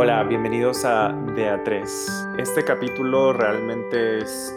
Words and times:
Hola, 0.00 0.22
bienvenidos 0.22 0.84
a 0.84 1.08
De 1.34 1.50
A3. 1.50 2.38
Este 2.38 2.64
capítulo 2.64 3.32
realmente 3.32 4.18
es, 4.18 4.56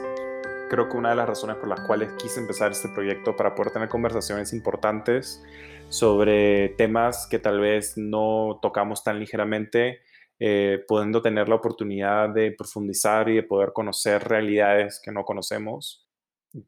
creo 0.69 0.87
que 0.87 0.95
una 0.95 1.09
de 1.09 1.15
las 1.15 1.27
razones 1.27 1.55
por 1.55 1.67
las 1.67 1.81
cuales 1.81 2.11
quise 2.13 2.39
empezar 2.39 2.69
este 2.69 2.89
proyecto 2.89 3.35
para 3.35 3.55
poder 3.55 3.73
tener 3.73 3.89
conversaciones 3.89 4.53
importantes 4.53 5.43
sobre 5.89 6.69
temas 6.77 7.25
que 7.25 7.39
tal 7.39 7.59
vez 7.59 7.97
no 7.97 8.59
tocamos 8.61 9.03
tan 9.03 9.19
ligeramente, 9.19 10.01
eh, 10.37 10.85
pudiendo 10.87 11.23
tener 11.23 11.49
la 11.49 11.55
oportunidad 11.55 12.29
de 12.29 12.51
profundizar 12.51 13.27
y 13.27 13.37
de 13.37 13.43
poder 13.43 13.73
conocer 13.73 14.23
realidades 14.23 15.01
que 15.03 15.11
no 15.11 15.23
conocemos. 15.25 16.07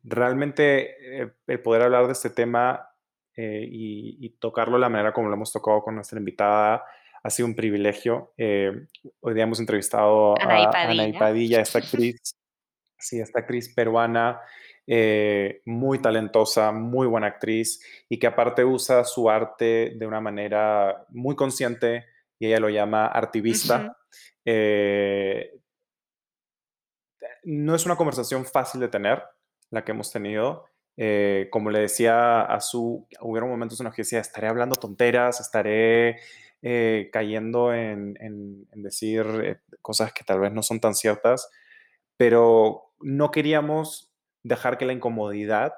Realmente 0.04 1.22
eh, 1.22 1.32
el 1.46 1.62
poder 1.62 1.84
hablar 1.84 2.08
de 2.08 2.14
este 2.14 2.32
tema 2.32 2.90
eh, 3.38 3.68
y, 3.70 4.18
y 4.20 4.30
tocarlo 4.40 4.78
de 4.78 4.82
la 4.82 4.90
manera 4.90 5.14
como 5.14 5.28
lo 5.28 5.36
hemos 5.36 5.54
tocado 5.54 5.84
con 5.84 5.94
nuestra 5.94 6.18
invitada 6.18 6.84
ha 7.24 7.30
sido 7.30 7.48
un 7.48 7.56
privilegio. 7.56 8.34
Eh, 8.38 8.72
hoy 9.22 9.34
día 9.34 9.44
hemos 9.44 9.60
entrevistado 9.60 10.38
a 10.40 10.44
Anaí 10.44 11.14
Padilla. 11.14 11.62
Esta 11.62 11.80
actriz, 11.80 12.36
sí, 13.00 13.20
esta 13.20 13.40
actriz 13.40 13.74
peruana, 13.74 14.42
eh, 14.86 15.62
muy 15.66 16.00
talentosa, 16.00 16.74
muy 16.74 17.08
buena 17.08 17.28
actriz 17.28 17.82
y 18.10 18.20
que 18.20 18.28
aparte 18.28 18.66
usa 18.66 19.06
su 19.06 19.30
arte 19.30 19.94
de 19.96 20.06
una 20.06 20.20
manera 20.20 21.06
muy 21.10 21.36
consciente 21.36 22.06
y 22.38 22.48
ella 22.48 22.60
lo 22.60 22.70
llama 22.70 23.08
artivista. 23.08 23.98
Eh, 24.44 25.54
no 27.44 27.76
es 27.76 27.86
una 27.86 27.96
conversación 27.96 28.46
fácil 28.46 28.82
de 28.82 28.90
tener, 28.90 29.24
la 29.70 29.86
que 29.86 29.92
hemos 29.92 30.12
tenido. 30.12 30.66
Eh, 30.96 31.48
como 31.52 31.72
le 31.72 31.80
decía 31.80 32.42
a 32.42 32.60
su, 32.60 33.08
hubieron 33.22 33.50
momentos 33.50 33.80
en 33.80 33.86
los 33.86 33.96
que 33.96 34.04
decía, 34.04 34.20
estaré 34.20 34.48
hablando 34.48 34.76
tonteras, 34.76 35.40
estaré 35.40 36.20
eh, 36.64 37.10
cayendo 37.14 37.74
en, 37.74 38.16
en- 38.20 38.68
en 38.72 38.84
decir 38.84 39.26
eh, 39.44 39.58
cosas 39.82 40.14
que 40.14 40.24
tal 40.24 40.40
vez 40.40 40.52
no 40.52 40.64
son 40.64 40.80
tan 40.80 40.96
ciertas, 40.96 41.50
pero 42.18 42.94
no 43.00 43.30
queríamos 43.32 44.12
dejar 44.44 44.78
que 44.78 44.86
la 44.86 44.94
incomodidad 44.94 45.74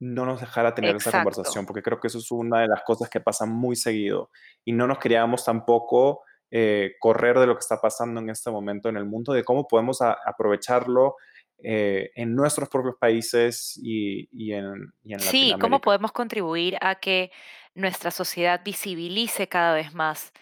no 0.00 0.26
nos 0.26 0.40
dejara 0.40 0.74
tener 0.74 0.96
esa 0.96 1.10
conversación, 1.24 1.66
porque 1.66 1.82
creo 1.82 2.00
que 2.00 2.08
eso 2.08 2.18
es 2.18 2.30
una 2.30 2.60
de 2.60 2.68
las 2.68 2.82
cosas 2.84 3.08
que 3.08 3.20
pasa 3.20 3.46
muy 3.46 3.76
seguido. 3.76 4.30
Y 4.64 4.72
no 4.72 4.86
nos 4.86 4.98
queríamos 4.98 5.44
tampoco 5.44 6.22
eh, 6.50 6.92
correr 7.00 7.38
de 7.38 7.46
lo 7.46 7.54
que 7.54 7.60
está 7.60 7.80
pasando 7.80 8.20
en 8.20 8.28
este 8.28 8.50
momento 8.50 8.88
en 8.88 8.96
el 8.96 9.06
mundo, 9.06 9.32
de 9.32 9.44
cómo 9.44 9.66
podemos 9.66 10.00
aprovecharlo 10.02 11.16
eh, 11.62 12.10
en 12.16 12.34
nuestros 12.34 12.68
propios 12.68 12.96
países 13.00 13.80
y, 13.82 14.28
y 14.32 14.52
en, 14.52 14.92
y 15.04 15.14
en 15.14 15.20
Sí, 15.20 15.54
¿cómo 15.60 15.80
podemos 15.80 16.12
contribuir 16.12 16.76
a 16.82 16.96
que 16.96 17.30
nuestra 17.74 18.10
sociedad 18.10 18.62
visibilice 18.64 19.48
cada 19.48 19.74
vez 19.74 19.94
más 19.94 20.32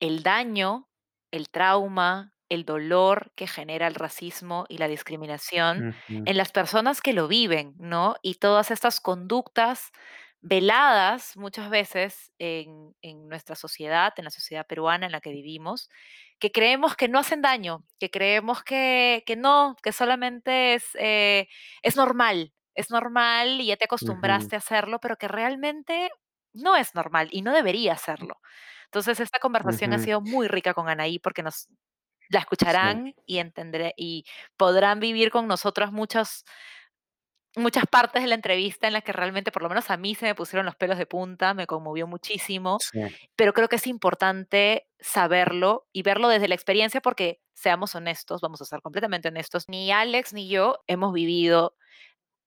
el 0.00 0.22
daño, 0.22 0.88
el 1.30 1.50
trauma, 1.50 2.34
el 2.48 2.64
dolor 2.64 3.32
que 3.36 3.46
genera 3.48 3.86
el 3.88 3.94
racismo 3.94 4.66
y 4.68 4.78
la 4.78 4.88
discriminación 4.88 5.86
en 6.24 6.36
las 6.36 6.52
personas 6.52 7.00
que 7.02 7.12
lo 7.12 7.28
viven, 7.28 7.74
¿no? 7.78 8.16
Y 8.22 8.36
todas 8.36 8.70
estas 8.70 9.00
conductas 9.00 9.90
veladas 10.40 11.36
muchas 11.36 11.70
veces 11.70 12.32
en, 12.38 12.94
en 13.02 13.28
nuestra 13.28 13.56
sociedad, 13.56 14.12
en 14.16 14.24
la 14.24 14.30
sociedad 14.30 14.66
peruana 14.66 15.06
en 15.06 15.12
la 15.12 15.20
que 15.20 15.30
vivimos, 15.32 15.88
que 16.38 16.52
creemos 16.52 16.94
que 16.96 17.08
no 17.08 17.18
hacen 17.18 17.42
daño, 17.42 17.84
que 17.98 18.10
creemos 18.10 18.62
que, 18.62 19.24
que 19.26 19.36
no, 19.36 19.76
que 19.82 19.92
solamente 19.92 20.74
es, 20.74 20.90
eh, 20.98 21.48
es 21.82 21.96
normal, 21.96 22.52
es 22.74 22.90
normal 22.90 23.60
y 23.60 23.66
ya 23.66 23.76
te 23.76 23.86
acostumbraste 23.86 24.54
a 24.56 24.58
hacerlo, 24.58 25.00
pero 25.00 25.16
que 25.16 25.28
realmente 25.28 26.10
no 26.56 26.76
es 26.76 26.94
normal 26.94 27.28
y 27.30 27.42
no 27.42 27.52
debería 27.52 27.92
hacerlo. 27.94 28.40
Entonces, 28.86 29.20
esta 29.20 29.38
conversación 29.40 29.92
ha 29.92 29.98
sido 29.98 30.20
muy 30.20 30.48
rica 30.48 30.74
con 30.74 30.88
Anaí 30.88 31.18
porque 31.18 31.42
nos 31.42 31.68
la 32.30 32.40
sí, 32.80 33.00
escucharán 33.00 33.14
y 33.26 33.38
entenderé 33.38 33.94
y 33.96 34.24
podrán 34.56 35.00
vivir 35.00 35.30
con 35.30 35.46
nosotros 35.48 35.92
muchos 35.92 36.44
muchas 37.56 37.86
partes 37.86 38.22
de 38.22 38.28
la 38.28 38.34
entrevista 38.34 38.86
en 38.86 38.92
las 38.92 39.02
que 39.02 39.12
realmente, 39.12 39.50
por 39.50 39.62
lo 39.62 39.68
menos 39.70 39.90
a 39.90 39.96
mí, 39.96 40.14
se 40.14 40.26
me 40.26 40.34
pusieron 40.34 40.66
los 40.66 40.76
pelos 40.76 40.98
de 40.98 41.06
punta, 41.06 41.54
me 41.54 41.66
conmovió 41.66 42.06
muchísimo, 42.06 42.84
sí, 42.92 43.00
pero 43.34 43.54
creo 43.54 43.68
que 43.68 43.76
es 43.76 43.86
importante 43.86 44.86
saberlo 45.00 45.86
y 45.92 46.02
verlo 46.02 46.28
desde 46.28 46.48
la 46.48 46.54
experiencia 46.54 47.00
porque, 47.00 47.40
seamos 47.54 47.94
honestos, 47.94 48.42
vamos 48.42 48.60
a 48.60 48.66
ser 48.66 48.82
completamente 48.82 49.28
honestos, 49.28 49.68
ni 49.68 49.90
Alex 49.90 50.34
ni 50.34 50.48
yo 50.48 50.80
hemos 50.86 51.12
vivido 51.14 51.74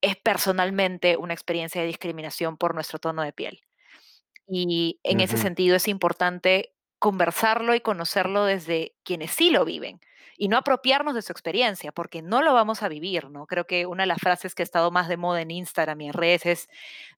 es 0.02 0.16
personalmente 0.16 1.16
una 1.16 1.34
experiencia 1.34 1.80
de 1.80 1.88
discriminación 1.88 2.56
por 2.58 2.74
nuestro 2.74 2.98
tono 2.98 3.22
de 3.22 3.32
piel. 3.32 3.60
Y 4.50 5.00
en 5.04 5.20
ese 5.20 5.36
ujú, 5.36 5.38
sentido 5.38 5.76
es 5.76 5.88
importante 5.88 6.74
conversarlo 6.98 7.74
y 7.74 7.80
conocerlo 7.80 8.44
desde 8.44 8.96
quienes 9.04 9.30
sí 9.32 9.50
lo 9.50 9.64
viven 9.64 10.00
y 10.36 10.48
no 10.48 10.56
apropiarnos 10.56 11.14
de 11.14 11.22
su 11.22 11.32
experiencia, 11.32 11.92
porque 11.92 12.22
no 12.22 12.42
lo 12.42 12.54
vamos 12.54 12.82
a 12.82 12.88
vivir, 12.88 13.30
¿no? 13.30 13.46
Creo 13.46 13.66
que 13.66 13.86
una 13.86 14.04
de 14.04 14.06
las 14.08 14.20
frases 14.20 14.54
que 14.54 14.62
ha 14.62 14.64
estado 14.64 14.90
más 14.90 15.08
de 15.08 15.16
moda 15.18 15.42
en 15.42 15.50
Instagram 15.50 16.00
y 16.00 16.06
en 16.08 16.12
redes 16.14 16.46
es, 16.46 16.68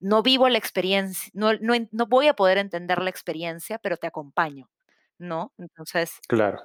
no 0.01 0.23
vivo 0.23 0.49
la 0.49 0.59
experiencia, 0.59 1.31
no, 1.35 1.53
no, 1.55 1.75
no 1.93 2.07
voy 2.07 2.29
a 2.29 2.35
poder 2.35 2.59
entender 2.59 3.01
la 3.03 3.11
experiencia, 3.11 3.79
pero 3.79 3.97
te 3.97 4.09
acompaño, 4.09 4.71
¿no? 5.19 5.53
Entonces, 5.59 6.23
claro. 6.29 6.61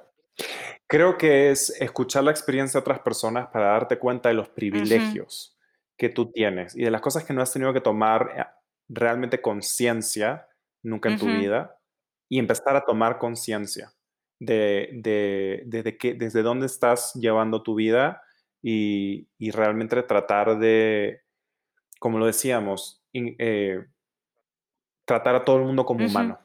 Creo 0.88 1.18
que 1.18 1.50
es 1.52 1.70
escuchar 1.82 2.24
la 2.24 2.32
experiencia 2.32 2.80
de 2.80 2.82
otras 2.82 3.00
personas 3.00 3.48
para 3.48 3.68
darte 3.68 3.98
cuenta 4.00 4.30
de 4.30 4.36
los 4.36 4.50
privilegios 4.50 5.58
que 5.98 6.10
tú 6.10 6.32
tienes 6.32 6.76
y 6.76 6.84
de 6.84 6.92
las 6.92 7.02
cosas 7.02 7.24
que 7.24 7.34
no 7.34 7.42
has 7.42 7.52
tenido 7.52 7.74
que 7.74 7.82
tomar 7.82 8.30
eh, 8.36 8.46
realmente 8.88 9.42
conciencia 9.42 10.47
nunca 10.82 11.08
en 11.08 11.16
tu 11.18 11.26
vida 11.32 11.78
y 12.28 12.38
empezar 12.38 12.76
a 12.76 12.84
tomar 12.84 13.18
conciencia 13.18 13.92
de, 14.40 14.90
de, 14.94 15.62
de- 15.66 15.82
de 15.82 15.98
qué- 15.98 16.14
desde 16.14 16.42
dónde 16.42 16.66
estás 16.66 17.14
llevando 17.14 17.62
tu 17.62 17.74
vida 17.74 18.22
y, 18.62 19.28
y 19.38 19.50
realmente 19.50 20.02
tratar 20.02 20.58
de, 20.58 21.22
como 22.00 22.18
lo 22.18 22.26
decíamos, 22.26 23.02
in- 23.12 23.36
eh, 23.38 23.86
tratar 25.04 25.34
a 25.36 25.44
todo 25.44 25.56
el 25.58 25.64
mundo 25.64 25.84
como 25.84 26.00
humano 26.10 26.38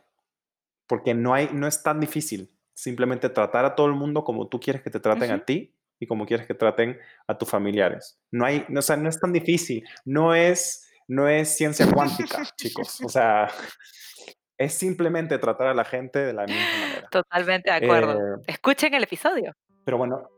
porque 0.88 1.14
no 1.14 1.34
hay 1.34 1.50
no 1.54 1.68
es 1.68 1.84
tan 1.84 2.00
difícil. 2.00 2.50
Simplemente 2.74 3.30
tratar 3.30 3.66
a 3.66 3.76
todo 3.76 3.88
el 3.88 3.94
mundo 3.94 4.24
como 4.24 4.50
tú 4.50 4.60
quieres 4.60 4.82
que 4.84 4.90
te 4.90 5.00
traten 5.00 5.32
a 5.32 5.46
ti 5.46 5.76
y 6.00 6.08
como 6.08 6.26
quieres 6.26 6.48
que 6.48 6.56
traten 6.56 6.98
a 7.28 7.38
tus 7.38 7.50
familiares. 7.50 8.20
No 8.32 8.46
hay 8.46 8.66
no, 8.70 8.80
o 8.80 8.84
sea, 8.84 8.98
no 8.98 9.10
es 9.10 9.20
tan 9.20 9.32
difícil. 9.34 9.84
No 10.06 10.36
es 10.36 10.88
no 11.14 11.28
es 11.28 11.56
ciencia 11.56 11.86
cuántica, 11.92 12.44
chicos. 12.58 13.02
O 13.04 13.10
sea, 13.10 13.48
es 14.58 14.74
simplemente 14.74 15.38
tratar 15.38 15.68
a 15.68 15.74
la 15.74 15.86
gente 15.86 16.20
de 16.20 16.34
la 16.34 16.46
misma 16.46 16.62
manera. 16.82 17.08
Totalmente 17.10 17.72
de 17.72 17.78
Eh, 17.78 17.84
acuerdo. 17.86 18.42
Escuchen 18.48 18.94
el 18.94 19.04
episodio. 19.04 19.54
pero 19.86 19.98
bueno, 19.98 20.30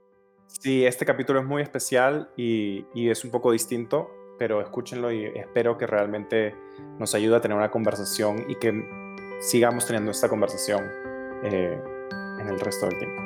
sí, 0.48 0.86
este 0.86 1.06
capítulo 1.06 1.40
es 1.40 1.46
muy 1.46 1.62
especial 1.62 2.30
y 2.36 2.86
y 2.94 3.10
es 3.10 3.24
un 3.24 3.32
poco 3.32 3.52
distinto, 3.52 4.10
pero 4.40 4.62
escúchenlo 4.62 5.12
y 5.12 5.26
espero 5.26 5.78
que 5.78 5.86
realmente 5.88 6.56
nos 7.00 7.14
ayude 7.16 7.36
a 7.38 7.42
tener 7.42 7.58
una 7.58 7.70
conversación 7.72 8.46
y 8.50 8.56
que 8.56 8.72
sigamos 9.42 9.86
teniendo 9.86 10.12
esta 10.12 10.28
conversación, 10.30 10.84
eh, 11.44 11.80
en 12.40 12.48
el 12.50 12.60
resto 12.60 12.86
del 12.88 12.98
tiempo. 12.98 13.22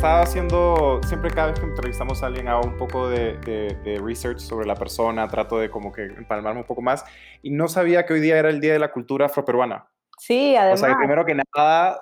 Estaba 0.00 0.22
haciendo, 0.22 0.98
siempre 1.06 1.30
cada 1.30 1.48
vez 1.48 1.60
que 1.60 1.66
entrevistamos 1.66 2.22
a 2.22 2.26
alguien 2.28 2.48
hago 2.48 2.62
un 2.66 2.78
poco 2.78 3.10
de, 3.10 3.36
de- 3.40 3.74
de 3.84 3.98
research 3.98 4.38
sobre 4.38 4.66
la 4.66 4.74
persona, 4.74 5.28
trato 5.28 5.58
de 5.58 5.68
como 5.70 5.92
que 5.92 6.04
empalmarme 6.04 6.60
un 6.60 6.66
poco 6.66 6.80
más 6.80 7.04
y 7.42 7.50
no 7.50 7.68
sabía 7.68 8.06
que 8.06 8.14
hoy 8.14 8.20
día 8.20 8.38
era 8.38 8.48
el 8.48 8.62
Día 8.62 8.72
de 8.72 8.78
la 8.78 8.92
Cultura 8.92 9.26
Afroperuana. 9.26 9.90
Sí, 10.18 10.52
O 10.52 10.52
sea, 10.54 10.62
además, 10.62 10.96
primero 10.96 11.26
que 11.26 11.34
nada, 11.34 12.00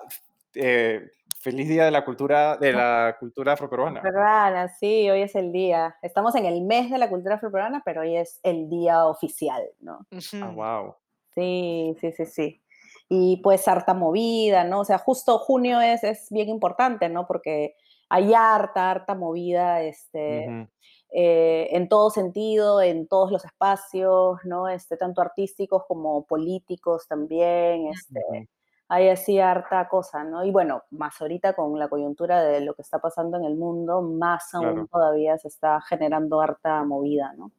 eh, 0.54 1.10
feliz 1.40 1.68
Día 1.68 1.86
de 1.86 1.90
la 1.90 2.04
Cultura, 2.04 2.56
de 2.56 2.72
la 2.72 3.16
cultura 3.18 3.54
afroperuana. 3.54 3.98
afroperuana, 3.98 4.68
sí, 4.68 5.10
hoy 5.10 5.22
es 5.22 5.34
el 5.34 5.50
día. 5.50 5.96
Estamos 6.00 6.36
en 6.36 6.46
el 6.46 6.62
mes 6.62 6.92
de 6.92 6.98
la 6.98 7.08
cultura 7.08 7.34
afroperuana, 7.34 7.82
pero 7.84 8.02
hoy 8.02 8.16
es 8.16 8.38
el 8.44 8.70
día 8.70 9.06
oficial, 9.06 9.64
¿no? 9.80 10.06
Ah, 10.34 10.46
Ujú. 10.50 10.52
wow. 10.54 10.94
Sí, 11.34 11.96
sí, 12.00 12.12
sí, 12.12 12.26
sí. 12.26 12.62
Y 13.08 13.38
pues 13.42 13.66
harta 13.66 13.92
movida, 13.92 14.62
¿no? 14.62 14.80
O 14.80 14.84
sea, 14.84 14.98
justo 14.98 15.38
junio 15.40 15.80
es, 15.80 16.04
es 16.04 16.28
bien 16.30 16.48
importante, 16.48 17.08
¿no? 17.08 17.26
Porque 17.26 17.74
hay 18.08 18.34
harta, 18.34 18.90
harta 18.90 19.14
movida, 19.14 19.82
este, 19.82 20.68
eh, 21.10 21.68
en 21.70 21.88
todo 21.88 22.10
sentido, 22.10 22.80
en 22.80 23.06
todos 23.06 23.30
los 23.30 23.44
espacios, 23.44 24.38
¿no? 24.44 24.68
Este, 24.68 24.96
tanto 24.96 25.20
artísticos 25.20 25.84
como 25.86 26.26
políticos 26.26 27.06
también, 27.08 27.88
este, 27.88 28.48
hay 28.88 29.08
así 29.10 29.38
harta 29.38 29.88
cosa, 29.88 30.24
¿no? 30.24 30.44
Y 30.44 30.50
bueno, 30.50 30.84
más 30.90 31.20
ahorita 31.20 31.52
con 31.52 31.78
la 31.78 31.88
coyuntura 31.88 32.42
de 32.42 32.62
lo 32.62 32.74
que 32.74 32.82
está 32.82 32.98
pasando 32.98 33.36
en 33.36 33.44
el 33.44 33.54
mundo, 33.54 34.00
más 34.00 34.54
aún 34.54 34.72
claro. 34.72 34.88
todavía 34.90 35.36
se 35.38 35.48
está 35.48 35.80
generando 35.82 36.40
harta 36.40 36.82
movida, 36.84 37.32
¿no? 37.36 37.52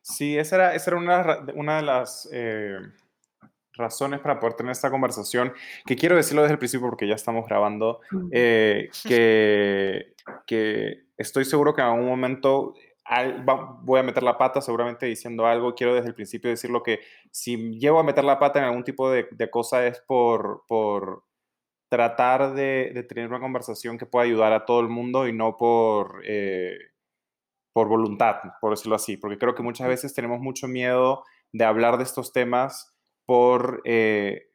Sí, 0.00 0.36
esa 0.36 0.56
era, 0.56 0.74
esa 0.74 0.90
era 0.90 0.98
una, 0.98 1.46
una 1.54 1.76
de 1.76 1.82
las, 1.82 2.28
eh, 2.32 2.78
razones 3.74 4.20
para 4.20 4.38
poder 4.38 4.54
tener 4.54 4.72
esta 4.72 4.90
conversación, 4.90 5.52
que 5.86 5.96
quiero 5.96 6.16
decirlo 6.16 6.42
desde 6.42 6.54
el 6.54 6.58
principio 6.58 6.88
porque 6.88 7.08
ya 7.08 7.14
estamos 7.14 7.46
grabando, 7.46 8.00
eh, 8.30 8.90
que, 9.06 10.14
que 10.46 11.04
estoy 11.16 11.44
seguro 11.44 11.74
que 11.74 11.80
en 11.80 11.88
algún 11.88 12.06
momento 12.06 12.74
voy 13.82 14.00
a 14.00 14.02
meter 14.02 14.22
la 14.22 14.38
pata 14.38 14.60
seguramente 14.60 15.06
diciendo 15.06 15.46
algo. 15.46 15.74
Quiero 15.74 15.94
desde 15.94 16.08
el 16.08 16.14
principio 16.14 16.50
decirlo 16.50 16.82
que 16.82 17.00
si 17.30 17.78
llevo 17.78 17.98
a 17.98 18.04
meter 18.04 18.24
la 18.24 18.38
pata 18.38 18.58
en 18.58 18.66
algún 18.66 18.84
tipo 18.84 19.10
de, 19.10 19.28
cosa 19.50 19.86
es 19.86 20.00
por, 20.00 20.64
por 20.66 21.24
tratar 21.88 22.54
de, 22.54 23.04
tener 23.08 23.28
una 23.28 23.40
conversación 23.40 23.98
que 23.98 24.06
pueda 24.06 24.24
ayudar 24.24 24.52
a 24.52 24.64
todo 24.64 24.80
el 24.80 24.88
mundo 24.88 25.26
y 25.26 25.32
no 25.32 25.56
por, 25.56 26.22
eh, 26.24 26.78
por 27.72 27.88
voluntad, 27.88 28.36
por 28.60 28.70
decirlo 28.70 28.96
así. 28.96 29.16
Porque 29.16 29.38
creo 29.38 29.54
que 29.54 29.62
muchas 29.62 29.88
veces 29.88 30.14
tenemos 30.14 30.40
mucho 30.40 30.68
miedo 30.68 31.24
de 31.52 31.64
hablar 31.64 31.98
de 31.98 32.04
estos 32.04 32.32
temas 32.32 32.91
por... 33.26 33.82
Eh, 33.84 34.48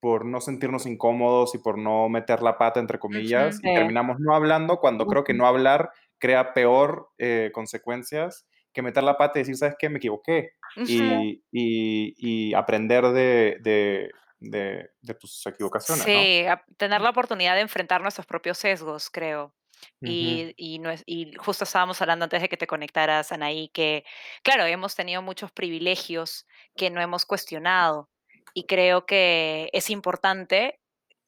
por 0.00 0.24
no 0.24 0.40
sentirnos 0.40 0.84
incómodos 0.86 1.54
y 1.54 1.58
por 1.58 1.78
no 1.78 2.08
meter 2.08 2.42
la 2.42 2.58
pata, 2.58 2.80
entre 2.80 2.98
comillas, 2.98 3.60
y 3.62 3.72
terminamos 3.72 4.18
no 4.18 4.34
hablando 4.34 4.78
cuando 4.78 5.06
creo 5.06 5.22
que 5.22 5.32
no 5.32 5.46
hablar 5.46 5.92
crea 6.18 6.54
peor 6.54 7.10
eh, 7.18 7.50
consecuencias 7.54 8.44
que 8.72 8.82
meter 8.82 9.02
la 9.02 9.16
pata 9.16 9.38
y 9.38 9.42
decir, 9.42 9.56
¿sabes 9.56 9.76
qué? 9.78 9.88
Me 9.88 9.98
equivoqué. 9.98 10.54
y, 10.76 11.42
y, 11.52 12.54
aprender 12.54 13.04
de, 13.08 13.58
de, 13.60 14.10
de, 14.40 15.14
tus 15.14 15.46
equivocaciones. 15.46 16.04
Sí, 16.04 16.44
tener 16.76 17.00
la 17.00 17.10
oportunidad 17.10 17.54
de 17.54 17.60
enfrentar 17.60 18.00
nuestros 18.00 18.26
propios 18.26 18.58
sesgos, 18.58 19.10
creo. 19.10 19.54
Y, 20.00 20.54
y, 20.56 20.78
no 20.78 20.90
es, 20.90 21.02
y, 21.06 21.34
justo 21.34 21.64
estábamos 21.64 22.00
hablando 22.00 22.24
antes 22.24 22.40
de 22.40 22.48
que 22.48 22.56
te 22.56 22.66
conectaras, 22.66 23.32
Anaí, 23.32 23.68
que, 23.68 24.04
claro, 24.42 24.64
hemos 24.64 24.94
tenido 24.94 25.22
muchos 25.22 25.50
privilegios 25.50 26.46
que 26.76 26.90
no 26.90 27.00
hemos 27.00 27.26
cuestionado. 27.26 28.08
Y 28.54 28.66
creo 28.66 29.06
que 29.06 29.70
es 29.72 29.90
importante, 29.90 30.80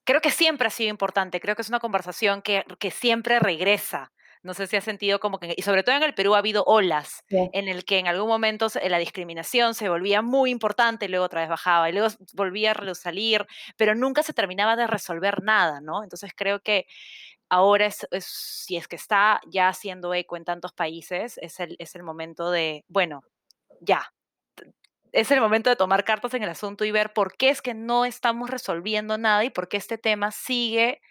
creo 0.05 0.21
que 0.21 0.31
siempre 0.31 0.67
ha 0.67 0.71
sido 0.71 0.89
importante, 0.89 1.39
creo 1.39 1.55
que 1.55 1.61
es 1.61 1.69
una 1.69 1.79
conversación 1.79 2.41
que, 2.41 2.63
que 2.79 2.91
siempre 2.91 3.39
regresa. 3.39 4.11
No 4.43 4.53
sé 4.53 4.67
si 4.67 4.75
has 4.75 4.83
sentido 4.83 5.19
como 5.19 5.39
que, 5.39 5.55
y 5.57 5.63
sobre 5.63 5.81
todo 5.81 5.95
en 5.95 6.03
el 6.03 6.13
Perú 6.13 6.35
ha 6.35 6.37
habido 6.37 6.63
olas 6.65 7.23
en 7.29 7.67
el 7.67 7.83
que 7.83 7.97
en 7.97 8.05
algún 8.05 8.27
momento 8.27 8.67
la 8.87 8.99
discriminación 8.99 9.73
se 9.73 9.89
volvía 9.89 10.21
muy 10.21 10.51
importante 10.51 11.05
y 11.05 11.07
luego 11.07 11.25
otra 11.25 11.41
vez 11.41 11.49
bajaba 11.49 11.89
y 11.89 11.93
luego 11.93 12.09
volvía 12.33 12.73
a 12.73 12.93
salir, 12.93 13.47
pero 13.75 13.95
nunca 13.95 14.21
se 14.21 14.33
terminaba 14.33 14.75
de 14.75 14.85
resolver 14.85 15.41
nada, 15.41 15.81
¿no? 15.81 16.03
Entonces 16.03 16.31
creo 16.35 16.59
que 16.59 16.85
ahora 17.49 17.87
es, 17.87 18.07
si 18.19 18.77
es 18.77 18.87
que 18.87 18.97
está 18.97 19.41
ya 19.47 19.67
haciendo 19.69 20.13
eco 20.13 20.37
en 20.37 20.45
tantos 20.45 20.73
países, 20.73 21.39
es 21.41 21.59
el, 21.59 21.75
es 21.79 21.95
el 21.95 22.03
momento 22.03 22.51
de, 22.51 22.85
bueno, 22.87 23.23
ya, 23.81 24.13
es 25.15 25.31
el 25.31 25.39
momento 25.39 25.69
de 25.69 25.77
tomar 25.77 26.03
cartas 26.03 26.33
en 26.33 26.43
el 26.43 26.49
asunto 26.49 26.83
y 26.83 26.91
ver 26.91 27.13
por 27.13 27.37
qué 27.37 27.49
es 27.49 27.61
que 27.61 27.73
no 27.73 28.03
estamos 28.03 28.49
resolviendo 28.49 29.17
nada 29.17 29.45
y 29.45 29.49
por 29.49 29.69
qué 29.69 29.77
este 29.77 29.97
tema 29.97 30.31
sigue 30.31 31.01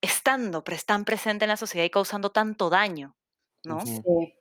estando 0.00 0.64
tan 0.86 1.04
presente 1.04 1.44
en 1.44 1.50
la 1.50 1.58
sociedad 1.58 1.84
y 1.84 1.90
causando 1.90 2.30
tanto 2.30 2.70
daño, 2.70 3.14
¿no? 3.64 3.80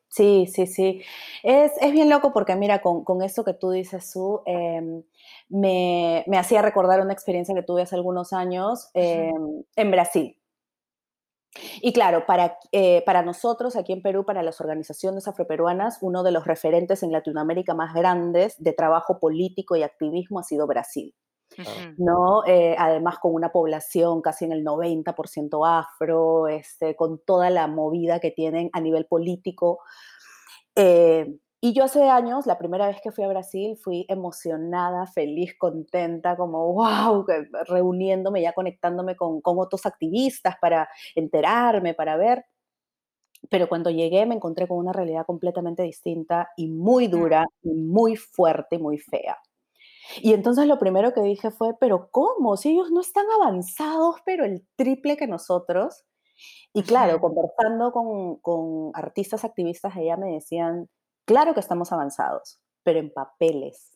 Sí, 0.07 0.47
sí, 0.47 0.65
sí, 0.65 1.03
Es, 1.43 1.73
bien 1.91 2.09
loco 2.09 2.31
porque, 2.31 2.55
mira, 2.55 2.81
con, 2.81 3.21
eso 3.21 3.43
que 3.43 3.53
tú 3.53 3.71
dices, 3.71 4.09
Su, 4.09 4.41
em, 4.45 5.03
me, 5.49 6.23
hacía 6.37 6.61
recordar 6.61 7.01
una 7.01 7.13
experiencia 7.13 7.53
que 7.53 7.61
tuve 7.61 7.81
hace 7.81 7.95
algunos 7.95 8.31
años 8.31 8.89
em, 8.93 9.63
en 9.75 9.91
Brasil. 9.91 10.38
Y 11.81 11.93
claro, 11.93 12.25
para, 12.25 12.57
eh, 12.71 13.03
para 13.05 13.23
nosotros 13.23 13.75
aquí 13.75 13.91
en 13.91 14.01
Perú, 14.01 14.23
para 14.25 14.43
las 14.43 14.61
organizaciones 14.61 15.27
afroperuanas, 15.27 15.97
uno 16.01 16.23
de 16.23 16.31
los 16.31 16.45
referentes 16.45 17.03
en 17.03 17.11
Latinoamérica 17.11 17.73
más 17.73 17.93
grandes 17.93 18.55
de 18.59 18.73
trabajo 18.73 19.19
político 19.19 19.75
y 19.75 19.83
activismo 19.83 20.39
ha 20.39 20.43
sido 20.43 20.67
Brasil. 20.67 21.13
¿no? 21.97 22.45
Eh, 22.45 22.75
además 22.77 23.17
con 23.19 23.33
una 23.33 23.51
población 23.51 24.21
casi 24.21 24.45
en 24.45 24.51
el 24.51 24.63
90% 24.63 25.65
afro, 25.67 26.47
este, 26.47 26.95
con 26.95 27.19
toda 27.25 27.49
la 27.49 27.67
movida 27.67 28.19
que 28.19 28.31
tienen 28.31 28.69
a 28.73 28.79
nivel 28.79 29.05
político. 29.05 29.79
Eh, 30.75 31.39
y 31.61 31.73
yo 31.73 31.83
hace 31.83 32.09
años, 32.09 32.45
la 32.45 32.57
primera 32.57 32.87
vez 32.87 33.01
que 33.01 33.11
fui 33.11 33.23
a 33.25 33.27
Brasil, 33.27 33.77
fui 33.77 34.05
emocionada, 34.07 35.05
feliz, 35.07 35.57
contenta, 35.57 36.37
como 36.37 36.73
wow, 36.73 37.25
reuniéndome, 37.67 38.41
ya 38.41 38.53
conectándome 38.53 39.17
con, 39.17 39.41
con 39.41 39.59
otros 39.59 39.85
activistas 39.85 40.55
para 40.61 40.87
enterarme, 41.15 41.93
para 41.93 42.15
ver. 42.15 42.45
Pero 43.49 43.67
cuando 43.67 43.89
llegué 43.89 44.25
me 44.25 44.35
encontré 44.35 44.67
con 44.67 44.77
una 44.77 44.93
realidad 44.93 45.25
completamente 45.25 45.83
distinta 45.83 46.49
y 46.55 46.67
muy 46.67 47.07
mm. 47.07 47.11
dura, 47.11 47.45
y 47.61 47.73
muy 47.73 48.15
fuerte, 48.15 48.79
muy 48.79 48.97
fea. 48.97 49.37
Y 50.21 50.33
entonces 50.33 50.65
lo 50.65 50.79
primero 50.79 51.13
que 51.13 51.21
dije 51.21 51.51
fue, 51.51 51.73
pero 51.79 52.09
¿cómo? 52.11 52.57
Si 52.57 52.71
ellos 52.71 52.89
no 52.91 53.01
están 53.01 53.25
avanzados, 53.35 54.15
pero 54.25 54.45
el 54.45 54.65
triple 54.75 55.17
que 55.17 55.27
nosotros. 55.27 56.05
Y 56.73 56.83
claro, 56.83 57.19
conversando 57.19 57.91
con, 57.91 58.37
con 58.37 58.91
artistas 58.93 59.43
activistas, 59.43 59.95
ella 59.97 60.17
me 60.17 60.33
decían, 60.33 60.87
claro 61.29 61.53
que 61.53 61.59
estamos 61.59 61.91
avanzados, 61.91 62.59
pero 62.81 62.97
en 62.97 63.13
papeles. 63.13 63.95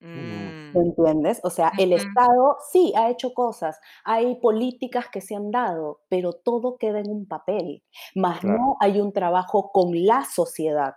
¿Me 0.00 0.72
mm. 0.72 0.76
entiendes? 0.76 1.40
O 1.44 1.50
sea, 1.50 1.72
el 1.78 1.92
Estado 1.92 2.56
sí 2.72 2.94
ha 2.96 3.10
hecho 3.10 3.34
cosas, 3.34 3.78
hay 4.02 4.40
políticas 4.40 5.10
que 5.10 5.20
se 5.20 5.34
han 5.34 5.50
dado, 5.50 6.00
pero 6.08 6.32
todo 6.32 6.78
queda 6.78 7.00
en 7.00 7.10
un 7.10 7.28
papel, 7.28 7.84
más 8.14 8.42
no 8.44 8.76
hay 8.80 8.98
un 8.98 9.12
trabajo 9.12 9.72
con 9.72 10.06
la 10.06 10.24
sociedad 10.24 10.94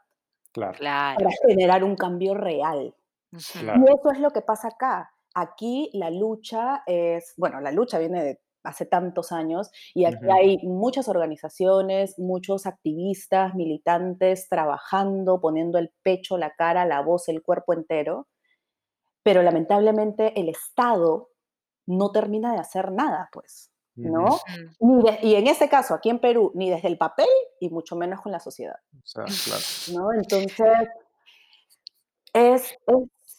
claro. 0.53 0.77
para 1.17 1.29
generar 1.45 1.83
un 1.83 1.97
cambio 1.97 2.33
real. 2.33 2.95
Y 3.31 3.37
eso 3.37 4.11
es 4.13 4.19
lo 4.19 4.31
que 4.31 4.41
pasa 4.41 4.69
acá. 4.69 5.11
Aquí 5.35 5.89
la 5.93 6.09
lucha 6.09 6.83
es, 6.85 7.33
bueno, 7.35 7.59
la 7.59 7.71
lucha 7.73 7.99
viene 7.99 8.23
de 8.23 8.41
hace 8.67 8.85
tantos 8.85 9.31
años 9.31 9.71
y 9.93 10.05
aquí 10.05 10.29
hay 10.29 10.57
muchas 10.63 11.07
organizaciones, 11.07 12.19
muchos 12.19 12.65
activistas, 12.65 13.55
militantes 13.55 14.49
trabajando, 14.49 15.39
poniendo 15.39 15.77
el 15.77 15.91
pecho, 16.03 16.37
la 16.37 16.51
cara, 16.51 16.85
la 16.85 17.01
voz, 17.01 17.29
el 17.29 17.41
cuerpo 17.41 17.73
entero, 17.73 18.27
pero 19.23 19.41
lamentablemente 19.41 20.39
el 20.39 20.49
Estado 20.49 21.29
no 21.85 22.11
termina 22.11 22.51
de 22.51 22.59
hacer 22.59 22.91
nada, 22.91 23.29
pues, 23.31 23.71
¿no? 23.95 24.39
y 25.21 25.35
en 25.35 25.47
ese 25.47 25.69
caso, 25.69 25.93
aquí 25.93 26.09
en 26.09 26.19
Perú, 26.19 26.51
ni 26.53 26.69
desde 26.69 26.89
el 26.89 26.97
papel 26.97 27.27
y 27.59 27.69
mucho 27.69 27.95
menos 27.95 28.21
con 28.21 28.31
la 28.31 28.39
sociedad. 28.39 28.79
¿no? 29.93 30.13
Entonces, 30.13 30.89
es, 32.33 32.77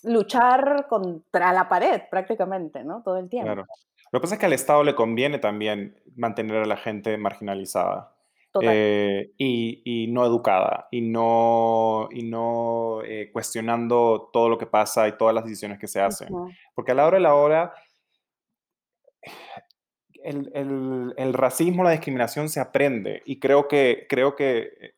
luchar 0.03 0.87
contra 0.89 1.53
la 1.53 1.69
pared 1.69 2.03
prácticamente, 2.11 2.85
¿no? 2.85 3.03
Todo 3.03 3.19
el 3.19 3.29
tiempo. 3.29 3.53
Claro. 3.53 3.67
Lo 4.13 4.19
que 4.19 4.23
pasa 4.23 4.35
es 4.35 4.41
que 4.41 4.47
al 4.47 4.53
Estado 4.53 4.85
le 4.85 4.95
conviene 4.95 5.39
también 5.39 6.01
mantener 6.17 6.57
a 6.63 6.67
la 6.67 6.77
gente 6.77 7.17
marginalizada. 7.17 8.15
Eh, 8.61 9.35
y, 9.39 10.07
no 10.09 10.27
educada 10.27 10.89
y 10.91 11.03
no, 11.03 12.09
y 12.11 12.25
no 12.25 13.03
eh, 13.05 13.31
cuestionando 13.33 14.31
todo 14.33 14.49
lo 14.49 14.59
que 14.59 14.67
pasa 14.67 15.07
y 15.07 15.17
todas 15.17 15.33
las 15.33 15.45
decisiones 15.45 15.79
que 15.79 15.87
se 15.87 16.01
hacen. 16.01 16.29
Porque 16.75 16.91
a 16.91 16.95
la 16.95 17.07
hora 17.07 17.19
de 17.19 17.23
la 17.23 17.35
hora, 17.35 17.75
el, 20.25 20.51
el, 20.55 21.15
el, 21.17 21.35
racismo, 21.35 21.85
la 21.85 21.93
discriminación 21.93 22.49
se 22.49 22.59
aprende 22.59 23.23
y 23.27 23.39
creo 23.39 23.69
que, 23.69 24.07
creo 24.09 24.35
que 24.35 24.95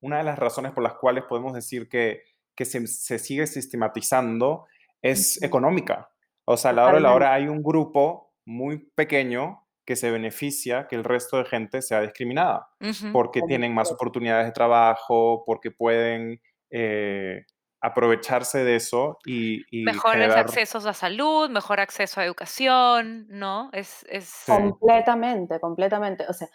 una 0.00 0.18
de 0.18 0.24
las 0.24 0.38
razones 0.38 0.70
por 0.70 0.84
las 0.84 0.94
cuales 0.94 1.24
podemos 1.24 1.52
decir 1.52 1.88
que 1.88 2.22
que 2.54 2.64
se, 2.64 3.18
sigue 3.18 3.46
sistematizando 3.46 4.66
es 5.02 5.42
económica. 5.42 6.10
O 6.44 6.56
sea, 6.56 6.70
a 6.70 6.74
la 6.74 6.84
hora 6.84 6.94
de 6.94 7.00
la 7.00 7.14
hora 7.14 7.34
hay 7.34 7.48
un 7.48 7.62
grupo 7.62 8.23
muy 8.44 8.90
pequeño 8.94 9.64
que 9.84 9.96
se 9.96 10.10
beneficia 10.10 10.86
que 10.88 10.96
el 10.96 11.04
resto 11.04 11.36
de 11.36 11.44
gente 11.44 11.82
sea 11.82 12.00
discriminada, 12.00 12.68
porque 13.12 13.42
tienen 13.42 13.74
más 13.74 13.92
oportunidades 13.92 14.46
de 14.46 14.52
trabajo, 14.52 15.42
porque 15.44 15.70
pueden 15.70 16.40
eh, 16.70 17.44
aprovecharse 17.80 18.64
de 18.64 18.76
eso 18.76 19.18
y... 19.26 19.62
Mejores 19.84 20.34
accesos 20.34 20.86
a 20.86 20.94
salud, 20.94 21.50
mejor 21.50 21.80
acceso 21.80 22.20
a 22.20 22.24
educación, 22.24 23.26
¿no? 23.28 23.68
Es, 23.72 24.06
Completamente, 24.46 25.60
completamente. 25.60 26.24
O 26.28 26.32
sea, 26.32 26.48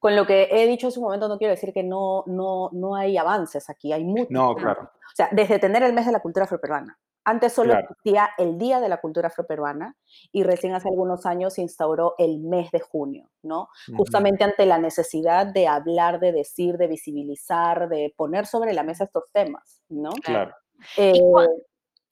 con 0.00 0.16
lo 0.16 0.26
que 0.26 0.48
he 0.50 0.66
dicho 0.66 0.88
en 0.88 0.92
su 0.92 1.00
momento 1.00 1.28
no 1.28 1.38
quiero 1.38 1.52
decir 1.52 1.72
que 1.72 1.84
no, 1.84 2.24
no, 2.26 2.70
no 2.72 2.96
hay 2.96 3.16
avances 3.16 3.70
aquí, 3.70 3.92
hay 3.92 4.04
muchos. 4.04 4.30
No, 4.30 4.54
claro. 4.56 4.82
O 4.82 5.16
sea, 5.16 5.28
desde 5.30 5.60
tener 5.60 5.84
el 5.84 5.92
mes 5.92 6.06
de 6.06 6.12
la 6.12 6.20
cultura 6.20 6.44
afroperuana. 6.44 6.98
Antes 7.24 7.52
solo 7.52 7.74
existía 7.74 8.30
el 8.38 8.58
Día 8.58 8.80
de 8.80 8.88
la 8.88 9.00
Cultura 9.00 9.28
Afroperuana 9.28 9.96
y 10.30 10.42
recién 10.42 10.74
hace 10.74 10.88
algunos 10.88 11.26
años 11.26 11.54
se 11.54 11.62
instauró 11.62 12.14
el 12.18 12.38
mes 12.38 12.70
de 12.70 12.80
junio, 12.80 13.30
¿no? 13.42 13.68
Justamente 13.96 14.44
ante 14.44 14.66
la 14.66 14.78
necesidad 14.78 15.46
de 15.46 15.66
hablar, 15.66 16.20
de 16.20 16.32
decir, 16.32 16.76
de 16.76 16.86
visibilizar, 16.86 17.88
de 17.88 18.12
poner 18.16 18.46
sobre 18.46 18.74
la 18.74 18.82
mesa 18.82 19.04
estos 19.04 19.24
temas, 19.32 19.82
¿no? 19.88 20.10
Claro. 20.22 20.54
Eh, 20.96 21.20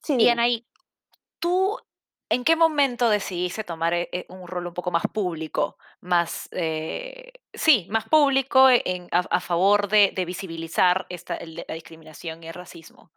sí, 0.01 0.15
y 0.19 0.29
Anaí, 0.29 0.65
tú 1.39 1.77
¿En 2.33 2.43
qué 2.43 2.55
momento 2.55 3.09
decidiste 3.09 3.63
tomar 3.63 3.93
eh, 3.93 4.09
eh, 4.11 4.25
un 4.27 4.47
rol 4.47 4.65
un 4.65 4.73
poco 4.73 4.89
más 4.89 5.03
público, 5.13 5.77
más, 6.01 6.49
eh, 6.51 7.31
sí, 7.53 7.85
más 7.91 8.09
público 8.09 8.69
a, 9.11 9.39
favor 9.39 9.87
de, 9.87 10.11
visibilizar 10.25 11.05
esta, 11.09 11.37
la 11.45 11.75
discriminación 11.75 12.41
y 12.41 12.47
el 12.47 12.55
racismo? 12.55 13.11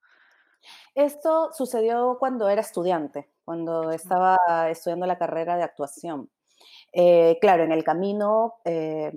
Esto 0.96 1.50
sucedió 1.52 2.16
cuando 2.18 2.48
era 2.48 2.62
estudiante, 2.62 3.28
cuando 3.44 3.90
estaba 3.90 4.38
estudiando 4.70 5.04
la 5.04 5.18
carrera 5.18 5.58
de 5.58 5.62
actuación. 5.62 6.30
Eh, 6.90 7.36
claro, 7.38 7.64
en 7.64 7.72
el 7.72 7.84
camino 7.84 8.54
eh, 8.64 9.12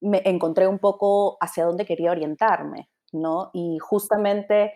me 0.00 0.22
encontré 0.24 0.68
un 0.68 0.78
poco 0.78 1.36
hacia 1.40 1.64
dónde 1.64 1.84
quería 1.84 2.12
orientarme, 2.12 2.88
¿no? 3.10 3.50
Y 3.52 3.78
justamente 3.80 4.74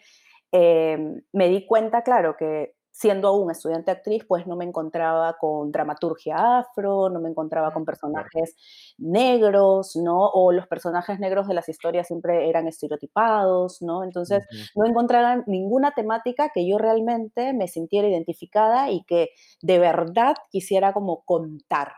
eh, 0.51 0.99
me 1.33 1.49
di 1.49 1.65
cuenta, 1.65 2.03
claro, 2.03 2.37
que 2.37 2.75
siendo 2.93 3.29
aún 3.29 3.51
estudiante 3.51 3.91
actriz, 3.91 4.25
pues 4.29 4.47
no 4.47 4.55
me 4.57 4.65
encontraba 4.65 5.35
con 5.39 5.73
dramaturgia 5.73 6.59
afro, 6.59 7.09
no 7.09 7.21
me 7.21 7.31
encontraba 7.31 7.73
con 7.73 7.85
personajes 7.85 8.55
negros, 8.99 9.97
¿no? 9.97 10.29
O 10.29 10.53
los 10.53 10.67
personajes 10.69 11.19
negros 11.19 11.49
de 11.49 11.55
las 11.55 11.69
historias 11.69 12.07
siempre 12.07 12.49
eran 12.49 12.69
estereotipados, 12.69 13.83
¿no? 13.83 14.05
Entonces, 14.05 14.47
no 14.77 14.87
encontraba 14.87 15.43
ninguna 15.47 15.93
temática 15.93 16.51
que 16.55 16.69
yo 16.69 16.79
realmente 16.79 17.53
me 17.55 17.67
sintiera 17.69 18.09
identificada 18.09 18.91
y 18.91 19.05
que 19.05 19.31
de 19.63 19.79
verdad 19.79 20.35
quisiera 20.51 20.93
como 20.93 21.23
contar, 21.25 21.93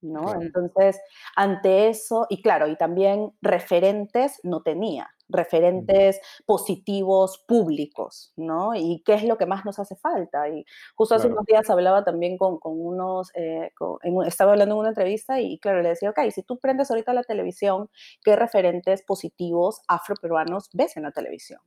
¿no? 0.00 0.34
Entonces, 0.40 1.00
ante 1.36 1.88
eso, 1.88 2.26
y 2.30 2.42
claro, 2.42 2.68
y 2.68 2.76
también 2.76 3.32
referentes 3.42 4.40
no 4.44 4.62
tenía, 4.62 5.08
referentes 5.28 6.20
positivos 6.46 7.44
públicos, 7.46 8.32
¿no? 8.36 8.74
Y 8.74 9.02
qué 9.04 9.14
es 9.14 9.24
lo 9.24 9.36
que 9.36 9.46
más 9.46 9.64
nos 9.64 9.78
hace 9.78 9.96
falta. 9.96 10.48
Y 10.48 10.64
justo 10.94 11.14
hace 11.14 11.28
unos 11.28 11.44
días 11.44 11.68
hablaba 11.70 12.04
también 12.04 12.38
con, 12.38 12.58
con 12.58 12.78
unos, 12.78 13.30
eh, 13.34 13.70
estaba 14.26 14.52
hablando 14.52 14.74
en 14.74 14.80
una 14.80 14.88
entrevista 14.90 15.40
y 15.40 15.58
claro, 15.58 15.82
le 15.82 15.90
decía, 15.90 16.10
ok, 16.10 16.20
si 16.30 16.42
tú 16.42 16.58
prendes 16.58 16.90
ahorita 16.90 17.12
la 17.12 17.22
televisión, 17.22 17.90
¿qué 18.24 18.36
referentes 18.36 19.02
positivos 19.02 19.82
afroperuanos 19.88 20.70
ves 20.72 20.96
en 20.96 21.04
la 21.04 21.12
televisión? 21.12 21.60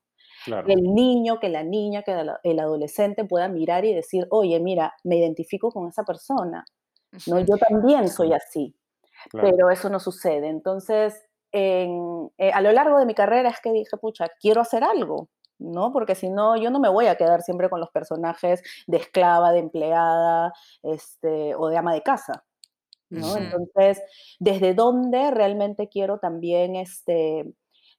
el 0.47 0.81
niño, 0.81 1.39
que 1.39 1.49
la 1.49 1.63
niña, 1.63 2.03
que 2.03 2.15
el 2.43 2.59
adolescente 2.59 3.25
pueda 3.25 3.47
mirar 3.47 3.85
y 3.85 3.93
decir, 3.93 4.27
oye, 4.31 4.59
mira, 4.59 4.95
me 5.03 5.17
identifico 5.17 5.71
con 5.71 5.87
esa 5.87 6.03
persona, 6.03 6.65
¿no? 7.27 7.39
Yo 7.39 7.57
también 7.57 8.07
soy 8.07 8.33
así, 8.33 8.75
pero 9.31 9.69
eso 9.69 9.89
no 9.89 9.99
sucede. 9.99 10.47
Entonces, 10.47 11.23
eh, 11.51 12.51
a 12.53 12.61
lo 12.61 12.71
largo 12.71 12.99
de 12.99 13.05
mi 13.05 13.13
carrera 13.13 13.49
es 13.49 13.59
que 13.61 13.71
dije, 13.71 13.97
pucha, 13.97 14.29
quiero 14.39 14.61
hacer 14.61 14.83
algo, 14.83 15.29
¿no? 15.59 15.91
Porque 15.91 16.15
si 16.15 16.29
no, 16.29 16.57
yo 16.57 16.71
no 16.71 16.79
me 16.79 16.89
voy 16.89 17.07
a 17.07 17.15
quedar 17.15 17.41
siempre 17.41 17.69
con 17.69 17.79
los 17.79 17.89
personajes 17.91 18.63
de 18.87 18.97
esclava, 18.97 19.51
de 19.51 19.59
empleada, 19.59 20.53
este, 20.83 21.55
o 21.55 21.67
de 21.69 21.77
ama 21.77 21.93
de 21.93 22.01
casa, 22.03 22.43
¿no? 23.09 23.37
Entonces, 23.37 24.01
¿desde 24.39 24.73
dónde 24.73 25.31
realmente 25.31 25.89
quiero 25.89 26.19
también, 26.19 26.75
este, 26.75 27.53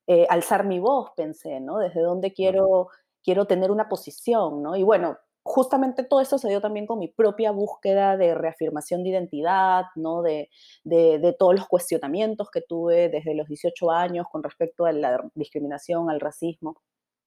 eh, 0.06 0.26
alzar 0.30 0.64
mi 0.64 0.80
voz, 0.80 1.10
pensé, 1.16 1.60
¿no? 1.60 1.78
Desde 1.78 2.00
dónde 2.00 2.32
quiero, 2.32 2.88
quiero 3.22 3.46
tener 3.46 3.70
una 3.70 3.88
posición, 3.88 4.62
¿no? 4.62 4.76
Y 4.76 4.82
bueno, 4.82 5.18
justamente 5.42 6.04
todo 6.04 6.20
eso 6.20 6.38
se 6.38 6.48
dio 6.48 6.60
también 6.60 6.86
con 6.86 6.98
mi 6.98 7.08
propia 7.08 7.50
búsqueda 7.50 8.16
de 8.16 8.34
reafirmación 8.34 9.02
de 9.02 9.10
identidad, 9.10 9.86
¿no? 9.96 10.22
De, 10.22 10.50
de, 10.84 11.34
todos 11.38 11.54
los 11.54 11.66
cuestionamientos 11.66 12.50
que 12.50 12.60
tuve 12.60 13.08
desde 13.08 13.34
los 13.34 13.48
18 13.48 13.90
años 13.90 14.26
con 14.30 14.42
respecto 14.42 14.84
a 14.86 14.92
la 14.92 15.18
discriminación, 15.34 16.10
al 16.10 16.20
racismo. 16.20 16.76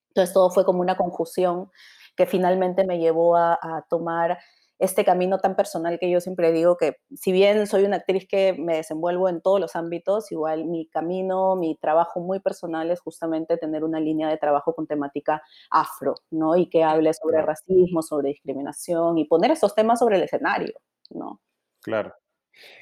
Entonces 0.10 0.34
todo 0.34 0.50
fue 0.50 0.66
como 0.66 0.82
una 0.82 0.96
conjunción 0.96 1.70
que 2.16 2.26
finalmente 2.26 2.86
me 2.86 3.00
llevó 3.00 3.36
a 3.36 3.86
tomar 3.90 4.38
este 4.80 5.06
camino 5.06 5.40
tan 5.40 5.56
personal 5.56 6.00
que 6.00 6.10
yo 6.10 6.20
siempre 6.20 6.52
digo 6.52 6.76
que 6.78 6.98
si 7.16 7.32
bien 7.32 7.66
soy 7.68 7.84
una 7.86 7.98
actriz 7.98 8.28
que 8.28 8.54
me 8.54 8.76
desenvuelvo 8.76 9.30
en 9.30 9.42
todos 9.42 9.60
los 9.60 9.76
ámbitos, 9.76 10.32
igual 10.32 10.66
mi 10.66 10.88
camino, 10.88 11.56
mi 11.56 11.76
trabajo 11.76 12.20
muy 12.20 12.40
personal 12.40 12.92
es 12.92 13.00
justamente 13.00 13.58
tener 13.58 13.84
una 13.84 14.00
línea 14.00 14.28
de 14.28 14.38
trabajo 14.38 14.76
con 14.76 14.88
temática 14.88 15.42
afro, 15.70 16.16
¿no? 16.30 16.56
Y 16.58 16.68
que 16.68 16.84
hable 16.84 17.14
sobre 17.14 17.42
racismo, 17.42 18.02
sobre 18.02 18.30
discriminación 18.30 19.18
y 19.18 19.26
poner 19.26 19.52
esos 19.52 19.74
temas 19.74 20.00
sobre 20.00 20.18
el 20.18 20.24
escenario, 20.24 20.74
¿no? 21.10 21.40
Claro. 21.82 22.14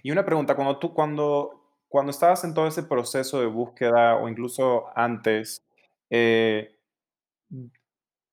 Y 0.01 0.11
una 0.11 0.25
pregunta, 0.25 0.55
cuando 0.55 0.79
tú, 0.79 0.93
cuando, 0.93 1.61
cuando 1.87 2.11
estabas 2.11 2.43
en 2.43 2.53
todo 2.53 2.67
ese 2.67 2.83
proceso 2.83 3.39
de 3.39 3.47
búsqueda 3.47 4.15
o 4.17 4.27
incluso 4.29 4.85
antes, 4.95 5.65
eh, 6.09 6.75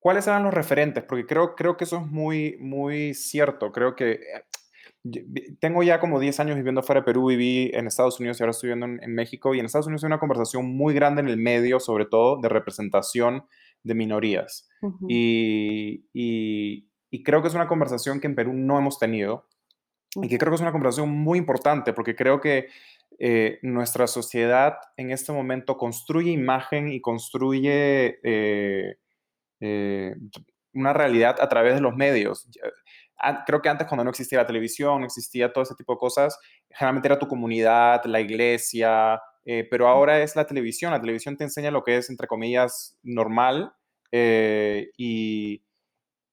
¿Cuáles 0.00 0.26
eran 0.26 0.42
los 0.42 0.54
referentes? 0.54 1.04
Porque 1.04 1.26
creo, 1.26 1.54
creo 1.54 1.76
que 1.76 1.84
eso 1.84 1.98
es 1.98 2.06
muy, 2.06 2.56
muy 2.58 3.12
cierto. 3.12 3.70
Creo 3.70 3.94
que 3.94 4.12
eh, 4.12 5.26
tengo 5.60 5.82
ya 5.82 6.00
como 6.00 6.18
10 6.18 6.40
años 6.40 6.56
viviendo 6.56 6.82
fuera 6.82 7.02
de 7.02 7.04
Perú, 7.04 7.26
viví 7.26 7.70
en 7.74 7.86
Estados 7.86 8.18
Unidos 8.18 8.40
y 8.40 8.42
ahora 8.42 8.52
estoy 8.52 8.70
viviendo 8.70 9.02
en, 9.04 9.14
México. 9.14 9.54
Y 9.54 9.60
en 9.60 9.66
Estados 9.66 9.86
Unidos 9.86 10.02
hay 10.02 10.08
una 10.08 10.18
conversación 10.18 10.74
muy 10.74 10.94
grande 10.94 11.20
en 11.20 11.28
el 11.28 11.36
medio, 11.36 11.80
sobre 11.80 12.06
todo 12.06 12.40
de 12.40 12.48
representación 12.48 13.44
de 13.82 13.94
minorías. 13.94 14.68
y, 15.06 16.06
y, 16.14 17.22
creo 17.22 17.42
que 17.42 17.48
es 17.48 17.54
una 17.54 17.68
conversación 17.68 18.20
que 18.20 18.26
en 18.26 18.34
Perú 18.34 18.54
no 18.54 18.78
hemos 18.78 18.98
tenido 18.98 19.46
y 20.22 20.28
que 20.28 20.38
creo 20.38 20.50
que 20.50 20.54
es 20.54 20.62
una 20.62 20.72
conversación 20.72 21.10
muy 21.10 21.38
importante 21.38 21.92
porque 21.92 22.16
creo 22.16 22.40
que 22.40 22.68
eh, 23.18 23.58
nuestra 23.62 24.06
sociedad 24.06 24.78
en 24.96 25.10
este 25.10 25.30
momento 25.30 25.76
construye 25.76 26.30
imagen 26.30 26.90
y 26.90 27.02
construye... 27.02 28.18
Eh, 28.22 28.96
eh, 29.60 30.16
una 30.72 30.92
realidad 30.92 31.36
a 31.40 31.48
través 31.48 31.74
de 31.74 31.80
los 31.80 31.94
medios. 31.94 32.48
Creo 33.46 33.60
que 33.60 33.68
antes 33.68 33.86
cuando 33.86 34.04
no 34.04 34.10
existía 34.10 34.38
la 34.38 34.46
televisión, 34.46 35.00
no 35.00 35.06
existía 35.06 35.52
todo 35.52 35.62
ese 35.62 35.74
tipo 35.74 35.92
de 35.92 35.98
cosas, 35.98 36.38
generalmente 36.70 37.08
era 37.08 37.18
tu 37.18 37.28
comunidad, 37.28 38.04
la 38.06 38.20
iglesia, 38.20 39.20
eh, 39.44 39.66
pero 39.70 39.88
ahora 39.88 40.22
es 40.22 40.36
la 40.36 40.46
televisión. 40.46 40.92
La 40.92 41.00
televisión 41.00 41.36
te 41.36 41.44
enseña 41.44 41.70
lo 41.70 41.84
que 41.84 41.98
es, 41.98 42.08
entre 42.08 42.26
comillas, 42.26 42.96
normal 43.02 43.74
eh, 44.12 44.90
y, 44.96 45.62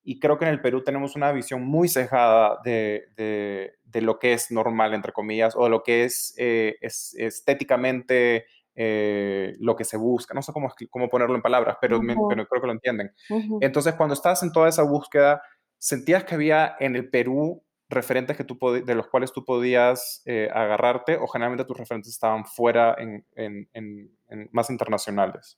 y, 0.04 0.20
creo 0.20 0.38
que 0.38 0.46
en 0.46 0.52
el 0.52 0.62
Perú 0.62 0.84
tenemos 0.84 1.16
una 1.16 1.32
visión 1.32 1.64
muy 1.64 1.90
cejada 1.90 2.60
de, 2.64 3.10
de, 3.16 3.76
de 3.84 4.02
lo 4.02 4.18
que 4.20 4.34
es 4.34 4.50
normal, 4.52 4.94
entre 4.94 5.12
comillas, 5.14 5.56
o 5.56 5.66
de 5.66 5.70
lo 5.70 5.84
que 5.84 6.06
es, 6.06 6.34
es 6.38 7.14
estéticamente 7.18 8.46
eh, 8.80 9.56
lo 9.60 9.76
que 9.76 9.84
se 9.84 9.98
busca. 9.98 10.36
No 10.36 10.44
sé 10.44 10.54
cómo, 10.54 10.72
cómo 10.92 11.10
ponerlo 11.10 11.36
en 11.36 11.42
palabras, 11.42 11.78
pero, 11.82 12.00
pero 12.30 12.48
creo 12.48 12.62
que 12.62 12.68
lo 12.68 12.74
entienden. 12.74 13.12
Entonces, 13.60 13.96
cuando 13.96 14.14
estás 14.14 14.44
en 14.44 14.52
toda 14.52 14.70
esa 14.70 14.84
búsqueda, 14.84 15.42
¿sentías 15.80 16.24
que 16.26 16.36
había 16.36 16.76
en 16.80 16.96
el 16.96 17.10
Perú 17.10 17.64
referentes 17.90 18.38
que 18.38 18.44
tú 18.44 18.60
de 18.86 18.96
los 18.96 19.08
cuales 19.08 19.32
tú 19.34 19.44
podías 19.46 20.22
eh, 20.26 20.48
agarrarte 20.54 21.18
o 21.18 21.26
generalmente 21.26 21.66
tus 21.66 21.76
referentes 21.78 22.12
estaban 22.12 22.46
fuera 22.46 22.96
en, 23.00 23.26
en, 23.36 23.68
en, 23.74 24.50
más 24.52 24.70
internacionales? 24.70 25.58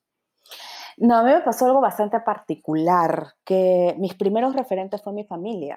No, 0.96 1.18
a 1.18 1.24
mí 1.24 1.32
me 1.32 1.42
pasó 1.42 1.66
algo 1.66 1.82
bastante 1.82 2.22
particular, 2.22 3.34
que 3.44 3.96
mis 3.98 4.14
primeros 4.14 4.56
referentes 4.56 5.04
fue 5.04 5.12
mi 5.12 5.26
familia, 5.26 5.76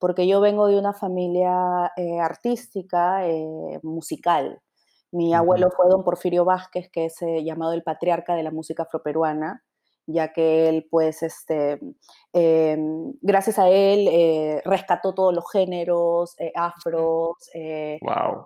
porque 0.00 0.26
yo 0.26 0.40
vengo 0.40 0.66
de 0.66 0.80
una 0.80 0.94
familia 0.94 1.92
eh, 1.96 2.18
artística, 2.18 3.20
musical. 3.84 4.60
Mi 5.12 5.34
abuelo 5.34 5.70
fue 5.70 5.88
don 5.88 6.04
Porfirio 6.04 6.46
Vázquez, 6.46 6.88
que 6.90 7.04
es 7.06 7.20
eh, 7.20 7.44
llamado 7.44 7.74
el 7.74 7.82
patriarca 7.82 8.34
de 8.34 8.42
la 8.42 8.50
música 8.50 8.84
afroperuana, 8.84 9.62
ya 10.06 10.32
que 10.32 10.68
él, 10.70 10.88
pues, 10.90 11.22
este, 11.22 11.78
em, 12.32 13.12
gracias 13.20 13.58
a 13.58 13.68
él, 13.68 14.08
eh, 14.10 14.62
rescató 14.64 15.14
todos 15.14 15.34
los 15.34 15.44
géneros 15.52 16.34
eh, 16.38 16.50
afros, 16.56 17.36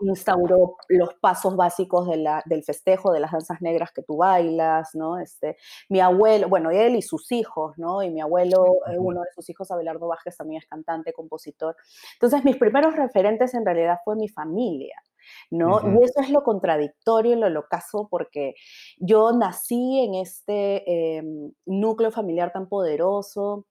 instauró 0.00 0.76
los 0.88 1.14
pasos 1.14 1.56
básicos 1.56 2.08
del 2.08 2.64
festejo, 2.64 3.12
de 3.12 3.20
las 3.20 3.30
danzas 3.30 3.62
negras 3.62 3.92
que 3.92 4.02
tú 4.02 4.16
bailas, 4.16 4.90
¿no? 4.94 5.18
Este, 5.18 5.56
mi 5.88 6.00
abuelo, 6.00 6.48
bueno, 6.48 6.70
él 6.72 6.96
y 6.96 7.02
sus 7.02 7.30
hijos, 7.30 7.78
¿no? 7.78 8.02
Y 8.02 8.10
mi 8.10 8.20
abuelo, 8.20 8.64
uno 8.98 9.20
de 9.22 9.30
sus 9.34 9.48
hijos, 9.48 9.70
Abelardo 9.70 10.08
Vázquez, 10.08 10.36
también 10.36 10.60
es 10.62 10.68
cantante, 10.68 11.12
compositor. 11.12 11.76
Entonces, 12.14 12.44
mis 12.44 12.56
primeros 12.56 12.96
referentes 12.96 13.54
en 13.54 13.64
realidad 13.64 13.98
fue 14.04 14.16
mi 14.16 14.28
familia. 14.28 14.96
¿No? 15.50 15.80
Y 15.82 16.04
eso 16.04 16.20
es 16.20 16.30
lo 16.30 16.42
contradictorio 16.42 17.32
y 17.32 17.36
lo 17.36 17.48
locazo 17.48 18.08
porque 18.10 18.54
yo 18.98 19.32
nací 19.32 20.00
en 20.00 20.14
este 20.14 21.16
em, 21.18 21.52
núcleo 21.66 22.10
familiar 22.10 22.52
tan 22.52 22.68
poderoso, 22.68 23.66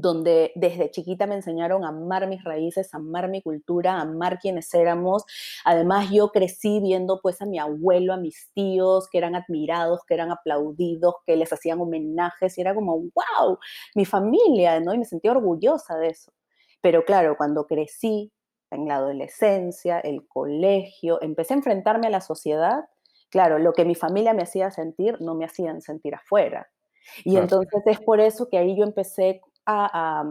donde 0.00 0.52
desde 0.54 0.90
chiquita 0.90 1.26
me 1.26 1.36
enseñaron 1.36 1.84
a 1.84 1.88
amar 1.88 2.26
mis 2.26 2.42
raíces, 2.44 2.92
a 2.94 2.98
amar 2.98 3.28
mi 3.28 3.42
cultura, 3.42 3.94
a 3.94 4.02
amar 4.02 4.38
quienes 4.38 4.72
éramos. 4.74 5.24
Además, 5.64 6.10
yo 6.10 6.30
crecí 6.30 6.80
viendo 6.80 7.20
pues 7.22 7.40
a 7.42 7.46
mi 7.46 7.58
abuelo, 7.58 8.12
a 8.12 8.16
mis 8.16 8.50
tíos, 8.54 9.08
que 9.10 9.18
eran 9.18 9.34
admirados, 9.34 10.00
que 10.06 10.14
eran 10.14 10.30
aplaudidos, 10.30 11.14
que 11.26 11.36
les 11.36 11.52
hacían 11.52 11.80
homenajes, 11.80 12.58
y 12.58 12.60
era 12.60 12.74
como, 12.74 12.98
wow, 12.98 13.58
mi 13.94 14.04
familia, 14.04 14.80
¿no? 14.80 14.94
Y 14.94 14.98
me 14.98 15.04
sentía 15.04 15.32
orgullosa 15.32 15.96
de 15.98 16.08
eso. 16.08 16.32
Pero 16.80 17.04
claro, 17.04 17.36
cuando 17.36 17.66
crecí, 17.66 18.32
en 18.74 18.88
la 18.88 18.96
adolescencia, 18.96 19.98
el 20.00 20.26
colegio, 20.26 21.20
empecé 21.22 21.54
a 21.54 21.58
enfrentarme 21.58 22.08
a 22.08 22.10
la 22.10 22.20
sociedad, 22.20 22.84
claro, 23.30 23.58
lo 23.58 23.72
que 23.72 23.84
mi 23.84 23.94
familia 23.94 24.34
me 24.34 24.42
hacía 24.42 24.70
sentir 24.70 25.20
no 25.20 25.34
me 25.34 25.44
hacían 25.44 25.80
sentir 25.80 26.14
afuera. 26.14 26.68
Y 27.24 27.36
entonces 27.36 27.82
es 27.86 28.00
por 28.00 28.20
eso 28.20 28.48
que 28.48 28.58
ahí 28.58 28.76
yo 28.76 28.84
empecé 28.84 29.40
a, 29.66 30.24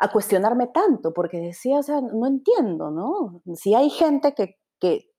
a, 0.00 0.08
cuestionarme 0.12 0.66
tanto, 0.68 1.12
porque 1.14 1.38
decía, 1.38 1.78
o 1.78 1.82
sea, 1.82 2.00
no 2.00 2.26
entiendo, 2.26 2.90
¿no? 2.90 3.42
Si 3.54 3.74
hay 3.74 3.90
gente 3.90 4.34
que, 4.34 4.56
que 4.78 5.10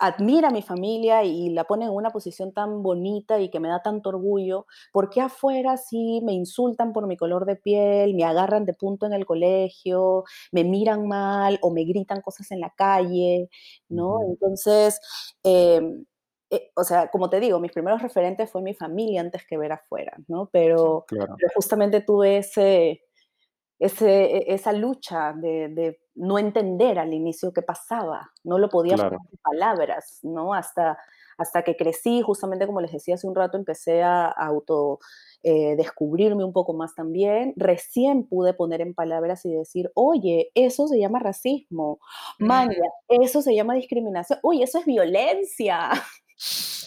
admira 0.00 0.48
a 0.48 0.50
mi 0.50 0.62
familia 0.62 1.24
y 1.24 1.50
la 1.50 1.64
pone 1.64 1.84
en 1.86 1.90
una 1.90 2.10
posición 2.10 2.52
tan 2.52 2.82
bonita 2.82 3.40
y 3.40 3.50
que 3.50 3.60
me 3.60 3.68
da 3.68 3.82
tanto 3.82 4.10
orgullo, 4.10 4.66
¿por 4.92 5.10
qué 5.10 5.20
afuera 5.20 5.76
sí 5.76 6.20
me 6.24 6.32
insultan 6.32 6.92
por 6.92 7.06
mi 7.06 7.16
color 7.16 7.46
de 7.46 7.56
piel, 7.56 8.14
me 8.14 8.24
agarran 8.24 8.64
de 8.64 8.74
punto 8.74 9.06
en 9.06 9.12
el 9.12 9.26
colegio, 9.26 10.24
me 10.52 10.64
miran 10.64 11.06
mal 11.08 11.58
o 11.62 11.70
me 11.72 11.84
gritan 11.84 12.20
cosas 12.22 12.50
en 12.52 12.60
la 12.60 12.70
calle, 12.76 13.48
¿no? 13.88 14.20
Entonces, 14.28 15.00
em, 15.42 16.04
eh, 16.50 16.70
o 16.76 16.84
sea, 16.84 17.08
como 17.10 17.30
te 17.30 17.40
digo, 17.40 17.58
mis 17.60 17.72
primeros 17.72 18.02
referentes 18.02 18.50
fue 18.50 18.62
mi 18.62 18.74
familia 18.74 19.20
antes 19.22 19.46
que 19.46 19.56
ver 19.58 19.72
afuera, 19.72 20.16
¿no? 20.28 20.48
Pero, 20.52 21.04
Claro, 21.08 21.34
pero 21.38 21.50
justamente 21.54 22.00
tuve 22.02 22.38
ese, 22.38 23.02
ese, 23.84 24.36
e- 24.36 24.54
esa 24.54 24.72
lucha 24.72 25.32
de, 25.32 25.68
de 25.68 26.00
no 26.14 26.38
entender 26.38 26.98
al 26.98 27.12
inicio 27.12 27.52
qué 27.52 27.62
pasaba, 27.62 28.30
no 28.44 28.58
lo 28.58 28.68
podía 28.68 28.94
claro. 28.94 29.16
poner 29.16 29.32
en 29.32 29.38
palabras, 29.42 30.20
¿no? 30.22 30.54
Hasta, 30.54 30.98
hasta 31.38 31.62
que 31.62 31.76
crecí, 31.76 32.22
justamente 32.22 32.66
como 32.66 32.80
les 32.80 32.92
decía 32.92 33.14
hace 33.14 33.26
un 33.26 33.34
rato, 33.34 33.56
empecé 33.56 34.02
a 34.02 34.26
auto 34.26 35.00
eh, 35.42 35.74
descubrirme 35.76 36.44
un 36.44 36.52
poco 36.52 36.74
más 36.74 36.94
también, 36.94 37.54
recién 37.56 38.28
pude 38.28 38.54
poner 38.54 38.80
en 38.80 38.94
palabras 38.94 39.44
y 39.44 39.52
decir, 39.52 39.90
oye, 39.94 40.50
eso 40.54 40.86
se 40.86 41.00
llama 41.00 41.18
racismo, 41.18 41.98
manja, 42.38 42.74
eso 43.08 43.42
se 43.42 43.54
llama 43.54 43.74
discriminación, 43.74 44.38
oye, 44.42 44.64
eso 44.64 44.78
es 44.78 44.86
violencia, 44.86 45.90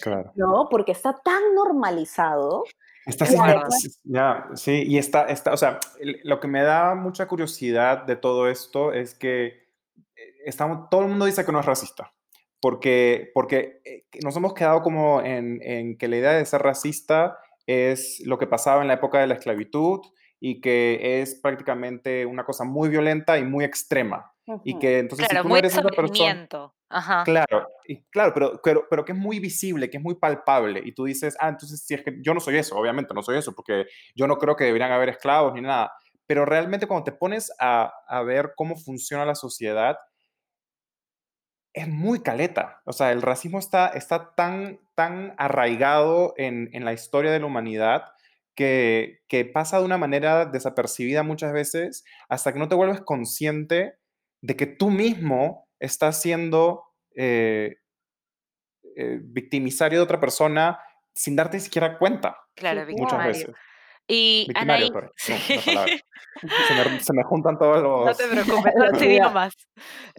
Claro. 0.01 0.31
¿no? 0.35 0.67
Porque 0.69 0.91
está 0.91 1.19
tan 1.23 1.55
normalizado 1.55 2.63
Además, 3.07 3.85
ex 3.85 3.99
ya, 4.03 4.47
sí, 4.55 4.83
y 4.87 4.97
está 4.97 5.25
está, 5.27 5.53
o 5.53 5.57
sea, 5.57 5.79
lo 6.23 6.39
que 6.39 6.47
me 6.47 6.63
da 6.63 6.95
mucha 6.95 7.27
curiosidad 7.27 8.03
de 8.05 8.15
todo 8.15 8.49
esto 8.49 8.93
es 8.93 9.13
que, 9.15 9.47
eh, 9.47 10.33
estamos 10.45 10.89
todo 10.89 11.01
el 11.01 11.07
mundo 11.09 11.25
dice 11.25 11.45
que 11.45 11.51
no 11.51 11.59
es 11.59 11.65
racista, 11.65 12.13
porque 12.61 13.31
porque, 13.33 13.81
eh, 13.85 14.05
nos 14.23 14.35
hemos 14.37 14.53
quedado 14.53 14.81
como 14.81 15.21
en 15.21 15.61
en 15.63 15.97
que 15.97 16.07
la 16.07 16.17
idea 16.17 16.31
de 16.33 16.45
ser 16.45 16.61
racista 16.61 17.37
es 17.67 18.21
lo 18.25 18.37
que 18.37 18.47
pasaba 18.47 18.81
en 18.81 18.87
la 18.87 18.95
época 18.95 19.19
de 19.19 19.27
la 19.27 19.35
esclavitud 19.35 20.01
y 20.39 20.61
que 20.61 21.21
es 21.21 21.35
prácticamente 21.35 22.25
una 22.25 22.43
cosa 22.45 22.63
muy 22.65 22.89
violenta 22.89 23.37
y 23.39 23.43
muy 23.45 23.65
extrema, 23.65 24.33
y 24.63 24.79
que 24.79 24.99
entonces 24.99 25.27
si 25.27 25.31
Claro, 25.31 25.43
tú 25.43 25.49
no 25.49 25.57
eres 25.57 25.73
esa 25.73 25.83
persona. 25.83 26.41
Ajá, 26.89 27.23
Claro, 27.23 27.67
y 27.87 28.03
claro, 28.11 28.33
pero 28.35 28.61
pero 28.63 28.85
pero 28.89 29.03
que 29.03 29.13
es 29.13 29.17
muy 29.17 29.39
visible, 29.39 29.89
que 29.89 29.97
es 29.97 30.03
muy 30.03 30.15
palpable, 30.15 30.81
y 30.85 30.93
tú 30.93 31.05
dices: 31.05 31.35
"Ah, 31.39 31.49
entonces, 31.49 31.83
si 31.85 31.95
es 31.95 32.03
que 32.03 32.17
yo 32.23 32.33
no 32.35 32.39
soy 32.39 32.57
eso, 32.57 32.75
obviamente 32.77 33.13
no 33.15 33.23
soy 33.23 33.37
eso, 33.39 33.53
porque 33.55 33.85
yo 34.15 34.27
no 34.27 34.37
creo 34.37 34.55
que 34.55 34.65
deberían 34.65 34.91
haber 34.91 35.09
esclavos 35.09 35.53
ni 35.53 35.61
nada". 35.61 35.91
Pero 36.27 36.45
realmente 36.45 36.87
cuando 36.87 37.05
te 37.05 37.11
pones 37.13 37.51
a 37.59 37.91
a 38.07 38.23
ver 38.23 38.53
cómo 38.55 38.75
funciona 38.77 39.25
la 39.25 39.35
sociedad, 39.35 39.97
es 41.73 41.87
muy 41.87 42.21
caleta. 42.21 42.81
O 42.85 42.93
sea, 42.93 43.11
el 43.11 43.21
racismo 43.21 43.59
está 43.59 43.87
está 43.89 44.33
tan 44.35 44.79
tan 44.95 45.33
arraigado 45.37 46.33
en 46.37 46.69
en 46.73 46.85
la 46.85 46.93
historia 46.93 47.31
de 47.31 47.39
la 47.39 47.45
humanidad 47.47 48.03
que 48.55 49.19
que 49.27 49.45
pasa 49.45 49.79
de 49.79 49.85
una 49.85 49.97
manera 49.97 50.45
desapercibida 50.45 51.23
muchas 51.23 51.51
veces, 51.53 52.05
hasta 52.29 52.53
que 52.53 52.59
no 52.59 52.69
te 52.69 52.75
vuelves 52.75 53.01
consciente 53.01 53.95
de 54.45 54.55
que 54.55 54.65
tú 54.65 54.89
mismo 54.89 55.67
estás 55.79 56.21
siendo, 56.21 56.83
eh 57.15 57.77
eh, 58.97 59.19
victimisario 59.21 59.99
de 59.99 60.03
otra 60.03 60.21
persona 60.21 60.79
sin 61.13 61.35
darte 61.35 61.57
ni 61.57 61.63
siquiera 61.63 61.97
cuenta, 61.97 62.37
claro, 62.55 62.85
muchas 62.87 63.25
veces. 63.25 63.51
Y 64.07 64.45
Victimario, 64.47 64.87
Anaí, 64.87 65.09
sí, 65.17 65.33
no. 65.73 65.85
Se 66.67 66.73
me, 66.73 66.99
se 67.01 67.13
me 67.13 67.23
juntan 67.23 67.57
todos 67.57 67.83
no 67.83 68.13
te 68.13 68.27
los... 68.27 68.45
preocupes, 68.45 68.73
los 68.77 68.89
son 68.91 69.03
idiomas. 69.03 69.53
idiomas. 69.53 69.55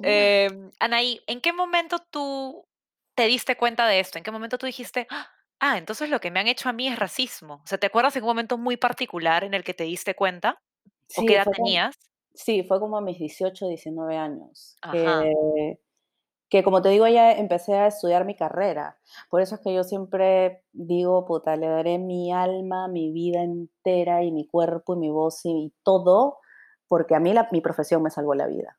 Em, 0.03 0.71
Anaí, 0.79 1.23
¿en 1.27 1.41
qué 1.41 1.55
momento 1.55 2.05
tú 2.11 2.67
te 3.15 3.27
diste 3.27 3.57
cuenta 3.57 3.87
de 3.87 4.01
esto? 4.01 4.19
¿En 4.19 4.25
qué 4.25 4.31
momento 4.31 4.59
tú 4.59 4.67
dijiste, 4.67 5.07
ah, 5.61 5.79
entonces 5.79 6.11
lo 6.11 6.21
que 6.21 6.31
me 6.31 6.41
han 6.41 6.49
hecho 6.49 6.69
a 6.69 6.75
mí 6.75 6.87
es 6.89 6.99
racismo? 6.99 7.63
O 7.65 7.67
sea, 7.67 7.79
¿te 7.79 7.87
acuerdas 7.87 8.15
en 8.17 8.25
un 8.25 8.29
momento 8.29 8.59
muy 8.59 8.77
particular 8.77 9.43
en 9.43 9.55
el 9.55 9.65
que 9.65 9.73
te 9.73 9.85
diste 9.85 10.15
cuenta? 10.15 10.61
¿O 11.17 11.25
qué 11.25 11.37
edad 11.37 11.47
tenías? 11.51 11.97
Sí, 12.37 12.65
fue 12.65 12.81
como 12.81 12.99
a 12.99 13.03
mis 13.03 13.19
18, 13.19 13.69
19 13.69 14.17
años, 14.19 14.79
Ajá. 14.83 15.23
que 15.23 15.81
que 16.51 16.63
como 16.63 16.83
te 16.83 16.91
digo, 16.91 17.09
ya 17.09 17.33
empecé 17.33 17.75
a 17.75 17.89
estudiar 17.89 18.25
mi 18.25 18.37
carrera. 18.37 18.99
Por 19.31 19.41
eso 19.43 19.57
es 19.57 19.61
que 19.63 19.75
yo 19.75 19.85
siempre 19.85 20.65
digo: 20.73 21.27
"Puta, 21.27 21.57
le 21.57 21.69
daré 21.69 21.99
mi 21.99 22.33
alma, 22.33 22.89
mi 22.89 23.13
vida 23.13 23.43
entera, 23.43 24.23
y 24.25 24.33
mi 24.33 24.47
cuerpo, 24.47 24.95
y 24.95 24.99
mi 24.99 25.11
voz, 25.11 25.41
y 25.45 25.75
todo", 25.85 26.39
porque 26.89 27.15
a 27.17 27.21
mí 27.21 27.33
la 27.35 27.49
mi 27.53 27.61
profesión 27.63 28.03
me 28.03 28.11
salvó 28.11 28.35
la 28.35 28.47
vida. 28.49 28.79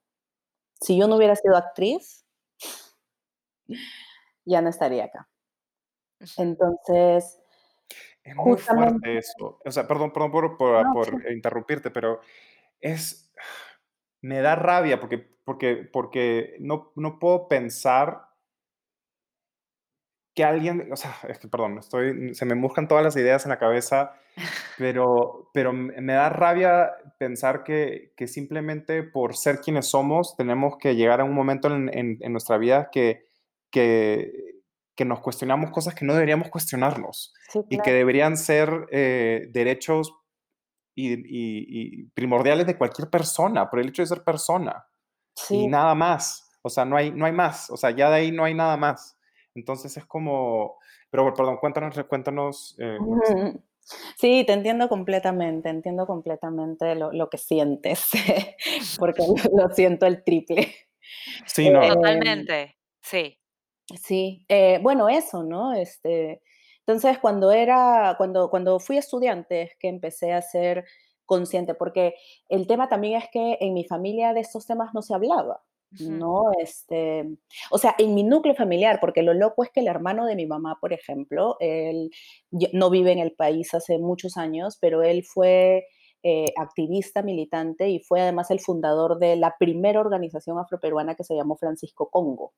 Si 0.81 0.97
yo 0.97 1.07
no 1.09 1.17
hubiera 1.17 1.35
sido 1.37 1.57
actriz, 1.57 2.25
ya 4.45 4.61
no 4.61 4.69
estaría 4.69 5.05
acá. 5.05 5.29
Entonces, 6.37 7.41
Es 8.23 8.35
muy 8.35 8.57
justamente 8.57 8.57
fuerte 8.57 9.17
eso. 9.17 9.59
O 9.65 9.71
sea, 9.71 9.87
perdón, 9.87 10.11
perdón 10.11 10.31
por, 10.31 10.57
por, 10.57 10.83
no, 10.83 10.95
sí, 11.01 11.17
por 11.21 11.31
interrumpirte, 11.31 11.91
pero 11.91 12.19
es... 12.81 13.26
Me 14.21 14.41
da 14.41 14.55
rabia 14.55 14.99
porque, 14.99 15.17
porque, 15.17 15.89
porque 15.91 16.55
no, 16.59 16.91
no 16.95 17.19
puedo 17.19 17.47
pensar 17.47 18.27
que 20.35 20.43
alguien, 20.43 20.91
o 20.91 20.95
sea, 20.95 21.15
es 21.27 21.39
que, 21.39 21.47
perdón, 21.47 21.79
estoy, 21.79 22.33
se 22.35 22.45
me 22.45 22.53
buscan 22.55 22.87
todas 22.87 23.03
las 23.03 23.15
ideas 23.15 23.45
en 23.45 23.49
la 23.49 23.59
cabeza 23.59 24.13
Pero 24.77 25.49
pero 25.53 25.73
me 25.73 26.13
da 26.13 26.29
rabia 26.29 26.91
pensar 27.17 27.63
que 27.63 28.13
que 28.15 28.27
simplemente 28.27 29.03
por 29.03 29.35
ser 29.35 29.59
quienes 29.61 29.87
somos, 29.87 30.35
tenemos 30.37 30.77
que 30.77 30.95
llegar 30.95 31.21
a 31.21 31.23
un 31.23 31.33
momento 31.33 31.73
en 31.73 31.89
en 31.93 32.17
en 32.21 32.31
nuestra 32.31 32.57
vida 32.57 32.89
que 32.91 33.25
que 33.71 34.61
que 34.95 35.05
nos 35.05 35.19
cuestionamos 35.19 35.71
cosas 35.71 35.95
que 35.95 36.05
no 36.05 36.13
deberíamos 36.13 36.49
cuestionarnos, 36.49 37.33
sí, 37.49 37.59
y 37.69 37.79
que 37.79 37.93
deberían 37.93 38.35
ser, 38.35 38.87
eh, 38.91 39.47
derechos 39.51 40.13
y 40.97 41.13
y 41.13 42.01
y 42.01 42.03
primordiales 42.15 42.67
de 42.67 42.77
cualquier 42.77 43.09
persona, 43.09 43.69
por 43.69 43.79
el 43.79 43.89
hecho 43.89 44.01
de 44.03 44.07
ser 44.07 44.23
persona, 44.25 44.85
y 45.51 45.65
Sí. 45.65 45.67
nada 45.67 45.95
más. 45.95 46.49
O 46.63 46.69
sea, 46.69 46.85
no 46.85 46.97
hay 46.97 47.11
no 47.11 47.25
hay 47.27 47.33
más. 47.33 47.69
O 47.71 47.77
sea, 47.77 47.91
ya 47.91 48.09
de 48.09 48.17
ahí 48.17 48.31
no 48.33 48.43
hay 48.45 48.55
nada 48.55 48.77
más. 48.77 49.17
Entonces 49.55 49.97
es 49.97 50.05
como 50.05 50.77
pero 51.11 51.33
perdón, 51.35 51.57
cuéntanos 51.59 51.95
cuéntanos, 52.09 52.75
eh. 52.79 52.97
Sí, 54.17 54.43
te 54.45 54.53
entiendo 54.53 54.89
completamente, 54.89 55.69
entiendo 55.69 56.05
completamente 56.07 56.95
lo 56.95 57.11
lo 57.13 57.29
que 57.29 57.37
sientes, 57.37 58.09
porque 58.99 59.23
lo 59.53 59.69
siento 59.75 60.05
el 60.07 60.23
triple. 60.25 60.75
Sí, 61.45 61.69
no. 61.69 61.81
Em, 61.83 61.93
Totalmente, 61.93 62.77
sí. 63.01 63.39
sí, 64.01 64.45
eh, 64.49 64.79
bueno, 64.83 65.07
eso, 65.09 65.43
¿no? 65.43 65.73
Este, 65.73 66.41
entonces, 66.87 67.19
cuando 67.19 67.51
era 67.51 68.15
cuando 68.17 68.49
cuando 68.49 68.79
fui 68.79 68.97
estudiante 68.97 69.63
es 69.63 69.75
que 69.77 69.89
empecé 69.89 70.31
a 70.31 70.41
ser 70.41 70.85
consciente, 71.25 71.75
porque 71.75 72.15
el 72.47 72.65
tema 72.65 72.87
también 72.87 73.21
es 73.21 73.25
que 73.29 73.57
en 73.59 73.73
mi 73.73 73.83
familia 73.83 74.33
de 74.33 74.39
estos 74.39 74.65
temas 74.65 74.93
no 74.93 75.01
se 75.01 75.13
hablaba, 75.13 75.61
¿no? 75.99 76.43
Este, 76.61 77.25
o 77.71 77.77
sea, 77.77 77.93
en 77.97 78.15
mi 78.15 78.23
núcleo 78.23 78.55
familiar, 78.55 78.99
porque 79.01 79.21
lo 79.21 79.33
loco 79.33 79.65
es 79.65 79.69
que 79.69 79.81
el 79.81 79.87
hermano 79.87 80.25
de 80.25 80.37
mi 80.37 80.45
mamá, 80.45 80.77
por 80.79 80.93
ejemplo, 80.93 81.57
él 81.59 82.09
no 82.71 82.89
vive 82.89 83.11
en 83.11 83.19
el 83.19 83.33
país 83.33 83.73
hace 83.73 83.97
muchos 83.99 84.37
años, 84.37 84.77
pero 84.79 85.03
él 85.03 85.25
fue, 85.25 85.87
eh, 86.23 86.53
activista, 86.57 87.21
militante 87.21 87.89
y 87.89 87.99
fue 87.99 88.21
además 88.21 88.49
el 88.49 88.61
fundador 88.61 89.19
de 89.19 89.35
la 89.35 89.55
primera 89.59 89.99
organización 89.99 90.57
afroperuana 90.57 91.15
que 91.15 91.25
se 91.25 91.35
llamó 91.35 91.57
Francisco 91.57 92.09
Congo. 92.09 92.53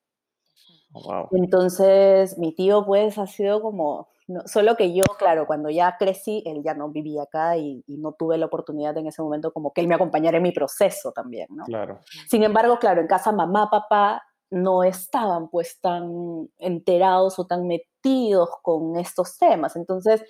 Oh. 0.94 1.28
Entonces, 1.32 2.38
mi 2.38 2.54
tío, 2.54 2.86
pues, 2.86 3.18
ha 3.18 3.28
sido 3.28 3.62
como 3.62 4.08
no, 4.30 4.42
solo 4.46 4.76
que 4.76 4.94
yo, 4.94 5.04
claro, 5.18 5.48
cuando 5.48 5.70
ya 5.72 5.98
crecí, 5.98 6.44
él 6.46 6.62
ya 6.64 6.76
no 6.76 6.90
vivía 6.90 7.24
acá 7.24 7.58
y 7.58 7.84
y 7.88 7.98
no 7.98 8.14
tuve 8.14 8.38
la 8.38 8.46
oportunidad 8.46 8.96
en 8.98 9.08
ese 9.08 9.22
momento 9.22 9.52
como 9.52 9.74
que 9.74 9.82
él 9.82 9.88
me 9.88 9.96
acompañara 9.96 10.38
en 10.38 10.44
mi 10.44 10.52
proceso 10.52 11.12
también, 11.12 11.48
¿no? 11.50 11.66
Claro, 11.66 12.00
Sin 12.30 12.44
embargo, 12.44 12.78
claro, 12.78 13.02
en 13.02 13.08
casa 13.08 13.32
mamá, 13.32 13.70
papá 13.72 14.24
no 14.52 14.84
estaban, 14.84 15.50
pues, 15.50 15.80
tan 15.82 16.48
enterados 16.60 17.40
o 17.40 17.46
tan 17.46 17.68
metidos 17.68 18.50
con 18.62 18.98
estos 18.98 19.38
temas. 19.38 19.76
Entonces, 19.76 20.24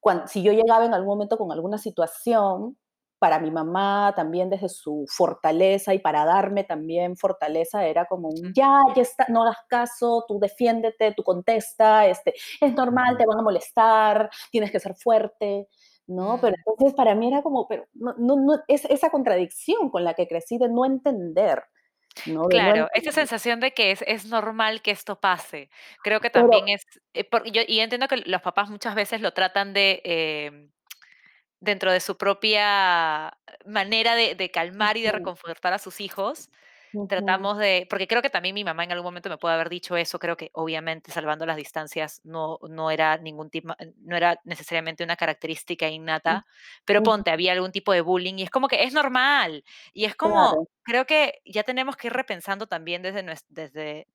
cuan 0.00 0.26
si 0.28 0.42
yo 0.42 0.52
llegaba 0.52 0.84
en 0.84 0.94
algún 0.94 1.14
momento 1.14 1.36
con 1.38 1.52
alguna 1.52 1.78
situación, 1.78 2.76
para 3.18 3.38
mi 3.40 3.50
mamá 3.50 4.12
también 4.16 4.50
desde 4.50 4.68
su 4.68 5.04
fortaleza 5.08 5.94
y 5.94 5.98
para 6.00 6.24
darme 6.24 6.64
también 6.64 7.16
fortaleza 7.16 7.86
era 7.86 8.06
como 8.06 8.28
un: 8.30 8.52
"Ya, 8.54 8.80
ya 8.96 9.02
está, 9.02 9.26
no 9.28 9.42
hagas 9.44 9.58
caso, 9.68 10.24
tú 10.28 10.38
defiéndete, 10.40 11.12
tú 11.16 11.22
contesta, 11.24 12.06
este, 12.06 12.34
es 12.60 12.74
normal, 12.74 13.16
te 13.18 13.26
van 13.26 13.38
a 13.40 13.42
molestar, 13.42 14.30
tienes 14.50 14.70
que 14.72 14.80
ser 14.80 14.94
fuerte", 14.96 15.68
¿no? 16.06 16.40
Pero 16.42 16.54
entonces 16.58 16.94
para 16.94 17.14
mí 17.14 17.28
era 17.28 17.42
como, 17.42 17.66
pero 17.68 17.86
no 17.94 18.14
no 18.18 18.36
no 18.36 18.58
es 18.68 18.84
esa 18.86 19.10
contradicción 19.10 19.90
con 19.90 20.04
la 20.04 20.14
que 20.14 20.28
crecí 20.28 20.58
de 20.58 20.68
no 20.68 20.84
entender, 20.86 21.62
¿no? 22.24 22.50
Claro, 22.50 22.88
esa 22.94 23.10
entender. 23.10 23.12
sensación 23.12 23.60
de 23.60 23.72
que 23.72 23.90
es 23.90 24.02
es 24.06 24.26
normal 24.26 24.82
que 24.82 24.90
esto 24.90 25.20
pase. 25.20 25.70
Creo 26.02 26.20
que 26.20 26.30
Pero 26.32 26.48
también 26.48 26.68
es, 26.68 26.82
eh, 27.14 27.24
por 27.24 27.44
yo 27.50 27.62
y 27.66 27.80
entiendo 27.80 28.06
que 28.08 28.18
los 28.18 28.42
papás 28.42 28.68
muchas 28.70 28.94
veces 28.94 29.20
lo 29.20 29.32
tratan 29.32 29.72
de, 29.72 30.00
em, 30.04 30.70
dentro 31.64 31.92
de 31.92 32.00
su 32.00 32.16
propia 32.18 33.38
manera 33.66 34.14
de 34.14 34.34
de 34.34 34.50
calmar 34.50 34.96
y 34.96 35.02
de 35.02 35.12
reconfortar 35.12 35.72
a 35.72 35.78
sus 35.78 36.00
hijos. 36.00 36.50
Tratamos 37.06 37.58
de 37.58 37.86
porque 37.90 38.08
creo 38.08 38.22
que 38.22 38.30
también 38.30 38.54
mi 38.54 38.64
mamá 38.64 38.82
en 38.84 38.92
algún 38.92 39.04
momento 39.06 39.28
me 39.28 39.36
puede 39.38 39.54
haber 39.54 39.68
dicho 39.68 39.94
eso, 39.96 40.18
creo 40.18 40.36
que 40.38 40.50
obviamente 40.54 41.12
salvando 41.12 41.44
las 41.46 41.56
distancias 41.58 42.20
no 42.24 42.58
no 42.70 42.90
era 42.90 43.18
ningún 43.18 43.50
tipo 43.50 43.74
no 43.98 44.16
era 44.16 44.40
necesariamente 44.44 45.04
una 45.04 45.16
característica 45.16 45.86
innata, 45.88 46.46
pero 46.86 47.02
ujú. 47.02 47.04
ponte, 47.04 47.30
había 47.30 47.52
algún 47.52 47.72
tipo 47.72 47.92
de 47.92 48.00
bullying 48.00 48.36
y 48.38 48.42
es 48.44 48.50
como 48.50 48.68
que 48.68 48.84
es 48.84 48.94
normal, 48.94 49.64
y 49.92 50.06
es 50.06 50.16
como 50.16 50.56
Claro, 50.56 50.66
creo 50.82 51.04
que 51.06 51.42
ya 51.44 51.62
tenemos 51.64 51.96
que 51.96 52.06
ir 52.08 52.14
repensando 52.14 52.66
también 52.68 53.02
desde 53.02 53.22
desde 53.48 54.08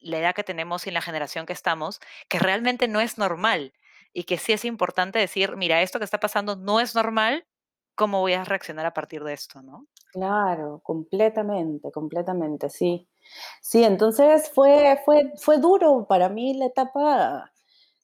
la 0.00 0.18
edad 0.18 0.34
que 0.34 0.44
tenemos 0.44 0.86
y 0.86 0.90
en 0.90 0.94
la 0.94 1.02
generación 1.02 1.46
que 1.46 1.52
estamos, 1.52 2.00
que 2.28 2.38
realmente 2.38 2.88
no 2.88 3.00
es 3.00 3.18
normal 3.18 3.72
y 4.12 4.24
que 4.24 4.38
sí 4.38 4.52
es 4.52 4.64
importante 4.64 5.18
decir: 5.18 5.56
"Mira, 5.56 5.82
esto 5.82 5.98
que 5.98 6.04
está 6.04 6.20
pasando 6.20 6.56
no 6.56 6.80
es 6.80 6.94
normal, 6.94 7.46
¿cómo 7.96 8.20
voy 8.20 8.34
a 8.34 8.44
reaccionar 8.44 8.86
a 8.86 8.94
partir 8.94 9.24
de 9.24 9.34
esto?", 9.34 9.62
¿no? 9.62 9.86
claro, 10.12 10.80
completamente, 10.84 11.90
completamente, 11.92 12.68
sí. 12.70 13.08
Sí, 13.62 13.84
entonces 13.84 14.50
fue 14.54 15.00
fue 15.04 15.32
fue 15.38 15.58
duro 15.58 16.06
para 16.08 16.28
mí 16.28 16.54
la 16.54 16.66
etapa 16.66 17.52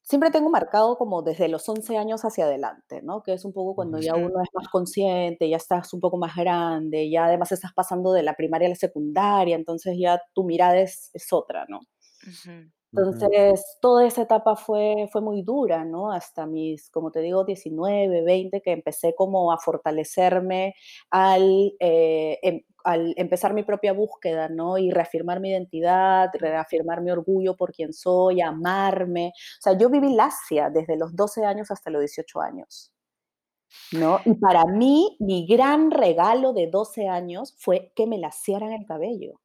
siempre 0.02 0.30
tengo 0.30 0.50
marcado 0.50 0.96
como 0.98 1.22
desde 1.22 1.48
los 1.48 1.68
11 1.68 1.96
años 1.98 2.24
hacia 2.24 2.46
adelante, 2.46 3.02
¿no? 3.02 3.22
Que 3.22 3.34
es 3.34 3.44
un 3.44 3.52
poco 3.54 3.74
cuando 3.76 4.00
ya 4.00 4.16
uno 4.16 4.42
es 4.42 4.48
más 4.54 4.68
consciente, 4.68 5.48
ya 5.50 5.56
estás 5.58 5.92
un 5.94 6.00
poco 6.00 6.16
más 6.18 6.36
grande, 6.36 7.10
ya 7.10 7.26
además 7.26 7.52
estás 7.52 7.72
pasando 7.74 8.12
de 8.12 8.22
la 8.24 8.34
primaria 8.34 8.68
a 8.68 8.70
la 8.70 8.76
secundaria, 8.76 9.56
entonces 9.56 9.96
ya 10.00 10.20
tu 10.34 10.44
mirada 10.44 10.78
es 10.80 11.10
es 11.14 11.32
otra, 11.32 11.66
¿no? 11.68 11.80
ujú, 12.26 12.70
Entonces, 12.92 13.78
toda 13.80 14.06
esa 14.06 14.22
etapa 14.22 14.56
fue 14.56 15.08
fue 15.12 15.20
muy 15.20 15.42
dura, 15.42 15.84
¿no? 15.84 16.10
Hasta 16.10 16.46
mis, 16.46 16.90
como 16.90 17.10
te 17.10 17.20
digo, 17.20 17.44
19, 17.44 18.22
20, 18.22 18.62
que 18.62 18.72
empecé 18.72 19.14
como 19.14 19.52
a 19.52 19.58
fortalecerme 19.58 20.74
al, 21.10 21.74
eh, 21.80 22.38
em 22.42 22.62
al 22.84 23.12
empezar 23.16 23.52
mi 23.52 23.64
propia 23.64 23.92
búsqueda, 23.92 24.48
¿no? 24.48 24.78
Y 24.78 24.90
reafirmar 24.90 25.40
mi 25.40 25.50
identidad, 25.50 26.30
reafirmar 26.34 27.02
mi 27.02 27.10
orgullo 27.10 27.54
por 27.56 27.72
quien 27.72 27.92
soy, 27.92 28.40
amarme. 28.40 29.32
O 29.36 29.62
sea, 29.62 29.76
yo 29.76 29.90
viví 29.90 30.14
lacia 30.14 30.70
desde 30.70 30.96
los 30.96 31.14
12 31.14 31.44
años 31.44 31.70
hasta 31.70 31.90
los 31.90 32.00
18 32.00 32.40
años, 32.40 32.92
¿no? 33.92 34.20
Y 34.24 34.34
para 34.34 34.64
mí, 34.64 35.16
mi 35.20 35.46
gran 35.46 35.90
regalo 35.90 36.52
de 36.54 36.68
12 36.68 37.08
años 37.08 37.54
fue 37.58 37.92
que 37.94 38.06
me 38.06 38.18
laciaran 38.18 38.72
el 38.72 38.86
cabello. 38.86 39.40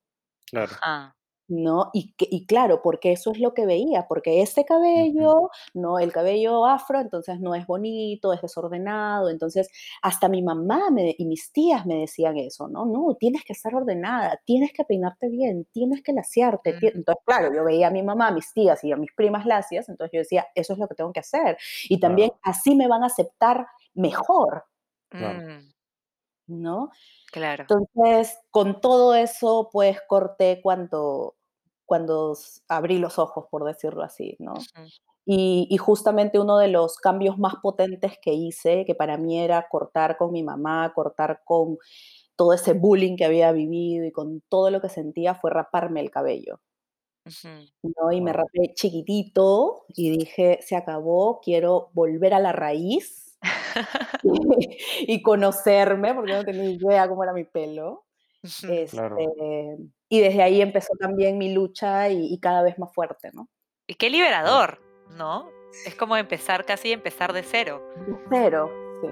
claro. 0.50 0.72
ajá, 0.82 1.16
¿No? 1.50 1.90
Y 1.94 2.14
que 2.14 2.26
y 2.32 2.46
claro, 2.48 2.82
porque 2.82 3.12
eso 3.12 3.32
es 3.32 3.40
lo 3.40 3.54
que 3.54 3.66
veía, 3.66 4.06
porque 4.08 4.42
este 4.42 4.64
Ujú, 4.96 5.24
cabello, 5.24 5.50
no, 5.74 6.00
el 6.00 6.14
cabello 6.14 6.66
afro, 6.66 7.02
entonces 7.02 7.40
no 7.42 7.54
es 7.54 7.68
bonito, 7.68 8.32
es 8.32 8.42
desordenado, 8.42 9.30
entonces 9.30 9.68
hasta 10.02 10.30
mi 10.30 10.42
mamá 10.42 10.90
me 10.90 11.14
y 11.18 11.26
mis 11.26 11.52
tías 11.52 11.86
me 11.86 11.96
decían 12.00 12.38
eso, 12.38 12.70
¿no? 12.70 12.86
No, 12.86 13.16
tienes 13.20 13.44
que 13.44 13.52
estar 13.54 13.76
ordenada, 13.76 14.40
tienes 14.46 14.72
que 14.72 14.86
peinarte 14.86 15.28
bien, 15.30 15.68
tienes 15.74 16.02
que 16.02 16.14
laciarte, 16.14 16.78
mm, 16.82 16.94
entonces, 16.94 17.22
claro, 17.26 17.54
yo 17.54 17.66
veía 17.66 17.88
a 17.88 17.92
mi 17.92 18.04
mamá, 18.04 18.30
a 18.30 18.32
mis 18.34 18.54
tías 18.54 18.82
y 18.86 18.94
a 18.94 18.96
mis 18.98 19.12
primas 19.14 19.46
lacias, 19.46 19.90
entonces 19.90 20.12
yo 20.14 20.20
decía: 20.20 20.48
"Eso 20.56 20.74
es 20.74 20.80
lo 20.80 20.88
que 20.88 20.96
tengo 20.96 21.12
que 21.12 21.20
hacer", 21.20 21.58
y 21.90 22.00
también 22.00 22.32
claro, 22.32 22.40
así 22.42 22.74
me 22.76 22.88
van 22.88 23.04
a 23.04 23.08
aceptar 23.08 23.66
mejor, 23.94 24.64
claro, 25.16 25.42
¿no? 26.48 26.92
claro, 27.32 27.70
Entonces, 27.70 28.38
con 28.52 28.82
todo 28.82 29.16
eso, 29.16 29.70
pues, 29.72 30.00
corté 30.08 30.62
cuando 30.64 31.36
cuando 31.86 32.36
abrí 32.70 32.98
los 33.00 33.20
ojos, 33.20 33.46
por 33.52 33.66
decirlo 33.66 34.04
así, 34.04 34.36
¿no? 34.40 34.70
Y 35.26 35.68
y 35.72 35.78
justamente 35.78 36.40
uno 36.40 36.58
de 36.60 36.70
los 36.70 36.98
cambios 36.98 37.38
más 37.40 37.56
potentes 37.64 38.14
que 38.22 38.34
hice, 38.34 38.86
que 38.86 38.96
para 38.96 39.18
mí 39.18 39.40
era 39.40 39.68
cortar 39.70 40.18
con 40.18 40.32
mi 40.34 40.44
mamá, 40.44 40.94
cortar 40.96 41.44
con 41.46 41.78
todo 42.38 42.54
ese 42.54 42.74
bullying 42.74 43.18
que 43.18 43.26
había 43.26 43.52
vivido 43.54 44.06
y 44.08 44.12
con 44.14 44.42
todo 44.50 44.72
lo 44.72 44.82
que 44.82 44.90
sentía, 44.90 45.36
fue 45.36 45.52
raparme 45.52 46.02
el 46.02 46.12
cabello. 46.12 46.62
¿no? 47.84 48.12
Y 48.12 48.22
me 48.22 48.34
rapé 48.34 48.74
chiquitito 48.76 49.86
y 49.90 50.10
dije: 50.18 50.60
"Se 50.62 50.76
acabó, 50.76 51.40
quiero 51.42 51.90
volver 51.94 52.34
a 52.34 52.40
la 52.40 52.52
raíz 52.52 53.23
y 55.00 55.22
conocerme", 55.22 56.14
porque 56.14 56.34
no 56.34 56.44
tenía 56.44 56.70
idea 56.72 57.08
cómo 57.08 57.24
era 57.24 57.34
mi 57.34 57.44
pelo. 57.44 58.06
Este, 58.44 58.88
claro, 58.88 59.18
y 60.10 60.20
desde 60.20 60.44
ahí 60.44 60.62
empezó 60.62 60.94
también 61.00 61.38
mi 61.38 61.54
lucha 61.54 62.10
y 62.10 62.34
y 62.34 62.40
cada 62.40 62.62
vez 62.62 62.78
más 62.78 62.94
fuerte, 62.94 63.30
¿no? 63.34 63.50
Y 63.88 63.96
qué 63.96 64.10
liberador, 64.10 64.80
¿no? 65.18 65.50
Es 65.86 65.96
como 65.96 66.16
empezar 66.18 66.66
casi 66.66 66.92
empezar 66.92 67.34
de 67.34 67.44
cero. 67.44 67.82
De 68.08 68.16
cero, 68.30 68.70
sí. 69.02 69.08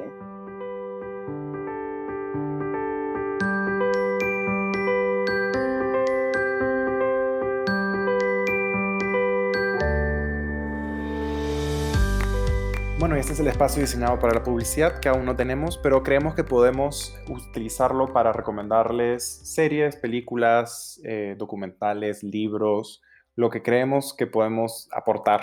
Bueno, 13.01 13.15
este 13.15 13.33
es 13.33 13.39
el 13.39 13.47
espacio 13.47 13.81
diseñado 13.81 14.19
para 14.19 14.35
la 14.35 14.43
publicidad 14.43 14.99
que 14.99 15.09
aún 15.09 15.25
no 15.25 15.35
tenemos, 15.35 15.79
pero 15.79 16.03
creemos 16.03 16.35
que 16.35 16.43
podemos 16.43 17.17
utilizarlo 17.27 18.13
para 18.13 18.31
recomendarles 18.31 19.23
series, 19.25 19.95
películas, 19.95 21.01
eh, 21.03 21.33
documentales, 21.35 22.21
libros, 22.21 23.01
lo 23.35 23.49
que 23.49 23.63
creemos 23.63 24.13
que 24.13 24.27
podemos 24.27 24.87
aportar. 24.91 25.41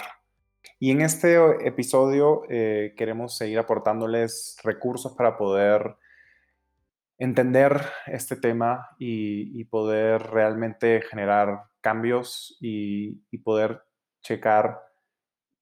Y 0.79 0.93
en 0.93 1.01
este 1.01 1.37
episodio 1.67 2.43
eh, 2.49 2.95
queremos 2.97 3.37
seguir 3.37 3.59
aportándoles 3.59 4.57
recursos 4.63 5.17
para 5.17 5.37
poder 5.37 5.97
entender 7.19 7.83
este 8.07 8.37
tema 8.37 8.91
y, 9.01 9.65
poder 9.65 10.23
realmente 10.23 11.03
generar 11.11 11.65
cambios 11.81 12.57
y, 12.61 13.21
y 13.33 13.39
poder 13.39 13.83
checar 14.23 14.88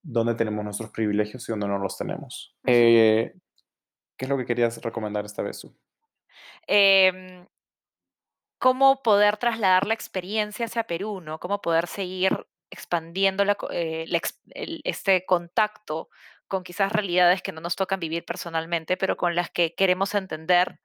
dónde 0.07 0.35
tenemos 0.35 0.65
nuestros 0.65 0.91
privilegios 0.91 1.49
y 1.49 1.53
dónde 1.53 1.67
no 1.67 1.79
los 1.79 1.99
tenemos. 1.99 2.55
Eh, 2.65 3.35
¿qué 4.17 4.25
es 4.25 4.29
lo 4.29 4.37
que 4.37 4.47
querías 4.47 4.81
recomendar 4.83 5.25
esta 5.25 5.43
vez 5.43 5.61
tú? 5.61 5.77
Em, 6.67 7.47
cómo 8.59 9.03
poder 9.03 9.37
trasladar 9.37 9.87
la 9.87 9.95
experiencia 9.95 10.67
hacia 10.67 10.85
Perú, 10.85 11.21
¿no? 11.21 11.39
Cómo 11.41 11.61
poder 11.61 11.87
seguir 11.89 12.47
expandiendo 12.71 13.45
la 13.45 13.57
eh, 13.71 14.05
la 14.09 14.19
ex 14.19 14.41
el 14.51 14.81
este 14.85 15.25
contacto 15.25 16.09
con 16.49 16.65
quizás 16.65 16.93
realidades 16.93 17.43
que 17.43 17.53
no 17.53 17.61
nos 17.61 17.77
tocan 17.77 18.01
vivir 18.01 18.25
personalmente, 18.25 18.97
pero 18.97 19.17
con 19.17 19.35
las 19.35 19.51
que 19.51 19.75
queremos 19.75 20.15
entender 20.15 20.81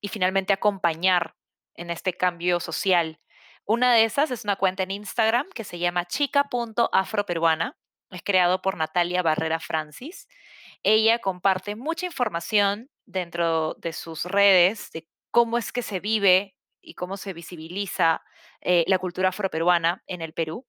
y 0.00 0.08
finalmente 0.08 0.52
acompañar 0.52 1.34
en 1.74 1.90
este 1.90 2.14
cambio 2.14 2.60
social. 2.60 3.20
Una 3.66 3.94
de 3.94 4.04
esas 4.04 4.30
es 4.30 4.44
una 4.44 4.56
cuenta 4.56 4.82
en 4.84 4.90
Instagram 4.92 5.46
que 5.54 5.64
se 5.64 5.78
llama 5.78 6.04
chica.afroperuana. 6.06 7.76
Es 8.14 8.22
creado 8.22 8.62
por 8.62 8.76
Natalia 8.76 9.22
Barrera 9.22 9.60
Francis. 9.60 10.28
Ella 10.82 11.18
comparte 11.20 11.76
mucha 11.76 12.06
información 12.06 12.90
dentro 13.06 13.74
de 13.74 13.92
sus 13.92 14.24
redes 14.24 14.90
de 14.92 15.08
cómo 15.30 15.58
es 15.58 15.72
que 15.72 15.82
se 15.82 16.00
vive 16.00 16.56
y 16.80 16.94
cómo 16.94 17.16
se 17.16 17.32
visibiliza 17.32 18.22
eh, 18.60 18.84
la 18.86 18.98
cultura 18.98 19.30
afroperuana 19.30 20.02
en 20.06 20.22
el 20.22 20.32
Perú. 20.34 20.66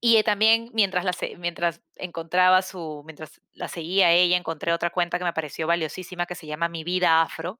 Y 0.00 0.16
eh, 0.16 0.22
también 0.24 0.70
mientras 0.74 1.04
la, 1.04 1.12
mientras 1.38 1.80
encontraba 1.96 2.62
su, 2.62 3.02
mientras 3.04 3.40
la 3.52 3.68
seguía 3.68 4.12
ella, 4.12 4.36
encontré 4.36 4.72
otra 4.72 4.90
cuenta 4.90 5.18
que 5.18 5.24
me 5.24 5.32
pareció 5.32 5.66
valiosísima 5.66 6.26
que 6.26 6.36
se 6.36 6.46
llama 6.46 6.68
Mi 6.68 6.84
Vida 6.84 7.20
Afro, 7.22 7.58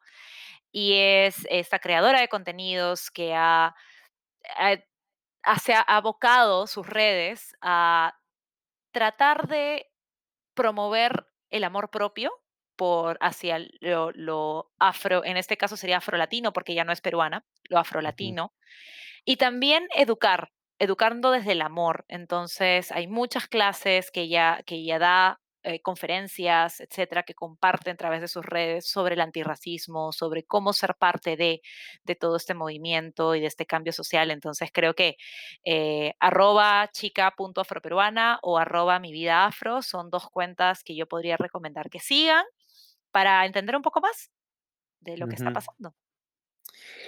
y 0.73 0.95
es 0.95 1.47
esta 1.51 1.79
creadora 1.81 2.21
de 2.21 2.29
contenidos 2.29 3.11
que 3.11 3.35
ha, 3.35 3.75
ha- 4.59 4.79
ha- 5.45 5.59
se 5.61 5.75
ha 5.75 5.81
abocado 5.83 6.67
sus 6.69 6.87
redes 6.89 7.57
a 7.63 8.15
tratar 8.93 9.49
de 9.49 9.91
promover 10.55 11.27
el 11.51 11.65
amor 11.65 11.91
propio 11.91 12.33
por 12.77 13.19
hacia 13.21 13.59
lo, 13.81 14.13
lo 14.13 14.71
afro, 14.79 15.25
en 15.25 15.37
este 15.37 15.57
caso 15.57 15.77
sería 15.77 15.99
afrolatino 15.99 16.53
porque 16.53 16.75
ya 16.75 16.85
no 16.85 16.93
es 16.93 17.01
peruana, 17.01 17.45
lo 17.65 17.79
afrolatino, 17.79 18.55
y 19.25 19.37
también 19.37 19.89
educar, 19.97 20.53
educando 20.79 21.33
desde 21.33 21.53
el 21.53 21.63
amor. 21.63 22.05
Entonces, 22.09 22.93
hay 22.93 23.09
muchas 23.09 23.49
clases 23.49 24.11
que 24.11 24.23
ella, 24.23 24.63
que 24.65 24.77
ella 24.77 24.99
da, 24.99 25.41
eh, 25.65 25.83
conferencias, 25.83 26.81
etcétera, 26.81 27.25
que 27.25 27.35
comparte 27.35 27.91
a 27.91 27.97
través 27.97 28.21
de 28.21 28.29
sus 28.29 28.47
redes 28.47 28.89
sobre 28.89 29.15
el 29.15 29.21
antirracismo, 29.21 30.13
sobre 30.13 30.45
cómo 30.45 30.73
ser 30.73 30.95
parte 30.95 31.37
de, 31.37 31.63
de 32.05 32.15
todo 32.15 32.37
este 32.37 32.55
movimiento 32.55 33.35
y 33.35 33.41
de 33.41 33.47
este 33.47 33.67
cambio 33.67 33.93
social. 33.93 34.31
Entonces, 34.31 34.71
creo 34.73 34.95
que 34.95 35.17
eh, 35.65 36.15
arroba 36.21 36.89
chica.afroperuana 36.93 38.39
o 38.43 38.57
arroba 38.57 39.01
mi 39.01 39.11
vida 39.11 39.47
afro 39.47 39.83
son 39.83 40.11
dos 40.11 40.31
cuentas 40.31 40.85
que 40.85 40.95
yo 40.95 41.07
podría 41.07 41.37
recomendar 41.37 41.91
que 41.91 41.99
sigan 41.99 42.45
para 43.11 43.45
entender 43.45 43.75
un 43.75 43.83
poco 43.83 44.01
más 44.01 44.31
de 45.01 45.17
lo 45.17 45.27
que 45.27 45.35
está 45.35 45.51
pasando. 45.53 45.93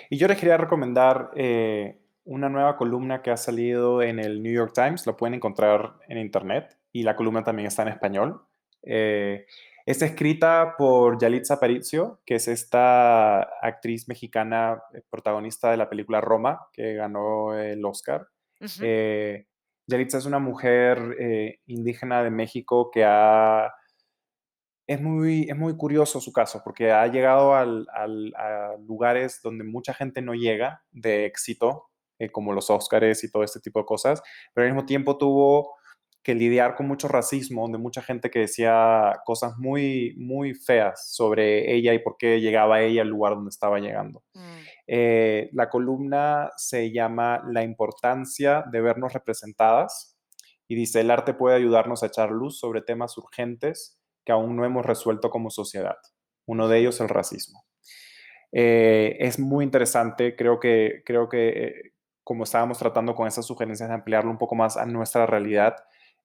Y 0.09 0.19
yo 0.19 0.27
les 0.27 0.39
quería 0.39 0.57
recomendar 0.57 1.31
eh, 1.37 2.01
una 2.25 2.49
nueva 2.49 2.77
columna 2.77 3.23
que 3.23 3.31
ha 3.31 3.37
salido 3.37 4.03
en 4.03 4.19
el 4.19 4.43
New 4.43 4.53
York 4.53 4.73
Times, 4.75 5.07
lo 5.07 5.17
pueden 5.17 5.35
encontrar 5.35 6.01
en 6.09 6.19
internet 6.19 6.80
y 6.93 7.03
la 7.03 7.17
columna 7.17 7.43
también 7.45 7.69
está 7.69 7.83
en 7.83 7.89
español. 7.89 8.43
Eh, 8.83 9.47
Es 9.87 10.03
escrita 10.03 10.75
por 10.77 11.19
Yalitza 11.19 11.55
Aparicio, 11.55 12.21
que 12.25 12.37
es 12.37 12.49
esta 12.49 13.41
actriz 13.61 14.07
mexicana 14.09 14.81
eh, 14.95 15.03
protagonista 15.11 15.71
de 15.71 15.79
la 15.79 15.89
película 15.89 16.21
Roma, 16.21 16.69
que 16.73 16.95
ganó 16.95 17.59
el 17.59 17.85
Oscar. 17.85 18.29
Eh, 18.83 19.47
Yalitza 19.87 20.19
es 20.19 20.27
una 20.27 20.39
mujer 20.39 21.17
eh, 21.19 21.61
indígena 21.67 22.23
de 22.23 22.31
México 22.31 22.91
que 22.91 23.05
ha... 23.05 23.73
Es 24.87 25.01
muy, 25.01 25.49
es 25.49 25.57
muy 25.57 25.77
curioso 25.77 26.21
su 26.21 26.33
caso, 26.33 26.61
porque 26.63 26.93
ha 26.93 27.07
llegado 27.07 27.55
a 27.55 27.65
lugares 28.79 29.41
donde 29.43 29.65
mucha 29.65 29.95
gente 29.95 30.21
no 30.21 30.35
llega 30.35 30.83
de 30.93 31.27
éxito, 31.27 31.91
como 32.33 32.53
los 32.53 32.71
Oscars 32.71 33.25
y 33.25 33.31
todo 33.31 33.45
este 33.45 33.61
tipo 33.61 33.79
de 33.81 33.87
cosas, 33.87 34.23
pero 34.53 34.67
al 34.67 34.73
mismo 34.73 34.87
tiempo 34.87 35.17
tuvo 35.17 35.77
que 36.23 36.35
lidiar 36.35 36.75
con 36.75 36.87
mucho 36.87 37.09
racismo, 37.09 37.69
de 37.69 37.79
mucha 37.79 38.03
gente 38.03 38.31
que 38.31 38.41
decía 38.41 39.21
cosas 39.25 39.57
muy, 39.57 40.15
muy 40.19 40.55
feas 40.55 41.15
sobre 41.15 41.75
ella 41.75 41.95
y 41.95 41.99
por 41.99 42.17
qué 42.19 42.41
llegaba 42.41 42.83
ella 42.83 43.03
al 43.03 43.09
lugar 43.09 43.35
donde 43.35 43.49
estaba 43.49 43.79
llegando. 43.79 44.23
Mm. 44.35 44.59
Eh, 44.87 45.51
la 45.53 45.71
columna 45.71 46.51
se 46.57 46.93
llama 46.93 47.43
La 47.47 47.63
importancia 47.63 48.65
de 48.71 48.81
vernos 48.83 49.15
representadas 49.15 50.19
y 50.69 50.75
dice, 50.75 51.01
el 51.01 51.11
arte 51.11 51.33
puede 51.33 51.57
ayudarnos 51.57 52.03
a 52.03 52.07
echar 52.07 52.31
luz 52.31 52.59
sobre 52.59 52.83
temas 52.83 53.17
urgentes 53.17 53.99
que 54.25 54.33
aún 54.33 54.57
no 54.57 54.65
hemos 54.65 54.85
resuelto 54.85 55.31
como 55.31 55.51
sociedad. 55.51 55.97
Uno 56.47 56.69
de 56.69 56.79
ellos 56.79 57.01
el 57.01 57.09
racismo. 57.09 57.65
Eh, 58.53 59.17
es 59.21 59.39
muy 59.39 59.65
interesante, 59.65 60.37
creo 60.37 60.61
que, 60.61 61.03
creo 61.07 61.29
que 61.29 61.49
eh, 61.49 61.93
como 62.25 62.45
estábamos 62.45 62.79
tratando 62.79 63.15
con 63.15 63.27
esas 63.27 63.47
sugerencias 63.47 63.89
de 63.89 63.95
ampliarlo 63.95 64.31
un 64.31 64.39
poco 64.39 64.55
más 64.55 64.77
a 64.77 64.87
nuestra 64.87 65.27
realidad, 65.27 65.77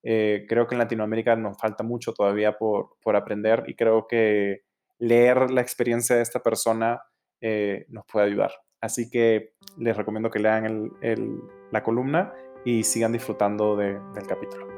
eh, 0.08 0.46
creo 0.48 0.68
que 0.68 0.76
en 0.76 0.80
Latinoamérica 0.80 1.36
nos 1.36 1.58
falta 1.58 1.84
mucho 1.84 2.14
todavía 2.14 2.56
por, 2.60 2.96
por, 3.02 3.16
aprender 3.16 3.64
y 3.66 3.76
creo 3.76 4.06
que 4.08 4.62
leer 5.00 5.50
la 5.50 5.62
experiencia 5.62 6.16
de 6.16 6.22
esta 6.22 6.42
persona 6.42 7.02
eh, 7.42 7.88
nos 7.90 8.06
puede 8.06 8.28
ayudar. 8.28 8.52
Así 8.80 9.10
que 9.10 9.54
les 9.80 9.98
recomiendo 9.98 10.30
que 10.30 10.40
lean 10.40 10.92
el, 11.02 11.40
la 11.72 11.82
columna 11.82 12.34
y 12.64 12.84
sigan 12.84 13.14
disfrutando 13.14 13.76
del 13.76 14.28
capítulo. 14.28 14.75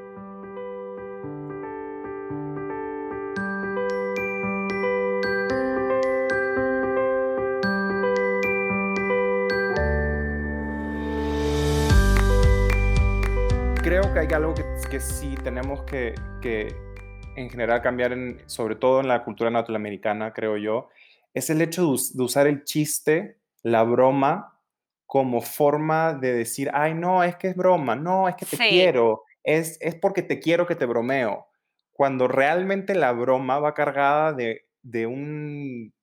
Que 14.17 14.21
hay 14.21 14.33
algo 14.33 14.55
que, 14.55 14.63
que 14.89 14.99
sí 14.99 15.35
tenemos 15.43 15.83
que, 15.83 16.15
que, 16.41 16.75
en 17.35 17.51
general 17.51 17.83
cambiar, 17.83 18.13
en, 18.13 18.41
sobre 18.47 18.75
todo 18.75 18.99
en 18.99 19.07
la 19.07 19.23
cultura 19.23 19.51
norteamericana, 19.51 20.33
creo 20.33 20.57
yo, 20.57 20.89
es 21.35 21.51
el 21.51 21.61
hecho 21.61 21.83
de, 21.83 22.23
usar 22.23 22.47
el 22.47 22.63
chiste, 22.63 23.37
la 23.61 23.83
broma, 23.83 24.59
como 25.05 25.39
forma 25.41 26.13
de 26.13 26.33
decir, 26.33 26.71
ay, 26.73 26.95
no, 26.95 27.23
es 27.23 27.35
que 27.35 27.49
es 27.49 27.55
broma, 27.55 27.95
no, 27.95 28.27
es 28.27 28.35
que 28.35 28.47
te 28.47 28.57
quiero, 28.57 29.21
es, 29.43 29.77
es 29.81 29.93
porque 29.93 30.23
te 30.23 30.39
quiero 30.39 30.65
que 30.65 30.75
te 30.75 30.87
bromeo. 30.87 31.45
Cuando 31.91 32.27
realmente 32.27 32.95
la 32.95 33.11
broma 33.11 33.59
va 33.59 33.75
cargada 33.75 34.33
de, 34.33 34.65
de 34.81 35.05
un 35.05 35.93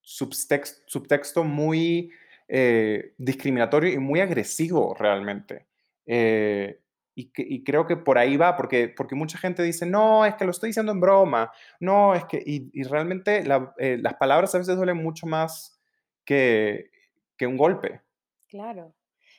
subtexto, 0.00 0.82
subtexto 0.86 1.44
muy 1.44 2.10
eh, 2.48 3.14
discriminatorio 3.18 3.92
y 3.92 3.98
muy 3.98 4.18
agresivo 4.18 4.96
realmente. 4.98 5.66
Eh, 6.06 6.80
y, 7.14 7.62
creo 7.62 7.86
que 7.86 7.96
por 7.96 8.18
ahí 8.18 8.36
va, 8.36 8.56
porque, 8.56 8.88
porque 8.88 9.14
mucha 9.14 9.38
gente 9.38 9.62
dice, 9.62 9.86
no, 9.86 10.24
es 10.24 10.34
que 10.34 10.44
lo 10.44 10.50
estoy 10.50 10.70
diciendo 10.70 10.92
en 10.92 11.00
broma, 11.00 11.52
no, 11.78 12.14
es 12.14 12.24
que, 12.24 12.42
y, 12.44 12.82
realmente 12.84 13.44
eh, 13.78 13.98
las 13.98 14.14
palabras 14.14 14.54
a 14.54 14.58
veces 14.58 14.76
duelen 14.76 14.96
mucho 14.96 15.26
más 15.26 15.80
que, 16.24 16.90
que 17.36 17.46
un 17.46 17.56
golpe. 17.56 18.00
Claro. 18.48 18.94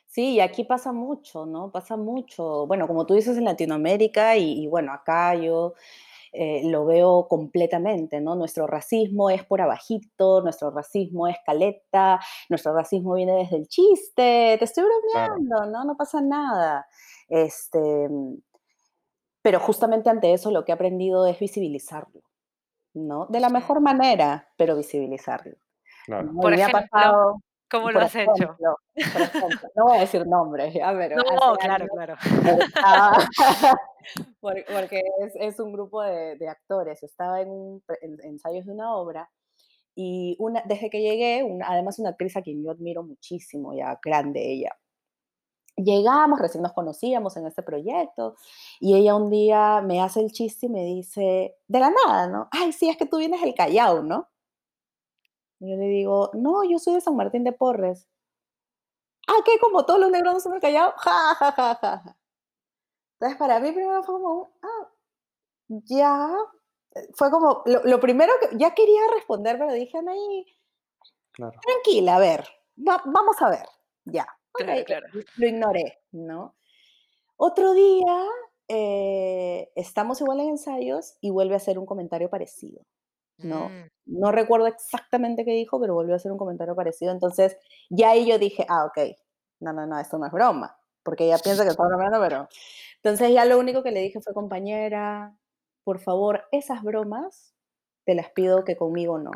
Sí, 0.06 0.34
y 0.34 0.40
aquí 0.40 0.64
pasa 0.64 0.92
mucho, 0.92 1.44
¿no? 1.44 1.70
Pasa 1.70 1.96
mucho. 1.96 2.66
Bueno, 2.66 2.86
como 2.86 3.04
tú 3.04 3.14
dices 3.14 3.36
en 3.36 3.44
Latinoamérica 3.44 4.36
y, 4.36 4.66
bueno, 4.66 4.92
acá 4.92 5.34
yo 5.34 5.74
eh, 6.38 6.60
lo 6.64 6.84
veo 6.84 7.28
completamente, 7.28 8.20
¿no? 8.20 8.34
Nuestro 8.34 8.66
racismo 8.66 9.30
es 9.30 9.42
por 9.44 9.62
abajito, 9.62 10.42
nuestro 10.42 10.70
racismo 10.70 11.26
es 11.28 11.36
caleta, 11.46 12.20
nuestro 12.50 12.74
racismo 12.74 13.14
viene 13.14 13.36
desde 13.36 13.56
el 13.56 13.68
chiste, 13.68 14.56
te 14.58 14.64
estoy 14.64 14.84
bromeando, 14.84 15.64
¿no? 15.66 15.84
No 15.84 15.96
pasa 15.96 16.20
nada. 16.20 16.86
Este, 17.28 18.08
pero 19.40 19.60
justamente 19.60 20.10
ante 20.10 20.32
eso 20.32 20.50
lo 20.50 20.64
que 20.64 20.72
he 20.72 20.74
aprendido 20.74 21.26
es 21.26 21.38
visibilizarlo, 21.38 22.20
¿no? 22.92 23.26
De 23.26 23.40
la 23.40 23.48
mejor 23.48 23.80
manera, 23.80 24.48
pero 24.58 24.76
visibilizarlo. 24.76 25.56
Por 26.40 26.52
ejemplo, 26.52 27.40
¿cómo 27.70 27.90
lo 27.90 28.00
has 28.00 28.14
hecho? 28.14 28.56
no 29.74 29.84
voy 29.84 29.96
a 29.96 30.00
decir 30.00 30.26
nombres, 30.26 30.74
ya, 30.74 30.92
pero... 30.96 31.16
No, 31.16 31.56
claro, 31.56 31.86
claro. 31.88 32.14
porque 34.40 35.02
es, 35.40 35.58
un 35.60 35.72
grupo 35.72 36.02
de, 36.02 36.48
actores. 36.48 37.02
Estaba 37.02 37.40
en, 37.40 37.50
un, 37.50 37.82
ensayos 38.22 38.66
de 38.66 38.72
una 38.72 38.94
obra 38.94 39.30
y 39.94 40.36
una, 40.38 40.62
desde 40.66 40.90
que 40.90 41.00
llegué, 41.00 41.58
además 41.64 41.98
una 41.98 42.10
actriz 42.10 42.36
a 42.36 42.42
quien 42.42 42.62
yo 42.62 42.70
admiro 42.70 43.02
muchísimo, 43.02 43.74
ya 43.74 43.98
grande 44.04 44.52
ella, 44.52 44.76
llegamos, 45.76 46.38
recién 46.38 46.62
nos 46.62 46.72
conocíamos 46.72 47.36
en 47.36 47.46
este 47.46 47.62
proyecto, 47.62 48.36
y 48.78 48.94
ella 48.94 49.14
un 49.14 49.30
día 49.30 49.80
me 49.82 50.02
hace 50.02 50.20
el 50.20 50.32
chiste 50.32 50.66
y 50.66 50.68
me 50.68 50.84
dice, 50.84 51.56
de 51.66 51.80
la 51.80 51.90
nada, 51.90 52.28
¿no? 52.28 52.48
Ay, 52.50 52.72
sí, 52.72 52.88
es 52.88 52.96
que 52.96 53.06
tú 53.06 53.18
vienes 53.18 53.40
del 53.40 53.54
Callao, 53.54 54.02
¿no? 54.02 54.28
Y 55.60 55.70
yo 55.70 55.76
le 55.76 55.86
digo, 55.86 56.30
no, 56.34 56.64
yo 56.64 56.78
soy 56.78 56.94
de 56.94 57.00
San 57.00 57.16
Martín 57.16 57.44
de 57.44 57.52
Porres. 57.52 58.08
Ah, 59.26 59.40
¿qué? 59.44 59.58
Como 59.60 59.84
todos 59.84 59.98
los 59.98 60.10
negros 60.10 60.34
no 60.34 60.40
son 60.40 60.52
del 60.52 60.60
Callao. 60.60 60.92
Ja, 60.96 61.34
ja, 61.34 61.52
ja, 61.52 61.74
ja. 61.76 62.16
Entonces, 63.14 63.38
para 63.38 63.60
mí 63.60 63.72
primero 63.72 64.02
fue 64.02 64.14
como, 64.14 64.52
ah, 64.62 64.88
ya. 65.68 66.28
Fue 67.14 67.30
como, 67.30 67.62
lo, 67.66 68.00
primero 68.00 68.32
que 68.40 68.56
ya 68.56 68.74
quería 68.74 69.00
responder, 69.14 69.58
pero 69.58 69.72
dije, 69.72 69.98
Anaí, 69.98 70.46
claro. 71.32 71.58
tranquila, 71.60 72.16
a 72.16 72.18
ver, 72.18 72.48
vamos 72.76 73.40
a 73.42 73.50
ver, 73.50 73.66
ya. 74.04 74.26
Lo 75.36 75.46
ignoré, 75.46 76.02
¿no? 76.12 76.56
Otro 77.36 77.74
día 77.74 78.24
eh, 78.68 79.70
estamos 79.74 80.20
igual 80.20 80.40
en 80.40 80.48
ensayos 80.50 81.16
y 81.20 81.30
vuelve 81.30 81.54
a 81.54 81.58
hacer 81.58 81.78
un 81.78 81.86
comentario 81.86 82.30
parecido, 82.30 82.82
¿no? 83.38 83.68
Mm. 83.68 83.90
No 84.06 84.32
recuerdo 84.32 84.66
exactamente 84.66 85.44
qué 85.44 85.52
dijo, 85.52 85.80
pero 85.80 85.94
volvió 85.94 86.14
a 86.14 86.16
hacer 86.16 86.32
un 86.32 86.38
comentario 86.38 86.74
parecido. 86.74 87.12
Entonces, 87.12 87.56
ya 87.90 88.10
ahí 88.10 88.26
yo 88.26 88.38
dije, 88.38 88.64
ah, 88.68 88.84
ok, 88.86 89.16
no, 89.60 89.72
no, 89.72 89.86
no, 89.86 89.98
esto 89.98 90.18
no 90.18 90.26
es 90.26 90.32
broma, 90.32 90.76
porque 91.02 91.24
ella 91.24 91.38
piensa 91.38 91.64
que 91.64 91.70
está 91.70 91.86
bromeando, 91.86 92.20
pero... 92.20 92.48
Entonces 93.02 93.32
ya 93.32 93.44
lo 93.44 93.58
único 93.58 93.82
que 93.82 93.92
le 93.92 94.00
dije 94.00 94.20
fue, 94.20 94.34
compañera, 94.34 95.36
por 95.84 96.00
favor, 96.00 96.44
esas 96.50 96.82
bromas 96.82 97.54
te 98.04 98.14
las 98.14 98.30
pido 98.30 98.64
que 98.64 98.76
conmigo 98.76 99.18
no. 99.18 99.30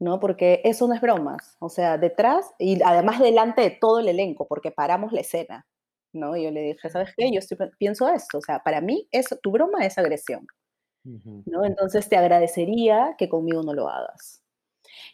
¿no? 0.00 0.20
Porque 0.20 0.60
eso 0.64 0.86
no 0.88 0.94
es 0.94 1.00
bromas, 1.00 1.56
o 1.60 1.68
sea, 1.68 1.98
detrás 1.98 2.52
y 2.58 2.82
además 2.82 3.20
delante 3.20 3.62
de 3.62 3.70
todo 3.70 4.00
el 4.00 4.08
elenco, 4.08 4.46
porque 4.46 4.70
paramos 4.70 5.12
la 5.12 5.20
escena, 5.20 5.66
¿no? 6.12 6.36
Y 6.36 6.44
yo 6.44 6.50
le 6.50 6.62
dije, 6.62 6.90
¿sabes 6.90 7.12
qué? 7.16 7.30
Yo 7.32 7.40
pienso 7.78 8.08
esto, 8.08 8.38
o 8.38 8.42
sea, 8.42 8.60
para 8.60 8.80
mí 8.80 9.08
eso, 9.12 9.36
tu 9.42 9.50
broma 9.52 9.84
es 9.86 9.96
agresión, 9.98 10.46
¿no? 11.04 11.64
Entonces 11.64 12.08
te 12.08 12.16
agradecería 12.16 13.14
que 13.18 13.28
conmigo 13.28 13.62
no 13.62 13.74
lo 13.74 13.88
hagas. 13.88 14.42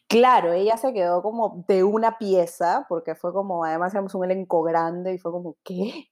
Claro, 0.08 0.52
ella 0.52 0.76
se 0.76 0.92
quedó 0.92 1.22
como 1.22 1.64
de 1.68 1.84
una 1.84 2.18
pieza, 2.18 2.86
porque 2.88 3.14
fue 3.14 3.32
como, 3.32 3.64
además 3.64 3.94
éramos 3.94 4.14
un 4.14 4.24
elenco 4.24 4.62
grande 4.62 5.14
y 5.14 5.18
fue 5.18 5.32
como, 5.32 5.56
¿qué? 5.64 6.10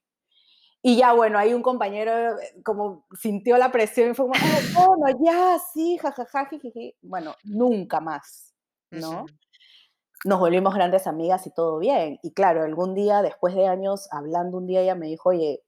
Y 0.81 0.97
ya, 0.97 1.13
bueno, 1.13 1.39
ahí 1.39 1.55
un 1.55 1.63
compañero 1.63 2.39
eh, 2.39 2.63
como 2.65 3.05
sintió 3.21 3.59
la 3.59 3.73
presión 3.73 4.13
y 4.13 4.15
fue 4.15 4.27
como, 4.27 4.37
oh, 4.79 4.97
bueno, 4.97 5.19
ya, 5.25 5.59
sí, 5.75 5.99
jajaja, 5.99 6.49
Bueno, 7.03 7.35
nunca 7.43 8.01
más, 8.01 8.55
¿no? 8.91 9.27
Nos 10.25 10.39
volvimos 10.39 10.75
grandes 10.75 11.07
amigas 11.07 11.47
y 11.47 11.51
todo 11.53 11.79
bien. 11.79 12.19
Y 12.23 12.33
claro, 12.33 12.63
algún 12.63 12.95
día, 12.95 13.23
después 13.23 13.55
de 13.55 13.67
años 13.67 14.09
hablando, 14.13 14.59
un 14.59 14.67
día 14.67 14.81
ella 14.83 14.95
me 14.95 15.07
dijo, 15.07 15.31
oye, 15.31 15.63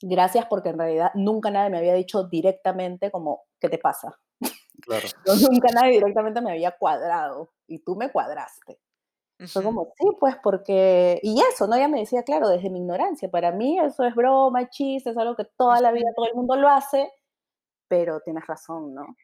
gracias 0.00 0.46
porque 0.46 0.70
en 0.70 0.78
realidad 0.78 1.10
nunca 1.14 1.50
nadie 1.50 1.70
me 1.70 1.78
había 1.78 1.94
dicho 1.94 2.24
directamente 2.24 3.10
como, 3.10 3.44
¿qué 3.58 3.68
te 3.68 3.78
pasa? 3.78 4.18
Claro. 4.80 5.06
nunca 5.50 5.68
nadie 5.72 5.92
directamente 5.92 6.40
me 6.40 6.52
había 6.52 6.72
cuadrado 6.72 7.52
y 7.66 7.80
tú 7.80 7.96
me 7.96 8.10
cuadraste. 8.10 8.78
Fue 9.48 9.62
como, 9.62 9.94
sí, 9.96 10.06
pues 10.18 10.36
porque, 10.42 11.18
y 11.22 11.40
eso, 11.40 11.66
¿no? 11.66 11.74
Ella 11.74 11.88
me 11.88 12.00
decía, 12.00 12.22
claro, 12.24 12.50
desde 12.50 12.68
mi 12.68 12.78
ignorancia, 12.78 13.30
para 13.30 13.52
mí 13.52 13.78
eso 13.78 14.04
es 14.04 14.14
broma, 14.14 14.68
chiste, 14.68 15.10
es 15.10 15.16
algo 15.16 15.34
que 15.34 15.46
toda 15.56 15.80
la 15.80 15.92
vida 15.92 16.10
todo 16.14 16.26
el 16.26 16.34
mundo 16.34 16.56
lo 16.56 16.68
hace, 16.68 17.10
pero 17.88 18.20
tienes 18.20 18.46
razón, 18.46 18.92
¿no? 18.92 19.16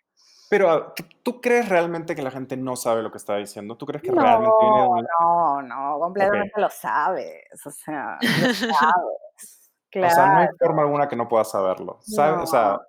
Pero, 0.49 0.71
ah, 0.71 0.95
¿tú 1.23 1.41
crees 1.41 1.69
realmente 1.69 2.15
que 2.15 2.23
la 2.23 2.31
gente 2.31 2.57
no 2.57 2.77
sabe 2.77 3.03
lo 3.03 3.11
que 3.11 3.19
está 3.19 3.37
diciendo? 3.37 3.77
¿Tú 3.77 3.85
crees 3.85 4.03
que 4.03 4.11
realmente 4.11 4.55
viene 4.59 5.07
No, 5.21 5.61
no, 5.61 5.99
completamente 5.99 6.61
lo 6.61 6.71
sabes, 6.71 7.45
o 7.67 7.71
sea, 7.71 8.19
lo 8.21 8.21
sabes. 8.55 9.56
Claro. 10.01 10.13
O 10.13 10.15
sea, 10.15 10.27
no 10.27 10.39
hay 10.41 10.49
forma 10.59 10.83
alguna 10.83 11.09
que 11.09 11.17
no 11.17 11.29
puedas 11.29 11.51
saberlo. 11.51 11.99
¿sabes? 12.03 12.43
O 12.43 12.47
sea, 12.47 12.81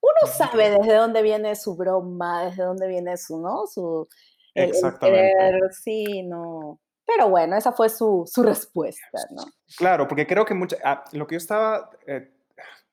uno 0.00 0.32
sabe 0.36 0.70
desde 0.70 0.94
dónde 0.94 1.22
viene 1.22 1.54
su 1.56 1.76
broma, 1.76 2.44
desde 2.44 2.62
dónde 2.64 2.86
viene 2.86 3.16
su, 3.16 3.40
¿no? 3.40 3.66
Su, 3.66 4.06
el, 4.54 4.64
el 4.64 4.70
Exactamente. 4.70 5.32
querer, 5.38 5.72
sí, 5.72 6.22
no. 6.22 6.78
Pero 7.06 7.28
bueno, 7.28 7.56
esa 7.56 7.72
fue 7.72 7.88
su, 7.88 8.24
su 8.26 8.42
respuesta, 8.42 9.18
¿no? 9.30 9.42
Claro, 9.76 10.06
porque 10.06 10.26
creo 10.26 10.44
que 10.44 10.54
mucha, 10.54 10.76
ah, 10.84 11.04
lo 11.12 11.26
que 11.26 11.34
yo 11.34 11.38
estaba, 11.38 11.90
eh, 12.06 12.30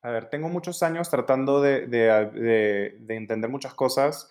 a 0.01 0.09
ver, 0.09 0.29
tengo 0.29 0.47
muchos 0.49 0.81
años 0.83 1.09
tratando 1.09 1.61
de, 1.61 1.87
de, 1.87 2.11
ah, 2.11 2.25
de- 2.25 2.95
de 2.99 3.15
entender 3.15 3.49
muchas 3.49 3.73
cosas 3.73 4.29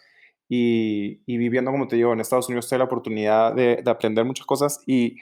y, 0.49 1.23
y 1.27 1.37
viviendo, 1.37 1.71
como 1.71 1.87
te 1.87 1.97
digo, 1.97 2.13
en 2.13 2.21
Estados 2.21 2.49
Unidos, 2.49 2.69
tuve 2.69 2.79
la 2.79 2.85
oportunidad 2.85 3.53
de, 3.55 3.77
de 3.83 3.91
aprender 3.91 4.25
muchas 4.25 4.47
cosas 4.47 4.83
y 4.87 5.17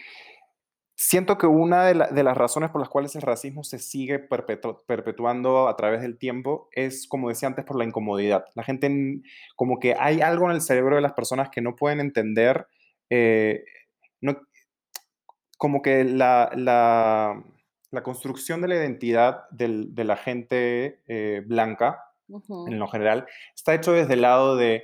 siento 1.01 1.39
que 1.39 1.47
una 1.47 1.85
de, 1.87 1.95
la- 1.95 2.09
de 2.09 2.25
las 2.25 2.37
razones 2.37 2.71
por 2.71 2.81
las 2.81 2.91
cuales 2.91 3.15
el 3.15 3.23
racismo 3.23 3.63
se 3.63 3.79
sigue 3.79 4.29
perpetu- 4.29 4.83
perpetuando 4.85 5.69
a 5.69 5.77
través 5.77 6.03
del 6.03 6.19
tiempo 6.19 6.69
es, 6.73 7.07
como 7.07 7.29
decía 7.29 7.47
antes, 7.47 7.65
por 7.65 7.79
la 7.79 7.85
incomodidad. 7.85 8.47
La 8.57 8.65
gente, 8.65 8.91
como 9.55 9.79
que 9.79 9.95
hay 9.99 10.21
algo 10.21 10.47
en 10.47 10.57
el 10.57 10.61
cerebro 10.61 10.97
de 10.97 11.03
las 11.03 11.13
personas 11.13 11.51
que 11.51 11.61
no 11.61 11.77
pueden 11.77 12.01
entender, 12.01 12.67
eh, 13.11 13.65
no, 14.21 14.41
como 15.57 15.83
que 15.83 16.03
la, 16.03 16.51
la, 16.57 17.45
la 17.93 18.03
construcción 18.03 18.61
de 18.61 18.67
la 18.69 18.75
identidad 18.75 19.49
del- 19.51 19.95
de 19.95 20.03
la 20.05 20.17
gente 20.17 21.01
eh, 21.07 21.43
blanca, 21.47 22.05
Ujú, 22.29 22.67
en 22.67 22.79
lo 22.81 22.89
general, 22.89 23.27
está 23.55 23.73
hecho 23.73 23.93
desde 23.93 24.15
el 24.15 24.23
lado 24.23 24.57
de 24.57 24.83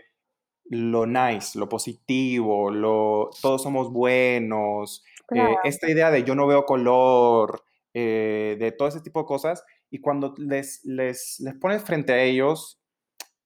lo 0.67 1.07
nice, 1.07 1.59
lo 1.59 1.69
positivo, 1.69 2.71
lo, 2.71 3.31
todos 3.41 3.63
somos 3.63 3.93
buenos, 3.93 5.05
Claro, 5.27 5.53
eh, 5.53 5.57
esta 5.65 5.91
idea 5.91 6.11
de 6.11 6.25
yo 6.25 6.35
no 6.35 6.47
veo 6.47 6.65
color, 6.65 7.65
eh, 7.95 8.57
de 8.59 8.73
todo 8.73 8.89
ese 8.89 9.01
tipo 9.01 9.21
de 9.21 9.27
cosas, 9.27 9.65
y 9.91 10.01
cuando 10.01 10.35
les, 10.37 10.85
les, 10.85 11.41
les 11.41 11.55
pones 11.55 11.83
frente 11.83 12.13
a 12.13 12.23
ellos 12.23 12.81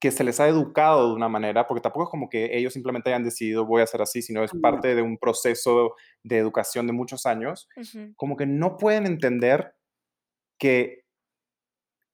que 0.01 0.11
se 0.13 0.23
les 0.23 0.39
ha 0.39 0.47
educado 0.47 1.09
de 1.09 1.15
una 1.15 1.29
manera, 1.29 1.67
porque 1.67 1.81
tampoco 1.81 2.05
es 2.05 2.11
como 2.11 2.29
que 2.29 2.57
ellos 2.57 2.73
simplemente 2.73 3.11
hayan 3.11 3.25
decidido 3.25 3.67
voy 3.67 3.81
a 3.81 3.85
hacer 3.85 4.01
así, 4.01 4.23
sino 4.23 4.45
es 4.45 4.53
parte 4.63 4.95
de 4.95 5.03
un 5.03 5.19
proceso 5.19 5.97
de 6.23 6.39
educación 6.39 6.87
de 6.87 6.93
muchos 6.93 7.27
años, 7.27 7.69
como 8.17 8.37
que 8.37 8.47
no 8.47 8.77
pueden 8.77 9.07
entender 9.07 9.75
que 10.57 11.05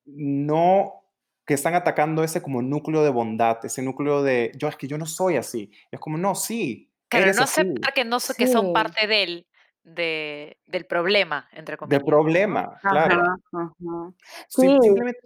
no, 0.06 1.03
que 1.46 1.54
están 1.54 1.74
atacando 1.74 2.24
ese 2.24 2.42
como 2.42 2.62
núcleo 2.62 3.02
de 3.02 3.10
bondad, 3.10 3.58
ese 3.64 3.82
núcleo 3.82 4.22
de, 4.22 4.52
yo 4.56 4.68
es 4.68 4.76
que 4.76 4.86
yo 4.88 4.98
no 4.98 5.06
soy 5.06 5.36
así. 5.36 5.70
Es 5.90 6.00
como, 6.00 6.16
no, 6.16 6.34
sí, 6.34 6.90
Claro, 7.08 7.26
eres 7.26 7.36
no 7.36 7.42
así, 7.44 7.60
aceptar 7.60 7.92
que 7.94 8.04
no 8.04 8.18
so- 8.18 8.34
que 8.34 8.46
son 8.46 8.66
sí. 8.66 8.72
parte 8.72 9.06
del, 9.06 9.46
de, 9.84 10.58
del 10.66 10.86
problema, 10.86 11.48
entre 11.52 11.74
de 11.74 11.78
comillas, 11.78 12.00
¿no? 12.02 12.06
problema, 12.06 12.80
claro. 12.80 13.20
Ajá, 13.20 13.36
ajá. 13.52 14.12
Sim- 14.48 14.70
Sí, 14.70 14.78
simplemente, 14.82 15.20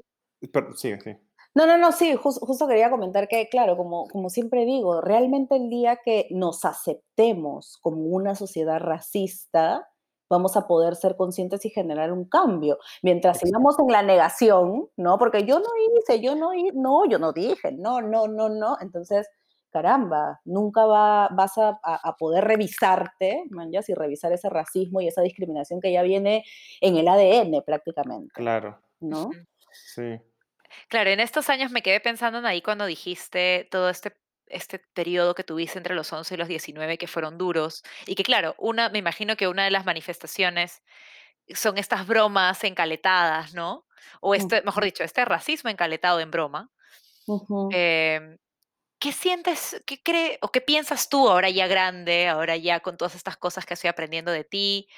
pero, 0.52 0.76
sí, 0.76 0.92
sí, 1.02 1.16
No, 1.54 1.66
no, 1.66 1.78
no, 1.78 1.92
sí, 1.92 2.14
jus- 2.16 2.38
justo 2.40 2.66
quería 2.68 2.90
comentar 2.90 3.26
que, 3.28 3.48
claro, 3.48 3.76
como, 3.76 4.07
como 4.09 4.28
siempre 4.28 4.64
digo, 4.64 5.00
realmente 5.00 5.57
el 5.57 5.70
día 5.70 6.00
que 6.04 6.26
nos 6.31 6.64
aceptemos 6.64 7.78
como 7.81 8.02
una 8.02 8.35
sociedad 8.35 8.81
racista, 8.81 9.88
vamos 10.29 10.57
a 10.57 10.67
poder 10.67 10.97
ser 10.97 11.17
conscientes 11.17 11.64
y 11.64 11.71
generar 11.71 12.12
un 12.12 12.25
cambio. 12.25 12.79
Mientras 13.03 13.38
sigamos 13.38 13.79
en 13.79 13.88
la 13.88 14.03
negación, 14.03 14.88
¿no? 14.97 15.19
Porque 15.19 15.45
yo 15.45 15.59
no 15.59 15.69
hice, 15.99 16.21
yo 16.21 16.35
no 16.37 16.55
hice, 16.55 16.73
no, 16.75 17.07
yo 17.07 17.19
no 17.19 17.33
dije, 17.33 17.73
no, 17.73 18.01
no, 18.01 18.29
no, 18.29 18.49
no. 18.49 18.77
Entonces, 18.81 19.29
caramba, 19.71 20.41
nunca 20.45 20.87
va, 20.87 21.29
vas 21.33 21.59
a, 21.59 21.79
a- 21.83 22.01
a 22.09 22.17
poder 22.17 22.45
revisarte, 22.45 23.45
manjas, 23.51 23.88
y 23.88 23.95
revisar 23.95 24.33
ese 24.33 24.49
racismo 24.49 25.01
y 25.01 25.09
esa 25.09 25.23
discriminación 25.23 25.81
que 25.81 25.93
ya 25.93 26.03
viene 26.03 26.45
en 26.81 26.97
el 26.97 27.07
ADN 27.09 27.62
prácticamente, 27.62 28.33
claro, 28.35 28.81
¿no? 29.01 29.31
Sí, 29.73 30.21
Claro, 30.88 31.11
en 31.11 31.21
estos 31.21 31.49
años 31.51 31.71
me 31.71 31.83
quedé 31.83 32.01
pensando 32.01 32.38
en 32.38 32.47
ahí 32.47 32.61
cuando 32.62 32.85
dijiste 32.87 33.67
todo 33.71 33.88
este, 33.91 34.12
este 34.51 34.79
periodo 34.95 35.35
que 35.35 35.45
tuviste 35.45 35.79
entre 35.79 35.95
los 35.95 36.13
11 36.13 36.35
y 36.35 36.37
los 36.39 36.49
19 36.49 36.99
que 36.99 37.07
fueron 37.07 37.39
duros 37.39 37.83
y 38.07 38.15
que 38.15 38.23
claro, 38.23 38.55
una, 38.59 38.89
me 38.91 38.99
imagino 38.99 39.37
que 39.37 39.49
una 39.49 39.65
de 39.65 39.71
las 39.71 39.85
manifestaciones 39.87 40.83
son 41.55 41.79
estas 41.79 42.07
bromas 42.07 42.63
encaletadas, 42.65 43.55
¿no? 43.55 43.87
O 44.21 44.35
este, 44.35 44.63
mejor 44.63 44.85
dicho, 44.85 45.05
este 45.05 45.25
racismo 45.25 45.71
encaletado 45.71 46.21
en 46.21 46.31
broma. 46.31 46.71
Ujú. 47.27 47.69
Em, 47.73 48.39
¿Qué 49.01 49.13
sientes, 49.13 49.83
qué 49.87 50.03
cree 50.03 50.39
o 50.43 50.51
qué 50.53 50.61
piensas 50.61 51.09
tú 51.09 51.29
ahora 51.29 51.51
ya 51.51 51.67
grande, 51.69 52.29
ahora 52.29 52.57
ya 52.57 52.81
con 52.81 52.97
todas 52.97 53.15
estas 53.15 53.37
cosas 53.37 53.67
que 53.67 53.75
estoy 53.75 53.89
aprendiendo 53.89 54.33
de 54.33 54.45
ti, 54.45 54.89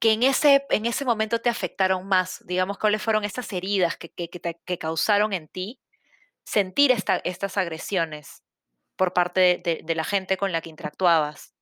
que 0.00 0.12
en 0.12 0.22
ese, 0.24 0.66
en 0.70 0.86
ese 0.86 1.04
momento 1.04 1.40
te 1.40 1.50
afectaron 1.50 2.06
más? 2.08 2.44
Digamos, 2.46 2.78
¿cuáles 2.78 3.02
fueron 3.02 3.24
estas 3.24 3.52
heridas 3.52 3.96
que, 3.98 4.10
que, 4.10 4.30
que 4.30 4.40
te- 4.40 4.60
que 4.64 4.78
causaron 4.78 5.32
en 5.34 5.48
ti 5.48 5.80
sentir 6.44 6.92
esta- 6.92 7.22
estas 7.24 7.56
agresiones 7.58 8.42
por 9.02 9.12
parte 9.12 9.60
de, 9.84 9.94
la 9.96 10.04
gente 10.04 10.36
con 10.36 10.52
la 10.52 10.60
que 10.60 10.70
interactuabas? 10.70 11.56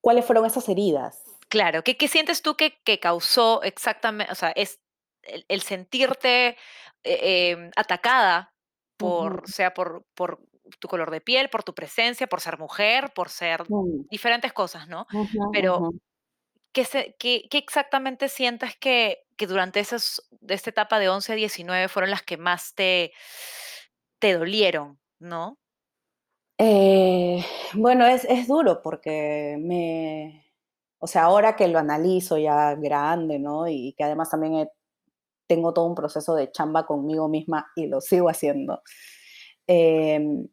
¿Cuáles 0.00 0.24
fueron 0.24 0.46
esas 0.46 0.66
heridas? 0.70 1.22
Claro, 1.50 1.84
¿qué, 1.84 1.98
qué 1.98 2.08
sientes 2.08 2.40
tú 2.40 2.56
que, 2.56 2.80
que 2.82 2.98
causó 2.98 3.62
exactamente, 3.62 4.32
o 4.32 4.34
sea, 4.34 4.50
es 4.52 4.80
el, 5.20 5.44
el 5.48 5.60
sentirte 5.60 6.56
eh, 7.02 7.50
em, 7.50 7.70
atacada 7.76 8.54
por, 8.96 9.46
sea 9.46 9.74
por, 9.74 10.06
por 10.14 10.40
tu 10.78 10.88
color 10.88 11.10
de 11.10 11.20
piel, 11.20 11.50
por 11.50 11.62
tu 11.62 11.74
presencia, 11.74 12.26
por 12.26 12.40
ser 12.40 12.58
mujer, 12.58 13.12
por 13.12 13.28
ser 13.28 13.64
mm, 13.68 14.08
diferentes 14.08 14.54
cosas, 14.54 14.88
¿no? 14.88 15.06
Pero. 15.52 15.90
¿qué, 16.72 16.86
se- 16.86 17.16
qué, 17.18 17.46
qué 17.50 17.58
exactamente 17.58 18.30
sientes 18.30 18.76
que, 18.78 19.26
que 19.36 19.46
durante 19.46 19.78
esos, 19.78 20.26
de 20.40 20.54
esta 20.54 20.70
etapa 20.70 20.98
de 20.98 21.10
11 21.10 21.32
a 21.32 21.36
19 21.36 21.88
fueron 21.88 22.10
las 22.10 22.22
que 22.22 22.38
más 22.38 22.74
te, 22.74 23.12
te 24.18 24.32
dolieron, 24.32 24.98
¿no? 25.18 25.58
Eh, 26.66 27.44
bueno, 27.74 28.06
es, 28.06 28.24
es 28.24 28.48
duro 28.48 28.80
porque 28.82 29.58
me, 29.60 30.46
o 30.98 31.06
sea, 31.06 31.24
ahora 31.24 31.56
que 31.56 31.68
lo 31.68 31.78
analizo 31.78 32.38
ya 32.38 32.74
grande, 32.74 33.38
¿no? 33.38 33.68
Y 33.68 33.92
que 33.98 34.04
además 34.04 34.30
también 34.30 34.54
he- 34.54 34.70
tengo 35.48 35.74
todo 35.74 35.86
un 35.86 35.94
proceso 35.96 36.34
de 36.36 36.50
chamba 36.52 36.86
conmigo 36.86 37.28
misma 37.28 37.66
y 37.76 37.86
lo 37.88 38.00
sigo 38.00 38.28
haciendo. 38.30 38.82
em, 39.68 40.48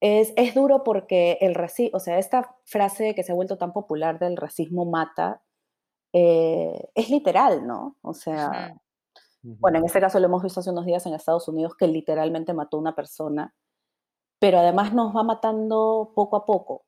es, 0.00 0.32
es 0.36 0.54
duro 0.54 0.82
porque 0.84 1.38
el 1.40 1.54
racismo, 1.54 1.96
o 1.96 2.00
sea, 2.00 2.18
esta 2.18 2.56
frase 2.64 3.14
que 3.14 3.22
se 3.22 3.32
ha 3.32 3.34
vuelto 3.34 3.56
tan 3.58 3.72
popular 3.72 4.18
del 4.18 4.36
racismo 4.36 4.84
mata, 4.84 5.42
eh, 6.12 6.88
es 6.94 7.10
literal, 7.10 7.66
¿no? 7.66 7.96
O 8.02 8.14
sea, 8.14 8.70
bueno, 9.60 9.78
en 9.78 9.84
este 9.86 10.00
caso 10.00 10.20
lo 10.20 10.26
hemos 10.26 10.42
visto 10.42 10.60
hace 10.60 10.70
unos 10.70 10.86
días 10.86 11.06
en 11.06 11.14
Estados 11.14 11.48
Unidos 11.48 11.74
que 11.76 11.86
literalmente 11.88 12.54
mató 12.54 12.76
a 12.78 12.80
una 12.80 12.94
persona 12.96 13.54
pero 14.44 14.58
además 14.58 14.92
nos 14.92 15.16
va 15.16 15.22
matando 15.22 16.12
poco 16.14 16.36
a 16.36 16.44
poco, 16.44 16.84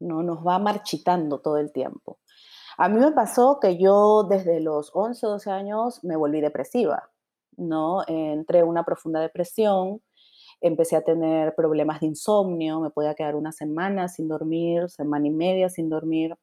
¿no? 0.00 0.24
Nos 0.24 0.44
va 0.44 0.58
marchitando 0.58 1.38
todo 1.38 1.56
el 1.58 1.70
tiempo. 1.70 2.18
A 2.78 2.88
mí 2.88 2.98
me 2.98 3.12
pasó 3.12 3.60
que 3.60 3.78
yo 3.78 4.24
desde 4.24 4.58
los 4.58 4.90
11, 4.92 5.24
12 5.24 5.50
años 5.52 6.02
me 6.02 6.16
volví 6.16 6.40
depresiva, 6.40 7.08
¿no? 7.56 8.02
Entré 8.08 8.58
en 8.58 8.66
una 8.66 8.82
profunda 8.82 9.20
depresión, 9.20 10.02
empecé 10.60 10.96
a 10.96 11.02
tener 11.02 11.54
problemas 11.54 12.00
de 12.00 12.06
insomnio, 12.06 12.80
me 12.80 12.90
podía 12.90 13.14
quedar 13.14 13.36
una 13.36 13.52
semana 13.52 14.08
sin 14.08 14.26
dormir, 14.26 14.90
semana 14.90 15.28
y 15.28 15.30
media 15.30 15.68
sin 15.68 15.88
dormir. 15.88 16.34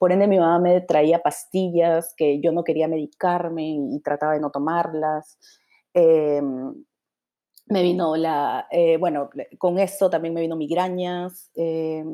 Por 0.00 0.10
ende, 0.10 0.26
mi 0.26 0.40
mamá 0.40 0.58
me 0.58 0.80
traía 0.80 1.22
pastillas 1.22 2.14
que 2.16 2.40
yo 2.40 2.50
no 2.50 2.64
quería 2.64 2.88
medicarme 2.88 3.68
y, 3.68 3.94
y 3.94 4.00
trataba 4.00 4.32
de 4.32 4.40
no 4.40 4.50
tomarlas. 4.50 5.38
Em, 5.94 6.74
me 7.70 7.82
vino 7.82 8.16
la, 8.16 8.66
eh, 8.70 8.96
bueno, 8.98 9.30
con 9.58 9.78
esto 9.78 10.10
también 10.10 10.34
me 10.34 10.40
vino 10.42 10.56
migrañas. 10.56 11.50
eh, 11.54 12.04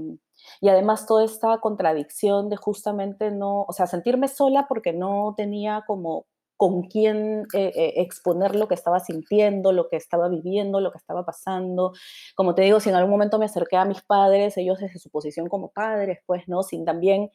y 0.60 0.68
además 0.68 1.06
toda 1.06 1.24
esta 1.24 1.58
contradicción 1.58 2.48
de 2.48 2.56
justamente 2.56 3.30
no, 3.30 3.64
o 3.68 3.72
sea, 3.72 3.86
sentirme 3.86 4.28
sola 4.28 4.66
porque 4.68 4.92
no 4.92 5.34
tenía 5.36 5.82
como 5.86 6.26
con 6.56 6.84
quién 6.84 7.46
eh, 7.52 7.72
eh, 7.74 7.94
exponer 7.96 8.56
lo 8.56 8.66
que 8.66 8.74
estaba 8.74 8.98
sintiendo, 9.00 9.72
lo 9.72 9.88
que 9.88 9.96
estaba 9.96 10.28
viviendo, 10.28 10.80
lo 10.80 10.90
que 10.90 10.98
estaba 10.98 11.24
pasando. 11.24 11.92
Como 12.34 12.54
te 12.54 12.62
digo, 12.62 12.80
si 12.80 12.88
en 12.88 12.96
algún 12.96 13.10
momento 13.10 13.38
me 13.38 13.44
acerqué 13.44 13.76
a 13.76 13.84
mis 13.84 14.00
padres, 14.02 14.56
ellos 14.56 14.78
desde 14.78 14.98
su 14.98 15.10
posición 15.10 15.48
como 15.48 15.70
padres, 15.70 16.20
pues, 16.24 16.48
¿no? 16.48 16.62
Sin 16.62 16.86
también, 16.86 17.30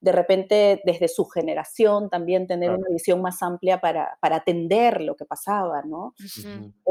de 0.00 0.12
repente, 0.12 0.80
desde 0.84 1.08
su 1.08 1.26
generación, 1.26 2.08
también 2.08 2.46
tener 2.46 2.70
claro, 2.70 2.80
una 2.80 2.94
visión 2.94 3.20
más 3.20 3.42
amplia 3.42 3.78
para, 3.78 4.16
para 4.22 4.36
atender 4.36 5.02
lo 5.02 5.16
que 5.16 5.26
pasaba, 5.26 5.82
¿no? 5.82 6.14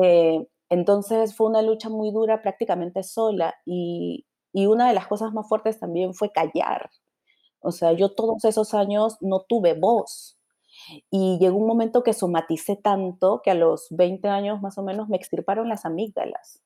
Eh, 0.03 0.45
entonces 0.71 1.35
fue 1.35 1.47
una 1.47 1.61
lucha 1.61 1.89
muy 1.89 2.11
dura 2.11 2.41
prácticamente 2.41 3.03
sola 3.03 3.53
y, 3.65 4.25
y 4.53 4.67
una 4.67 4.87
de 4.87 4.93
las 4.93 5.05
cosas 5.05 5.33
más 5.33 5.47
fuertes 5.49 5.77
también 5.77 6.13
fue 6.13 6.31
callar. 6.31 6.89
O 7.59 7.73
sea, 7.73 7.91
yo 7.91 8.15
todos 8.15 8.45
esos 8.45 8.73
años 8.73 9.17
no 9.19 9.41
tuve 9.41 9.73
voz 9.73 10.39
y 11.09 11.37
llegó 11.39 11.57
un 11.57 11.67
momento 11.67 12.03
que 12.03 12.13
somaticé 12.13 12.77
tanto 12.77 13.41
que 13.43 13.51
a 13.51 13.53
los 13.53 13.87
20 13.89 14.29
años 14.29 14.61
más 14.61 14.77
o 14.77 14.83
menos 14.83 15.09
me 15.09 15.17
extirparon 15.17 15.67
las 15.67 15.85
amígdalas, 15.85 16.61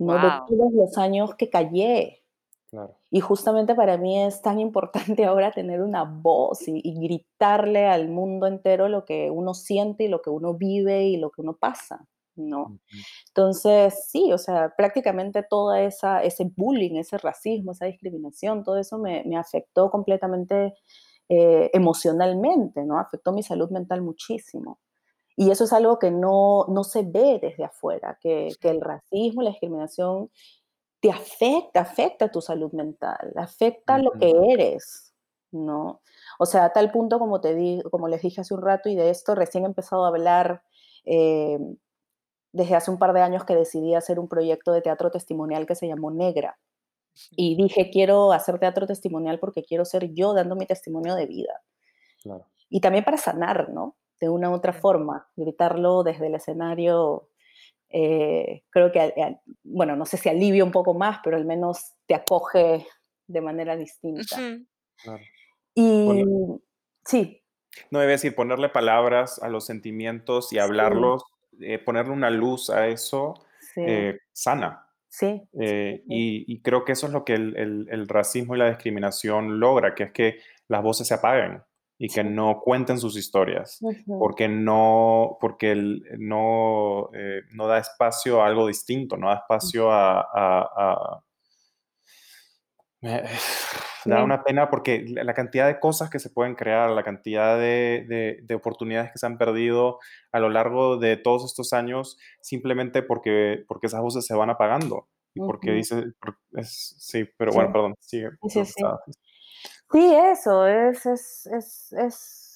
¿no? 0.00 0.14
De 0.14 0.30
todos 0.48 0.72
los 0.72 0.98
años 0.98 1.36
que 1.36 1.50
callé. 1.50 2.24
claro. 2.68 2.96
Y 3.12 3.20
justamente 3.20 3.76
para 3.76 3.96
mí 3.96 4.20
es 4.20 4.42
tan 4.42 4.58
importante 4.58 5.24
ahora 5.24 5.52
tener 5.52 5.82
una 5.82 6.02
voz 6.02 6.66
y, 6.66 6.80
y 6.82 7.00
gritarle 7.00 7.86
al 7.86 8.08
mundo 8.08 8.48
entero 8.48 8.88
lo 8.88 9.04
que 9.04 9.30
uno 9.30 9.54
siente 9.54 10.02
y 10.02 10.08
lo 10.08 10.20
que 10.20 10.30
uno 10.30 10.54
vive 10.54 11.04
y 11.04 11.16
lo 11.16 11.30
que 11.30 11.42
uno 11.42 11.56
pasa, 11.56 12.08
¿no? 12.38 12.76
Entonces, 13.28 14.06
sí, 14.10 14.32
o 14.32 14.38
sea, 14.38 14.74
prácticamente 14.76 15.42
toda 15.44 15.82
esa 15.82 16.22
ese 16.24 16.44
bullying, 16.56 16.96
ese 16.98 17.18
racismo, 17.18 17.72
esa 17.72 17.86
discriminación, 17.86 18.64
todo 18.64 18.78
eso 18.78 18.98
me 18.98 19.24
me 19.26 19.36
afectó 19.38 19.90
completamente, 19.90 20.74
eh, 21.30 21.70
emocionalmente, 21.74 22.84
¿no? 22.84 22.98
Afectó 23.00 23.32
mi 23.32 23.42
salud 23.44 23.70
mental 23.70 24.02
muchísimo. 24.02 24.80
Y 25.36 25.50
eso 25.52 25.64
es 25.64 25.72
algo 25.74 25.98
que 26.00 26.10
no 26.12 26.66
no 26.68 26.84
se 26.84 27.02
ve 27.04 27.38
desde 27.42 27.64
afuera, 27.64 28.18
que 28.22 28.58
que 28.60 28.70
el 28.70 28.80
racismo, 28.82 29.42
la 29.42 29.50
discriminación 29.50 30.30
te 31.00 31.10
afecta, 31.12 31.80
afecta 31.82 32.30
tu 32.32 32.40
salud 32.42 32.72
mental, 32.72 33.32
afecta 33.36 33.98
lo 33.98 34.12
Ujú. 34.12 34.20
que 34.20 34.32
eres, 34.54 35.14
¿no? 35.52 36.02
O 36.40 36.46
sea, 36.46 36.66
a 36.66 36.72
tal 36.74 36.90
punto, 36.92 37.18
como 37.20 37.40
te 37.42 37.54
di 37.56 37.82
como 37.92 38.08
les 38.08 38.22
dije 38.22 38.40
hace 38.42 38.54
un 38.54 38.62
rato, 38.62 38.88
y 38.90 38.96
de 38.96 39.10
esto 39.10 39.34
recién 39.36 39.64
he 39.64 39.68
empezado 39.68 40.04
a 40.06 40.08
hablar, 40.08 40.62
em, 41.06 41.76
desde 42.58 42.74
hace 42.74 42.90
un 42.90 42.98
par 42.98 43.14
de 43.14 43.22
años 43.22 43.44
que 43.44 43.54
decidí 43.54 43.94
hacer 43.94 44.18
un 44.18 44.28
proyecto 44.28 44.72
de 44.72 44.82
teatro 44.82 45.10
testimonial 45.10 45.66
que 45.66 45.74
se 45.74 45.88
llamó 45.88 46.10
Negra. 46.10 46.58
Y 47.30 47.56
dije: 47.56 47.90
"Quiero 47.90 48.32
hacer 48.32 48.58
teatro 48.58 48.86
testimonial 48.86 49.38
porque 49.38 49.64
quiero 49.64 49.84
ser 49.84 50.12
yo 50.12 50.34
dando 50.34 50.56
mi 50.56 50.66
testimonio 50.66 51.14
de 51.14 51.26
vida". 51.26 51.62
Claro. 52.22 52.46
Y 52.68 52.80
también 52.80 53.04
para 53.04 53.16
sanar, 53.16 53.70
¿no? 53.70 53.96
De 54.20 54.28
una 54.28 54.50
u 54.50 54.54
otra 54.54 54.72
forma, 54.72 55.28
gritarlo 55.36 56.02
desde 56.02 56.26
el 56.26 56.34
escenario, 56.34 57.30
eh, 57.88 58.64
creo 58.70 58.92
que 58.92 59.00
al 59.00 59.40
bueno, 59.64 59.96
no 59.96 60.04
sé 60.04 60.16
si 60.16 60.28
alivia 60.28 60.64
un 60.64 60.72
poco 60.72 60.94
más, 60.94 61.20
pero 61.24 61.36
al 61.36 61.46
menos 61.46 61.94
te 62.06 62.14
acoge 62.14 62.86
de 63.26 63.40
manera 63.40 63.76
distinta. 63.76 64.36
Claro. 65.02 65.22
Y 65.74 66.24
sí, 67.04 67.42
no, 67.90 68.00
iba 68.00 68.08
a 68.08 68.12
decir, 68.12 68.34
ponerle 68.34 68.68
palabras 68.68 69.40
a 69.42 69.48
los 69.48 69.66
sentimientos 69.66 70.46
y 70.52 70.56
sí, 70.56 70.58
hablarlos, 70.58 71.22
eh, 71.60 71.78
ponerle 71.78 72.12
una 72.12 72.30
luz 72.30 72.70
a 72.70 72.86
eso, 72.88 73.34
sí, 73.60 73.82
eh, 73.86 74.18
sana. 74.32 74.86
sí, 75.08 75.42
Eh, 75.60 76.02
sí, 76.02 76.04
y, 76.08 76.44
y 76.54 76.60
creo 76.62 76.84
que 76.84 76.92
eso 76.92 77.06
es 77.06 77.12
lo 77.12 77.24
que 77.24 77.34
el, 77.34 77.56
el- 77.56 77.88
el 77.90 78.08
racismo 78.08 78.54
y 78.54 78.58
la 78.58 78.68
discriminación 78.68 79.58
logra, 79.60 79.94
que 79.94 80.04
es 80.04 80.12
que 80.12 80.38
las 80.68 80.82
voces 80.82 81.08
se 81.08 81.14
apaguen 81.14 81.62
y 81.98 82.08
que 82.08 82.22
no 82.22 82.60
cuenten 82.60 82.98
sus 82.98 83.16
historias, 83.16 83.80
porque 84.18 84.48
no, 84.48 85.36
porque 85.40 85.72
el- 85.72 86.02
no, 86.18 87.10
eh, 87.14 87.40
no 87.54 87.66
da 87.66 87.78
espacio 87.78 88.40
a 88.42 88.46
algo 88.46 88.66
distinto, 88.68 89.16
no 89.16 89.28
da 89.28 89.36
espacio 89.36 89.90
a, 89.90 90.20
a- 90.20 90.68
a- 90.76 91.24
me- 93.00 93.22
da 94.04 94.22
una 94.24 94.42
pena 94.44 94.70
porque 94.70 95.04
la 95.08 95.34
cantidad 95.34 95.66
de 95.66 95.80
cosas 95.80 96.10
que 96.10 96.18
se 96.18 96.30
pueden 96.30 96.54
crear, 96.54 96.90
la 96.90 97.02
cantidad 97.04 97.56
de, 97.58 98.04
de- 98.08 98.38
de 98.42 98.54
oportunidades 98.54 99.12
que 99.12 99.18
se 99.18 99.26
han 99.26 99.38
perdido 99.38 99.98
a 100.32 100.38
lo 100.40 100.48
largo 100.50 100.96
de 100.98 101.16
todos 101.16 101.44
estos 101.44 101.72
años, 101.72 102.18
simplemente 102.40 103.02
porque, 103.02 103.64
porque 103.68 103.86
esas 103.88 104.00
voces 104.02 104.26
se 104.26 104.34
van 104.34 104.50
apagando. 104.50 105.08
Y 105.34 105.40
porque 105.40 105.72
dice, 105.72 106.04
es- 106.52 106.94
sí, 106.98 107.24
pero 107.36 107.52
sí, 107.52 107.58
bueno, 107.58 107.72
perdón, 107.72 107.94
sigue 108.00 108.30
sí, 108.48 108.64
sí. 108.64 108.82
Sí, 109.90 110.14
eso, 110.14 110.66
es 110.66 111.06
es 111.06 111.46
es 111.46 111.92
es 111.92 112.47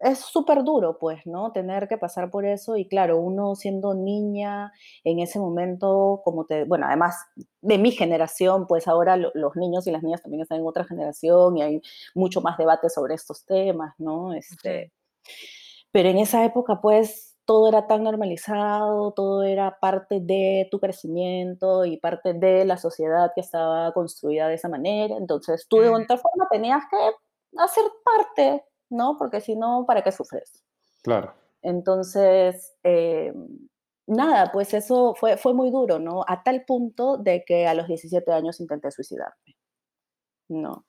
es 0.00 0.20
súper 0.20 0.64
duro, 0.64 0.98
pues, 0.98 1.26
¿no? 1.26 1.52
Tener 1.52 1.88
que 1.88 1.98
pasar 1.98 2.30
por 2.30 2.44
eso 2.46 2.76
y 2.76 2.86
claro, 2.88 3.18
uno 3.18 3.54
siendo 3.56 3.94
niña 3.94 4.72
en 5.04 5.18
ese 5.20 5.38
momento, 5.38 6.20
como 6.24 6.44
te 6.46 6.64
bueno, 6.64 6.86
además 6.86 7.16
de 7.62 7.78
mi 7.78 7.90
generación, 7.92 8.66
pues 8.66 8.86
ahora 8.88 9.16
lo 9.16 9.30
los 9.34 9.56
niños 9.56 9.86
y 9.86 9.90
las 9.92 10.02
niñas 10.02 10.22
también 10.22 10.42
están 10.42 10.58
en 10.60 10.66
otra 10.66 10.84
generación 10.84 11.56
y 11.58 11.62
hay 11.62 11.82
mucho 12.14 12.40
más 12.40 12.56
debate 12.58 12.88
sobre 12.90 13.14
estos 13.14 13.44
temas, 13.44 13.94
¿no? 13.98 14.32
Este, 14.34 14.92
pero 15.92 16.08
en 16.08 16.18
esa 16.18 16.44
época, 16.44 16.80
pues, 16.80 17.36
todo 17.44 17.68
era 17.68 17.86
tan 17.86 18.02
normalizado, 18.04 19.12
todo 19.12 19.42
era 19.42 19.78
parte 19.80 20.20
de 20.20 20.68
tu 20.70 20.80
crecimiento 20.80 21.84
y 21.86 21.96
parte 21.96 22.34
de 22.34 22.64
la 22.66 22.76
sociedad 22.76 23.32
que 23.34 23.40
estaba 23.40 23.92
construida 23.94 24.48
de 24.48 24.54
esa 24.54 24.68
manera. 24.68 25.16
Entonces, 25.16 25.66
tú 25.68 25.80
de 25.80 25.88
otra 25.88 26.18
forma 26.18 26.46
tenías 26.50 26.84
que 26.90 26.96
hacer 27.58 27.84
parte, 28.04 28.64
¿no? 28.90 29.16
Porque 29.18 29.40
si 29.40 29.56
no, 29.56 29.84
¿para 29.86 30.02
qué 30.02 30.12
sufres? 30.12 30.64
Claro, 31.02 31.34
Entonces, 31.62 32.76
eh, 32.84 33.32
nada, 34.06 34.50
pues 34.52 34.74
eso 34.74 35.14
fue, 35.14 35.36
fue 35.36 35.54
muy 35.54 35.70
duro, 35.70 35.98
¿no? 35.98 36.24
A 36.26 36.42
tal 36.42 36.64
punto 36.64 37.16
de 37.18 37.44
que 37.44 37.66
a 37.66 37.74
los 37.74 37.86
17 37.88 38.32
años 38.32 38.60
intenté 38.60 38.90
suicidarme, 38.90 39.56
¿no? 40.48 40.86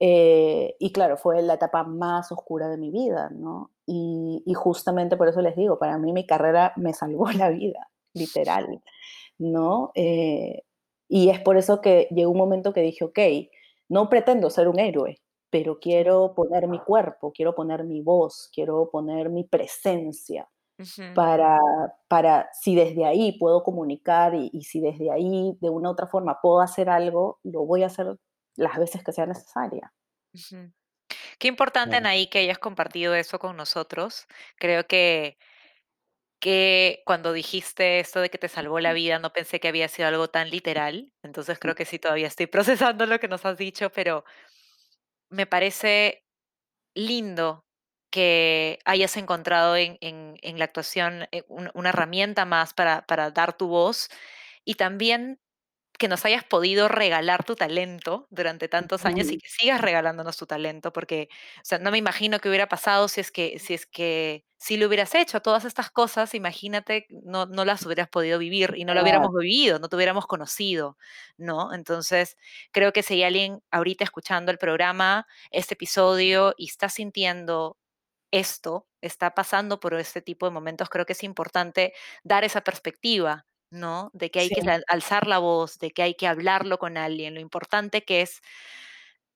Eh, 0.00 0.76
y 0.80 0.92
claro, 0.92 1.16
fue 1.16 1.42
la 1.42 1.54
etapa 1.54 1.84
más 1.84 2.32
oscura 2.32 2.68
de 2.68 2.76
mi 2.78 2.90
vida, 2.90 3.30
¿no? 3.32 3.72
Y, 3.86 4.42
y 4.46 4.54
justamente 4.54 5.16
por 5.16 5.28
eso 5.28 5.40
les 5.42 5.56
digo, 5.56 5.78
para 5.78 5.98
mí 5.98 6.12
mi 6.12 6.26
carrera 6.26 6.72
me 6.76 6.92
salvó 6.94 7.30
la 7.32 7.50
vida, 7.50 7.90
literal, 8.14 8.82
¿no? 9.38 9.92
Eh, 9.94 10.62
y 11.08 11.30
es 11.30 11.40
por 11.40 11.56
eso 11.56 11.80
que 11.80 12.08
llegó 12.10 12.32
un 12.32 12.38
momento 12.38 12.72
que 12.72 12.82
dije, 12.82 13.04
ok, 13.04 13.18
no 13.88 14.08
pretendo 14.08 14.50
ser 14.50 14.68
un 14.68 14.80
héroe, 14.80 15.21
pero 15.52 15.80
quiero 15.80 16.34
poner 16.34 16.68
mi 16.68 16.80
cuerpo, 16.80 17.32
quiero 17.32 17.54
poner 17.54 17.84
mi 17.84 18.02
voz, 18.02 18.50
quiero 18.54 18.90
poner 18.92 19.30
mi 19.30 19.44
presencia 19.44 20.50
Ujú, 20.78 21.06
para, 21.14 21.58
para 22.08 22.48
si 22.52 22.74
desde 22.76 23.04
ahí 23.06 23.38
puedo 23.38 23.62
comunicar 23.64 24.34
y, 24.34 24.50
y 24.52 24.62
si 24.64 24.80
desde 24.80 25.10
ahí 25.12 25.56
de 25.60 25.70
una 25.70 25.90
u 25.90 25.92
otra 25.92 26.08
forma 26.08 26.38
puedo 26.42 26.60
hacer 26.60 26.88
algo, 26.90 27.40
lo 27.44 27.66
voy 27.66 27.82
a 27.82 27.86
hacer 27.86 28.16
las 28.56 28.78
veces 28.78 29.04
que 29.04 29.12
sea 29.12 29.26
necesaria. 29.26 29.92
ujú. 30.34 30.72
Qué 31.38 31.48
importante, 31.48 31.96
claro. 31.96 31.98
Anaí, 31.98 32.28
que 32.28 32.40
hayas 32.40 32.58
compartido 32.60 33.14
eso 33.14 33.38
con 33.40 33.56
nosotros. 33.56 34.26
Creo 34.58 34.86
que 34.86 35.38
que 36.40 37.02
cuando 37.06 37.32
dijiste 37.32 38.00
esto 38.00 38.20
de 38.20 38.28
que 38.30 38.38
te 38.38 38.48
salvó 38.48 38.80
la 38.80 38.92
vida, 38.92 39.18
no 39.20 39.32
pensé 39.32 39.60
que 39.60 39.68
había 39.68 39.86
sido 39.88 40.08
algo 40.08 40.28
tan 40.28 40.50
literal. 40.50 41.12
Entonces 41.22 41.58
creo 41.60 41.74
que 41.76 41.84
sí, 41.84 41.98
todavía 41.98 42.26
estoy 42.26 42.46
procesando 42.48 43.06
lo 43.06 43.20
que 43.20 43.28
nos 43.28 43.44
has 43.46 43.56
dicho, 43.58 43.90
pero 43.90 44.24
me 45.32 45.46
parece 45.46 46.24
lindo 46.94 47.66
que 48.10 48.78
hayas 48.84 49.16
encontrado 49.16 49.76
en, 49.76 49.98
la 50.58 50.64
actuación 50.66 51.28
eh, 51.32 51.44
un- 51.48 51.70
una 51.74 51.90
herramienta 51.90 52.44
más 52.44 52.74
para 52.74 53.30
dar 53.32 53.56
tu 53.56 53.68
voz. 53.68 54.10
Y 54.64 54.74
también 54.76 55.40
que 56.02 56.08
nos 56.08 56.24
hayas 56.24 56.42
podido 56.42 56.88
regalar 56.88 57.44
tu 57.44 57.54
talento 57.54 58.26
durante 58.28 58.66
tantos 58.66 59.04
años 59.04 59.30
y 59.30 59.38
que 59.38 59.48
sigas 59.48 59.80
regalándonos 59.80 60.36
tu 60.36 60.46
talento, 60.46 60.92
porque, 60.92 61.28
o 61.58 61.60
sea, 61.62 61.78
no 61.78 61.92
me 61.92 61.98
imagino 61.98 62.40
qué 62.40 62.48
hubiera 62.48 62.68
pasado 62.68 63.06
si 63.06 63.20
es 63.20 63.30
que, 63.30 63.60
si 63.60 63.74
es 63.74 63.86
que, 63.86 64.44
si 64.58 64.76
lo 64.76 64.88
hubieras 64.88 65.14
hecho, 65.14 65.40
todas 65.40 65.64
estas 65.64 65.92
cosas, 65.92 66.34
imagínate, 66.34 67.06
no, 67.10 67.46
no 67.46 67.64
las 67.64 67.86
hubieras 67.86 68.08
podido 68.08 68.40
vivir 68.40 68.74
y 68.76 68.84
no 68.84 68.94
lo 68.94 69.02
hubiéramos 69.02 69.30
vivido, 69.32 69.78
no 69.78 69.88
te 69.88 69.94
hubiéramos 69.94 70.26
conocido, 70.26 70.98
¿no? 71.36 71.72
Entonces, 71.72 72.36
creo 72.72 72.92
que 72.92 73.04
si 73.04 73.14
hay 73.14 73.22
alguien 73.22 73.62
ahorita 73.70 74.02
escuchando 74.02 74.50
el 74.50 74.58
programa, 74.58 75.28
este 75.52 75.74
episodio 75.74 76.52
y 76.56 76.68
está 76.68 76.88
sintiendo 76.88 77.78
esto, 78.32 78.88
está 79.02 79.34
pasando 79.36 79.78
por 79.78 79.94
este 79.94 80.20
tipo 80.20 80.46
de 80.46 80.52
momentos, 80.52 80.88
creo 80.88 81.06
que 81.06 81.12
es 81.12 81.22
importante 81.22 81.92
dar 82.24 82.42
esa 82.42 82.62
perspectiva, 82.62 83.46
¿no? 83.72 84.10
De 84.14 84.30
que 84.30 84.40
hay 84.40 84.50
sí, 84.50 84.54
que 84.54 84.62
al- 84.70 84.84
alzar 84.88 85.26
la 85.26 85.38
voz, 85.38 85.78
de 85.78 85.90
que 85.92 86.02
hay 86.02 86.14
que 86.14 86.26
hablarlo 86.28 86.78
con 86.78 86.96
alguien, 86.98 87.34
lo 87.34 87.40
importante 87.40 88.04
que 88.04 88.22
es 88.22 88.40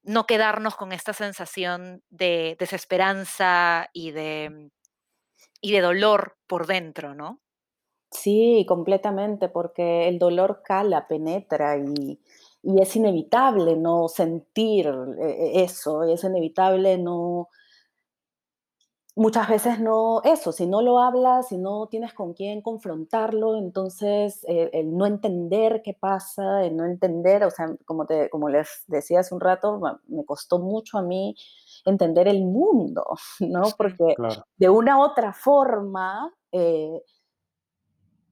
no 0.03 0.27
quedarnos 0.27 0.77
con 0.77 0.93
esta 0.93 1.13
sensación 1.13 2.03
de 2.11 2.57
desesperanza 2.59 3.89
y 3.93 4.13
de, 4.13 4.71
y 5.61 5.73
de 5.73 5.83
dolor 5.83 6.39
por 6.47 6.67
dentro, 6.67 7.15
¿no? 7.15 7.43
sí, 8.11 8.65
completamente, 8.69 9.49
porque 9.49 10.09
el 10.09 10.19
dolor 10.19 10.63
cala, 10.65 11.09
penetra 11.09 11.77
y, 11.79 12.21
y 12.63 12.81
es 12.83 12.97
inevitable 12.97 13.77
no 13.77 14.09
sentir 14.09 14.87
eh, 14.89 14.93
eh, 15.59 15.63
eso, 15.65 16.03
es 16.05 16.25
inevitable 16.25 16.99
no, 16.99 17.49
muchas 19.17 19.49
veces 19.49 19.81
no, 19.81 20.21
eso, 20.25 20.53
si 20.53 20.67
no 20.67 20.83
lo 20.83 21.01
hablas, 21.01 21.49
si 21.49 21.57
no 21.57 21.89
tienes 21.89 22.13
con 22.13 22.35
quién 22.35 22.61
confrontarlo, 22.61 23.57
entonces 23.57 24.45
eh, 24.47 24.71
el 24.75 24.97
no 24.97 25.07
entender 25.07 25.81
qué 25.83 25.95
pasa, 25.95 26.63
el 26.65 26.77
no 26.77 26.85
entender, 26.85 27.43
o 27.45 27.51
sea, 27.51 27.75
como, 27.87 28.07
te, 28.07 28.29
como 28.29 28.51
les 28.51 28.85
decía 28.87 29.21
hace 29.21 29.35
un 29.35 29.41
rato, 29.41 29.81
me 30.07 30.25
costó 30.25 30.59
mucho 30.59 30.99
a 30.99 31.03
mí 31.03 31.35
entender 31.87 32.29
el 32.29 32.45
mundo, 32.45 33.05
¿no? 33.41 33.63
Porque 33.77 34.15
Claro, 34.15 34.45
de 34.57 34.69
una 34.69 34.99
u 34.99 35.03
otra 35.03 35.33
forma, 35.33 36.33
eh, 36.53 37.03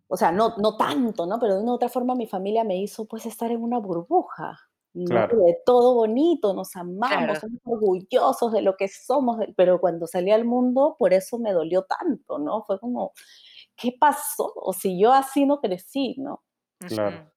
o 0.07 0.17
sea, 0.19 0.31
no, 0.31 0.55
no 0.59 0.77
tanto, 0.77 1.27
¿no? 1.27 1.39
Pero 1.41 1.57
de 1.57 1.63
una 1.63 1.73
u 1.73 1.75
otra 1.77 1.89
forma 1.89 2.15
mi 2.15 2.27
familia 2.27 2.63
me 2.63 2.77
hizo 2.77 3.07
pues 3.07 3.25
estar 3.25 3.51
en 3.51 3.63
una 3.63 3.79
burbuja. 3.79 4.61
Claro, 5.07 5.39
De 5.39 5.57
todo 5.67 5.95
bonito, 5.95 6.55
nos 6.55 6.75
amamos, 6.77 7.39
Claro. 7.39 7.41
somos 7.41 7.61
orgullosos 7.65 8.53
de 8.53 8.63
lo 8.63 8.77
que 8.77 8.89
somos, 8.89 9.39
pero 9.57 9.81
cuando 9.81 10.07
salí 10.07 10.31
al 10.31 10.45
mundo, 10.45 10.97
por 10.99 11.13
eso 11.13 11.39
me 11.39 11.53
dolió 11.53 11.85
tanto, 11.85 12.39
¿no? 12.39 12.65
Fue 12.65 12.79
como, 12.79 13.13
¿qué 13.77 13.93
pasó? 13.99 14.53
O 14.57 14.73
si 14.73 14.99
yo 14.99 15.13
así 15.13 15.47
no 15.47 15.61
crecí, 15.61 16.15
¿no? 16.19 16.45
claro. 16.87 17.31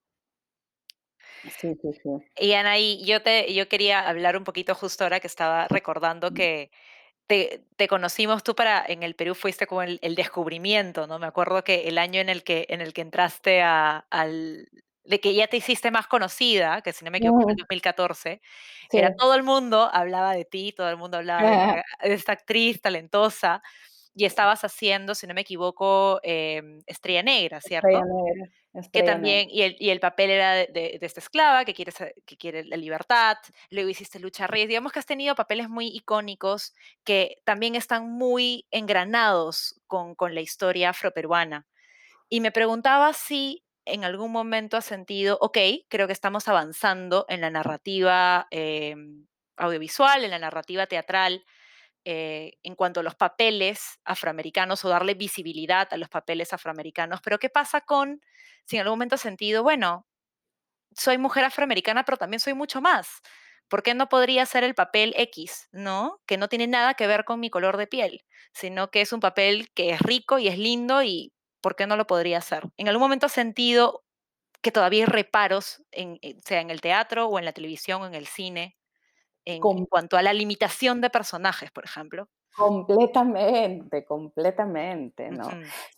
Sí, 1.43 1.73
sí, 1.81 1.93
sí. 2.03 2.09
Y 2.39 2.53
Anaí, 2.53 3.03
yo 3.05 3.21
te, 3.21 3.53
yo 3.53 3.69
quería 3.69 4.07
hablar 4.07 4.37
un 4.37 4.43
poquito 4.43 4.75
justo 4.75 5.03
ahora 5.03 5.19
que 5.19 5.27
estaba 5.27 5.67
recordando 5.67 6.33
que 6.33 6.71
te, 7.27 7.65
te 7.75 7.87
conocimos 7.87 8.43
tú 8.43 8.55
para, 8.55 8.83
en 8.87 9.03
el 9.03 9.15
Perú 9.15 9.35
fuiste 9.35 9.67
como 9.67 9.81
el, 9.81 9.99
el 10.01 10.15
descubrimiento, 10.15 11.07
¿no? 11.07 11.19
Me 11.19 11.27
acuerdo 11.27 11.63
que 11.63 11.87
el 11.87 11.97
año 11.97 12.21
en 12.21 12.29
el 12.29 12.43
que, 12.43 12.65
en 12.69 12.81
el 12.81 12.93
que 12.93 13.01
entraste 13.01 13.61
a, 13.61 13.99
al, 14.09 14.69
de 15.07 15.19
que 15.19 15.33
ya 15.35 15.47
te 15.47 15.57
hiciste 15.57 15.91
más 15.91 16.07
conocida, 16.07 16.81
que 16.81 16.93
si 16.93 17.05
no 17.05 17.11
me 17.11 17.19
equivoco 17.19 17.41
fue 17.43 17.53
en 17.53 17.57
Ujú, 17.57 17.59
2014, 17.59 18.41
era 18.93 19.09
sí. 19.09 19.17
todo 19.17 19.35
el 19.35 19.43
mundo 19.43 19.89
hablaba 19.93 20.33
de 20.33 20.45
ti, 20.45 20.73
todo 20.75 20.89
el 20.89 20.97
mundo 20.97 21.17
hablaba 21.17 21.45
de 21.51 21.57
esta, 21.57 21.83
de 22.03 22.13
esta 22.13 22.33
actriz 22.33 22.81
talentosa, 22.81 23.61
y 24.15 24.25
estabas 24.25 24.63
haciendo, 24.63 25.15
si 25.15 25.27
no 25.27 25.33
me 25.35 25.41
equivoco, 25.41 26.19
em, 26.23 26.81
Estrella 26.87 27.23
Negra, 27.23 27.61
Estrella 27.63 28.01
¿cierto? 28.01 28.07
Negra, 28.07 28.45
Que 28.93 29.03
Estrella 29.03 29.15
Negra. 29.19 29.43
también, 29.43 29.49
y 29.51 29.61
el, 29.63 29.75
y 29.79 29.89
el 29.89 29.99
papel 29.99 30.29
era 30.31 30.53
de, 30.53 30.67
de- 30.73 30.99
esta 31.01 31.19
esclava 31.19 31.65
que 31.65 31.73
quiere, 31.73 31.91
que 32.25 32.37
quiere 32.37 32.63
la 32.65 32.77
libertad, 32.77 33.37
luego 33.69 33.89
hiciste 33.89 34.19
Lucha 34.19 34.47
Reyes, 34.47 34.69
digamos 34.69 34.91
que 34.93 34.99
has 34.99 35.05
tenido 35.05 35.35
papeles 35.35 35.69
muy 35.69 35.87
icónicos 35.87 36.73
que 37.03 37.37
también 37.45 37.75
están 37.75 38.09
muy 38.09 38.65
engranados 38.71 39.75
con, 39.87 40.15
con 40.15 40.33
la 40.35 40.41
historia 40.41 40.89
afroperuana. 40.91 41.67
Y 42.29 42.41
me 42.41 42.51
preguntaba 42.53 43.13
si 43.13 43.65
en 43.87 44.03
algún 44.03 44.31
momento 44.31 44.77
has 44.77 44.85
sentido, 44.85 45.37
ok, 45.41 45.57
creo 45.89 46.07
que 46.07 46.13
estamos 46.13 46.47
avanzando 46.47 47.25
en 47.29 47.41
la 47.41 47.49
narrativa 47.49 48.47
em, 48.51 49.27
audiovisual, 49.57 50.23
en 50.23 50.31
la 50.31 50.39
narrativa 50.39 50.87
teatral, 50.87 51.45
eh, 52.05 52.53
en 52.63 52.75
cuanto 52.75 53.01
a 53.01 53.03
los 53.03 53.15
papeles 53.15 53.99
afroamericanos 54.05 54.85
o 54.85 54.89
darle 54.89 55.13
visibilidad 55.15 55.87
a 55.91 55.97
los 55.97 56.09
papeles 56.09 56.53
afroamericanos, 56.53 57.21
pero 57.21 57.39
¿qué 57.39 57.49
pasa 57.49 57.81
con 57.81 58.21
si 58.65 58.77
en 58.77 58.83
algún 58.83 58.99
momento 58.99 59.15
has 59.15 59.21
sentido, 59.21 59.63
bueno, 59.63 60.07
soy 60.95 61.17
mujer 61.17 61.45
afroamericana, 61.45 62.03
pero 62.05 62.17
también 62.17 62.39
soy 62.39 62.53
mucho 62.53 62.81
más? 62.81 63.21
¿Por 63.69 63.83
qué 63.83 63.93
no 63.93 64.09
podría 64.09 64.45
ser 64.45 64.63
el 64.63 64.75
papel 64.75 65.13
X, 65.17 65.67
no? 65.71 66.21
Que 66.25 66.37
no 66.37 66.47
tiene 66.49 66.67
nada 66.67 66.93
que 66.93 67.07
ver 67.07 67.25
con 67.25 67.39
mi 67.39 67.49
color 67.49 67.77
de 67.77 67.87
piel, 67.87 68.23
sino 68.53 68.89
que 68.91 69.01
es 69.01 69.13
un 69.13 69.19
papel 69.19 69.69
que 69.73 69.91
es 69.91 69.99
rico 70.01 70.39
y 70.39 70.47
es 70.47 70.57
lindo 70.57 71.03
y 71.03 71.33
¿por 71.67 71.75
qué 71.75 71.85
no 71.85 71.97
lo 71.97 72.07
podría 72.07 72.37
hacer? 72.37 72.63
¿En 72.77 72.87
algún 72.87 73.01
momento 73.01 73.25
has 73.25 73.33
sentido 73.33 74.05
que 74.61 74.71
todavía 74.71 75.03
hay 75.03 75.11
reparos, 75.11 75.83
en, 75.91 76.17
en- 76.21 76.39
sea 76.41 76.61
en 76.61 76.69
el 76.69 76.79
teatro 76.79 77.27
o 77.27 77.37
en 77.39 77.43
la 77.43 77.51
televisión 77.51 78.03
o 78.03 78.05
en 78.07 78.15
el 78.15 78.25
cine, 78.25 78.77
en, 79.43 79.61
cuanto 79.89 80.15
a 80.15 80.21
la 80.21 80.31
limitación 80.31 81.01
de 81.01 81.09
personajes, 81.09 81.71
por 81.71 81.83
ejemplo? 81.83 82.29
completamente, 82.55 84.05
completamente, 84.05 85.29
¿no? 85.29 85.43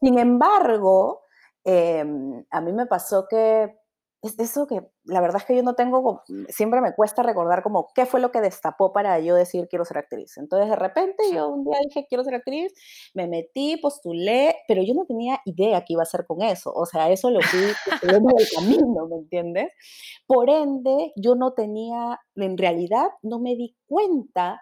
Sin 0.01 0.17
embargo, 0.17 1.21
em, 1.63 2.43
a 2.49 2.61
mí 2.61 2.73
me 2.73 2.87
pasó 2.87 3.27
que 3.29 3.77
es 4.21 4.37
eso 4.39 4.67
que 4.67 4.81
la 5.05 5.21
verdad 5.21 5.37
es 5.37 5.45
que 5.45 5.55
yo 5.55 5.63
no 5.63 5.75
tengo 5.75 6.03
co 6.03 6.23
siempre 6.49 6.81
me 6.81 6.93
cuesta 6.93 7.23
recordar 7.23 7.63
como 7.63 7.87
qué 7.95 8.05
fue 8.05 8.19
lo 8.19 8.31
que 8.31 8.41
destapó 8.41 8.91
para 8.93 9.19
yo 9.19 9.35
decir: 9.35 9.67
"Quiero 9.69 9.85
ser 9.85 9.97
actriz". 9.99 10.37
Entonces, 10.37 10.69
de 10.69 10.75
repente, 10.75 11.23
yo 11.33 11.47
un 11.49 11.63
día 11.65 11.77
dije: 11.87 12.05
"Quiero 12.09 12.23
ser 12.23 12.35
actriz", 12.35 12.73
me 13.13 13.27
metí, 13.27 13.77
postulé, 13.77 14.55
pero 14.67 14.81
yo 14.83 14.93
no 14.93 15.05
tenía 15.05 15.39
idea 15.45 15.81
qué 15.85 15.93
iba 15.93 16.01
a 16.01 16.03
hacer 16.03 16.25
con 16.27 16.41
eso. 16.41 16.71
O 16.73 16.85
sea, 16.85 17.09
eso 17.11 17.29
lo 17.31 17.41
fui 17.41 17.59
descubriendo 17.61 18.29
en 18.35 18.39
el 18.39 18.47
camino, 18.55 19.07
¿me 19.07 19.15
entiendes? 19.17 19.69
Por 20.27 20.49
ende, 20.49 21.11
yo 21.15 21.35
no 21.35 21.53
tenía 21.53 22.19
en 22.35 22.57
realidad, 22.57 23.07
no 23.23 23.39
me 23.39 23.55
di 23.55 23.75
cuenta 23.87 24.61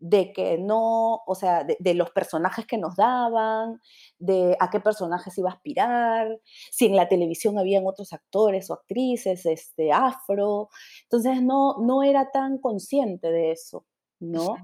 de 0.00 0.32
que 0.32 0.58
no, 0.58 1.20
o 1.26 1.34
sea, 1.34 1.62
de, 1.62 1.76
de 1.78 1.94
los 1.94 2.10
personajes 2.10 2.66
que 2.66 2.78
nos 2.78 2.96
daban, 2.96 3.80
de 4.18 4.56
a 4.58 4.70
qué 4.70 4.80
personajes 4.80 5.36
iba 5.38 5.50
a 5.50 5.54
aspirar, 5.54 6.40
si 6.70 6.86
en 6.86 6.96
la 6.96 7.08
televisión 7.08 7.58
habían 7.58 7.86
otros 7.86 8.12
actores 8.12 8.70
o 8.70 8.74
actrices 8.74 9.44
este, 9.46 9.92
afro. 9.92 10.70
Entonces 11.04 11.42
no, 11.42 11.76
no 11.80 12.02
era 12.02 12.30
tan 12.30 12.58
consciente 12.58 13.30
de 13.30 13.52
eso, 13.52 13.86
¿no? 14.20 14.56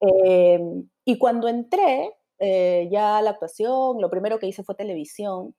Em, 0.00 0.88
y 1.04 1.18
cuando 1.18 1.48
entré 1.48 2.12
eh, 2.40 2.88
ya 2.90 3.18
a 3.18 3.22
la 3.22 3.30
actuación, 3.30 4.00
lo 4.00 4.10
primero 4.10 4.38
que 4.38 4.48
hice 4.48 4.64
fue 4.64 4.74
televisión. 4.74 5.54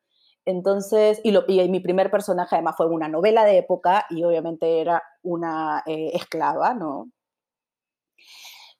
Entonces, 0.45 1.21
y, 1.23 1.31
lo, 1.31 1.45
y 1.47 1.69
mi 1.69 1.79
primer 1.79 2.09
personaje 2.11 2.55
además 2.55 2.75
fue 2.75 2.87
una 2.87 3.07
novela 3.07 3.45
de 3.45 3.59
época 3.59 4.05
y 4.09 4.23
obviamente 4.23 4.81
era 4.81 5.03
una 5.21 5.83
eh, 5.85 6.11
esclava, 6.13 6.73
¿no? 6.73 7.11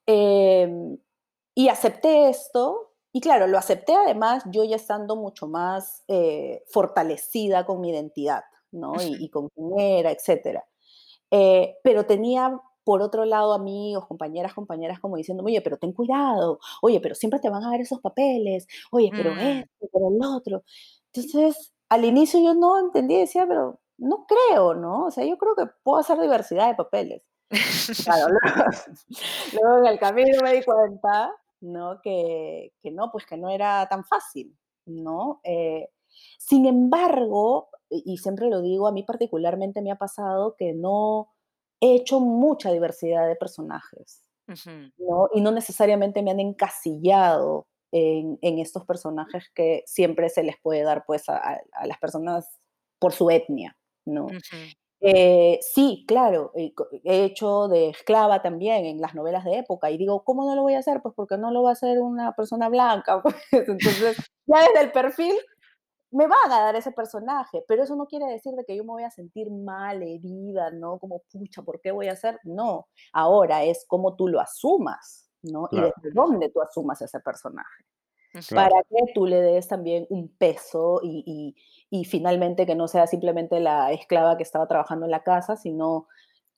Em, 0.08 0.97
y 1.56 1.70
acepté 1.70 2.30
esto, 2.30 2.93
y 3.14 3.22
claro, 3.22 3.47
lo 3.47 3.58
acepté 3.58 3.93
además 3.93 4.43
yo 4.52 4.64
ya 4.64 4.76
estando 4.78 5.16
mucho 5.16 5.47
más 5.47 6.04
eh, 6.08 6.64
fortalecida 6.68 7.66
con 7.66 7.82
mi 7.82 7.89
identidad, 7.91 8.43
¿no? 8.72 9.04
Y, 9.04 9.18
y 9.20 9.30
con 9.30 9.49
quién 9.49 9.80
era, 9.80 10.12
etcétera. 10.12 10.66
Eh, 11.32 11.78
pero 11.84 12.06
tenía 12.06 12.60
por 12.84 13.02
otro 13.02 13.26
lado 13.26 13.54
amigos, 13.54 14.08
compañeras, 14.08 14.54
compañeras 14.54 14.99
como 14.99 15.18
diciendo, 15.18 15.43
oye, 15.43 15.62
pero 15.62 15.78
ten 15.78 15.93
cuidado, 15.93 16.60
oye, 16.82 16.99
pero 17.02 17.16
siempre 17.16 17.39
te 17.39 17.49
van 17.49 17.64
a 17.64 17.72
dar 17.72 17.82
esos 17.82 17.99
papeles, 18.02 18.68
oye, 18.91 19.14
pero 19.16 19.36
Mm. 19.36 19.39
esto, 19.39 19.88
pero 19.93 20.10
el 20.10 20.20
otro. 20.26 20.64
Entonces, 21.14 21.74
al 21.89 22.06
inicio 22.06 22.39
yo 22.41 22.54
no 22.56 22.80
entendía, 22.80 23.20
decía, 23.20 23.45
pero 23.47 23.80
no 23.97 24.26
creo, 24.28 24.74
¿no? 24.76 25.06
O 25.08 25.12
sea, 25.12 25.26
yo 25.26 25.38
creo 25.38 25.56
que 25.56 25.66
puedo 25.84 25.99
hacer 25.99 26.20
diversidad 26.20 26.68
de 26.70 26.76
papeles. 26.76 27.24
Claro, 28.04 28.28
luego 28.41 28.72
luego 29.54 29.78
en 29.80 29.86
el 29.88 29.99
camino 29.99 30.38
me 30.43 30.54
di 30.54 30.64
cuenta, 30.64 31.32
¿no? 31.62 31.99
Que 32.02 32.74
que 32.82 32.91
no, 32.91 33.12
pues 33.12 33.26
que 33.26 33.38
no 33.38 33.49
era 33.49 33.88
tan 33.89 34.04
fácil, 34.06 34.58
¿no? 34.86 35.41
Eh, 35.43 35.89
sin 36.38 36.66
embargo, 36.66 37.70
y 37.89 38.18
siempre 38.18 38.49
lo 38.49 38.62
digo, 38.62 38.88
a 38.88 38.91
mí 38.91 39.04
particularmente 39.04 39.82
me 39.82 39.91
ha 39.91 39.97
pasado 39.97 40.56
que 40.58 40.74
no 40.74 41.30
he 41.82 41.95
hecho 41.95 42.20
mucha 42.20 42.72
diversidad 42.72 43.28
de 43.28 43.36
personajes. 43.36 44.24
¿no? 44.97 45.30
Y 45.34 45.41
no 45.41 45.52
necesariamente 45.52 46.22
me 46.24 46.32
han 46.32 46.39
encasillado 46.39 47.68
en 47.91 48.38
en 48.41 48.60
estos 48.60 48.86
personajes 48.86 49.49
que 49.56 49.84
siempre 49.86 50.30
se 50.30 50.43
les 50.43 50.56
puede 50.62 50.84
dar, 50.84 51.04
pues, 51.06 51.28
a 51.30 51.62
las 51.86 51.97
personas 51.99 52.47
por 52.99 53.14
su 53.14 53.30
etnia, 53.30 53.78
¿no? 54.06 54.28
Eh, 55.04 55.58
sí, 55.64 56.06
claro, 56.08 56.52
eh, 56.56 56.74
co 56.76 56.88
he 57.04 57.24
hecho 57.26 57.68
de 57.68 57.89
esclava 57.89 58.43
también 58.43 58.86
en 58.86 59.02
las 59.02 59.16
novelas 59.16 59.43
de 59.45 59.58
época, 59.58 59.89
y 59.89 59.97
digo, 59.97 60.24
¿cómo 60.24 60.45
no 60.45 60.56
lo 60.56 60.62
voy 60.62 60.76
a 60.76 60.80
hacer? 60.80 61.02
Pues 61.02 61.16
porque 61.16 61.38
no 61.39 61.49
lo 61.52 61.64
va 61.64 61.70
a 61.72 61.74
hacer 61.74 61.99
una 61.99 62.34
persona 62.36 62.70
blanca, 62.70 63.20
pues, 63.24 63.36
entonces, 63.52 64.18
ya 64.45 64.60
desde 64.62 64.82
el 64.82 64.91
perfil 64.91 65.34
me 66.12 66.28
van 66.28 66.52
a 66.52 66.62
dar 66.62 66.76
ese 66.76 66.91
personaje, 66.91 67.64
pero 67.68 67.84
eso 67.84 67.95
no 67.95 68.08
quiere 68.08 68.26
decir 68.28 68.54
de 68.56 68.66
que 68.66 68.76
yo 68.78 68.84
me 68.84 68.91
voy 68.91 69.04
a 69.04 69.12
sentir 69.12 69.52
mal, 69.52 70.04
herida, 70.04 70.72
¿no? 70.72 70.99
Como, 70.99 71.22
pucha, 71.32 71.62
¿por 71.64 71.82
qué 71.82 71.91
voy 71.91 72.08
a 72.10 72.14
hacer? 72.14 72.39
No, 72.43 72.88
ahora 73.14 73.64
es 73.66 73.86
cómo 73.88 74.16
tú 74.16 74.28
lo 74.28 74.39
asumas, 74.41 75.30
¿no? 75.43 75.68
Y 75.72 75.78
Claro, 75.78 75.93
desde 76.04 76.16
dónde 76.16 76.49
tú 76.49 76.62
asumas 76.62 77.02
ese 77.02 77.20
personaje 77.22 77.86
Ujú. 78.34 78.56
para 78.56 78.70
claro, 78.70 78.86
que 78.90 79.14
tú 79.14 79.26
le 79.26 79.42
des 79.42 79.68
también 79.68 80.06
un 80.10 80.30
peso 80.30 81.02
y, 81.04 81.24
y- 81.26 81.56
y 82.00 82.06
finalmente 82.06 82.66
que 82.66 82.76
no 82.76 82.88
sea 82.88 83.06
simplemente 83.08 83.60
la 83.60 83.92
esclava 83.92 84.38
que 84.38 84.44
estaba 84.44 84.68
trabajando 84.68 85.06
en 85.06 85.12
la 85.12 85.24
casa, 85.24 85.58
sino 85.58 86.08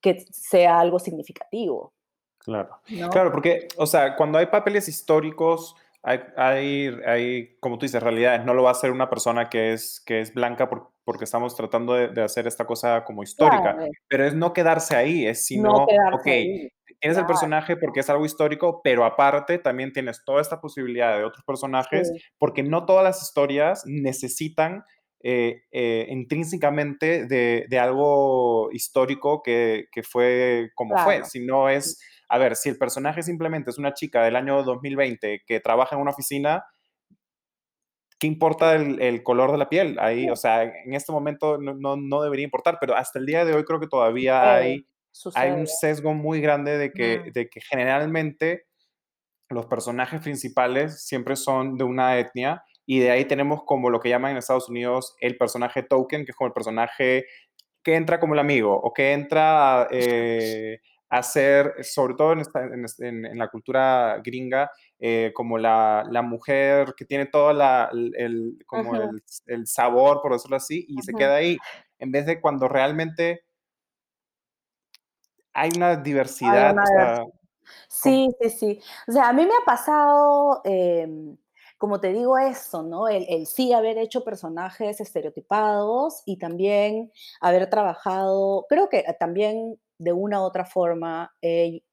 que 0.02 0.26
sea 0.32 0.80
algo 0.80 1.00
significativo, 1.00 1.94
claro. 2.38 2.78
¿no? 2.90 3.10
Claro, 3.10 3.32
porque, 3.32 3.68
o 3.78 3.88
sea, 3.88 4.16
cuando 4.16 4.38
hay 4.38 4.48
papeles 4.48 4.88
históricos, 4.88 5.76
hay, 6.04 6.20
hay, 6.36 6.90
hay, 7.08 7.56
como 7.62 7.78
tú 7.78 7.86
dices, 7.86 8.04
realidades. 8.04 8.44
No 8.46 8.54
lo 8.54 8.64
va 8.64 8.70
a 8.70 8.74
hacer 8.74 8.92
una 8.92 9.10
persona 9.10 9.50
que 9.50 9.72
es, 9.74 10.02
que 10.06 10.20
es 10.20 10.34
blanca 10.34 10.70
por- 10.70 10.92
porque 11.06 11.24
estamos 11.24 11.56
tratando 11.56 11.94
de, 11.94 12.10
de 12.10 12.22
hacer 12.22 12.46
esta 12.46 12.66
cosa 12.66 13.04
como 13.06 13.24
histórica, 13.24 13.74
Claro, 13.74 13.92
pero 14.10 14.26
es 14.26 14.36
no 14.36 14.52
quedarse 14.54 14.96
ahí, 14.96 15.26
es 15.26 15.40
no 15.40 15.44
sino, 15.44 15.76
ok, 15.84 15.88
quedarse 15.88 16.30
ahí, 16.32 16.70
tienes 17.04 17.18
el 17.18 17.26
personaje 17.26 17.76
porque 17.76 17.99
es 17.99 18.10
algo 18.10 18.26
histórico, 18.26 18.80
pero 18.82 19.04
aparte 19.04 19.58
también 19.58 19.91
tienes 19.91 20.24
toda 20.24 20.41
esta 20.41 20.62
posibilidad 20.62 21.18
de 21.18 21.26
otros 21.26 21.43
personajes, 21.43 22.08
sí, 22.08 22.24
porque 22.38 22.64
no 22.64 22.86
todas 22.86 23.04
las 23.04 23.22
historias 23.22 23.84
necesitan 23.86 24.86
eh, 25.22 25.64
eh, 25.74 26.08
intrínsecamente 26.10 27.26
de, 27.26 27.66
de 27.70 27.80
algo 27.80 28.72
histórico 28.72 29.43
que, 29.43 29.88
que 29.91 30.01
fue 30.01 30.70
como 30.76 30.95
fue, 30.95 31.16
claro, 31.16 31.26
sino 31.26 31.68
es, 31.68 31.99
a 32.30 32.38
ver, 32.38 32.56
si 32.56 32.70
el 32.70 32.78
personaje 32.78 33.22
simplemente 33.22 33.70
es 33.70 33.78
una 33.78 33.93
chica 33.93 34.24
del 34.24 34.38
año 34.38 34.64
2020 34.64 35.41
que 35.45 35.60
trabaja 35.60 35.97
en 35.97 36.01
una 36.01 36.12
oficina, 36.12 36.64
¿qué 38.18 38.28
importa 38.28 38.76
el, 38.76 39.01
el 39.01 39.24
color 39.24 39.51
de 39.51 39.58
la 39.58 39.68
piel? 39.68 39.97
Ahí, 39.99 40.30
o 40.30 40.38
sí, 40.38 40.43
sea, 40.43 40.64
en 40.64 40.93
este 40.93 41.12
momento 41.12 41.58
no, 41.58 41.74
no, 41.74 41.97
no 41.97 42.22
debería 42.22 42.45
importar, 42.45 42.78
pero 42.80 42.95
hasta 42.95 43.20
el 43.20 43.26
día 43.26 43.43
de 43.43 43.54
hoy 43.54 43.66
creo 43.66 43.82
que 43.82 43.88
todavía 43.88 44.39
sucede, 44.39 44.56
hay, 44.56 44.88
hay 45.34 45.51
sucede, 45.51 45.51
un 45.51 45.68
sesgo 45.68 46.14
muy 46.14 46.41
grande 46.41 46.78
de 46.78 46.93
que, 46.93 47.22
Mm, 47.22 47.34
de 47.34 47.49
que 47.49 47.61
generalmente 47.61 48.66
los 49.49 49.66
personajes 49.68 50.22
principales 50.22 51.05
siempre 51.05 51.36
son 51.36 51.78
de 51.78 51.84
una 51.84 52.18
etnia 52.20 52.64
y 52.86 52.99
de 52.99 53.11
ahí 53.11 53.26
tenemos 53.26 53.61
como 53.66 53.89
lo 53.89 53.99
que 53.99 54.09
llaman 54.09 54.32
en 54.32 54.38
Estados 54.38 54.70
Unidos 54.70 55.16
el 55.22 55.38
personaje 55.38 55.84
token, 55.84 56.26
que 56.26 56.32
es 56.32 56.38
como 56.38 56.47
el 56.47 56.53
personaje 56.53 57.26
que 57.84 57.95
entra 57.95 58.20
como 58.20 58.34
el 58.34 58.39
amigo 58.39 58.76
o 58.80 58.93
que 58.93 59.14
entra 59.14 59.88
eh, 59.91 60.80
a 61.09 61.24
ser, 61.24 61.74
sobre 61.84 62.16
todo 62.16 62.34
en, 62.34 62.39
esta- 62.39 62.64
en 62.66 62.86
en- 63.26 63.38
la 63.38 63.49
cultura 63.49 64.20
gringa, 64.24 64.72
eh, 64.99 65.32
como 65.36 65.57
la, 65.57 66.03
la 66.09 66.22
mujer 66.24 66.93
que 66.97 67.05
tiene 67.05 67.28
todo 67.28 67.53
la, 67.53 67.89
el, 67.93 68.57
como 68.66 68.95
el, 68.95 69.22
el 69.47 69.68
sabor, 69.68 70.22
por 70.22 70.34
decirlo 70.34 70.57
así, 70.57 70.86
y 70.88 71.03
se 71.03 71.14
ujú, 71.14 71.16
queda 71.16 71.36
ahí, 71.36 71.61
en 71.99 72.11
vez 72.11 72.26
de 72.26 72.41
cuando 72.41 72.68
realmente 72.68 73.43
hay 75.54 75.72
una 75.76 75.91
hay 75.91 76.04
diversidad, 76.04 76.74
una 76.74 76.84
o 76.84 76.86
sea, 76.88 76.95
diversidad, 76.95 77.34
Sí, 77.88 78.30
sí, 78.41 78.49
sí. 78.49 78.80
O 79.08 79.12
sea, 79.12 79.30
a 79.30 79.34
mí 79.34 79.45
me 79.45 79.54
ha 79.54 79.66
pasado, 79.66 80.62
em, 80.66 81.38
como 81.78 81.99
te 81.99 82.14
digo, 82.14 82.38
eso, 82.38 82.84
¿no? 82.84 83.08
El, 83.08 83.26
el 83.30 83.45
sí 83.47 83.74
haber 83.74 83.97
hecho 83.97 84.24
personajes 84.24 84.99
estereotipados 84.99 86.24
y 86.26 86.38
también 86.38 87.12
haber 87.41 87.70
trabajado, 87.70 88.66
creo 88.70 88.89
que 88.89 89.04
también 89.20 89.80
de 89.97 90.14
una 90.14 90.41
u 90.41 90.43
otra 90.43 90.66
forma 90.66 91.34
he 91.41 91.84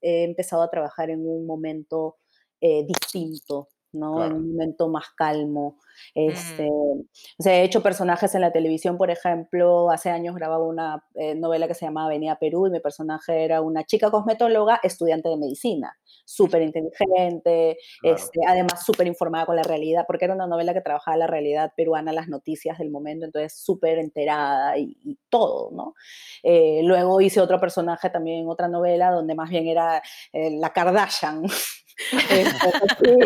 empezado 0.00 0.62
a 0.62 0.70
trabajar 0.70 1.10
en 1.10 1.26
un 1.26 1.46
momento 1.46 2.16
eh, 2.60 2.84
distinto, 2.86 3.68
¿no? 3.92 4.24
En 4.24 4.32
un 4.32 4.52
momento 4.52 4.88
más 4.88 5.10
calmo. 5.16 5.78
Este, 6.14 6.70
Mm, 6.94 7.00
o 7.38 7.42
sea, 7.42 7.54
he 7.54 7.64
hecho 7.64 7.82
personajes 7.82 8.34
en 8.34 8.40
la 8.42 8.52
televisión, 8.52 8.96
por 8.96 9.10
ejemplo, 9.10 9.90
hace 9.90 10.10
años 10.10 10.34
grababa 10.34 10.64
una 10.64 11.04
eh, 11.14 11.34
novela 11.34 11.68
que 11.68 11.74
se 11.74 11.86
llamaba 11.86 12.06
Avenida 12.06 12.38
Perú 12.38 12.66
y 12.66 12.70
mi 12.70 12.80
personaje 12.80 13.44
era 13.44 13.60
una 13.60 13.84
chica 13.84 14.10
cosmetóloga, 14.10 14.80
estudiante 14.82 15.28
de 15.28 15.36
medicina, 15.36 15.96
súper 16.24 16.62
inteligente, 16.62 17.78
claro. 18.00 18.16
este, 18.16 18.40
además 18.46 18.84
súper 18.84 19.06
informada 19.06 19.46
con 19.46 19.56
la 19.56 19.62
realidad, 19.62 20.04
porque 20.06 20.24
era 20.24 20.34
una 20.34 20.46
novela 20.46 20.74
que 20.74 20.80
trabajaba 20.80 21.16
la 21.16 21.26
realidad 21.26 21.72
peruana, 21.76 22.12
las 22.12 22.28
noticias 22.28 22.78
del 22.78 22.90
momento, 22.90 23.26
entonces 23.26 23.54
súper 23.54 23.98
enterada 23.98 24.76
y, 24.78 24.96
y 25.04 25.18
todo, 25.28 25.70
¿no? 25.72 25.94
Eh, 26.42 26.80
luego 26.84 27.20
hice 27.20 27.40
otro 27.40 27.60
personaje 27.60 28.10
también 28.10 28.40
en 28.40 28.48
otra 28.48 28.68
novela 28.68 29.10
donde 29.10 29.34
más 29.34 29.50
bien 29.50 29.66
era 29.66 30.02
eh, 30.32 30.50
la 30.58 30.72
Kardashian, 30.72 31.42
este. 32.30 33.18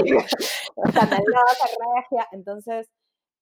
Entonces, 2.33 2.89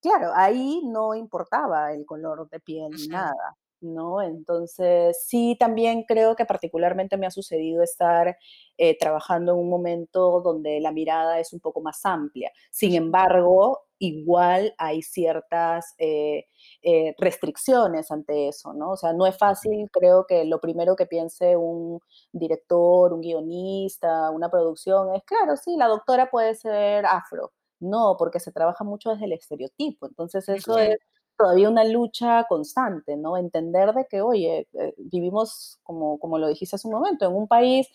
claro, 0.01 0.31
ahí 0.35 0.81
no 0.85 1.15
importaba 1.15 1.93
el 1.93 2.05
color 2.05 2.49
de 2.49 2.59
piel 2.59 2.91
ni 2.91 3.07
nada, 3.07 3.55
¿no? 3.83 4.21
Entonces, 4.21 5.25
sí, 5.27 5.55
también 5.59 6.03
creo 6.03 6.35
que 6.35 6.45
particularmente 6.45 7.17
me 7.17 7.27
ha 7.27 7.31
sucedido 7.31 7.83
estar 7.83 8.37
eh, 8.77 8.97
trabajando 8.97 9.53
en 9.53 9.59
un 9.59 9.69
momento 9.69 10.41
donde 10.41 10.79
la 10.79 10.91
mirada 10.91 11.39
es 11.39 11.53
un 11.53 11.59
poco 11.59 11.81
más 11.81 12.05
amplia. 12.05 12.51
Sin 12.71 12.95
embargo, 12.95 13.81
igual 13.99 14.73
hay 14.77 15.01
ciertas 15.01 15.93
eh, 15.97 16.45
eh, 16.81 17.13
restricciones 17.17 18.11
ante 18.11 18.49
eso, 18.49 18.73
¿no? 18.73 18.91
O 18.91 18.97
sea, 18.97 19.13
no 19.13 19.25
es 19.27 19.37
fácil, 19.37 19.89
creo 19.91 20.25
que 20.27 20.45
lo 20.45 20.59
primero 20.59 20.95
que 20.95 21.05
piense 21.05 21.55
un 21.55 21.99
director, 22.31 23.13
un 23.13 23.21
guionista, 23.21 24.29
una 24.31 24.49
producción, 24.49 25.15
es 25.15 25.23
claro, 25.23 25.55
sí, 25.57 25.75
la 25.77 25.87
doctora 25.87 26.29
puede 26.29 26.55
ser 26.55 27.05
afro. 27.05 27.51
No, 27.79 28.15
porque 28.17 28.39
se 28.39 28.53
trabaja 28.53 28.85
mucho 28.85 29.09
desde 29.11 29.25
el 29.25 29.33
estereotipo. 29.33 30.07
Entonces, 30.07 30.47
eso 30.47 30.77
es 30.77 30.97
todavía 31.43 31.69
una 31.69 31.83
lucha 31.83 32.45
constante, 32.47 33.17
¿no? 33.17 33.35
Entender 33.35 33.91
de 33.93 34.05
que, 34.09 34.21
oye, 34.21 34.69
eh, 34.79 34.93
vivimos, 34.97 35.77
como, 35.83 36.17
como 36.17 36.37
lo 36.37 36.47
dijiste 36.47 36.77
hace 36.77 36.87
un 36.87 36.93
momento, 36.93 37.25
en 37.25 37.33
un 37.35 37.49
país 37.49 37.89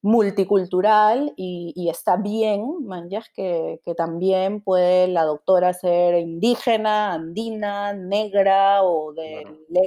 multicultural 0.00 1.34
y, 1.36 1.74
y 1.76 1.90
está 1.90 2.16
bien, 2.16 2.86
manjas, 2.86 3.26
que, 3.34 3.80
que 3.84 3.94
también 3.94 4.62
puede 4.62 5.08
la 5.08 5.24
doctora 5.24 5.74
ser 5.74 6.14
indígena, 6.18 7.12
andina, 7.12 7.92
negra 7.92 8.82
o 8.82 9.12
de 9.12 9.44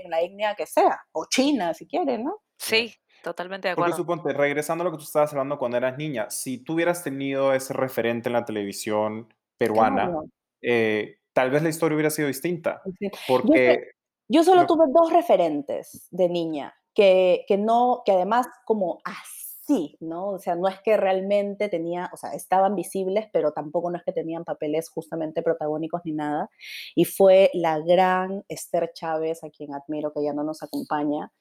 la 0.08 0.22
etnia 0.22 0.54
que 0.54 0.68
sea, 0.68 1.00
o 1.12 1.26
china 1.26 1.74
si 1.74 1.88
quiere, 1.88 2.20
¿no? 2.20 2.42
Sí, 2.58 2.94
totalmente 3.24 3.70
de 3.70 3.76
Porque 3.76 3.92
acuerdo. 3.94 4.04
suponte, 4.04 4.34
regresando 4.34 4.84
a 4.84 4.86
lo 4.86 4.92
que 4.92 4.98
tú 4.98 5.04
estabas 5.06 5.32
hablando 5.32 5.58
cuando 5.58 5.78
eras 5.78 5.98
niña, 5.98 6.30
si 6.30 6.60
tú 6.64 6.74
hubieras 6.74 7.04
tenido 7.04 7.54
ese 7.54 7.74
referente 7.74 8.30
en 8.30 8.34
la 8.34 8.46
televisión 8.46 9.34
peruana, 9.58 10.04
Claro. 10.06 10.26
eh, 10.62 11.19
tal 11.34 11.52
vez 11.52 11.64
la 11.64 11.70
historia 11.70 11.96
hubiera 11.96 12.10
sido 12.10 12.28
distinta, 12.28 12.82
Sí. 12.86 12.94
Yo, 13.02 13.10
porque 13.28 13.92
yo 14.28 14.44
solo 14.44 14.62
lo 14.62 14.68
tuve 14.68 14.86
dos 14.94 15.12
referentes 15.12 16.08
de 16.12 16.30
niña, 16.30 16.74
que, 16.94 17.46
que 17.48 17.58
no, 17.58 18.04
que 18.06 18.12
además 18.12 18.48
como 18.66 19.00
así, 19.04 19.98
¿no? 20.00 20.30
O 20.30 20.40
sea, 20.40 20.56
no 20.56 20.68
es 20.68 20.80
que 20.82 20.98
realmente 20.98 21.68
tenía, 21.68 22.10
o 22.14 22.18
sea, 22.18 22.34
estaban 22.34 22.76
visibles, 22.76 23.28
pero 23.34 23.52
tampoco 23.54 23.90
no 23.90 23.98
es 23.98 24.04
que 24.04 24.12
tenían 24.12 24.44
papeles 24.44 24.90
justamente 24.90 25.42
protagónicos 25.42 26.02
ni 26.06 26.14
nada. 26.14 26.50
Y 26.96 27.06
fue 27.06 27.50
la 27.54 27.80
gran 27.80 28.44
Esther 28.48 28.92
Chávez, 28.94 29.44
a 29.44 29.50
quien 29.50 29.74
admiro, 29.74 30.12
que 30.14 30.24
ya 30.24 30.34
no 30.34 30.44
nos 30.44 30.62
acompaña, 30.62 31.32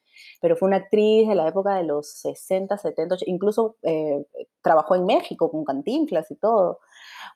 pero 0.41 0.55
fue 0.55 0.67
una 0.67 0.77
actriz 0.77 1.27
de 1.27 1.35
la 1.35 1.47
época 1.47 1.75
de 1.75 1.83
los 1.83 2.09
60, 2.21 2.77
70, 2.77 3.15
80, 3.15 3.31
incluso 3.31 3.77
eh, 3.83 4.25
trabajó 4.61 4.95
en 4.95 5.05
México 5.05 5.51
con 5.51 5.63
Cantinflas 5.63 6.29
y 6.31 6.35
todo 6.35 6.79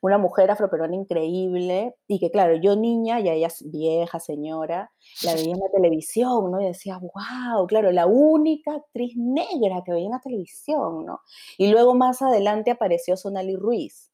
una 0.01 0.17
mujer 0.17 0.51
afroperuana 0.51 0.95
increíble 0.95 1.95
y 2.07 2.19
que 2.19 2.31
claro, 2.31 2.55
yo 2.55 2.75
niña, 2.75 3.19
ya 3.19 3.33
ella 3.33 3.47
es 3.47 3.63
vieja, 3.71 4.19
señora, 4.19 4.91
la 5.23 5.33
veía 5.33 5.53
en 5.53 5.59
la 5.59 5.69
televisión, 5.73 6.51
¿no? 6.51 6.61
Y 6.61 6.65
decía, 6.65 6.99
wow, 6.99 7.65
claro, 7.67 7.91
la 7.91 8.05
única 8.05 8.75
actriz 8.75 9.13
negra 9.15 9.81
que 9.85 9.93
veía 9.93 10.05
en 10.05 10.11
la 10.11 10.19
televisión, 10.19 11.05
¿no? 11.05 11.21
Y 11.57 11.67
luego 11.67 11.95
más 11.95 12.21
adelante 12.21 12.71
apareció 12.71 13.15
Sonali 13.15 13.55
Ruiz, 13.55 14.11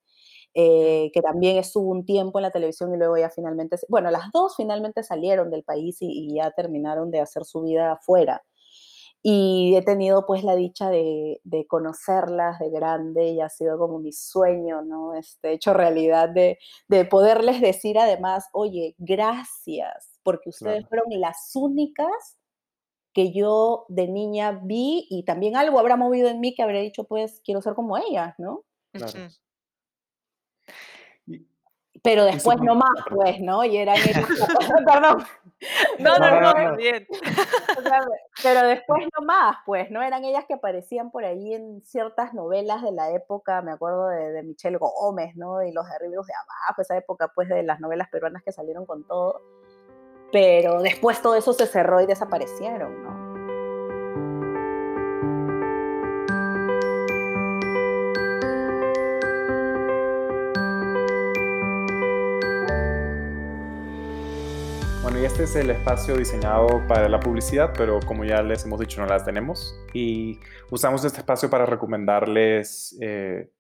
eh, 0.54 1.12
que 1.14 1.22
también 1.22 1.58
estuvo 1.58 1.90
un 1.90 2.06
tiempo 2.06 2.40
en 2.40 2.44
la 2.44 2.52
televisión 2.52 2.94
y 2.94 2.98
luego 2.98 3.18
ya 3.18 3.30
finalmente, 3.30 3.78
bueno, 3.88 4.12
las 4.12 4.32
dos 4.32 4.56
finalmente 4.56 5.04
salieron 5.04 5.50
del 5.50 5.64
país 5.64 6.02
y, 6.02 6.08
y 6.08 6.36
ya 6.36 6.52
terminaron 6.52 7.12
de 7.12 7.22
hacer 7.22 7.46
su 7.46 7.62
vida 7.62 7.94
afuera. 7.94 8.44
Y 9.22 9.76
he 9.76 9.82
tenido 9.82 10.26
pues 10.26 10.44
la 10.44 10.56
dicha 10.56 10.90
de, 10.90 11.42
de 11.44 11.68
conocerlas 11.68 12.58
de 12.60 12.70
grande 12.70 13.30
y 13.30 13.42
ha 13.42 13.50
sido 13.50 13.78
como 13.78 14.00
mi 14.00 14.14
sueño, 14.14 14.82
¿no? 14.82 15.14
Este, 15.14 15.52
hecho 15.52 15.74
realidad 15.74 16.30
de, 16.30 16.58
de 16.88 17.04
poderles 17.04 17.60
decir 17.60 18.00
además, 18.00 18.48
oye, 18.54 18.96
gracias, 18.98 20.20
porque 20.24 20.50
ustedes 20.50 20.86
claro, 20.86 20.88
fueron 20.88 21.20
las 21.20 21.52
únicas 21.54 22.38
que 23.14 23.34
yo 23.34 23.86
de 23.90 24.08
niña 24.08 24.62
vi 24.64 25.08
y 25.10 25.24
también 25.26 25.58
algo 25.58 25.80
habrá 25.80 25.98
movido 25.98 26.30
en 26.30 26.40
mí 26.40 26.54
que 26.56 26.64
habré 26.64 26.82
dicho, 26.82 27.04
pues 27.04 27.42
quiero 27.44 27.62
ser 27.62 27.74
como 27.74 27.98
ellas, 27.98 28.36
¿no? 28.38 28.64
claro. 28.94 29.30
Pero 32.02 32.24
después 32.24 32.60
no 32.62 32.76
más, 32.76 32.98
pues, 33.10 33.42
¿no? 33.42 33.64
Y 33.66 33.78
eran 33.78 33.98
ellas, 33.98 34.26
perdón, 34.86 35.24
No, 36.00 36.18
no, 36.18 36.30
No, 36.30 36.54
no, 36.54 36.70
no. 36.72 36.76
bien. 36.78 37.06
O 37.78 37.82
sea, 37.82 38.02
pero 38.44 38.68
después 38.68 39.04
no 39.18 39.26
más, 39.26 39.58
pues, 39.66 39.90
¿no? 39.92 40.02
Eran 40.02 40.24
ellas 40.26 40.46
que 40.48 40.54
aparecían 40.56 41.12
por 41.12 41.24
ahí 41.24 41.54
en 41.54 41.82
ciertas 41.86 42.34
novelas 42.34 42.82
de 42.82 42.92
la 42.92 43.12
época, 43.12 43.62
me 43.62 43.72
acuerdo 43.72 44.08
de, 44.08 44.32
de 44.32 44.44
Michelle 44.44 44.78
Gómez, 44.78 45.36
¿no? 45.36 45.64
Y 45.64 45.72
los 45.72 45.88
derribos 45.90 46.28
de 46.28 46.34
abajo, 46.34 46.82
esa 46.82 46.98
época, 46.98 47.32
pues, 47.34 47.48
de 47.50 47.64
las 47.64 47.80
novelas 47.80 48.10
peruanas 48.10 48.44
que 48.44 48.52
salieron 48.52 48.86
con 48.86 49.06
todo. 49.06 49.42
Pero 50.32 50.82
después 50.82 51.22
todo 51.22 51.36
eso 51.36 51.54
se 51.54 51.66
cerró 51.68 52.02
y 52.02 52.06
desaparecieron, 52.06 53.04
¿no? 53.04 53.29
Bueno, 65.20 65.34
y 65.34 65.34
este 65.34 65.44
es 65.44 65.56
el 65.58 65.70
espacio 65.70 66.16
diseñado 66.16 66.82
para 66.88 67.10
la 67.10 67.20
publicidad, 67.20 67.74
pero 67.78 68.00
como 68.00 68.24
ya 68.24 68.42
les 68.42 68.64
hemos 68.64 68.80
dicho, 68.80 69.02
no 69.02 69.08
las 69.08 69.26
tenemos. 69.26 69.76
Y 69.94 70.40
usamos 70.72 71.04
este 71.04 71.20
espacio 71.20 71.50
para 71.50 71.66
recomendarles 71.66 72.98
eh, 73.02 73.52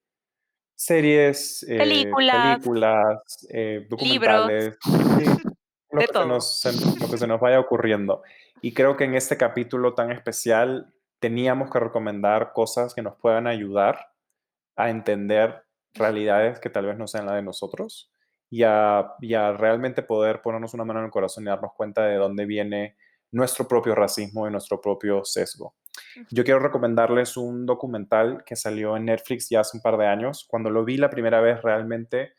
series, 0.73 1.63
eh, 1.63 1.77
Películas, 1.77 2.59
películas, 2.59 3.47
eh, 3.49 3.87
libros, 3.99 4.47
documentales, 4.47 4.77
sí, 5.17 5.25
lo 5.91 5.99
de 5.99 6.07
que 6.07 6.13
todo. 6.13 6.25
nos, 6.27 6.63
lo 7.01 7.09
que 7.09 7.17
se 7.17 7.27
nos 7.27 7.41
vaya 7.41 7.59
ocurriendo. 7.59 8.23
Y 8.61 8.73
creo 8.73 8.95
que 8.95 9.03
en 9.03 9.15
este 9.15 9.35
capítulo 9.35 9.95
tan 9.95 10.13
especial 10.13 10.93
teníamos 11.19 11.69
que 11.69 11.79
recomendar 11.79 12.53
cosas 12.53 12.93
que 12.93 13.01
nos 13.01 13.17
puedan 13.17 13.47
ayudar 13.47 14.13
a 14.77 14.89
entender 14.89 15.65
realidades 15.93 16.61
que 16.61 16.69
tal 16.69 16.85
vez 16.85 16.97
no 16.97 17.07
sean 17.07 17.25
la 17.25 17.35
de 17.35 17.41
nosotros 17.41 18.13
y 18.49 18.63
a, 18.63 19.13
y 19.21 19.33
a 19.33 19.51
realmente 19.53 20.03
poder 20.03 20.41
ponernos 20.41 20.73
una 20.73 20.85
mano 20.85 20.99
en 20.99 21.05
el 21.05 21.11
corazón 21.11 21.43
y 21.43 21.47
darnos 21.47 21.73
cuenta 21.75 22.05
de 22.05 22.15
dónde 22.15 22.45
viene 22.45 22.95
nuestro 23.31 23.67
propio 23.67 23.93
racismo 23.95 24.47
y 24.47 24.51
nuestro 24.51 24.81
propio 24.81 25.23
sesgo. 25.23 25.75
Yo 26.31 26.43
quiero 26.43 26.59
recomendarles 26.59 27.37
un 27.37 27.65
documental 27.65 28.43
que 28.45 28.55
salió 28.55 28.97
en 28.97 29.05
Netflix 29.05 29.49
ya 29.49 29.59
hace 29.61 29.77
un 29.77 29.81
par 29.83 29.97
de 29.97 30.07
años. 30.07 30.45
Cuando 30.49 30.69
lo 30.69 30.83
vi 30.83 30.97
la 30.97 31.09
primera 31.09 31.41
vez 31.41 31.61
realmente 31.61 32.33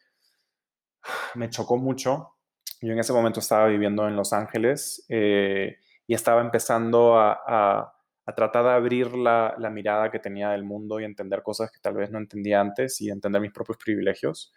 me 1.34 1.48
chocó 1.50 1.76
mucho. 1.76 2.34
Yo 2.80 2.92
en 2.92 2.98
ese 2.98 3.12
momento 3.12 3.40
estaba 3.40 3.66
viviendo 3.66 4.08
en 4.08 4.16
Los 4.16 4.32
Ángeles 4.32 5.04
eh, 5.08 5.76
y 6.06 6.14
estaba 6.14 6.40
empezando 6.40 7.18
a, 7.18 7.32
a- 7.46 7.94
a 8.26 8.34
tratar 8.34 8.62
de 8.64 8.70
abrir 8.70 9.12
la, 9.16 9.56
la 9.58 9.70
mirada 9.70 10.08
que 10.10 10.20
tenía 10.20 10.50
del 10.50 10.62
mundo 10.62 11.00
y 11.00 11.04
entender 11.04 11.42
cosas 11.42 11.72
que 11.72 11.80
tal 11.80 11.94
vez 11.94 12.12
no 12.12 12.18
entendía 12.18 12.60
antes 12.60 13.00
y 13.00 13.10
entender 13.10 13.40
mis 13.42 13.50
propios 13.50 13.76
privilegios. 13.78 14.52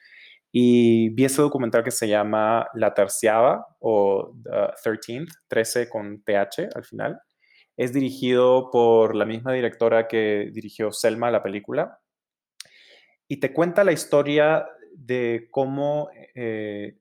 Y 0.56 1.10
vi 1.10 1.26
ese 1.26 1.42
documental 1.42 1.84
que 1.84 1.92
se 1.92 2.08
llama 2.08 2.68
La 2.76 2.94
Terciava 2.94 3.66
o 3.80 4.30
uh, 4.30 4.72
13th, 4.86 5.28
13 5.48 5.90
con 5.90 6.24
TH 6.24 6.70
al 6.76 6.86
final. 6.86 7.20
Es 7.76 7.92
dirigido 7.92 8.70
por 8.72 9.16
la 9.16 9.26
misma 9.26 9.52
directora 9.52 10.08
que 10.08 10.52
dirigió 10.54 10.92
Selma, 10.92 11.32
la 11.32 11.42
película, 11.42 12.00
y 13.28 13.40
te 13.40 13.52
cuenta 13.52 13.84
la 13.84 13.94
historia 13.94 14.68
de 14.96 15.48
cómo 15.50 16.12
eh, 16.36 17.00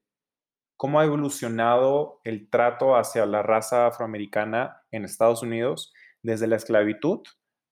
cómo 0.82 0.98
ha 0.98 1.05
evolucionado 1.05 2.20
el 2.24 2.50
trato 2.50 2.96
hacia 2.96 3.24
la 3.24 3.40
raza 3.40 3.86
afroamericana 3.86 4.82
en 4.90 5.05
Estados 5.05 5.40
Unidos 5.44 5.92
desde 6.24 6.48
la 6.48 6.57
esclavitud 6.57 7.20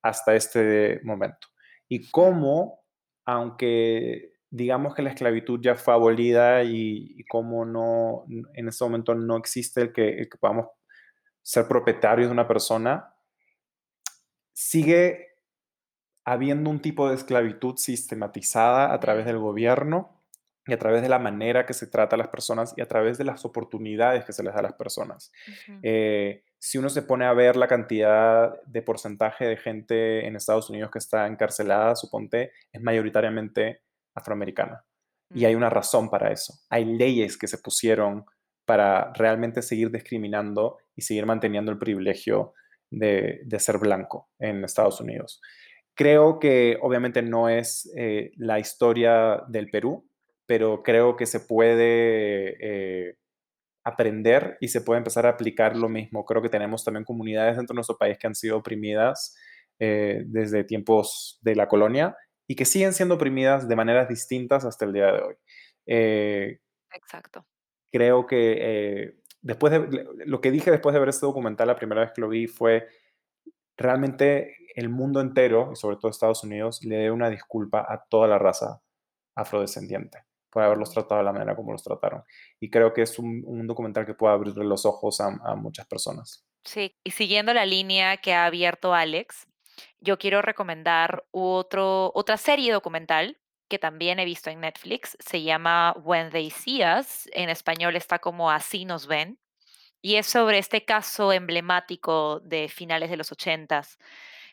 hasta 0.00 0.36
este 0.36 1.00
momento. 1.02 1.48
y 1.88 2.08
cómo, 2.12 2.84
aunque 3.26 4.29
digamos 4.50 4.94
que 4.94 5.02
la 5.02 5.10
esclavitud 5.10 5.60
ya 5.62 5.76
fue 5.76 5.94
abolida 5.94 6.64
y, 6.64 7.24
cómo 7.28 7.64
no, 7.64 8.24
en 8.54 8.68
ese 8.68 8.84
momento 8.84 9.14
no 9.14 9.36
existe 9.36 9.82
el 9.82 9.92
que, 9.92 10.08
el 10.18 10.28
que 10.28 10.38
podamos 10.38 10.66
ser 11.42 11.68
propietarios 11.68 12.28
de 12.28 12.32
una 12.32 12.48
persona, 12.48 13.14
sigue 14.52 15.28
habiendo 16.24 16.68
un 16.68 16.80
tipo 16.80 17.08
de 17.08 17.14
esclavitud 17.14 17.76
sistematizada 17.76 18.92
a 18.92 19.00
través 19.00 19.24
del 19.24 19.38
gobierno 19.38 20.20
y 20.66 20.72
a 20.72 20.78
través 20.78 21.02
de 21.02 21.08
la 21.08 21.18
manera 21.18 21.64
que 21.64 21.72
se 21.72 21.86
trata 21.86 22.16
a 22.16 22.18
las 22.18 22.28
personas 22.28 22.74
y 22.76 22.82
a 22.82 22.86
través 22.86 23.18
de 23.18 23.24
las 23.24 23.44
oportunidades 23.44 24.24
que 24.24 24.32
se 24.32 24.42
les 24.42 24.52
da 24.52 24.60
a 24.60 24.62
las 24.62 24.74
personas. 24.74 25.32
Eh, 25.82 26.44
si 26.58 26.76
uno 26.76 26.90
se 26.90 27.02
pone 27.02 27.24
a 27.24 27.32
ver 27.32 27.56
la 27.56 27.66
cantidad 27.66 28.60
de 28.64 28.82
porcentaje 28.82 29.46
de 29.46 29.56
gente 29.56 30.26
en 30.26 30.36
Estados 30.36 30.68
Unidos 30.68 30.90
que 30.90 30.98
está 30.98 31.26
encarcelada, 31.26 31.96
suponte, 31.96 32.52
es 32.70 32.82
mayoritariamente 32.82 33.80
afroamericana. 34.14 34.84
Y 35.34 35.44
hay 35.44 35.54
mm. 35.54 35.58
una 35.58 35.70
razón 35.70 36.10
para 36.10 36.32
eso. 36.32 36.54
Hay 36.68 36.84
leyes 36.84 37.36
que 37.36 37.46
se 37.46 37.58
pusieron 37.58 38.24
para 38.64 39.12
realmente 39.14 39.62
seguir 39.62 39.90
discriminando 39.90 40.78
y 40.94 41.02
seguir 41.02 41.26
manteniendo 41.26 41.72
el 41.72 41.78
privilegio 41.78 42.54
de, 42.90 43.44
ser 43.58 43.78
blanco 43.78 44.28
en 44.38 44.64
Estados 44.64 45.00
Unidos. 45.00 45.40
Creo 45.94 46.38
que 46.38 46.78
obviamente 46.80 47.22
no 47.22 47.48
es 47.48 47.90
eh, 47.96 48.32
la 48.36 48.58
historia 48.58 49.42
del 49.48 49.70
Perú, 49.70 50.08
pero 50.46 50.82
creo 50.82 51.16
que 51.16 51.26
se 51.26 51.40
puede 51.40 52.56
eh, 52.60 53.16
aprender 53.84 54.56
y 54.60 54.68
se 54.68 54.80
puede 54.80 54.98
empezar 54.98 55.26
a 55.26 55.30
aplicar 55.30 55.76
lo 55.76 55.88
mismo. 55.88 56.24
Creo 56.24 56.42
que 56.42 56.48
tenemos 56.48 56.84
también 56.84 57.04
comunidades 57.04 57.56
dentro 57.56 57.74
de 57.74 57.78
nuestro 57.78 57.98
país 57.98 58.18
que 58.18 58.26
han 58.26 58.34
sido 58.34 58.56
oprimidas 58.56 59.36
eh, 59.78 60.22
desde 60.26 60.64
tiempos 60.64 61.38
de 61.42 61.54
la 61.54 61.68
colonia 61.68 62.16
y 62.50 62.56
que 62.56 62.64
siguen 62.64 62.92
siendo 62.92 63.14
oprimidas 63.14 63.68
de 63.68 63.76
maneras 63.76 64.08
distintas 64.08 64.64
hasta 64.64 64.84
el 64.84 64.92
día 64.92 65.12
de 65.12 65.22
hoy. 65.22 65.36
Exacto. 66.92 67.46
Creo 67.92 68.26
que 68.26 69.14
después 69.40 69.72
de 69.72 70.04
lo 70.26 70.40
que 70.40 70.50
dije 70.50 70.72
después 70.72 70.92
de 70.92 70.98
ver 70.98 71.10
este 71.10 71.26
documental, 71.26 71.68
la 71.68 71.76
primera 71.76 72.00
vez 72.00 72.10
que 72.12 72.20
lo 72.20 72.28
vi 72.28 72.48
fue 72.48 72.88
realmente 73.76 74.56
el 74.74 74.88
mundo 74.88 75.20
entero, 75.20 75.70
y 75.72 75.76
sobre 75.76 75.96
todo 75.96 76.10
Estados 76.10 76.42
Unidos, 76.42 76.82
le 76.82 76.96
debe 76.96 77.12
una 77.12 77.30
disculpa 77.30 77.86
a 77.88 78.04
toda 78.08 78.26
la 78.26 78.40
raza 78.40 78.82
afrodescendiente 79.36 80.24
por 80.50 80.64
haberlos 80.64 80.90
tratado 80.90 81.20
de 81.20 81.26
la 81.26 81.32
manera 81.32 81.54
como 81.54 81.70
los 81.70 81.84
trataron. 81.84 82.24
Y 82.58 82.68
creo 82.68 82.92
que 82.92 83.02
es 83.02 83.16
un, 83.20 83.64
documental 83.68 84.06
que 84.06 84.14
puede 84.14 84.34
abrirle 84.34 84.64
los 84.64 84.84
ojos 84.84 85.20
a, 85.20 85.54
muchas 85.54 85.86
personas. 85.86 86.44
Sí, 86.64 86.96
y 87.04 87.12
siguiendo 87.12 87.54
la 87.54 87.64
línea 87.64 88.16
que 88.16 88.34
ha 88.34 88.46
abierto 88.46 88.92
Alex, 88.92 89.46
yo 90.00 90.18
quiero 90.18 90.42
recomendar 90.42 91.24
otro, 91.30 92.12
otra 92.14 92.36
serie 92.36 92.72
documental 92.72 93.38
que 93.68 93.78
también 93.78 94.18
he 94.18 94.24
visto 94.24 94.50
en 94.50 94.60
Netflix. 94.60 95.16
Se 95.20 95.42
llama 95.42 95.94
When 96.02 96.30
They 96.30 96.50
See 96.50 96.82
Us. 96.84 97.28
En 97.32 97.48
español 97.48 97.96
está 97.96 98.18
como 98.18 98.50
Así 98.50 98.84
nos 98.84 99.06
ven. 99.06 99.38
Y 100.02 100.16
es 100.16 100.26
sobre 100.26 100.58
este 100.58 100.84
caso 100.84 101.32
emblemático 101.32 102.40
de 102.40 102.68
finales 102.68 103.10
de 103.10 103.16
los 103.16 103.30
ochentas 103.32 103.98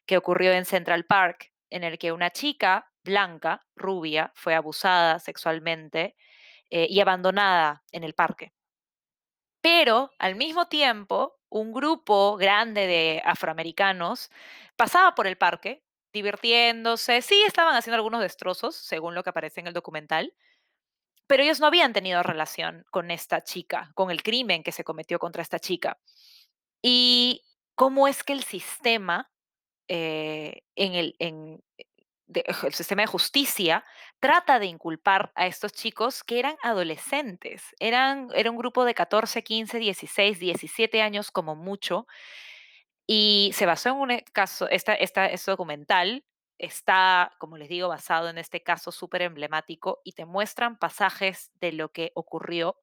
que 0.06 0.18
ocurrió 0.18 0.52
en 0.54 0.66
Central 0.66 1.06
Park, 1.06 1.52
en 1.70 1.84
el 1.84 1.98
que 1.98 2.12
una 2.12 2.32
chica 2.32 2.92
blanca, 3.04 3.66
rubia, 3.76 4.32
fue 4.36 4.54
abusada 4.54 5.20
sexualmente 5.20 6.16
eh, 6.70 6.88
y 6.90 7.00
abandonada 7.00 7.84
en 7.92 8.04
el 8.04 8.14
parque. 8.14 8.54
Pero 9.62 10.12
al 10.20 10.36
mismo 10.36 10.68
tiempo, 10.68 11.37
un 11.50 11.72
grupo 11.74 12.38
grande 12.38 12.88
de 12.88 13.22
afroamericanos 13.26 14.30
pasaba 14.76 15.16
por 15.16 15.28
el 15.28 15.38
parque 15.38 15.84
divirtiéndose. 16.14 17.22
Sí, 17.22 17.44
estaban 17.46 17.76
haciendo 17.76 17.96
algunos 17.96 18.22
destrozos, 18.22 18.76
según 18.76 19.16
lo 19.16 19.24
que 19.24 19.30
aparece 19.30 19.60
en 19.60 19.68
el 19.68 19.74
documental, 19.74 20.34
pero 21.28 21.44
ellos 21.44 21.60
no 21.60 21.68
habían 21.68 21.94
tenido 21.94 22.24
relación 22.24 22.86
con 22.90 23.12
esta 23.12 23.44
chica, 23.44 23.92
con 23.96 24.12
el 24.12 24.24
crimen 24.24 24.64
que 24.64 24.72
se 24.72 24.84
cometió 24.84 25.20
contra 25.20 25.42
esta 25.42 25.60
chica. 25.60 26.00
Y 26.82 27.44
cómo 27.76 28.08
es 28.08 28.24
que 28.24 28.34
el 28.34 28.44
sistema, 28.44 29.30
eh, 29.88 30.62
en 30.76 30.94
el, 30.94 31.16
el 32.34 32.74
sistema 32.74 33.04
de 33.04 33.08
justicia, 33.08 33.84
trata 34.20 34.60
de 34.60 34.66
inculpar 34.66 35.32
a 35.36 35.48
estos 35.48 35.72
chicos 35.72 36.24
que 36.24 36.40
eran 36.40 36.56
adolescentes. 36.62 37.64
Eran, 37.80 38.30
era 38.36 38.52
un 38.52 38.58
grupo 38.58 38.86
de 38.86 38.94
14, 38.94 39.44
15, 39.44 39.80
16, 39.80 40.40
17 40.40 41.02
años 41.02 41.32
como 41.32 41.56
mucho. 41.56 42.08
Y 43.06 43.52
se 43.54 43.66
basó 43.66 43.90
en 43.90 43.96
un 43.96 44.20
caso, 44.34 44.68
esta, 44.70 44.94
esta, 44.94 45.28
este 45.28 45.52
documental 45.52 46.26
está, 46.58 47.32
como 47.40 47.58
les 47.58 47.70
digo, 47.70 47.88
basado 47.88 48.30
en 48.30 48.38
este 48.38 48.62
caso 48.62 48.92
súper 48.92 49.22
emblemático 49.22 50.02
y 50.04 50.14
te 50.14 50.26
muestran 50.26 50.78
pasajes 50.78 51.52
de 51.62 51.72
lo 51.72 51.92
que 51.92 52.12
ocurrió 52.16 52.78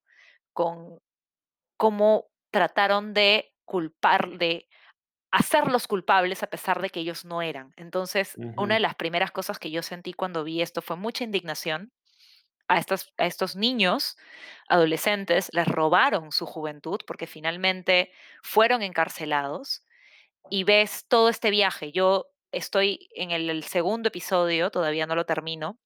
con 0.52 1.00
cómo 1.76 2.28
trataron 2.50 3.14
de 3.14 3.52
culpar, 3.64 4.38
de 4.38 4.68
hacerlos 5.34 5.88
culpables 5.88 6.44
a 6.44 6.46
pesar 6.46 6.80
de 6.80 6.90
que 6.90 7.00
ellos 7.00 7.24
no 7.24 7.42
eran. 7.42 7.72
Entonces, 7.76 8.36
una 8.56 8.74
de 8.74 8.80
las 8.80 8.94
primeras 8.94 9.32
cosas 9.32 9.58
que 9.58 9.72
yo 9.72 9.82
sentí 9.82 10.12
cuando 10.12 10.44
vi 10.44 10.62
esto 10.62 10.80
fue 10.80 10.96
mucha 10.96 11.24
indignación. 11.24 11.90
A 12.66 12.78
estos, 12.78 13.12
a 13.18 13.26
estos 13.26 13.56
niños, 13.56 14.16
adolescentes, 14.68 15.50
les 15.52 15.66
robaron 15.66 16.32
su 16.32 16.46
juventud 16.46 17.00
porque 17.06 17.26
finalmente 17.26 18.10
fueron 18.42 18.80
encarcelados 18.80 19.84
y 20.48 20.62
ves 20.64 21.04
todo 21.08 21.28
este 21.28 21.50
viaje. 21.50 21.90
Yo 21.92 22.28
estoy 22.52 23.08
en 23.14 23.32
el, 23.32 23.64
segundo 23.64 24.08
episodio, 24.08 24.70
todavía 24.70 25.06
no 25.06 25.16
lo 25.16 25.26
termino, 25.26 25.78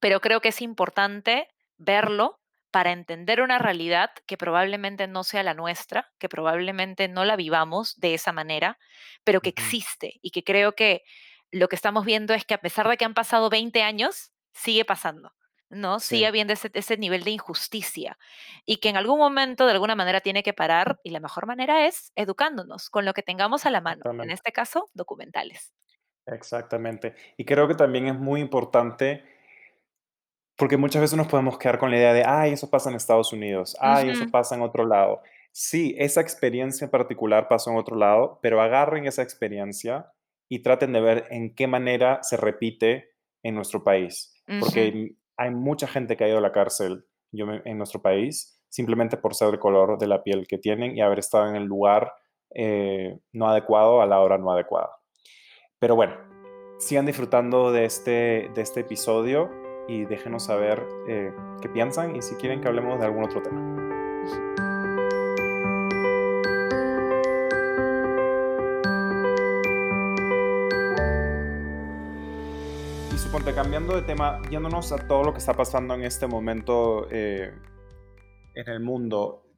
pero 0.00 0.20
creo 0.20 0.40
que 0.40 0.48
es 0.48 0.62
importante 0.62 1.48
verlo 1.78 2.38
para 2.70 2.92
entender 2.92 3.40
una 3.40 3.58
realidad 3.58 4.10
que 4.26 4.36
probablemente 4.36 5.06
no 5.06 5.24
sea 5.24 5.42
la 5.42 5.54
nuestra, 5.54 6.12
que 6.18 6.28
probablemente 6.28 7.08
no 7.08 7.24
la 7.24 7.36
vivamos 7.36 7.98
de 7.98 8.14
esa 8.14 8.32
manera, 8.32 8.78
pero 9.24 9.40
que 9.40 9.48
existe 9.48 10.18
y 10.22 10.30
que 10.30 10.44
creo 10.44 10.74
que 10.74 11.02
lo 11.50 11.68
que 11.68 11.76
estamos 11.76 12.04
viendo 12.04 12.34
es 12.34 12.44
que 12.44 12.54
a 12.54 12.60
pesar 12.60 12.88
de 12.88 12.96
que 12.96 13.04
han 13.04 13.14
pasado 13.14 13.48
20 13.48 13.82
años, 13.82 14.32
sigue 14.52 14.84
pasando. 14.84 15.32
¿no? 15.70 16.00
Sigue 16.00 16.26
habiendo 16.26 16.54
ese, 16.54 16.70
ese, 16.72 16.96
nivel 16.96 17.24
de 17.24 17.32
injusticia 17.32 18.18
y 18.64 18.78
que 18.78 18.88
en 18.88 18.96
algún 18.96 19.18
momento 19.18 19.66
de 19.66 19.72
alguna 19.72 19.94
manera 19.94 20.22
tiene 20.22 20.42
que 20.42 20.54
parar 20.54 20.98
y 21.02 21.10
la 21.10 21.20
mejor 21.20 21.46
manera 21.46 21.86
es 21.86 22.10
educándonos 22.16 22.88
con 22.88 23.04
lo 23.04 23.12
que 23.12 23.22
tengamos 23.22 23.66
a 23.66 23.70
la 23.70 23.82
mano, 23.82 24.02
en 24.22 24.30
este 24.30 24.50
caso, 24.50 24.88
documentales. 24.94 25.74
Exactamente. 26.26 27.14
Y 27.36 27.44
creo 27.44 27.68
que 27.68 27.74
también 27.74 28.06
es 28.06 28.18
muy 28.18 28.40
importante 28.40 29.24
porque 30.58 30.76
muchas 30.76 31.00
veces 31.00 31.16
nos 31.16 31.28
podemos 31.28 31.56
quedar 31.56 31.78
con 31.78 31.90
la 31.90 31.96
idea 31.96 32.12
de, 32.12 32.24
ay, 32.26 32.52
eso 32.52 32.68
pasa 32.68 32.90
en 32.90 32.96
Estados 32.96 33.32
Unidos, 33.32 33.76
ay, 33.80 34.10
eso 34.10 34.24
pasa 34.30 34.56
en 34.56 34.62
otro 34.62 34.84
lado. 34.84 35.22
Sí, 35.52 35.94
esa 35.98 36.20
experiencia 36.20 36.84
en 36.84 36.90
particular 36.90 37.46
pasó 37.46 37.70
en 37.70 37.76
otro 37.76 37.96
lado, 37.96 38.40
pero 38.42 38.60
agarren 38.60 39.06
esa 39.06 39.22
experiencia 39.22 40.12
y 40.48 40.58
traten 40.64 40.92
de 40.92 41.00
ver 41.00 41.26
en 41.30 41.54
qué 41.54 41.68
manera 41.68 42.18
se 42.22 42.36
repite 42.36 43.10
en 43.44 43.54
nuestro 43.54 43.84
país. 43.84 44.34
Porque 44.58 45.14
hay 45.36 45.50
mucha 45.50 45.86
gente 45.86 46.16
que 46.16 46.24
ha 46.24 46.28
ido 46.28 46.38
a 46.38 46.42
la 46.42 46.52
cárcel 46.52 47.06
yo, 47.30 47.46
en 47.64 47.78
nuestro 47.78 48.02
país 48.02 48.58
simplemente 48.68 49.16
por 49.16 49.34
ser 49.34 49.48
el 49.48 49.58
color 49.58 49.98
de 49.98 50.06
la 50.06 50.22
piel 50.22 50.46
que 50.46 50.58
tienen 50.58 50.96
y 50.96 51.00
haber 51.00 51.20
estado 51.20 51.48
en 51.48 51.56
el 51.56 51.64
lugar 51.64 52.12
eh, 52.54 53.18
no 53.32 53.48
adecuado 53.48 54.02
a 54.02 54.06
la 54.06 54.20
hora 54.20 54.38
no 54.38 54.50
adecuada. 54.50 54.90
Pero 55.78 55.94
bueno, 55.94 56.16
sigan 56.78 57.06
disfrutando 57.06 57.72
de 57.72 57.84
este, 57.84 58.50
de 58.54 58.60
este 58.60 58.80
episodio 58.80 59.50
y 59.88 60.04
déjenos 60.04 60.44
saber 60.44 60.86
eh, 61.08 61.32
qué 61.60 61.68
piensan 61.68 62.14
y 62.14 62.22
si 62.22 62.36
quieren 62.36 62.60
que 62.60 62.68
hablemos 62.68 63.00
de 63.00 63.06
algún 63.06 63.24
otro 63.24 63.42
tema. 63.42 63.60
Y 73.12 73.18
suponte, 73.18 73.54
cambiando 73.54 73.96
de 73.96 74.02
tema, 74.02 74.40
yéndonos 74.50 74.92
a 74.92 75.08
todo 75.08 75.24
lo 75.24 75.32
que 75.32 75.38
está 75.38 75.54
pasando 75.54 75.94
en 75.94 76.04
este 76.04 76.26
momento 76.26 77.08
eh, 77.10 77.52
en 78.54 78.68
el 78.68 78.80
mundo, 78.80 79.48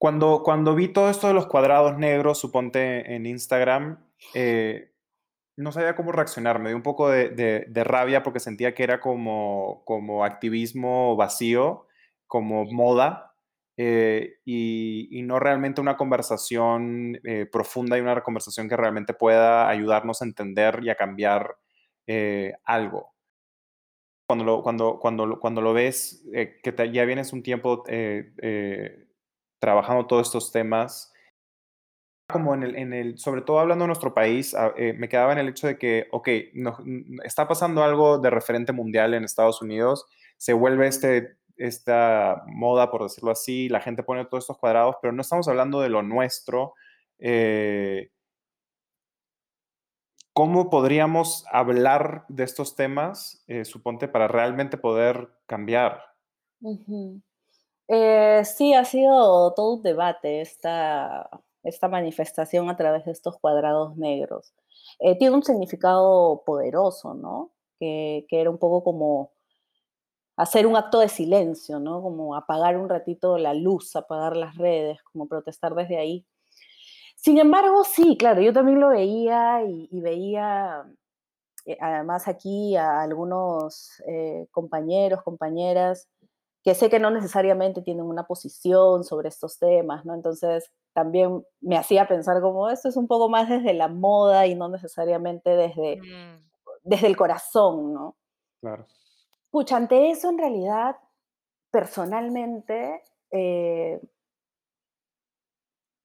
cuando, 0.00 0.42
cuando 0.42 0.74
vi 0.74 0.88
todo 0.88 1.10
esto 1.10 1.28
de 1.28 1.34
los 1.34 1.46
cuadrados 1.46 1.98
negros, 1.98 2.38
suponte 2.38 3.14
en 3.14 3.26
Instagram, 3.26 4.02
eh, 4.32 4.92
no 5.56 5.72
sabía 5.72 5.94
cómo 5.94 6.12
reaccionar. 6.12 6.58
Me 6.58 6.70
dio 6.70 6.76
un 6.76 6.82
poco 6.82 7.08
de, 7.10 7.82
rabia 7.84 8.22
porque 8.22 8.40
sentía 8.40 8.74
que 8.74 8.82
era 8.82 9.00
como, 9.00 9.82
como 9.84 10.24
activismo 10.24 11.16
vacío, 11.16 11.86
como 12.26 12.64
moda, 12.66 13.34
eh, 13.76 14.38
y, 14.44 15.22
no 15.22 15.38
realmente 15.38 15.80
una 15.80 15.96
conversación 15.96 17.20
eh, 17.24 17.46
profunda 17.46 17.96
y 17.96 18.00
una 18.00 18.20
conversación 18.22 18.68
que 18.68 18.76
realmente 18.76 19.14
pueda 19.14 19.68
ayudarnos 19.68 20.22
a 20.22 20.24
entender 20.24 20.80
y 20.82 20.90
a 20.90 20.96
cambiar 20.96 21.56
algo. 22.64 23.14
Cuando 24.26 24.44
lo, 24.44 24.62
cuando, 24.62 24.98
cuando, 24.98 25.38
cuando 25.38 25.60
lo 25.60 25.72
ves, 25.72 26.24
que 26.32 26.90
ya 26.92 27.04
vienes 27.04 27.32
un 27.32 27.42
tiempo 27.44 27.84
trabajando 29.60 30.06
todos 30.06 30.26
estos 30.26 30.50
temas, 30.50 31.09
como 32.30 32.54
en 32.54 32.62
el, 32.62 32.76
en 32.76 32.92
el, 32.92 33.18
sobre 33.18 33.42
todo 33.42 33.60
hablando 33.60 33.84
de 33.84 33.88
nuestro 33.88 34.14
país, 34.14 34.54
ah, 34.54 34.72
eh, 34.76 34.92
me 34.92 35.08
quedaba 35.08 35.32
en 35.32 35.38
el 35.38 35.48
hecho 35.48 35.66
de 35.66 35.78
que, 35.78 36.08
ok, 36.10 36.28
no, 36.54 36.76
está 37.24 37.46
pasando 37.48 37.82
algo 37.82 38.18
de 38.18 38.30
referente 38.30 38.72
mundial 38.72 39.14
en 39.14 39.24
Estados 39.24 39.62
Unidos, 39.62 40.06
se 40.36 40.52
vuelve 40.52 40.86
este, 40.86 41.36
esta 41.56 42.42
moda, 42.46 42.90
por 42.90 43.02
decirlo 43.02 43.30
así, 43.30 43.68
la 43.68 43.80
gente 43.80 44.02
pone 44.02 44.24
todos 44.24 44.44
estos 44.44 44.58
cuadrados, 44.58 44.96
pero 45.00 45.12
no 45.12 45.22
estamos 45.22 45.46
hablando 45.48 45.80
de 45.80 45.90
lo 45.90 46.02
nuestro. 46.02 46.74
Eh, 47.18 48.10
¿Cómo 50.32 50.70
podríamos 50.70 51.44
hablar 51.52 52.24
de 52.28 52.44
estos 52.44 52.76
temas, 52.76 53.44
eh, 53.46 53.64
suponte, 53.64 54.08
para 54.08 54.28
realmente 54.28 54.78
poder 54.78 55.28
cambiar? 55.46 56.02
sí, 58.44 58.74
ha 58.74 58.84
sido 58.84 59.52
todo 59.54 59.74
un 59.74 59.82
debate 59.82 60.40
esta, 60.40 61.28
esta 61.62 61.88
manifestación 61.88 62.70
a 62.70 62.76
través 62.76 63.04
de 63.04 63.12
estos 63.12 63.38
cuadrados 63.38 63.96
negros. 63.96 64.54
Eh, 64.98 65.16
tiene 65.18 65.34
un 65.34 65.42
significado 65.42 66.42
poderoso, 66.44 67.14
¿no? 67.14 67.52
Que, 67.78 68.26
era 68.30 68.50
un 68.50 68.58
poco 68.58 68.82
como 68.84 69.32
hacer 70.36 70.66
un 70.66 70.76
acto 70.76 71.00
de 71.00 71.08
silencio, 71.08 71.78
¿no? 71.80 72.02
Como 72.02 72.34
apagar 72.34 72.76
un 72.78 72.88
ratito 72.88 73.38
la 73.38 73.54
luz, 73.54 73.94
apagar 73.96 74.36
las 74.36 74.56
redes, 74.56 75.02
como 75.02 75.28
protestar 75.28 75.74
desde 75.74 75.98
ahí. 75.98 76.26
Sin 77.16 77.38
embargo, 77.38 77.84
sí, 77.84 78.16
claro, 78.16 78.40
yo 78.40 78.52
también 78.52 78.80
lo 78.80 78.88
veía 78.88 79.62
y, 79.64 80.00
veía, 80.00 80.84
eh, 81.66 81.76
además 81.80 82.28
aquí 82.28 82.76
a 82.76 83.02
algunos 83.02 84.02
eh, 84.06 84.46
compañeros, 84.50 85.22
compañeras, 85.22 86.08
que 86.62 86.74
sé 86.74 86.90
que 86.90 86.98
no 86.98 87.10
necesariamente 87.10 87.82
tienen 87.82 88.04
una 88.04 88.26
posición 88.26 89.04
sobre 89.04 89.28
estos 89.28 89.58
temas, 89.58 90.04
¿no? 90.04 90.14
Entonces, 90.14 90.70
también 90.92 91.44
me 91.60 91.76
hacía 91.76 92.06
pensar 92.06 92.40
como 92.40 92.68
esto 92.68 92.88
es 92.88 92.96
un 92.96 93.06
poco 93.06 93.28
más 93.28 93.48
desde 93.48 93.72
la 93.72 93.88
moda 93.88 94.46
y 94.46 94.54
no 94.54 94.68
necesariamente 94.68 95.50
desde, 95.50 95.96
mm. 95.96 96.40
desde 96.82 97.06
el 97.06 97.16
corazón, 97.16 97.94
¿no? 97.94 98.16
Claro. 98.60 98.86
Pucha, 99.50 99.76
ante 99.76 100.10
eso 100.10 100.28
en 100.28 100.38
realidad, 100.38 100.96
personalmente, 101.70 103.02
eh, 103.30 104.00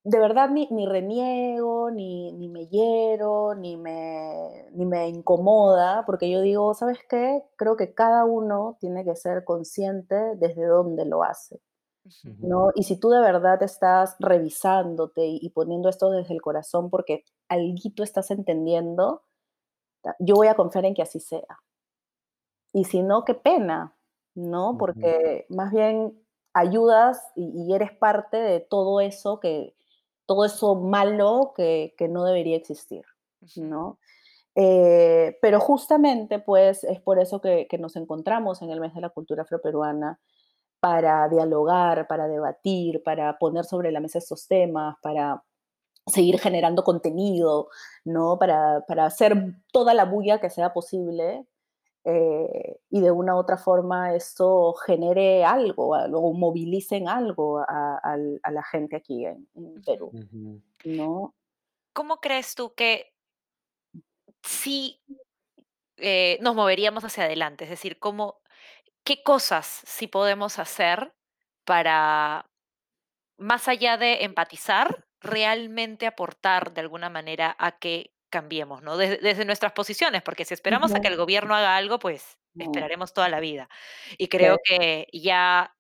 de 0.06 0.20
verdad 0.20 0.49
ni, 0.51 0.68
ni 0.70 0.86
reniego, 0.86 1.89
ni, 1.89 2.32
ni, 2.34 2.47
me 2.47 2.68
hiero, 2.68 3.56
ni 3.56 3.76
me, 3.76 4.70
ni 4.74 4.86
me 4.86 5.10
incomoda, 5.10 6.06
porque 6.06 6.30
yo 6.30 6.41
digo, 6.41 6.76
¿sabes 6.76 6.99
qué? 7.10 7.43
Creo 7.56 7.76
que 7.76 7.95
cada 7.95 8.24
uno 8.24 8.78
tiene 8.80 9.03
que 9.03 9.16
ser 9.16 9.43
consciente 9.43 10.16
desde 10.36 10.64
dónde 10.68 11.06
lo 11.06 11.24
hace. 11.24 11.60
¿no? 12.38 12.70
Y 12.76 12.84
si 12.84 12.99
tú 12.99 13.10
de 13.10 13.20
verdad 13.20 13.62
estás 13.64 14.16
revisándote 14.20 15.26
y, 15.26 15.49
poniendo 15.49 15.89
esto 15.89 16.12
desde 16.12 16.36
el 16.36 16.41
corazón 16.41 16.91
porque 16.91 17.24
algo 17.49 18.03
estás 18.03 18.30
entendiendo, 18.30 19.24
yo 20.20 20.36
voy 20.36 20.47
a 20.47 20.56
confiar 20.56 20.86
en 20.86 20.93
que 20.93 21.01
así 21.01 21.20
sea. 21.20 21.64
Y 22.74 22.84
si 22.84 23.01
no, 23.01 23.26
qué 23.26 23.34
pena, 23.34 23.95
¿no? 24.36 24.78
Porque 24.78 25.47
más 25.49 25.72
bien 25.72 26.24
ayudas 26.53 27.24
y, 27.36 27.74
eres 27.74 27.91
parte 27.91 28.38
de 28.38 28.60
todo 28.60 29.01
eso 29.01 29.39
que, 29.39 29.74
todo 30.26 30.45
eso 30.45 30.76
malo 30.76 31.53
que, 31.55 31.93
no 32.09 32.26
debería 32.26 32.57
existir, 32.57 33.03
¿no? 33.55 33.99
Eh, 34.55 35.38
pero 35.41 35.59
justamente, 35.59 36.39
pues, 36.39 36.84
es 36.84 37.01
por 37.01 37.19
eso 37.19 37.41
que, 37.41 37.67
que, 37.69 37.78
nos 37.78 37.95
encontramos 37.95 38.61
en 38.61 38.71
el 38.71 38.80
mes 38.80 38.93
de 38.93 39.01
la 39.01 39.09
cultura 39.09 39.43
afroperuana, 39.43 40.19
para 40.80 41.28
dialogar, 41.30 42.07
para 42.07 42.28
debatir, 42.28 43.01
para 43.03 43.39
poner 43.39 43.65
sobre 43.65 43.91
la 43.91 43.99
mesa 43.99 44.19
estos 44.19 44.47
temas, 44.47 44.95
para 45.01 45.43
seguir 46.05 46.39
generando 46.39 46.84
contenido, 46.84 47.69
¿no? 48.03 48.38
Para, 48.38 48.84
hacer 49.03 49.36
toda 49.71 49.93
la 49.93 50.05
bulla 50.05 50.39
que 50.39 50.49
sea 50.49 50.73
posible 50.73 51.47
eh, 52.08 52.78
y 52.91 53.01
de 53.01 53.10
una 53.10 53.34
u 53.36 53.39
otra 53.39 53.58
forma 53.58 54.14
esto 54.14 54.74
genere 54.74 55.43
algo 55.43 55.89
o 55.89 56.34
movilicen 56.34 57.08
algo 57.08 57.60
a, 57.60 58.18
la 58.18 58.64
gente 58.64 58.95
aquí 58.95 59.26
en, 59.26 59.47
Perú, 59.84 60.12
¿no? 60.84 61.34
¿Cómo 61.93 62.18
crees 62.18 62.53
tú 62.53 62.76
que 62.76 63.12
sí 64.43 65.01
eh, 65.97 66.38
nos 66.41 66.56
moveríamos 66.56 67.03
hacia 67.03 67.24
adelante? 67.24 67.64
Es 67.64 67.72
decir, 67.72 67.97
¿cómo, 67.97 68.39
¿qué 69.03 69.24
cosas 69.24 69.66
sí 69.66 70.06
podemos 70.06 70.60
hacer 70.60 71.16
para, 71.64 72.45
más 73.38 73.68
allá 73.68 73.97
de 73.97 74.26
empatizar, 74.26 75.08
realmente 75.22 76.06
aportar 76.06 76.72
de 76.74 76.82
alguna 76.82 77.10
manera 77.10 77.56
a 77.58 77.80
que 77.80 78.14
cambiemos, 78.36 78.81
¿no? 78.81 78.97
Desde, 78.97 79.45
nuestras 79.45 79.71
posiciones, 79.71 80.21
porque 80.21 80.43
si 80.43 80.53
esperamos 80.53 80.93
a 80.93 80.99
que 80.99 81.07
el 81.07 81.15
gobierno 81.15 81.55
haga 81.55 81.77
algo, 81.77 81.99
pues 81.99 82.38
esperaremos 82.59 83.13
toda 83.13 83.29
la 83.29 83.39
vida. 83.39 83.69
Y 84.17 84.27
creo 84.27 84.57
que 84.61 85.07
ya 85.13 85.73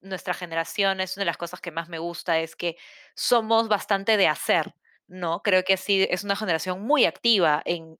nuestra 0.00 0.34
generación 0.34 1.00
es 1.00 1.16
una 1.16 1.22
de 1.22 1.26
las 1.26 1.36
cosas 1.36 1.60
que 1.60 1.72
más 1.72 1.88
me 1.88 1.98
gusta, 1.98 2.38
es 2.38 2.54
que 2.54 2.76
somos 3.16 3.66
bastante 3.66 4.16
de 4.16 4.28
hacer. 4.28 4.72
¿no? 5.08 5.42
Creo 5.42 5.64
que 5.64 5.76
sí, 5.76 6.06
es 6.08 6.22
una 6.22 6.36
generación 6.36 6.82
muy 6.82 7.04
activa 7.06 7.60
en, 7.64 7.98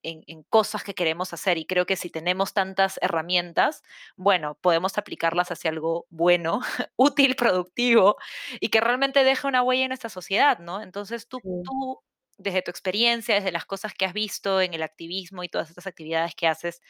cosas 0.49 0.85
que 0.85 0.95
queremos 0.95 1.33
hacer 1.33 1.59
y 1.59 1.67
creo 1.67 1.85
que 1.85 1.97
si 1.97 2.11
tenemos 2.11 2.55
tantas 2.55 3.01
herramientas, 3.03 3.83
bueno, 4.15 4.57
podemos 4.61 4.97
aplicarlas 4.99 5.51
hacia 5.51 5.73
algo 5.73 6.07
bueno, 6.11 6.61
útil, 6.97 7.35
productivo 7.35 8.17
y 8.61 8.69
que 8.69 8.81
realmente 8.81 9.25
deje 9.25 9.49
una 9.49 9.63
huella 9.63 9.83
en 9.83 9.89
nuestra 9.89 10.11
sociedad, 10.11 10.61
¿no? 10.61 10.81
Entonces 10.81 11.27
tú, 11.27 11.41
tú, 11.65 12.01
desde 12.41 12.63
tu 12.63 12.71
experiencia, 12.71 13.35
desde 13.35 13.53
las 13.53 13.65
cosas 13.65 13.95
que 13.95 14.05
has 14.05 14.13
visto 14.13 14.61
en 14.61 14.75
el 14.75 14.83
activismo 14.83 15.45
y 15.45 15.49
todas 15.49 15.69
estas 15.69 15.87
actividades 15.87 16.35
que 16.35 16.47
haces, 16.47 16.81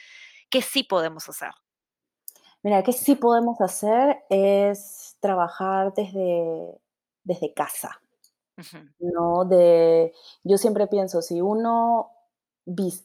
¿qué 0.48 0.62
sí 0.62 0.82
podemos 0.82 1.28
hacer? 1.28 1.50
Mira, 2.62 2.82
¿qué 2.82 2.92
sí 2.92 3.14
podemos 3.14 3.60
hacer 3.60 4.18
es 4.28 5.16
trabajar 5.20 5.92
desde, 5.94 6.80
desde 7.24 7.52
casa. 7.54 8.00
¿no? 8.98 9.46
De, 9.46 10.12
yo 10.44 10.58
siempre 10.58 10.86
pienso, 10.86 11.22
si 11.22 11.40
uno 11.40 12.10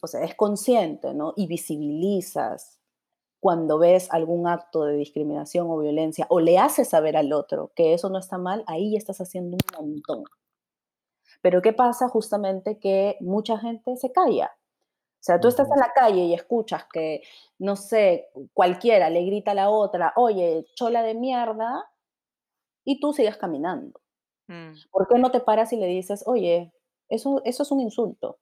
o 0.02 0.08
sea, 0.08 0.24
es 0.24 0.36
consciente, 0.36 1.14
¿no? 1.14 1.34
Y 1.36 1.48
visibilizas 1.48 2.80
cuando 3.40 3.80
ves 3.80 4.12
algún 4.12 4.48
acto 4.48 4.86
de 4.86 4.98
discriminación 4.98 5.68
o 5.70 5.78
violencia 5.78 6.26
o 6.30 6.40
le 6.40 6.58
haces 6.58 6.90
saber 6.90 7.16
al 7.16 7.32
otro 7.32 7.72
que 7.76 7.94
eso 7.94 8.10
no 8.10 8.20
está 8.20 8.38
mal, 8.38 8.64
ahí 8.68 8.96
estás 8.96 9.22
haciendo 9.22 9.58
un 9.78 9.94
montón. 9.94 10.24
Pero 11.42 11.62
¿qué 11.62 11.74
pasa 11.74 12.10
justamente 12.10 12.80
que 12.80 13.18
mucha 13.22 13.58
gente 13.58 13.96
se 13.98 14.12
calla? 14.12 14.52
O 14.56 15.26
sea, 15.26 15.40
tú 15.40 15.48
estás 15.48 15.68
en 15.72 15.80
la 15.80 15.92
calle 15.92 16.22
y 16.22 16.34
escuchas 16.36 16.86
que, 16.92 17.24
no 17.58 17.76
sé, 17.76 18.30
cualquiera 18.54 19.10
le 19.10 19.26
grita 19.26 19.52
a 19.52 19.56
la 19.56 19.70
otra, 19.72 20.14
oye, 20.16 20.68
chola 20.76 21.02
de 21.02 21.16
mierda, 21.16 21.90
y 22.86 23.00
tú 23.00 23.12
sigues 23.12 23.36
caminando. 23.36 24.00
Mm. 24.48 24.74
¿Por 24.92 25.08
qué 25.08 25.18
no 25.18 25.32
te 25.32 25.40
paras 25.40 25.74
y 25.74 25.78
le 25.78 25.88
dices, 25.88 26.24
oye, 26.28 26.72
eso, 27.10 27.42
eso 27.44 27.64
es 27.64 27.72
un 27.72 27.80
insulto? 27.80 28.38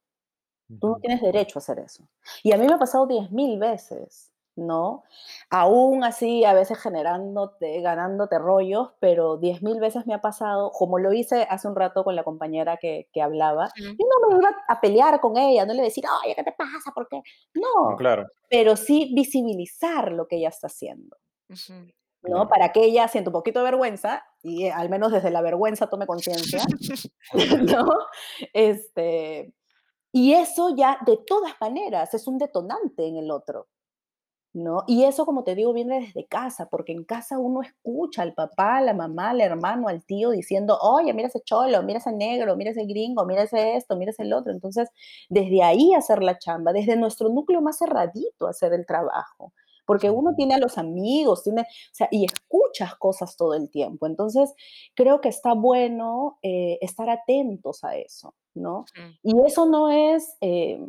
Tú 0.79 0.89
no 0.89 0.95
tienes 0.99 1.21
derecho 1.21 1.57
a 1.57 1.61
hacer 1.61 1.79
eso. 1.79 2.07
Y 2.43 2.51
a 2.51 2.57
mí 2.57 2.65
me 2.67 2.73
ha 2.73 2.79
pasado 2.79 3.07
diez 3.07 3.31
mil 3.31 3.59
veces, 3.59 4.32
¿no? 4.55 5.03
Aún 5.49 6.03
así, 6.03 6.45
a 6.45 6.53
veces 6.53 6.79
generándote, 6.79 7.81
ganándote 7.81 8.39
rollos, 8.39 8.91
pero 8.99 9.37
diez 9.37 9.61
mil 9.63 9.79
veces 9.79 10.05
me 10.05 10.13
ha 10.13 10.21
pasado, 10.21 10.71
como 10.71 10.99
lo 10.99 11.13
hice 11.13 11.47
hace 11.49 11.67
un 11.67 11.75
rato 11.75 12.03
con 12.03 12.15
la 12.15 12.23
compañera 12.23 12.77
que, 12.77 13.09
que 13.11 13.21
hablaba, 13.21 13.69
y 13.75 13.83
no 13.83 14.29
me 14.29 14.37
iba 14.37 14.49
a 14.67 14.81
pelear 14.81 15.19
con 15.19 15.37
ella, 15.37 15.65
no 15.65 15.73
le 15.73 15.83
decir, 15.83 16.03
oye, 16.23 16.35
¿qué 16.35 16.43
te 16.43 16.51
pasa? 16.51 16.91
¿Por 16.93 17.07
qué? 17.07 17.21
No, 17.53 17.95
claro. 17.97 18.27
pero 18.49 18.75
sí 18.75 19.11
visibilizar 19.15 20.11
lo 20.11 20.27
que 20.27 20.37
ella 20.37 20.49
está 20.49 20.67
haciendo. 20.67 21.17
¿no? 22.23 22.47
Para 22.47 22.71
que 22.71 22.83
ella 22.83 23.07
sienta 23.07 23.29
un 23.29 23.33
poquito 23.33 23.59
de 23.59 23.65
vergüenza 23.65 24.23
y 24.41 24.65
eh, 24.65 24.71
al 24.71 24.89
menos 24.89 25.11
desde 25.11 25.29
la 25.29 25.41
vergüenza 25.41 25.87
tome 25.87 26.07
conciencia, 26.07 26.63
¿no? 27.77 27.87
Este, 28.53 29.53
y 30.11 30.33
eso 30.33 30.75
ya 30.75 30.99
de 31.05 31.17
todas 31.25 31.53
maneras 31.59 32.13
es 32.13 32.27
un 32.27 32.37
detonante 32.37 33.07
en 33.07 33.17
el 33.17 33.31
otro, 33.31 33.67
¿no? 34.53 34.83
Y 34.87 35.03
eso, 35.03 35.25
como 35.25 35.43
te 35.43 35.55
digo, 35.55 35.73
viene 35.73 35.99
desde 35.99 36.25
casa, 36.25 36.67
porque 36.69 36.91
en 36.91 37.03
casa 37.03 37.39
uno 37.39 37.61
escucha 37.61 38.21
al 38.21 38.33
papá, 38.33 38.77
a 38.77 38.81
la 38.81 38.93
mamá, 38.93 39.31
al 39.31 39.41
hermano, 39.41 39.87
al 39.87 40.03
tío 40.03 40.29
diciendo, 40.31 40.77
oye, 40.81 41.13
mira 41.13 41.27
ese 41.27 41.41
cholo, 41.41 41.81
mira 41.83 41.99
ese 41.99 42.11
negro, 42.11 42.55
mira 42.55 42.71
ese 42.71 42.85
gringo, 42.85 43.25
mira 43.25 43.43
ese 43.43 43.75
esto, 43.75 43.97
mira 43.97 44.11
ese 44.11 44.23
el 44.23 44.33
otro. 44.33 44.51
Entonces, 44.51 44.89
desde 45.29 45.63
ahí 45.63 45.93
hacer 45.93 46.21
la 46.23 46.37
chamba, 46.37 46.71
desde 46.73 46.95
nuestro 46.95 47.29
núcleo 47.29 47.61
más 47.61 47.79
cerradito 47.79 48.47
hacer 48.47 48.73
el 48.73 48.85
trabajo 48.85 49.53
porque 49.85 50.09
uno 50.09 50.33
tiene 50.35 50.55
a 50.55 50.59
los 50.59 50.77
amigos, 50.77 51.43
tiene, 51.43 51.61
o 51.61 51.65
sea, 51.91 52.07
y 52.11 52.25
escuchas 52.25 52.95
cosas 52.95 53.35
todo 53.35 53.53
el 53.53 53.69
tiempo. 53.69 54.07
Entonces, 54.07 54.53
creo 54.95 55.19
que 55.21 55.29
está 55.29 55.53
bueno 55.53 56.39
eh, 56.41 56.77
estar 56.81 57.09
atentos 57.09 57.83
a 57.83 57.97
eso, 57.97 58.33
¿no? 58.53 58.85
Y 59.21 59.33
eso 59.45 59.65
no 59.65 59.89
es... 59.89 60.37
Eh, 60.41 60.87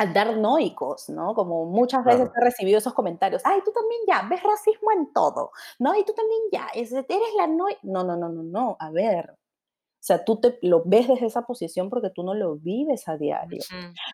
andar 0.00 0.34
noicos, 0.38 1.10
¿no? 1.10 1.34
Como 1.34 1.66
muchas 1.66 2.02
veces 2.04 2.30
he 2.34 2.40
recibido 2.42 2.78
esos 2.78 2.94
comentarios, 2.94 3.42
ay, 3.44 3.60
tú 3.62 3.70
también 3.70 4.00
ya, 4.06 4.26
ves 4.30 4.42
racismo 4.42 4.92
en 4.92 5.12
todo, 5.12 5.52
¿no? 5.78 5.94
Y 5.94 6.04
tú 6.04 6.14
también 6.14 6.40
ya, 6.50 6.68
eres 6.74 6.90
la 7.36 7.46
no... 7.46 7.66
No, 7.82 8.02
no, 8.02 8.16
no, 8.16 8.30
no, 8.30 8.42
no, 8.42 8.76
a 8.80 8.90
ver, 8.90 9.30
O 9.30 10.02
sea, 10.02 10.24
tú 10.24 10.40
te 10.40 10.58
lo 10.62 10.82
ves 10.86 11.06
desde 11.06 11.26
esa 11.26 11.42
posición 11.42 11.90
porque 11.90 12.08
tú 12.08 12.22
no 12.22 12.32
lo 12.32 12.56
vives 12.56 13.08
a 13.08 13.18
diario. 13.18 13.62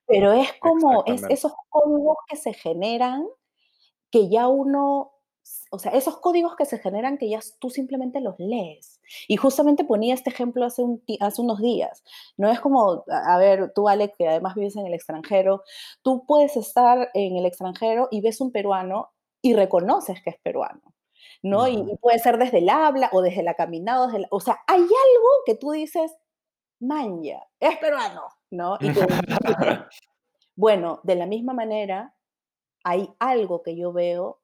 Pero 0.07 0.33
es 0.33 0.53
como 0.61 1.05
es 1.07 1.23
esos 1.29 1.53
códigos 1.69 2.17
que 2.29 2.37
se 2.37 2.53
generan 2.53 3.25
que 4.11 4.29
ya 4.29 4.49
uno, 4.49 5.13
o 5.71 5.79
sea, 5.79 5.93
esos 5.93 6.19
códigos 6.19 6.57
que 6.57 6.65
se 6.65 6.79
generan 6.79 7.19
que 7.19 7.29
ya 7.29 7.41
tú 7.59 7.71
simplemente 7.71 8.21
los 8.21 8.35
lees. 8.39 9.01
Y 9.29 9.37
justamente 9.37 9.85
ponía 9.85 10.15
este 10.15 10.31
ejemplo 10.31 10.65
hace, 10.65 10.83
un, 10.83 11.03
hace 11.21 11.43
unos 11.43 11.61
días. 11.61 12.05
No 12.37 12.51
es 12.51 12.61
como, 12.61 13.05
a 13.09 13.39
ver, 13.39 13.73
tú, 13.75 13.89
Alex, 13.89 14.15
que 14.17 14.29
además 14.29 14.55
vives 14.55 14.77
en 14.77 14.87
el 14.87 14.95
extranjero, 14.95 15.63
tú 16.03 16.25
puedes 16.27 16.57
estar 16.57 17.11
en 17.15 17.37
el 17.37 17.47
extranjero 17.47 18.09
y 18.11 18.21
ves 18.21 18.41
un 18.41 18.53
peruano 18.53 19.11
y 19.43 19.55
reconoces 19.55 20.23
que 20.23 20.31
es 20.31 20.39
peruano. 20.39 20.83
¿no? 21.43 21.69
Y, 21.69 21.97
puede 22.01 22.19
ser 22.19 22.39
desde 22.39 22.59
el 22.59 22.69
habla 22.69 23.11
o 23.13 23.23
desde 23.23 23.43
la 23.43 23.55
caminada, 23.55 24.13
o 24.31 24.41
sea, 24.41 24.59
hay 24.67 24.81
algo 24.81 25.29
que 25.45 25.55
tú 25.55 25.71
dices, 25.71 26.13
manja, 26.81 27.47
es 27.61 27.77
peruano, 27.79 28.23
¿no? 28.51 28.79
bueno, 30.57 31.01
de 31.05 31.15
la 31.15 31.27
misma 31.27 31.53
manera, 31.53 32.15
hay 32.85 33.09
algo 33.19 33.63
que 33.63 33.77
yo 33.77 33.93
veo 33.93 34.41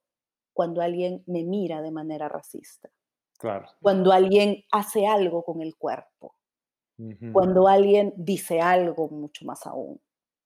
cuando 0.53 0.81
alguien 0.83 1.23
me 1.27 1.45
mira 1.45 1.83
de 1.83 1.91
manera 1.91 2.29
racista. 2.29 2.91
Claro. 3.39 3.69
Cuando 3.81 4.13
alguien 4.13 4.65
hace 4.71 5.07
algo 5.07 5.45
con 5.45 5.63
el 5.63 5.77
cuerpo. 5.77 6.37
Cuando 7.33 7.67
alguien 7.67 8.13
dice 8.17 8.61
algo 8.61 9.09
mucho 9.09 9.45
más 9.45 9.67
aún, 9.67 10.01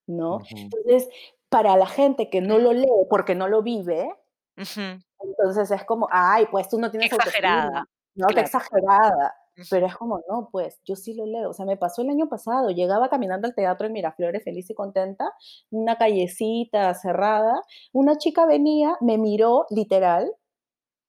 ¿no? 0.06 0.38
Entonces, 0.48 1.06
para 1.50 1.76
la 1.76 1.86
gente 1.86 2.30
que 2.30 2.40
no 2.40 2.56
lo 2.58 2.72
lee 2.72 2.88
porque 3.10 3.34
no 3.34 3.46
lo 3.46 3.62
vive, 3.62 4.08
entonces 4.56 5.70
es 5.70 5.84
como, 5.84 6.08
ay, 6.10 6.46
pues 6.50 6.70
tú 6.70 6.78
no 6.78 6.90
tienes 6.90 7.12
exagerada. 7.12 7.86
No, 8.14 8.28
qué 8.28 8.40
exagerada. 8.40 9.34
Pero 9.70 9.86
es 9.86 9.96
como, 9.96 10.20
no, 10.28 10.48
pues 10.52 10.80
yo 10.84 10.96
sí 10.96 11.14
lo 11.14 11.26
leo. 11.26 11.50
O 11.50 11.52
sea, 11.52 11.64
me 11.64 11.76
pasó 11.76 12.02
el 12.02 12.10
año 12.10 12.28
pasado, 12.28 12.70
llegaba 12.70 13.08
caminando 13.08 13.46
al 13.46 13.54
teatro 13.54 13.86
en 13.86 13.92
Miraflores 13.94 14.44
feliz 14.44 14.68
y 14.70 14.74
contenta, 14.74 15.32
una 15.70 15.96
callecita 15.96 16.92
cerrada, 16.94 17.62
una 17.92 18.18
chica 18.18 18.46
venía, 18.46 18.96
me 19.00 19.18
miró 19.18 19.66
literal, 19.70 20.30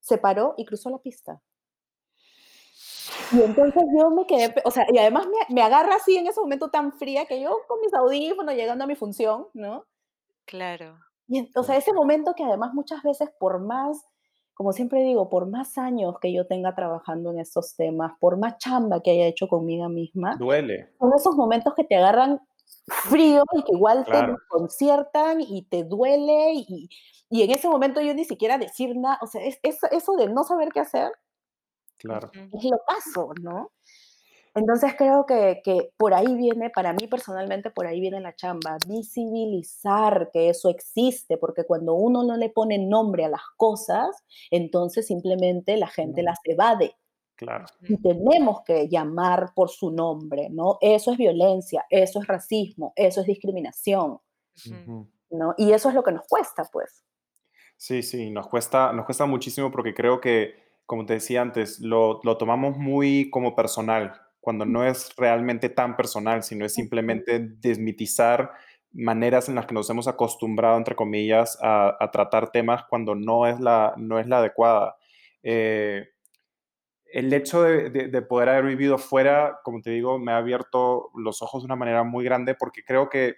se 0.00 0.18
paró 0.18 0.54
y 0.56 0.64
cruzó 0.64 0.90
la 0.90 0.98
pista. 0.98 1.42
Y 3.32 3.42
entonces 3.42 3.82
yo 3.98 4.10
me 4.10 4.26
quedé, 4.26 4.54
o 4.64 4.70
sea, 4.70 4.86
y 4.90 4.98
además 4.98 5.26
me, 5.26 5.54
me 5.54 5.62
agarra 5.62 5.96
así 5.96 6.16
en 6.16 6.26
ese 6.26 6.40
momento 6.40 6.70
tan 6.70 6.92
fría 6.92 7.26
que 7.26 7.40
yo 7.40 7.58
con 7.66 7.80
mis 7.80 7.92
audífonos 7.92 8.54
llegando 8.54 8.84
a 8.84 8.86
mi 8.86 8.96
función, 8.96 9.48
¿no? 9.52 9.84
Claro. 10.46 10.98
Y, 11.28 11.50
o 11.54 11.62
sea, 11.62 11.76
ese 11.76 11.92
momento 11.92 12.34
que 12.34 12.44
además 12.44 12.72
muchas 12.72 13.02
veces 13.02 13.28
por 13.38 13.60
más, 13.60 14.02
como 14.58 14.72
siempre 14.72 15.04
digo, 15.04 15.28
por 15.28 15.46
más 15.46 15.78
años 15.78 16.16
que 16.20 16.32
yo 16.32 16.44
tenga 16.48 16.74
trabajando 16.74 17.30
en 17.30 17.38
estos 17.38 17.76
temas, 17.76 18.14
por 18.18 18.36
más 18.38 18.58
chamba 18.58 19.00
que 19.00 19.12
haya 19.12 19.26
hecho 19.26 19.46
conmigo 19.46 19.88
misma, 19.88 20.34
duele. 20.34 20.92
Son 20.98 21.12
esos 21.14 21.36
momentos 21.36 21.74
que 21.76 21.84
te 21.84 21.94
agarran 21.94 22.40
frío 23.08 23.44
y 23.56 23.62
que 23.62 23.72
igual 23.72 24.04
te 24.04 24.20
conciertan 24.48 25.40
y 25.40 25.62
te 25.62 25.84
duele 25.84 26.54
y, 26.54 26.88
y, 27.30 27.42
en 27.42 27.52
ese 27.52 27.68
momento 27.68 28.00
yo 28.00 28.12
ni 28.14 28.24
siquiera 28.24 28.58
decir 28.58 28.96
nada, 28.96 29.20
o 29.22 29.28
sea, 29.28 29.40
es, 29.44 29.60
eso 29.62 30.16
de 30.16 30.28
no 30.28 30.42
saber 30.42 30.70
qué 30.72 30.80
hacer, 30.80 31.12
claro. 31.96 32.28
es 32.34 32.64
lo 32.64 32.80
paso, 32.84 33.30
¿no? 33.40 33.70
Entonces 34.58 34.94
creo 34.98 35.24
que, 35.24 35.62
por 35.96 36.14
ahí 36.14 36.34
viene, 36.34 36.68
para 36.68 36.92
mí 36.92 37.06
personalmente, 37.06 37.70
por 37.70 37.86
ahí 37.86 38.00
viene 38.00 38.20
la 38.20 38.34
chamba, 38.34 38.76
visibilizar 38.88 40.30
que 40.32 40.48
eso 40.48 40.68
existe, 40.68 41.36
porque 41.36 41.64
cuando 41.64 41.94
uno 41.94 42.24
no 42.24 42.36
le 42.36 42.50
pone 42.50 42.76
nombre 42.76 43.24
a 43.24 43.28
las 43.28 43.42
cosas, 43.56 44.08
entonces 44.50 45.06
simplemente 45.06 45.76
la 45.76 45.86
gente 45.86 46.22
las 46.24 46.40
evade. 46.42 46.96
Claro. 47.36 47.66
Y 47.82 47.96
tenemos 48.02 48.62
que 48.64 48.88
llamar 48.88 49.52
por 49.54 49.70
su 49.70 49.92
nombre, 49.92 50.48
¿no? 50.50 50.78
Eso 50.80 51.12
es 51.12 51.18
violencia, 51.18 51.86
eso 51.88 52.20
es 52.20 52.26
racismo, 52.26 52.92
eso 52.96 53.20
es 53.20 53.28
discriminación, 53.28 54.18
¿no? 55.30 55.54
Y 55.56 55.70
eso 55.70 55.88
es 55.88 55.94
lo 55.94 56.02
que 56.02 56.10
nos 56.10 56.26
cuesta, 56.26 56.64
pues. 56.72 57.04
Sí, 57.76 58.02
sí, 58.02 58.30
nos 58.30 58.48
cuesta, 58.48 58.92
nos 58.92 59.04
cuesta 59.04 59.24
muchísimo 59.24 59.70
porque 59.70 59.94
creo 59.94 60.20
que, 60.20 60.56
como 60.84 61.06
te 61.06 61.12
decía 61.12 61.42
antes, 61.42 61.78
lo, 61.78 62.18
lo 62.24 62.36
tomamos 62.38 62.76
muy 62.76 63.30
como 63.30 63.54
personal, 63.54 64.20
cuando 64.48 64.64
no 64.64 64.82
es 64.82 65.14
realmente 65.18 65.68
tan 65.68 65.94
personal, 65.94 66.42
sino 66.42 66.64
es 66.64 66.72
simplemente 66.72 67.38
desmitizar 67.38 68.50
maneras 68.92 69.50
en 69.50 69.56
las 69.56 69.66
que 69.66 69.74
nos 69.74 69.90
hemos 69.90 70.08
acostumbrado, 70.08 70.78
entre 70.78 70.96
comillas, 70.96 71.58
a, 71.60 71.98
tratar 72.10 72.50
temas 72.50 72.84
cuando 72.88 73.14
no 73.14 73.46
es 73.46 73.60
la, 73.60 73.92
no 73.98 74.18
es 74.18 74.26
la 74.26 74.38
adecuada. 74.38 74.96
Eh, 75.42 76.08
el 77.12 77.30
hecho 77.34 77.62
de, 77.62 78.22
poder 78.22 78.48
haber 78.48 78.64
vivido 78.64 78.96
fuera, 78.96 79.60
como 79.64 79.82
te 79.82 79.90
digo, 79.90 80.18
me 80.18 80.32
ha 80.32 80.38
abierto 80.38 81.10
los 81.14 81.42
ojos 81.42 81.60
de 81.60 81.66
una 81.66 81.76
manera 81.76 82.02
muy 82.02 82.24
grande 82.24 82.54
porque 82.54 82.82
creo 82.82 83.10
que 83.10 83.34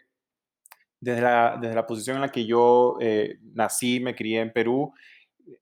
desde 1.01 1.23
la, 1.23 1.59
desde 1.61 1.75
la 1.75 1.89
posición 1.89 2.19
en 2.19 2.23
la 2.23 2.31
que 2.31 2.47
yo 2.47 2.99
eh, 3.01 3.37
nací, 3.53 3.99
me 3.99 4.15
crié 4.15 4.43
en 4.43 4.53
Perú, 4.53 4.95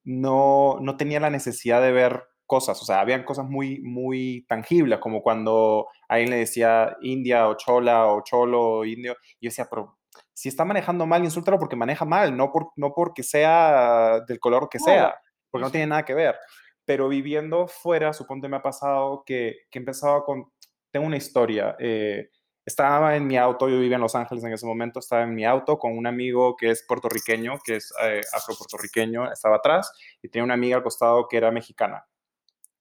no, 0.05 0.77
no 0.83 0.99
tenía 0.99 1.21
la 1.21 1.31
necesidad 1.31 1.81
de 1.81 1.93
ver 1.93 2.25
cosas, 2.49 2.83
o 2.83 2.85
sea, 2.85 3.01
habían 3.01 3.23
cosas 3.23 3.47
muy, 3.47 3.81
muy 3.83 4.45
tangibles, 4.49 4.99
como 4.99 5.23
cuando 5.23 5.87
alguien 6.09 6.31
le 6.31 6.39
decía 6.39 6.97
India 7.03 7.49
o 7.49 7.57
Chola 7.57 8.09
o 8.09 8.23
Cholo 8.25 8.61
o 8.61 8.85
Indio, 8.85 9.17
y 9.39 9.47
yo 9.47 9.51
decía, 9.51 9.69
pero 9.71 9.99
si 10.35 10.49
está 10.49 10.65
manejando 10.65 11.07
mal, 11.07 11.23
insúltalo 11.23 11.61
porque 11.61 11.77
maneja 11.77 12.05
mal, 12.05 12.37
no, 12.37 12.51
por, 12.51 12.73
no 12.77 12.93
porque 12.93 13.23
sea 13.23 14.21
del 14.27 14.41
color 14.41 14.69
que 14.69 14.81
sea, 14.81 15.21
porque 15.51 15.65
no 15.65 15.71
tiene 15.71 15.87
nada 15.87 16.05
que 16.05 16.15
ver. 16.15 16.37
Pero 16.85 17.09
viviendo 17.09 17.69
fuera, 17.69 18.13
suponte 18.13 18.49
me 18.49 18.57
ha 18.57 18.63
pasado 18.63 19.23
que, 19.25 19.59
que 19.71 19.79
empezaba 19.79 20.25
con, 20.25 20.51
tengo 20.91 21.07
una 21.07 21.19
historia, 21.19 21.77
eh, 21.79 22.31
estaba 22.69 23.17
en 23.17 23.27
mi 23.27 23.37
auto, 23.37 23.69
yo 23.69 23.81
vivía 23.81 23.97
en 23.97 24.03
Los 24.03 24.15
Ángeles 24.15 24.45
en 24.45 24.53
ese 24.53 24.67
momento, 24.67 25.01
estaba 25.01 25.23
en 25.23 25.35
mi 25.35 25.45
auto 25.45 25.79
con 25.79 25.97
un 25.97 26.07
amigo 26.07 26.55
que 26.55 26.71
es 26.71 26.85
puertorriqueño, 26.87 27.59
que 27.65 27.77
es 27.77 27.93
eh, 28.03 28.21
afro-puertorriqueño, 28.33 29.33
estaba 29.33 29.57
atrás, 29.57 29.91
y 30.23 30.29
tenía 30.29 30.45
una 30.45 30.55
amiga 30.55 30.77
al 30.77 30.83
costado 30.83 31.27
que 31.29 31.39
era 31.39 31.51
mexicana. 31.51 32.07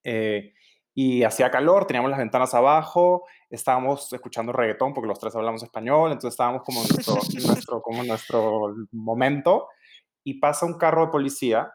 Eh, 0.08 0.54
y 0.94 1.22
hacía 1.22 1.50
calor, 1.50 1.86
teníamos 1.86 2.10
las 2.10 2.18
ventanas 2.18 2.54
abajo, 2.54 3.24
estábamos 3.50 4.12
escuchando 4.12 4.52
reggaetón 4.52 4.94
porque 4.94 5.06
los 5.06 5.20
tres 5.20 5.36
hablamos 5.36 5.62
español, 5.62 6.10
entonces 6.10 6.32
estábamos 6.32 6.62
como 6.62 6.82
en 6.82 6.88
nuestro, 6.88 7.14
nuestro, 7.46 7.82
como 7.82 8.02
nuestro 8.02 8.74
momento 8.90 9.68
y 10.24 10.40
pasa 10.40 10.66
un 10.66 10.76
carro 10.76 11.06
de 11.06 11.12
policía 11.12 11.70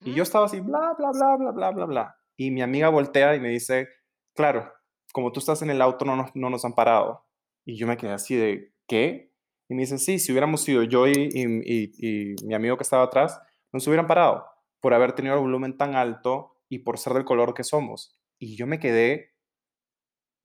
y 0.00 0.14
yo 0.14 0.24
estaba 0.24 0.46
así, 0.46 0.58
bla, 0.60 0.94
bla, 0.98 1.10
bla, 1.12 1.36
bla, 1.36 1.52
bla, 1.52 1.70
bla, 1.70 1.84
bla. 1.84 2.16
Y 2.36 2.50
mi 2.50 2.60
amiga 2.60 2.88
voltea 2.88 3.36
y 3.36 3.40
me 3.40 3.50
dice, 3.50 3.88
claro, 4.34 4.72
como 5.12 5.30
tú 5.30 5.38
estás 5.38 5.62
en 5.62 5.70
el 5.70 5.80
auto 5.80 6.04
no 6.04 6.16
nos, 6.16 6.34
no 6.34 6.50
nos 6.50 6.64
han 6.64 6.74
parado. 6.74 7.24
Y 7.64 7.76
yo 7.76 7.86
me 7.86 7.96
quedé 7.96 8.14
así 8.14 8.34
de, 8.34 8.72
¿qué? 8.88 9.32
Y 9.68 9.74
me 9.74 9.82
dice, 9.82 9.98
sí, 9.98 10.18
si 10.18 10.32
hubiéramos 10.32 10.62
sido 10.62 10.82
yo 10.82 11.06
y, 11.06 11.12
y, 11.12 11.92
y 11.98 12.34
mi 12.44 12.54
amigo 12.54 12.76
que 12.76 12.82
estaba 12.82 13.04
atrás, 13.04 13.40
nos 13.72 13.86
hubieran 13.86 14.08
parado 14.08 14.44
por 14.80 14.92
haber 14.92 15.12
tenido 15.12 15.36
el 15.36 15.40
volumen 15.40 15.76
tan 15.76 15.94
alto 15.94 16.55
y 16.68 16.80
por 16.80 16.98
ser 16.98 17.14
del 17.14 17.24
color 17.24 17.54
que 17.54 17.64
somos. 17.64 18.18
Y 18.38 18.56
yo 18.56 18.66
me 18.66 18.78
quedé 18.78 19.36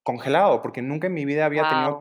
congelado 0.04 0.62
porque 0.62 0.82
nunca 0.82 1.08
en 1.08 1.14
mi 1.14 1.26
vida 1.26 1.46
había 1.46 1.70
tenido 1.70 2.00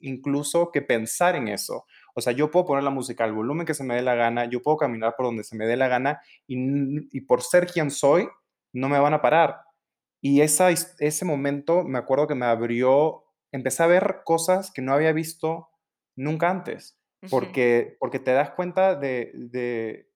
incluso 0.00 0.70
que 0.72 0.82
pensar 0.82 1.36
en 1.36 1.48
eso. 1.48 1.84
O 2.14 2.20
sea, 2.20 2.32
yo 2.32 2.50
puedo 2.50 2.66
poner 2.66 2.84
la 2.84 2.90
música 2.90 3.24
al 3.24 3.32
volumen 3.32 3.66
que 3.66 3.74
se 3.74 3.84
me 3.84 3.94
dé 3.94 4.02
la 4.02 4.14
gana, 4.14 4.46
yo 4.46 4.62
puedo 4.62 4.76
caminar 4.76 5.14
por 5.16 5.26
donde 5.26 5.44
se 5.44 5.56
me 5.56 5.66
dé 5.66 5.76
la 5.76 5.88
gana 5.88 6.20
y, 6.46 7.20
por 7.22 7.42
ser 7.42 7.66
quien 7.66 7.90
soy, 7.90 8.28
no 8.72 8.88
me 8.88 8.98
van 8.98 9.14
a 9.14 9.22
parar. 9.22 9.60
Y 10.20 10.40
esa, 10.40 10.70
ese 10.70 11.24
momento 11.24 11.84
me 11.84 11.98
acuerdo 11.98 12.26
que 12.26 12.34
me 12.34 12.46
abrió, 12.46 13.24
empecé 13.52 13.82
a 13.82 13.86
ver 13.86 14.22
cosas 14.24 14.72
que 14.72 14.82
no 14.82 14.92
había 14.92 15.12
visto 15.12 15.68
nunca 16.16 16.50
antes, 16.50 16.98
porque, 17.30 17.96
porque 18.00 18.18
te 18.18 18.32
das 18.32 18.50
cuenta 18.50 18.94
de, 18.94 19.30
de, 19.34 20.10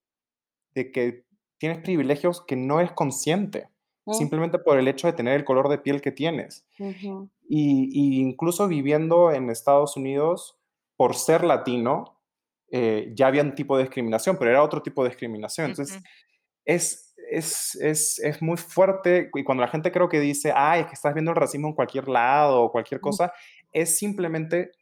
de 0.74 0.90
que 0.90 1.26
tienes 1.60 1.78
privilegios 1.78 2.40
que 2.40 2.56
no 2.56 2.80
eres 2.80 2.92
consciente, 2.92 3.68
mm. 4.06 4.14
simplemente 4.14 4.58
por 4.58 4.78
el 4.78 4.88
hecho 4.88 5.06
de 5.06 5.12
tener 5.12 5.34
el 5.34 5.44
color 5.44 5.68
de 5.68 5.78
piel 5.78 6.00
que 6.00 6.10
tienes. 6.10 6.66
y, 6.78 8.20
incluso 8.20 8.66
viviendo 8.66 9.30
en 9.30 9.50
Estados 9.50 9.96
Unidos, 9.96 10.58
por 10.96 11.14
ser 11.14 11.44
latino, 11.44 12.18
eh, 12.72 13.12
ya 13.14 13.26
había 13.26 13.42
un 13.42 13.54
tipo 13.54 13.76
de 13.76 13.84
discriminación, 13.84 14.36
pero 14.38 14.50
era 14.50 14.62
otro 14.62 14.82
tipo 14.82 15.02
de 15.02 15.10
discriminación. 15.10 15.70
Entonces, 15.70 16.02
es, 16.64 17.14
es, 17.30 17.74
es, 17.76 18.18
es, 18.18 18.40
muy 18.40 18.56
fuerte 18.56 19.30
y 19.34 19.44
cuando 19.44 19.62
la 19.62 19.70
gente 19.70 19.92
creo 19.92 20.08
que 20.08 20.18
dice, 20.18 20.52
ay, 20.56 20.80
es 20.82 20.86
que 20.86 20.94
estás 20.94 21.12
viendo 21.12 21.32
el 21.32 21.36
racismo 21.36 21.68
en 21.68 21.74
cualquier 21.74 22.08
lado 22.08 22.62
o 22.62 22.72
cualquier 22.72 23.00
cosa, 23.00 23.32
es 23.72 23.98
simplemente 23.98 24.72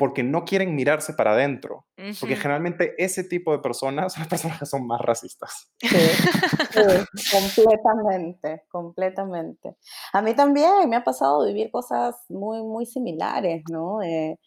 porque 0.00 0.22
no 0.22 0.46
quieren 0.46 0.74
mirarse 0.74 1.12
para 1.12 1.32
adentro. 1.32 1.84
Porque 2.18 2.34
generalmente 2.34 2.94
ese 2.96 3.22
tipo 3.22 3.52
de 3.52 3.58
personas 3.58 4.12
son 4.14 4.22
las 4.22 4.28
personas 4.28 4.58
que 4.58 4.64
son 4.64 4.86
más 4.86 4.98
racistas. 5.02 5.70
Sí, 5.78 5.88
completamente, 7.30 8.64
completamente. 8.70 9.76
A 10.14 10.22
mí 10.22 10.32
también 10.32 10.88
me 10.88 10.96
ha 10.96 11.04
pasado 11.04 11.44
vivir 11.44 11.70
cosas 11.70 12.16
muy, 12.30 12.62
muy 12.62 12.86
similares, 12.86 13.62
¿no? 13.70 14.00
Eh, 14.00 14.38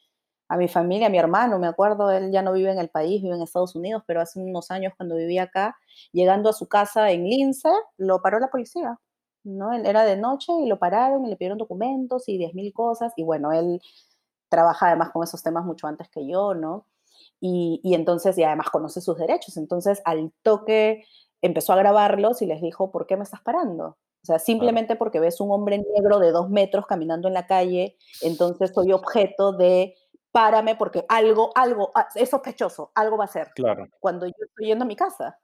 a 0.48 0.58
mi 0.58 0.68
familia, 0.68 1.06
a 1.06 1.12
mi 1.12 1.20
hermano, 1.20 1.60
me 1.60 1.68
acuerdo, 1.68 2.10
él 2.10 2.32
ya 2.32 2.42
no 2.42 2.52
vive 2.52 2.72
en 2.72 2.80
el 2.80 2.90
país, 2.90 3.22
vive 3.22 3.36
en 3.36 3.44
Estados 3.44 3.76
Unidos, 3.76 4.02
pero 4.08 4.22
hace 4.22 4.40
unos 4.40 4.72
años 4.72 4.94
cuando 4.98 5.18
vivía 5.18 5.44
acá, 5.44 5.78
llegando 6.14 6.50
a 6.50 6.54
su 6.54 6.68
casa 6.68 7.12
en 7.12 7.26
Lince, 7.26 7.70
lo 7.98 8.24
paró 8.24 8.40
la 8.40 8.50
policía. 8.50 8.98
¿no? 9.44 9.74
Él 9.74 9.86
era 9.86 10.04
de 10.04 10.18
noche 10.18 10.52
y 10.64 10.68
lo 10.68 10.80
pararon 10.80 11.26
y 11.26 11.30
le 11.30 11.36
pidieron 11.36 11.58
documentos 11.60 12.28
y 12.28 12.40
10.000 12.40 12.74
cosas. 12.74 13.14
Y 13.18 13.24
bueno, 13.24 13.52
él 13.52 13.80
trabaja 14.54 14.88
además 14.88 15.10
con 15.12 15.24
esos 15.24 15.42
temas 15.42 15.66
mucho 15.66 15.88
antes 15.88 16.10
que 16.10 16.28
yo, 16.28 16.54
¿no? 16.54 16.86
Y, 17.40 17.82
y 17.84 17.96
entonces, 17.96 18.38
y 18.38 18.44
además 18.44 18.70
conoce 18.70 19.02
sus 19.02 19.18
derechos. 19.18 19.58
Entonces, 19.58 20.00
al 20.06 20.32
toque 20.44 21.06
empezó 21.42 21.74
a 21.74 21.78
grabarlos 21.78 22.44
y 22.44 22.46
les 22.46 22.62
dijo, 22.62 22.92
¿por 22.92 23.08
qué 23.08 23.18
me 23.18 23.24
estás 23.24 23.42
parando? 23.42 23.98
O 24.24 24.26
sea, 24.26 24.38
simplemente 24.38 24.96
porque 24.96 25.20
ves 25.20 25.42
un 25.42 25.52
hombre 25.52 25.84
negro 25.96 26.20
de 26.20 26.32
dos 26.32 26.50
metros 26.50 26.86
caminando 26.86 27.28
en 27.28 27.34
la 27.34 27.48
calle, 27.48 27.98
entonces 28.22 28.72
soy 28.74 28.94
objeto 28.94 29.52
de 29.54 29.96
párame 30.32 30.76
porque 30.76 31.04
algo, 31.10 31.52
algo, 31.56 31.92
ah, 31.96 32.08
es 32.16 32.30
sospechoso, 32.30 32.92
algo 32.96 33.18
va 33.18 33.26
a 33.26 33.28
ser. 33.28 33.52
Claro, 33.54 33.88
Cuando 34.00 34.26
yo 34.26 34.34
estoy 34.40 34.68
yendo 34.68 34.86
a 34.86 34.88
mi 34.88 34.96
casa, 34.96 35.40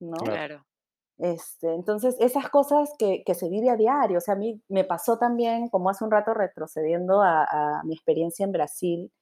¿no? 0.00 0.18
claro. 0.18 0.64
Este, 1.18 1.74
entonces, 1.74 2.16
esas 2.20 2.48
cosas 2.48 2.90
que, 2.98 3.24
que 3.24 3.34
se 3.34 3.48
vive 3.48 3.70
a 3.70 3.76
diario, 3.76 4.18
o 4.18 4.20
sea, 4.20 4.34
a 4.34 4.36
mí 4.38 4.62
me 4.68 4.84
pasó 4.84 5.18
también, 5.18 5.68
como 5.68 5.90
hace 5.90 6.04
un 6.04 6.10
rato 6.12 6.32
retrocediendo 6.34 7.20
a, 7.22 7.44
a 7.44 7.82
mi 7.84 7.94
experiencia 7.94 8.44
en 8.44 8.52
Brasil, 8.52 9.12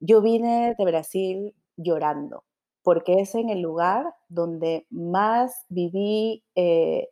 yo 0.00 0.22
vine 0.22 0.74
de 0.78 0.84
Brasil 0.84 1.54
llorando, 1.76 2.44
porque 2.82 3.20
es 3.20 3.34
en 3.34 3.50
el 3.50 3.60
lugar 3.60 4.14
donde 4.28 4.86
más 4.90 5.64
viví 5.68 6.44
eh, 6.54 7.10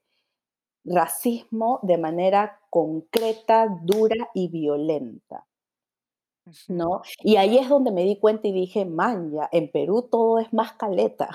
racismo 0.84 1.80
de 1.82 1.98
manera 1.98 2.60
concreta, 2.70 3.68
dura 3.84 4.30
y 4.34 4.48
violenta. 4.48 5.46
¿no? 6.68 7.02
Y 7.22 7.36
ahí 7.36 7.58
es 7.58 7.68
donde 7.68 7.90
me 7.90 8.02
di 8.02 8.18
cuenta 8.18 8.48
y 8.48 8.52
dije, 8.52 8.84
man, 8.84 9.32
ya, 9.32 9.48
en 9.52 9.70
Perú 9.70 10.08
todo 10.10 10.38
es 10.38 10.52
más 10.52 10.72
caleta. 10.74 11.30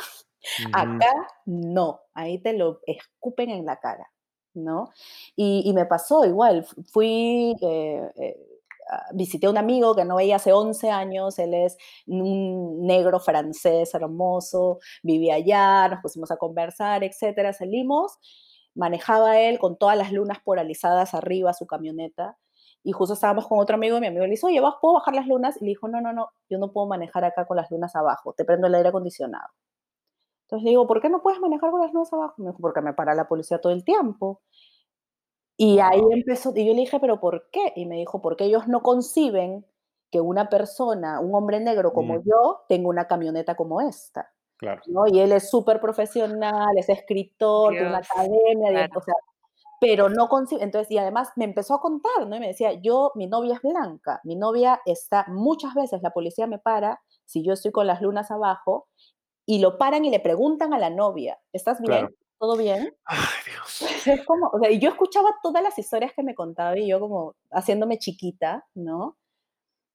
Acá 0.72 1.08
no, 1.46 2.02
ahí 2.14 2.40
te 2.42 2.54
lo 2.54 2.80
escupen 2.86 3.50
en 3.50 3.66
la 3.66 3.78
cara, 3.80 4.10
¿no? 4.54 4.90
Y, 5.36 5.72
me 5.74 5.86
pasó 5.86 6.26
igual, 6.26 6.64
fu- 6.66 6.84
fui, 6.92 7.56
eh, 7.62 8.12
eh, 8.16 8.38
ah, 8.92 9.08
visité 9.14 9.48
a 9.48 9.50
un 9.52 9.58
amigo 9.58 9.96
que 9.96 10.06
no 10.06 10.16
veía 10.18 10.38
hace 10.38 10.54
11 10.54 10.90
años, 10.92 11.40
él 11.40 11.54
es 11.54 11.78
un 12.08 12.86
negro 12.86 13.20
francés 13.20 13.94
hermoso, 13.94 14.80
vivía 15.04 15.36
allá, 15.36 15.88
nos 15.90 16.02
pusimos 16.02 16.32
a 16.32 16.38
conversar, 16.38 17.04
etcétera, 17.04 17.54
salimos, 17.54 18.18
manejaba 18.76 19.40
él 19.40 19.60
con 19.60 19.78
todas 19.78 19.98
las 19.98 20.12
lunas 20.12 20.40
polarizadas 20.44 21.14
arriba 21.14 21.54
su 21.54 21.66
camioneta, 21.68 22.38
y 22.84 22.92
justo 22.94 23.14
estábamos 23.14 23.48
con 23.48 23.60
otro 23.60 23.76
amigo 23.76 23.98
y 23.98 24.02
mi 24.02 24.08
amigo 24.08 24.24
le 24.26 24.32
dice, 24.32 24.46
oye, 24.48 24.60
¿vas- 24.62 24.76
¿puedo 24.82 24.94
bajar 24.96 25.14
las 25.16 25.28
lunas? 25.28 25.58
Y 25.62 25.66
le 25.66 25.70
dijo, 25.70 25.88
no, 25.90 26.00
no, 26.02 26.14
no, 26.14 26.30
yo 26.50 26.58
no 26.60 26.72
puedo 26.72 26.88
manejar 26.88 27.26
acá 27.26 27.46
con 27.46 27.58
las 27.58 27.70
lunas 27.72 27.96
abajo, 27.96 28.34
te 28.34 28.46
prendo 28.46 28.68
el 28.68 28.76
aire 28.76 28.90
acondicionado. 28.90 29.48
Entonces 30.50 30.64
le 30.64 30.72
digo, 30.72 30.88
¿por 30.88 31.00
qué 31.00 31.10
no 31.10 31.22
puedes 31.22 31.40
manejar 31.40 31.70
con 31.70 31.80
las 31.80 31.94
luces 31.94 32.12
abajo? 32.12 32.34
Me 32.38 32.48
dijo, 32.48 32.58
porque 32.60 32.82
me 32.82 32.94
para 32.94 33.14
la 33.14 33.28
policía 33.28 33.62
todo 33.62 33.72
el 33.72 33.84
tiempo. 33.84 34.42
Y 35.58 35.78
ahí 35.80 36.02
empezó, 36.12 36.54
y 36.56 36.66
yo 36.66 36.74
le 36.74 36.80
dije, 36.82 37.00
¿pero 37.00 37.20
por 37.20 37.50
qué? 37.52 37.74
Y 37.76 37.86
me 37.86 37.98
dijo, 37.98 38.20
porque 38.22 38.46
ellos 38.46 38.68
no 38.68 38.82
conciben 38.82 39.64
que 40.10 40.22
una 40.22 40.50
persona, 40.50 41.20
un 41.20 41.36
hombre 41.36 41.60
negro 41.60 41.94
como 41.94 42.16
mm, 42.16 42.24
yo, 42.26 42.62
tenga 42.68 42.90
una 42.90 43.08
camioneta 43.08 43.56
como 43.56 43.80
esta, 43.82 44.32
claro, 44.58 44.82
¿no? 44.88 45.06
Y 45.06 45.20
él 45.20 45.32
es 45.34 45.52
súper 45.52 45.80
profesional, 45.80 46.70
es 46.78 46.90
escritor, 46.90 47.74
tiene 47.74 47.90
una 47.90 48.00
academia, 48.00 48.72
de- 48.72 48.86
o 48.86 48.88
claro. 48.88 49.02
sea, 49.02 49.14
pero 49.82 50.10
no 50.10 50.30
concibe. 50.30 50.64
Entonces, 50.64 50.90
y 50.92 50.98
además 50.98 51.32
me 51.36 51.46
empezó 51.46 51.76
a 51.76 51.82
contar, 51.82 52.28
¿no? 52.28 52.36
Y 52.36 52.40
me 52.40 52.48
decía, 52.48 52.74
yo, 52.74 53.12
mi 53.16 53.28
novia 53.28 53.56
es 53.56 53.62
blanca, 53.62 54.22
mi 54.24 54.36
novia 54.36 54.82
está, 54.86 55.26
muchas 55.30 55.74
veces 55.76 56.02
la 56.02 56.12
policía 56.12 56.48
me 56.48 56.60
para 56.60 57.02
si 57.26 57.44
yo 57.44 57.54
estoy 57.54 57.72
con 57.72 57.88
las 57.88 58.02
lunas 58.02 58.32
abajo 58.32 58.88
y 59.50 59.58
lo 59.58 59.80
paran 59.80 60.06
y 60.06 60.12
le 60.12 60.20
preguntan 60.20 60.76
a 60.76 60.78
la 60.78 60.92
novia, 60.92 61.40
¿estás 61.52 61.82
bien? 61.82 62.02
claro. 62.02 62.16
¿Todo 62.38 62.56
bien? 62.56 62.96
Ay, 63.04 63.18
Dios. 63.48 64.06
Es 64.06 64.24
como, 64.24 64.48
o 64.54 64.60
sea, 64.60 64.70
yo 64.70 64.90
escuchaba 64.90 65.30
todas 65.42 65.64
las 65.64 65.78
historias 65.80 66.14
que 66.16 66.22
me 66.22 66.36
contaba 66.36 66.78
y 66.78 66.88
yo 66.88 67.00
como 67.00 67.34
haciéndome 67.50 67.98
chiquita, 67.98 68.68
¿no? 68.76 69.18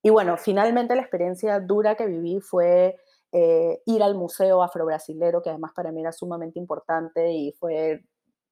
Y 0.02 0.10
bueno, 0.10 0.36
finalmente 0.38 0.96
la 0.96 1.02
experiencia 1.02 1.60
dura 1.60 1.94
que 1.94 2.06
viví 2.06 2.40
fue 2.40 2.96
eh, 3.30 3.80
ir 3.86 4.02
al 4.02 4.16
Museo 4.16 4.60
Afrobrasilero, 4.60 5.40
que 5.40 5.50
además 5.50 5.70
para 5.72 5.92
mí 5.92 6.00
era 6.00 6.10
sumamente 6.10 6.58
importante 6.58 7.30
y 7.30 7.52
fue 7.52 8.04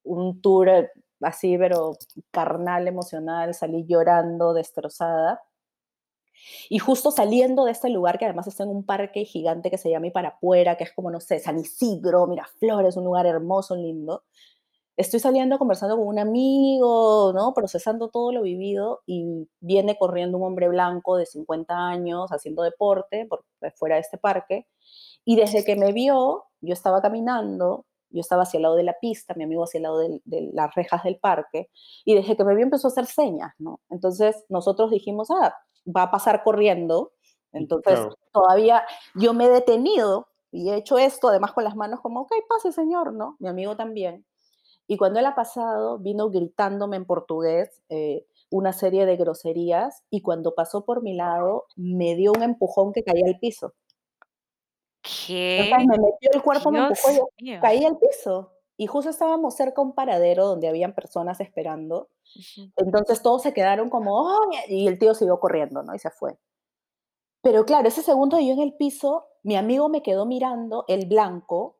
un 0.03 0.41
tour 0.41 0.89
así, 1.19 1.57
pero 1.57 1.97
carnal, 2.31 2.87
emocional, 2.87 3.53
salí 3.53 3.85
llorando, 3.85 4.53
destrozada. 4.53 5.41
Y 6.69 6.79
justo 6.79 7.11
saliendo 7.11 7.65
de 7.65 7.71
este 7.71 7.89
lugar, 7.89 8.17
que 8.19 8.25
además 8.25 8.47
está 8.47 8.63
en 8.63 8.69
un 8.69 8.85
parque 8.85 9.25
gigante 9.25 9.69
que 9.71 9.77
se 9.77 9.89
llama 9.89 10.07
Iparapuera, 10.07 10.77
que 10.77 10.83
es 10.85 10.93
como, 10.93 11.11
no 11.11 11.19
sé, 11.19 11.39
San 11.39 11.59
Isidro, 11.59 12.27
Miraflores, 12.27 12.97
un 12.97 13.05
lugar 13.05 13.25
hermoso, 13.25 13.75
lindo. 13.75 14.23
Estoy 14.95 15.19
saliendo 15.19 15.57
conversando 15.57 15.97
con 15.97 16.07
un 16.07 16.19
amigo, 16.19 17.33
¿no? 17.33 17.53
Procesando 17.55 18.09
todo 18.09 18.31
lo 18.31 18.43
vivido 18.43 19.01
y 19.07 19.47
viene 19.59 19.97
corriendo 19.97 20.37
un 20.37 20.43
hombre 20.45 20.69
blanco 20.69 21.17
de 21.17 21.25
50 21.25 21.75
años 21.89 22.31
haciendo 22.31 22.61
deporte 22.63 23.25
por 23.27 23.43
pues, 23.59 23.73
fuera 23.75 23.95
de 23.95 24.01
este 24.01 24.19
parque. 24.19 24.67
Y 25.25 25.35
desde 25.35 25.63
que 25.65 25.75
me 25.75 25.93
vio, 25.93 26.45
yo 26.61 26.73
estaba 26.73 27.01
caminando, 27.01 27.85
yo 28.09 28.21
estaba 28.21 28.43
hacia 28.43 28.57
el 28.57 28.63
lado 28.63 28.75
de 28.75 28.83
la 28.83 28.95
pista, 29.01 29.33
mi 29.35 29.43
amigo 29.45 29.63
hacia 29.63 29.79
el 29.79 29.83
lado 29.83 29.99
del- 29.99 30.21
de, 30.25 30.49
las 30.53 30.73
rejas 30.75 31.03
del 31.03 31.17
parque, 31.17 31.69
y 32.05 32.15
desde 32.15 32.35
que 32.37 32.43
me 32.43 32.55
vio 32.55 32.63
empezó 32.65 32.87
a 32.87 32.91
hacer 32.91 33.05
señas, 33.07 33.53
¿no? 33.59 33.79
Entonces 33.89 34.45
nosotros 34.49 34.91
dijimos, 34.91 35.29
ah, 35.31 35.55
va 35.85 36.03
a 36.03 36.11
pasar 36.11 36.43
corriendo. 36.43 37.13
Entonces 37.51 37.93
claro, 37.93 38.17
todavía 38.31 38.83
yo 39.15 39.33
me 39.33 39.45
he 39.45 39.49
detenido 39.49 40.27
y 40.51 40.69
he 40.69 40.75
hecho 40.75 40.97
esto, 40.97 41.29
además 41.29 41.53
con 41.53 41.63
las 41.63 41.75
manos 41.75 42.01
como, 42.01 42.21
ok, 42.21 42.31
pase 42.47 42.71
señor, 42.71 43.13
¿no? 43.13 43.35
Mi 43.39 43.47
amigo 43.47 43.75
también. 43.75 44.25
Y 44.87 44.97
cuando 44.97 45.19
él 45.19 45.25
ha 45.25 45.35
pasado, 45.35 45.97
vino 45.99 46.29
gritándome 46.29 46.97
en 46.97 47.05
portugués 47.05 47.81
eh, 47.89 48.25
una 48.49 48.73
serie 48.73 49.05
de 49.05 49.15
groserías 49.15 50.03
y 50.09 50.21
cuando 50.21 50.53
pasó 50.53 50.85
por 50.85 51.01
mi 51.01 51.15
lado, 51.15 51.65
me 51.75 52.15
dio 52.15 52.31
un 52.31 52.43
empujón 52.43 52.91
que 52.93 53.03
caí 53.03 53.23
al 53.23 53.39
piso. 53.39 53.73
Entonces 55.03 55.77
¿Qué? 55.77 55.85
me 55.87 55.97
metió 55.97 56.29
el 56.33 56.41
cuerpo, 56.41 56.71
me 56.71 56.79
empujó 56.79 57.11
y 57.37 57.51
yo 57.51 57.59
caí 57.61 57.83
al 57.83 57.97
piso. 57.97 58.51
Y 58.77 58.87
justo 58.87 59.09
estábamos 59.09 59.55
cerca 59.55 59.81
a 59.81 59.85
un 59.85 59.93
paradero 59.93 60.47
donde 60.47 60.67
habían 60.67 60.93
personas 60.93 61.39
esperando. 61.39 62.09
Entonces 62.77 63.21
todos 63.21 63.41
se 63.43 63.53
quedaron 63.53 63.89
como, 63.89 64.29
"Ay", 64.29 64.59
y 64.69 64.87
el 64.87 64.97
tío 64.99 65.13
siguió 65.13 65.39
corriendo, 65.39 65.83
¿no? 65.83 65.93
Y 65.95 65.99
se 65.99 66.09
fue. 66.11 66.37
Pero 67.41 67.65
claro, 67.65 67.87
ese 67.87 68.01
segundo 68.01 68.39
yo 68.39 68.53
en 68.53 68.59
el 68.59 68.73
piso, 68.73 69.27
mi 69.43 69.55
amigo 69.55 69.87
me 69.89 70.01
quedó 70.01 70.25
mirando, 70.25 70.85
el 70.87 71.05
blanco, 71.07 71.77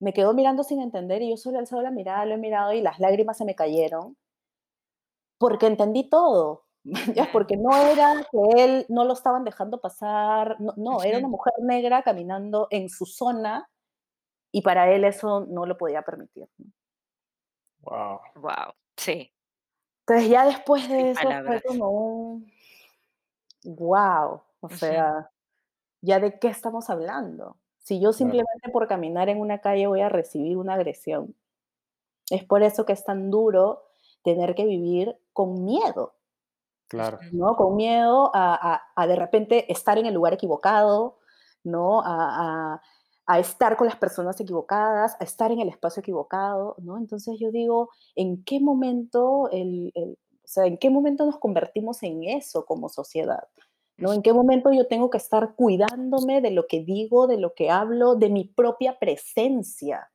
me 0.00 0.12
quedó 0.12 0.34
mirando 0.34 0.64
sin 0.64 0.80
entender 0.80 1.22
y 1.22 1.30
yo 1.30 1.36
solo 1.36 1.56
he 1.56 1.60
alzado 1.60 1.82
la 1.82 1.90
mirada, 1.90 2.24
lo 2.26 2.34
he 2.34 2.38
mirado 2.38 2.72
y 2.72 2.80
las 2.80 2.98
lágrimas 3.00 3.36
se 3.38 3.44
me 3.44 3.54
cayeron. 3.54 4.16
Porque 5.38 5.66
entendí 5.66 6.08
todo, 6.08 6.64
ya, 7.16 7.30
porque 7.32 7.56
no 7.56 7.70
era 7.76 8.26
que 8.30 8.62
él 8.64 8.86
no 8.88 9.04
lo 9.04 9.12
estaban 9.14 9.44
dejando 9.44 9.80
pasar, 9.80 10.56
no, 10.60 10.74
no, 10.76 11.02
era 11.02 11.18
una 11.18 11.28
mujer 11.28 11.54
negra 11.60 12.02
caminando 12.02 12.68
en 12.70 12.88
su 12.88 13.06
zona 13.06 13.68
y 14.52 14.62
para 14.62 14.92
él 14.92 15.04
eso 15.04 15.46
no 15.48 15.66
lo 15.66 15.78
podía 15.78 16.02
permitir, 16.02 16.48
wow, 17.82 18.20
Guau, 18.36 18.72
sí, 18.96 19.30
Entonces, 20.10 20.30
ya 20.30 20.44
después 20.46 20.82
sin 20.84 20.96
de 20.96 21.10
eso 21.12 21.28
fue 21.44 21.62
como 21.62 21.90
un 21.90 22.52
guau, 23.64 24.42
o 24.60 24.68
sea, 24.70 25.30
¿ya 26.02 26.20
de 26.20 26.38
qué 26.38 26.48
estamos 26.48 26.90
hablando? 26.90 27.56
Si 27.78 27.96
yo 27.96 28.10
claro, 28.10 28.14
simplemente 28.18 28.70
por 28.72 28.88
caminar 28.88 29.28
en 29.28 29.40
una 29.40 29.60
calle 29.60 29.86
voy 29.86 30.00
a 30.02 30.08
recibir 30.08 30.56
una 30.58 30.74
agresión. 30.74 31.34
Es 32.30 32.44
por 32.44 32.62
eso 32.62 32.86
que 32.86 32.92
es 32.94 33.04
tan 33.04 33.30
duro 33.30 33.84
tener 34.22 34.54
que 34.54 34.64
vivir 34.66 35.18
con 35.32 35.64
miedo, 35.64 36.14
claro, 36.88 37.18
¿no? 37.32 37.56
Con 37.56 37.76
miedo 37.76 38.30
a, 38.34 38.54
a- 38.74 38.82
a 38.96 39.06
de 39.06 39.16
repente 39.16 39.72
estar 39.72 39.98
en 39.98 40.06
el 40.06 40.14
lugar 40.14 40.34
equivocado, 40.34 41.18
¿no? 41.64 42.02
A, 42.04 42.82
a- 43.30 43.38
estar 43.38 43.76
con 43.76 43.86
las 43.86 43.96
personas 43.96 44.40
equivocadas, 44.40 45.16
a 45.20 45.24
estar 45.24 45.52
en 45.52 45.60
el 45.60 45.68
espacio 45.68 46.00
equivocado, 46.00 46.74
¿no? 46.78 46.98
Entonces 46.98 47.36
yo 47.38 47.50
digo, 47.52 47.90
¿en 48.16 48.42
qué 48.44 48.58
momento 48.60 49.48
el, 49.52 49.92
el- 49.94 50.18
o 50.42 50.48
sea, 50.52 50.66
en 50.66 50.78
qué 50.78 50.90
momento 50.90 51.24
nos 51.26 51.38
convertimos 51.38 52.02
en 52.02 52.24
eso 52.24 52.64
como 52.64 52.88
sociedad? 52.88 53.48
¿No? 53.98 54.14
¿En 54.14 54.22
qué 54.22 54.32
momento 54.32 54.72
yo 54.72 54.86
tengo 54.88 55.10
que 55.10 55.18
estar 55.18 55.54
cuidándome 55.54 56.40
de 56.40 56.50
lo 56.50 56.66
que 56.66 56.80
digo, 56.82 57.26
de 57.26 57.36
lo 57.36 57.52
que 57.52 57.70
hablo, 57.70 58.14
de 58.14 58.30
mi 58.30 58.44
propia 58.44 58.98
presencia? 58.98 60.10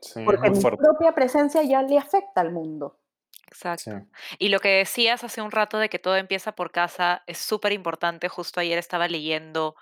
sí, 0.00 0.22
Porque 0.26 0.50
mi 0.50 0.60
fuerte, 0.60 0.76
propia 0.78 1.12
presencia 1.12 1.62
ya 1.62 1.82
le 1.82 1.98
afecta 1.98 2.42
al 2.42 2.52
mundo. 2.52 2.98
sí, 3.32 3.40
Exacto. 3.48 4.06
Y 4.38 4.48
lo 4.50 4.60
que 4.60 4.68
decías 4.68 5.24
hace 5.24 5.40
un 5.40 5.50
rato 5.50 5.78
de 5.78 5.88
que 5.88 5.98
todo 5.98 6.16
empieza 6.16 6.52
por 6.52 6.70
casa 6.70 7.22
es 7.26 7.38
súper 7.38 7.72
importante. 7.72 8.28
Justo 8.28 8.60
ayer 8.60 8.78
estaba 8.78 9.08
leyendo 9.08 9.74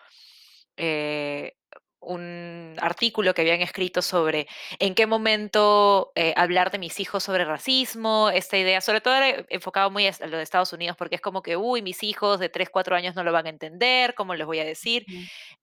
eh, 0.76 1.56
un 2.02 2.76
artículo 2.80 3.32
que 3.32 3.42
habían 3.42 3.60
escrito 3.60 4.02
sobre 4.02 4.48
en 4.78 4.94
qué 4.94 5.06
momento 5.06 6.12
eh, 6.14 6.34
hablar 6.36 6.70
de 6.70 6.78
mis 6.78 7.00
hijos 7.00 7.24
sobre 7.24 7.44
racismo, 7.44 8.30
esta 8.30 8.58
idea, 8.58 8.80
sobre 8.80 9.00
todo 9.00 9.14
era 9.14 9.44
enfocado 9.48 9.90
muy 9.90 10.06
a 10.06 10.26
lo 10.26 10.36
de 10.36 10.42
Estados 10.42 10.72
Unidos, 10.72 10.96
porque 10.96 11.14
es 11.14 11.20
como 11.20 11.42
que, 11.42 11.56
uy, 11.56 11.82
mis 11.82 12.02
hijos 12.02 12.40
de 12.40 12.48
3 12.48 12.70
4 12.70 12.96
años 12.96 13.14
no 13.14 13.24
lo 13.24 13.32
van 13.32 13.46
a 13.46 13.50
entender, 13.50 14.14
¿cómo 14.14 14.34
les 14.34 14.46
voy 14.46 14.58
a 14.58 14.64
decir? 14.64 15.06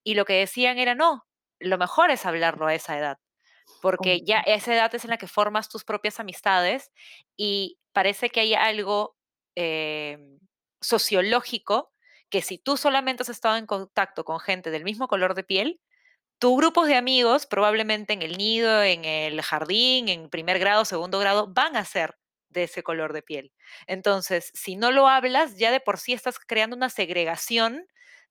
Y 0.04 0.16
lo 0.16 0.26
que 0.26 0.34
decían 0.34 0.80
era, 0.80 0.96
no, 0.96 1.26
lo 1.60 1.78
mejor 1.78 2.12
es 2.12 2.26
hablarlo 2.26 2.68
a 2.68 2.74
esa 2.74 2.98
edad 2.98 3.18
porque 3.82 4.22
ya 4.22 4.40
esa 4.40 4.74
edad 4.74 4.94
es 4.94 5.04
en 5.04 5.12
la 5.12 5.18
que 5.18 5.28
formas 5.28 5.70
tus 5.70 5.84
propias 5.84 6.20
amistades 6.20 6.92
y 7.38 7.80
parece 7.94 8.30
que 8.30 8.42
hay 8.42 8.54
algo 8.54 9.16
em, 9.56 10.40
sociológico 10.82 11.92
que 12.30 12.42
si 12.42 12.58
tú 12.58 12.78
solamente 12.78 13.24
has 13.24 13.30
estado 13.30 13.58
en 13.58 13.66
contacto 13.66 14.24
con 14.24 14.40
gente 14.40 14.72
del 14.72 14.84
mismo 14.84 15.08
color 15.08 15.34
de 15.34 15.44
piel, 15.44 15.80
tu 16.40 16.56
grupos 16.58 16.88
de 16.88 16.96
amigos, 16.96 17.46
probablemente 17.46 18.14
en 18.14 18.22
el 18.22 18.38
nido, 18.38 18.82
en 18.84 19.06
el 19.06 19.42
jardín, 19.42 20.10
en 20.10 20.30
primer 20.30 20.60
grado, 20.60 20.86
segundo 20.86 21.20
grado, 21.20 21.48
van 21.48 21.76
a 21.76 21.86
ser 21.86 22.16
de 22.50 22.64
ese 22.64 22.82
color 22.84 23.14
de 23.14 23.22
piel. 23.22 23.54
Entonces, 23.88 24.52
si 24.54 24.76
no 24.76 24.92
lo 24.92 25.08
hablas, 25.08 25.58
ya 25.58 25.72
de 25.72 25.80
por 25.82 26.00
sí 26.00 26.14
estás 26.14 26.40
creando 26.40 26.76
una 26.76 26.90
segregación 26.90 27.86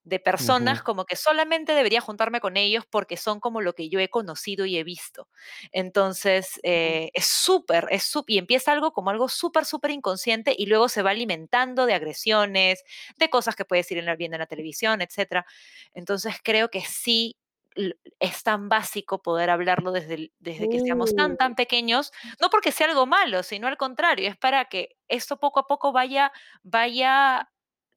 de 0.05 0.19
personas 0.21 0.81
como 0.83 1.05
que 1.05 1.17
solamente 1.17 1.75
debería 1.75 2.01
juntarme 2.01 2.41
con 2.41 2.57
ellos 2.57 2.85
porque 2.91 3.19
son 3.19 3.41
como 3.41 3.61
lo 3.61 3.75
que 3.75 3.91
yo 3.91 4.01
he 4.01 4.09
conocido 4.09 4.65
y 4.65 4.79
he 4.79 4.85
visto. 4.85 5.29
Entonces, 5.71 6.59
eh, 6.63 7.11
es 7.13 7.27
súper, 7.27 7.87
es 7.91 8.05
súper, 8.05 8.35
y 8.37 8.39
empieza 8.39 8.73
algo 8.73 8.93
como 8.93 9.11
algo 9.11 9.29
súper, 9.29 9.67
súper 9.67 9.91
inconsciente 9.91 10.55
y 10.57 10.65
luego 10.67 10.89
se 10.89 11.03
va 11.03 11.11
alimentando 11.11 11.85
de 11.85 11.93
agresiones, 11.95 12.83
de 13.19 13.29
cosas 13.29 13.55
que 13.55 13.67
puedes 13.67 13.91
ir 13.93 14.03
viendo 14.17 14.37
en 14.37 14.41
la 14.41 14.47
televisión, 14.47 15.03
etcétera. 15.03 15.45
Entonces, 15.93 16.37
creo 16.43 16.71
que 16.71 16.81
sí 16.81 17.37
es 18.19 18.43
tan 18.43 18.69
básico 18.69 19.23
poder 19.23 19.51
hablarlo 19.51 19.93
desde, 19.93 20.33
desde 20.39 20.69
que 20.69 20.81
seamos 20.81 21.15
tan, 21.15 21.33
Sí, 21.33 21.37
tan 21.37 21.55
pequeños, 21.55 22.13
no 22.41 22.51
porque 22.51 22.73
sea 22.73 22.89
algo 22.89 23.07
malo, 23.07 23.43
sino 23.43 23.67
al 23.69 23.77
contrario, 23.77 24.29
es 24.29 24.37
para 24.37 24.65
que 24.67 24.97
esto 25.09 25.39
poco 25.39 25.61
a 25.61 25.67
poco 25.67 25.93
vaya, 25.93 26.33
vaya 26.63 27.51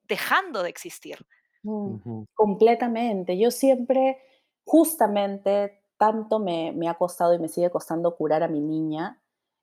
dejando 0.04 0.62
de 0.62 0.70
existir. 0.70 1.26
mm, 1.62 1.96
completamente. 2.34 3.38
Yo 3.38 3.50
siempre, 3.50 4.18
justamente, 4.64 5.82
tanto 5.98 6.38
me, 6.38 6.72
me 6.72 6.88
ha 6.88 6.94
costado 6.94 7.34
y 7.34 7.38
me 7.38 7.48
sigue 7.48 7.70
costando 7.70 8.16
curar 8.16 8.42
a 8.42 8.48
mi 8.48 8.60
niña, 8.60 9.22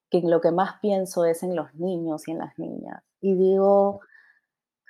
que 0.09 0.19
en 0.19 0.31
lo 0.31 0.41
que 0.41 0.51
más 0.51 0.79
pienso 0.81 1.25
es 1.25 1.43
en 1.43 1.55
los 1.55 1.73
niños 1.75 2.27
y 2.27 2.31
en 2.31 2.39
las 2.39 2.57
niñas. 2.57 3.03
Y 3.21 3.35
digo, 3.35 4.01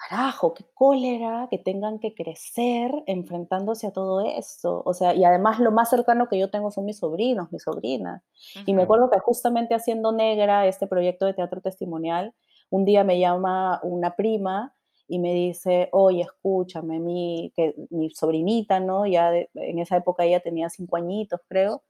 carajo, 0.07 0.53
qué 0.53 0.65
cólera 0.73 1.47
que 1.51 1.57
tengan 1.57 1.99
que 1.99 2.13
crecer 2.15 2.91
enfrentándose 3.05 3.87
a 3.87 3.91
todo 3.91 4.21
esto. 4.21 4.81
O 4.85 4.93
sea, 4.93 5.13
y 5.13 5.23
además 5.25 5.59
lo 5.59 5.71
más 5.71 5.89
cercano 5.89 6.27
que 6.29 6.39
yo 6.39 6.49
tengo 6.49 6.71
son 6.71 6.85
mis 6.85 6.99
sobrinos, 6.99 7.51
mis 7.51 7.63
sobrinas. 7.63 8.23
Y 8.65 8.73
me 8.73 8.83
acuerdo 8.83 9.09
que 9.09 9.19
justamente 9.19 9.75
haciendo 9.75 10.11
Negra, 10.11 10.65
este 10.67 10.87
proyecto 10.87 11.25
de 11.25 11.33
teatro 11.33 11.61
testimonial, 11.61 12.33
un 12.69 12.85
día 12.85 13.03
me 13.03 13.19
llama 13.19 13.79
una 13.83 14.15
prima 14.15 14.73
y 15.07 15.19
me 15.19 15.33
dice, 15.33 15.89
oye, 15.91 16.21
escúchame, 16.21 16.99
mi, 16.99 17.51
que, 17.55 17.75
mi 17.89 18.09
sobrinita, 18.11 18.79
¿no? 18.79 19.05
Ya 19.05 19.31
de- 19.31 19.49
en 19.55 19.79
esa 19.79 19.97
época 19.97 20.23
ella 20.23 20.39
tenía 20.39 20.69
cinco 20.69 20.97
añitos, 20.97 21.41
creo, 21.47 21.83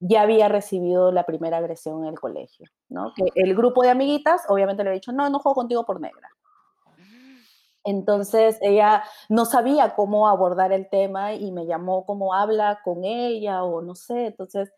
ya 0.00 0.22
había 0.22 0.48
recibido 0.48 1.12
la 1.12 1.24
primera 1.26 1.58
agresión 1.58 2.02
en 2.02 2.08
el 2.10 2.20
colegio, 2.20 2.66
¿no? 2.88 3.12
Que 3.14 3.24
el 3.34 3.54
grupo 3.54 3.82
de 3.82 3.90
amiguitas, 3.90 4.42
obviamente 4.48 4.82
le 4.84 4.90
he 4.90 4.94
dicho, 4.94 5.12
no, 5.12 5.28
no 5.30 5.38
juego 5.40 5.54
contigo 5.56 5.84
por 5.84 6.00
negra. 6.00 6.28
Entonces 7.84 8.58
ella 8.60 9.02
no 9.28 9.44
sabía 9.44 9.94
cómo 9.94 10.28
abordar 10.28 10.72
el 10.72 10.88
tema 10.88 11.34
y 11.34 11.50
me 11.52 11.66
llamó 11.66 12.04
como 12.04 12.34
habla 12.34 12.80
con 12.84 13.04
ella 13.04 13.64
o 13.64 13.82
no 13.82 13.94
sé. 13.94 14.26
Entonces, 14.26 14.72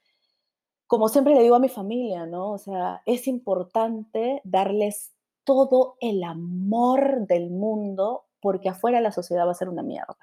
como 0.86 1.08
siempre 1.08 1.34
le 1.34 1.42
digo 1.42 1.56
a 1.56 1.60
mi 1.60 1.68
familia, 1.68 2.26
¿no? 2.26 2.52
O 2.52 2.58
sea, 2.58 3.02
es 3.06 3.26
importante 3.26 4.40
darles 4.44 5.12
todo 5.44 5.96
el 6.00 6.22
amor 6.22 7.26
del 7.26 7.50
mundo 7.50 8.24
porque 8.40 8.68
afuera 8.68 9.00
la 9.00 9.12
sociedad 9.12 9.46
va 9.46 9.52
a 9.52 9.54
ser 9.54 9.68
una 9.68 9.82
mierda. 9.82 10.16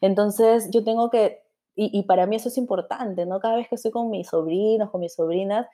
Entonces, 0.00 0.68
yo 0.70 0.84
tengo 0.84 1.10
que, 1.10 1.42
y, 1.74 1.96
y 1.98 2.02
para 2.04 2.26
mí 2.26 2.36
eso 2.36 2.48
es 2.48 2.58
importante, 2.58 3.24
¿no? 3.24 3.40
Cada 3.40 3.56
vez 3.56 3.68
que 3.68 3.76
estoy 3.76 3.90
con 3.90 4.10
mis 4.10 4.28
sobrinos, 4.28 4.90
con 4.90 5.00
mis 5.00 5.14
sobrinas, 5.14 5.66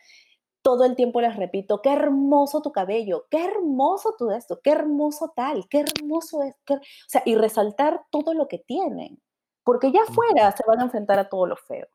todo 0.69 0.85
el 0.85 0.97
tiempo 0.97 1.23
les 1.23 1.35
repito, 1.35 1.81
qué 1.81 1.95
hermoso 1.95 2.61
tu 2.61 2.73
cabello, 2.73 3.24
qué 3.31 3.43
hermoso 3.43 4.16
tu 4.19 4.31
esto, 4.31 4.61
qué 4.62 4.73
hermoso 4.73 5.32
tal, 5.35 5.66
qué 5.70 5.81
hermoso 5.81 6.43
es, 6.43 6.55
qué... 6.66 6.74
o 6.74 6.81
sea, 7.07 7.23
y 7.24 7.36
resaltar 7.36 8.03
todo 8.11 8.35
lo 8.35 8.49
que 8.49 8.59
tienen, 8.59 9.19
porque 9.65 9.90
ya 9.93 10.03
afuera 10.03 10.55
se 10.55 10.65
van 10.66 10.81
a 10.81 10.85
enfrentar 10.85 11.19
a 11.19 11.31
todo 11.31 11.47
lo 11.47 11.57
feo. 11.57 11.86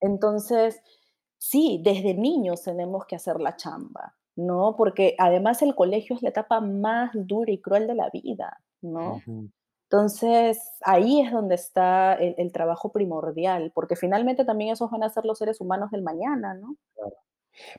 Entonces, 0.00 0.80
sí, 1.36 1.82
desde 1.84 2.14
niños 2.14 2.62
tenemos 2.62 3.04
que 3.04 3.16
hacer 3.16 3.38
la 3.38 3.56
chamba, 3.56 4.16
¿no? 4.36 4.74
Porque 4.74 5.14
además 5.18 5.60
el 5.60 5.74
colegio 5.74 6.16
es 6.16 6.22
la 6.22 6.30
etapa 6.30 6.62
más 6.62 7.10
dura 7.12 7.52
y 7.52 7.60
cruel 7.60 7.86
de 7.86 7.94
la 7.94 8.08
vida, 8.08 8.58
¿no? 8.80 9.20
Entonces, 9.82 10.78
ahí 10.80 11.20
es 11.20 11.30
donde 11.30 11.56
está 11.56 12.14
el, 12.14 12.36
el 12.38 12.52
trabajo 12.52 12.90
primordial, 12.90 13.70
porque 13.74 13.96
finalmente 13.96 14.46
también 14.46 14.72
esos 14.72 14.90
van 14.90 15.02
a 15.02 15.10
ser 15.10 15.26
los 15.26 15.36
seres 15.36 15.60
humanos 15.60 15.90
del 15.90 16.00
mañana, 16.00 16.54
¿no? 16.54 16.76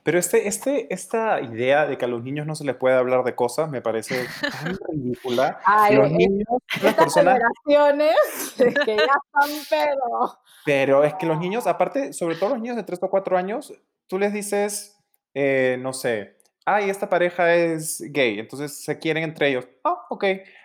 Pero 0.04 0.18
este, 0.18 0.46
este, 0.46 0.92
esta 0.92 1.40
idea 1.40 1.86
de 1.86 1.98
que 1.98 2.04
a 2.04 2.08
los 2.08 2.22
niños 2.22 2.46
no 2.46 2.54
se 2.54 2.64
les 2.64 2.76
puede 2.76 2.94
hablar 2.94 3.24
de 3.24 3.34
cosas 3.34 3.68
me 3.68 3.82
parece 3.82 4.26
tan 4.40 4.78
ridícula. 4.88 5.58
Ay, 5.64 5.96
Los 5.96 6.10
e 6.10 6.14
niños 6.14 6.46
son 6.48 6.84
las 6.84 6.94
personas, 6.94 7.38
generaciones 7.64 8.16
que 8.56 8.96
ya 8.96 9.02
están, 9.02 9.50
pero 9.68 10.38
pero 10.64 11.04
es 11.04 11.14
que 11.14 11.26
los 11.26 11.38
niños, 11.38 11.66
aparte, 11.66 12.12
sobre 12.12 12.36
todo 12.36 12.50
los 12.50 12.60
niños 12.60 12.76
de 12.76 12.84
3 12.84 13.02
o 13.02 13.10
4 13.10 13.36
años, 13.36 13.72
tú 14.06 14.18
les 14.18 14.32
dices, 14.32 14.98
eh, 15.34 15.76
no 15.80 15.92
sé, 15.92 16.36
ay, 16.64 16.90
esta 16.90 17.08
pareja 17.08 17.54
es 17.54 18.00
gay, 18.10 18.38
entonces 18.38 18.84
se 18.84 18.98
quieren 18.98 19.24
entre 19.24 19.48
ellos. 19.48 19.66
Ah, 19.84 20.06
ok. 20.10 20.24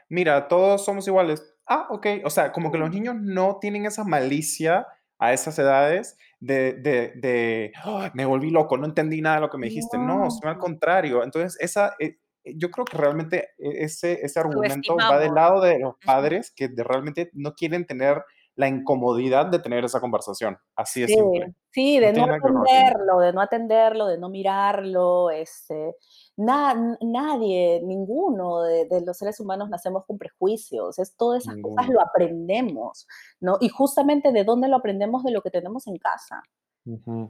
Mira, 0.09 0.47
todos 0.47 0.85
somos 0.85 1.07
iguales. 1.07 1.43
Ah, 1.65 1.87
ok. 1.89 2.07
O 2.23 2.29
sea, 2.29 2.51
como 2.51 2.71
que 2.71 2.77
los 2.77 2.91
niños 2.91 3.15
no 3.19 3.57
tienen 3.59 3.85
esa 3.85 4.03
malicia 4.03 4.87
a 5.19 5.33
esas 5.33 5.57
edades 5.57 6.17
de, 6.39 6.73
de, 6.73 7.13
de 7.15 7.73
"Ay, 7.83 8.09
me 8.13 8.25
volví 8.25 8.49
loco, 8.51 8.77
no 8.77 8.85
entendí 8.85 9.21
nada 9.21 9.37
de 9.37 9.41
lo 9.43 9.49
que 9.49 9.57
me 9.57 9.67
dijiste. 9.67 9.97
No, 9.99 10.19
no, 10.19 10.29
sino 10.31 10.51
al 10.51 10.57
contrario. 10.57 11.23
Entonces, 11.23 11.57
esa, 11.59 11.95
eh, 11.99 12.17
eh, 12.43 12.53
yo 12.57 12.71
creo 12.71 12.87
que 12.87 12.97
realmente 12.97 13.49
e- 13.57 13.83
ese, 13.85 14.19
ese 14.25 14.39
argumento 14.39 15.05
va 15.05 15.19
del 15.19 15.33
lado 15.35 15.61
de 15.61 15.79
los 15.79 15.95
padres 16.03 16.51
que 16.55 16.67
de- 16.69 16.83
realmente 16.83 17.29
no 17.33 17.53
quieren 17.53 17.85
tener 17.85 18.23
la 18.57 18.67
incomodidad 18.67 19.45
de 19.45 19.59
tener 19.59 19.85
esa 19.85 20.01
conversación. 20.01 20.57
Así 20.75 21.01
de 21.01 21.07
sí, 21.07 21.13
simple. 21.13 21.53
sí, 21.71 21.99
No 21.99 22.05
de 22.07 22.13
no 22.13 22.23
fin. 22.25 22.33
atenderlo, 22.33 23.19
de 23.19 23.33
no 23.33 23.41
atenderlo, 23.41 24.07
de 24.07 24.17
no 24.17 24.29
mirarlo, 24.29 25.29
este, 25.29 25.95
na 26.35 26.73
nadie, 27.01 27.81
ninguno 27.83 28.63
de 28.63 28.85
de 28.85 29.01
los 29.05 29.17
seres 29.17 29.39
humanos 29.39 29.69
nacemos 29.69 30.05
con 30.05 30.17
prejuicios, 30.17 30.97
es 30.99 31.15
todas 31.15 31.43
esas 31.43 31.55
cosas 31.61 31.87
lo 31.89 32.01
aprendemos, 32.01 33.07
¿no? 33.39 33.57
Y 33.61 33.69
justamente, 33.69 34.31
¿de 34.31 34.43
dónde 34.43 34.67
lo 34.67 34.75
aprendemos? 34.77 35.23
De 35.23 35.31
lo 35.31 35.41
que 35.41 35.51
tenemos 35.51 35.87
en 35.87 35.97
casa. 35.97 36.41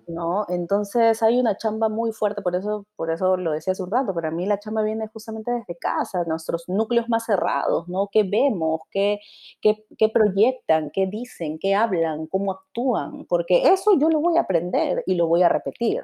¿No? 0.07 0.45
Entonces 0.49 1.21
hay 1.23 1.39
una 1.39 1.57
chamba 1.57 1.89
muy 1.89 2.11
fuerte, 2.11 2.41
por 2.41 2.55
eso, 2.55 2.85
por 2.95 3.11
eso 3.11 3.37
lo 3.37 3.51
decía 3.51 3.73
hace 3.73 3.83
un 3.83 3.91
rato, 3.91 4.13
para 4.13 4.31
mí 4.31 4.45
la 4.45 4.59
chamba 4.59 4.83
viene 4.83 5.07
justamente 5.07 5.51
desde 5.51 5.77
casa, 5.77 6.23
nuestros 6.25 6.65
núcleos 6.67 7.09
más 7.09 7.25
cerrados, 7.25 7.87
¿no? 7.87 8.09
¿Qué 8.11 8.23
vemos? 8.23 8.81
¿Qué, 8.91 9.19
qué, 9.61 9.85
qué 9.97 10.09
proyectan? 10.09 10.91
¿Qué 10.93 11.07
dicen? 11.07 11.57
¿Qué 11.59 11.73
hablan? 11.75 12.27
¿Cómo 12.27 12.51
actúan? 12.51 13.25
Porque 13.25 13.71
eso 13.71 13.97
yo 13.99 14.09
lo 14.09 14.19
voy 14.19 14.37
a 14.37 14.41
aprender 14.41 15.03
y 15.07 15.15
lo 15.15 15.27
voy 15.27 15.43
a 15.43 15.49
repetir. 15.49 16.03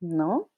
¿no? 0.00 0.50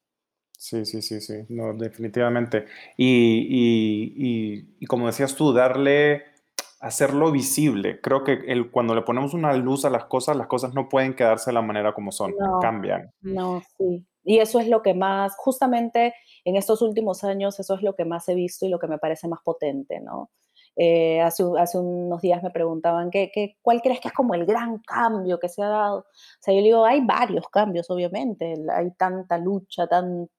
Sí, 0.57 0.85
sí, 0.85 1.01
sí, 1.03 1.21
sí, 1.21 1.45
no, 1.49 1.73
definitivamente. 1.73 2.65
Y, 2.97 3.05
y, 3.07 4.13
y, 4.15 4.75
y 4.79 4.85
como 4.87 5.05
decías 5.05 5.35
tú, 5.35 5.53
darle, 5.53 6.23
hacerlo 6.79 7.31
visible. 7.31 7.99
Creo 8.01 8.23
que 8.23 8.33
el, 8.47 8.71
cuando 8.71 8.95
le 8.95 9.01
ponemos 9.01 9.33
una 9.33 9.53
luz 9.53 9.85
a 9.85 9.89
las 9.89 10.05
cosas, 10.05 10.37
las 10.37 10.47
cosas 10.47 10.73
no 10.73 10.89
pueden 10.89 11.15
quedarse 11.15 11.49
de 11.49 11.55
la 11.55 11.61
manera 11.61 11.93
como 11.93 12.11
son, 12.11 12.33
No, 12.37 12.59
cambian. 12.59 13.11
No, 13.21 13.61
sí. 13.77 14.05
Y 14.23 14.39
eso 14.39 14.59
es 14.59 14.67
lo 14.67 14.81
que 14.81 14.93
más, 14.93 15.35
justamente 15.37 16.13
en 16.43 16.57
estos 16.57 16.81
últimos 16.81 17.23
años, 17.23 17.59
eso 17.59 17.75
es 17.75 17.81
lo 17.81 17.95
que 17.95 18.05
más 18.05 18.27
he 18.27 18.35
visto 18.35 18.65
y 18.65 18.69
lo 18.69 18.79
que 18.79 18.87
me 18.87 18.97
parece 18.97 19.27
más 19.27 19.39
potente, 19.43 20.01
¿no? 20.01 20.31
Eh, 20.75 21.21
hace, 21.21 21.43
hace 21.57 21.79
unos 21.79 22.21
días 22.21 22.43
me 22.43 22.51
preguntaban, 22.51 23.09
¿qué, 23.09 23.31
qué, 23.33 23.57
¿cuál 23.63 23.81
crees 23.81 23.99
que 23.99 24.09
es 24.09 24.13
como 24.13 24.35
el 24.35 24.45
gran 24.45 24.77
cambio 24.79 25.39
que 25.39 25.49
se 25.49 25.63
ha 25.63 25.69
dado? 25.69 25.99
O 25.99 26.05
sea, 26.39 26.53
yo 26.53 26.61
digo, 26.61 26.85
hay 26.85 27.03
varios 27.03 27.47
cambios, 27.49 27.89
obviamente, 27.89 28.53
hay 28.75 28.91
tanta 28.91 29.39
lucha, 29.39 29.87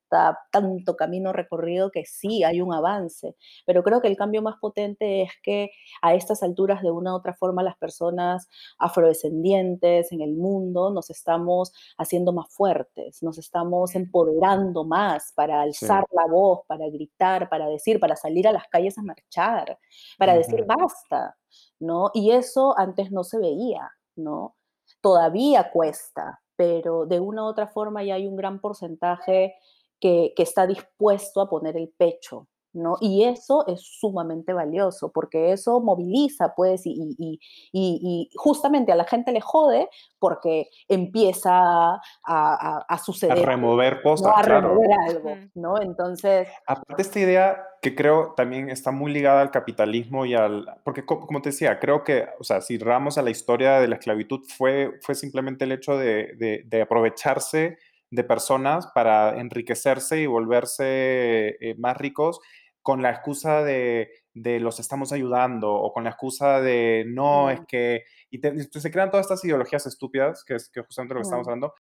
tanta, 0.09 0.39
tanto 0.52 0.97
camino 0.97 1.32
recorrido 1.32 1.90
que 1.90 2.05
sí 2.05 2.44
hay 2.44 2.60
un 2.60 2.72
avance, 2.74 3.36
pero 3.66 3.82
creo 3.82 4.01
que 4.01 4.09
el 4.09 4.16
cambio 4.16 4.43
más 4.43 4.56
potente 4.60 5.22
es 5.22 5.32
que 5.43 5.70
a 6.02 6.14
estas 6.14 6.43
alturas, 6.43 6.82
de 6.82 6.90
una 6.90 7.12
u 7.12 7.16
otra 7.16 7.35
forma, 7.35 7.62
las 7.62 7.76
personas 7.76 8.48
afrodescendientes 8.78 10.12
en 10.12 10.20
el 10.20 10.35
mundo 10.35 10.90
nos 10.90 11.10
estamos 11.10 11.72
haciendo 11.97 12.32
más 12.32 12.52
fuertes, 12.55 13.22
nos 13.22 13.39
estamos 13.39 13.94
empoderando 13.94 14.85
más 14.85 15.32
para 15.35 15.60
Sí. 15.80 15.89
alzar 15.89 16.05
la 16.12 16.26
voz, 16.26 16.60
para 16.66 16.89
gritar, 16.90 17.48
para 17.48 17.66
decir, 17.68 18.01
para 18.01 18.16
salir 18.16 18.47
a 18.48 18.52
las 18.52 18.66
calles 18.68 18.98
a 18.98 19.02
marchar, 19.02 19.78
para 20.18 20.35
decir 20.35 20.60
Ujú, 20.60 20.78
basta, 20.78 21.36
¿no? 21.80 22.10
Y 22.14 22.30
eso 22.32 22.74
antes 22.78 23.10
no 23.12 23.24
se 23.24 23.39
veía, 23.39 23.90
¿no? 24.16 24.56
Todavía 25.01 25.70
cuesta, 25.70 26.40
pero 26.56 27.06
de 27.06 27.20
una 27.20 27.44
u 27.44 27.47
otra 27.47 27.66
forma 27.68 28.02
ya 28.02 28.14
hay 28.14 28.26
un 28.26 28.36
gran 28.36 28.60
porcentaje 28.60 29.55
que, 30.00 30.32
que 30.36 30.42
está 30.42 30.66
dispuesto 30.66 31.40
a 31.40 31.48
poner 31.48 31.76
el 31.76 31.92
pecho, 31.96 32.48
¿no? 32.74 32.96
Y 33.00 33.24
eso 33.24 33.66
es 33.66 33.80
sumamente 33.80 34.52
valioso 34.52 35.10
porque 35.10 35.52
eso 35.52 35.80
moviliza, 35.80 36.54
pues, 36.54 36.86
y, 36.86 36.92
y, 37.18 37.40
y, 37.72 38.00
y 38.02 38.30
justamente 38.36 38.92
a 38.92 38.96
la 38.96 39.04
gente 39.04 39.32
le 39.32 39.40
jode 39.40 39.88
porque 40.18 40.68
empieza 40.86 41.50
a, 41.52 42.00
a, 42.26 42.84
a 42.88 42.98
suceder. 42.98 43.38
A 43.38 43.42
remover 43.42 44.02
cosas, 44.02 44.28
¿no? 44.28 44.36
A 44.36 44.42
claro. 44.42 44.68
remover 44.68 44.90
algo, 45.08 45.34
¿no? 45.54 45.80
Entonces... 45.80 46.48
Aparte 46.66 47.02
esta 47.02 47.18
idea 47.18 47.64
que 47.80 47.94
creo 47.94 48.34
también 48.36 48.68
está 48.70 48.90
muy 48.90 49.12
ligada 49.12 49.40
al 49.40 49.50
capitalismo 49.50 50.26
y 50.26 50.34
al... 50.34 50.66
Porque 50.84 51.06
como 51.06 51.40
te 51.40 51.50
decía, 51.50 51.78
creo 51.80 52.04
que, 52.04 52.26
o 52.38 52.44
sea, 52.44 52.60
si 52.60 52.76
ramos 52.76 53.18
a 53.18 53.22
la 53.22 53.30
historia 53.30 53.80
de 53.80 53.88
la 53.88 53.96
esclavitud 53.96 54.40
fue, 54.46 54.98
fue 55.00 55.14
simplemente 55.14 55.64
el 55.64 55.72
hecho 55.72 55.96
de, 55.96 56.34
de, 56.36 56.64
de 56.66 56.82
aprovecharse 56.82 57.78
de 58.10 58.24
personas 58.24 58.89
para 58.94 59.39
enriquecerse 59.39 60.20
y 60.20 60.26
volverse 60.26 61.56
eh, 61.60 61.74
más 61.78 61.97
ricos 61.97 62.40
con 62.82 63.02
la 63.02 63.10
excusa 63.10 63.62
de, 63.62 64.10
de, 64.32 64.60
los 64.60 64.80
estamos 64.80 65.12
ayudando 65.12 65.72
o 65.74 65.93
con 65.93 66.05
la 66.05 66.10
excusa 66.10 66.60
de 66.60 67.05
no, 67.06 67.47
mm. 67.47 67.51
es 67.51 67.60
que... 67.68 68.05
Y 68.30 68.40
te, 68.40 68.62
se 68.62 68.90
crean 68.90 69.10
todas 69.10 69.26
estas 69.26 69.44
ideologías 69.44 69.86
estúpidas, 69.86 70.44
que 70.44 70.55
es 70.55 70.70
que 70.70 70.80
justamente 70.80 71.14
lo 71.14 71.20
que 71.20 71.24
mm. 71.24 71.28
estamos 71.28 71.48
hablando, 71.48 71.74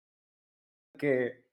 que, 0.97 1.43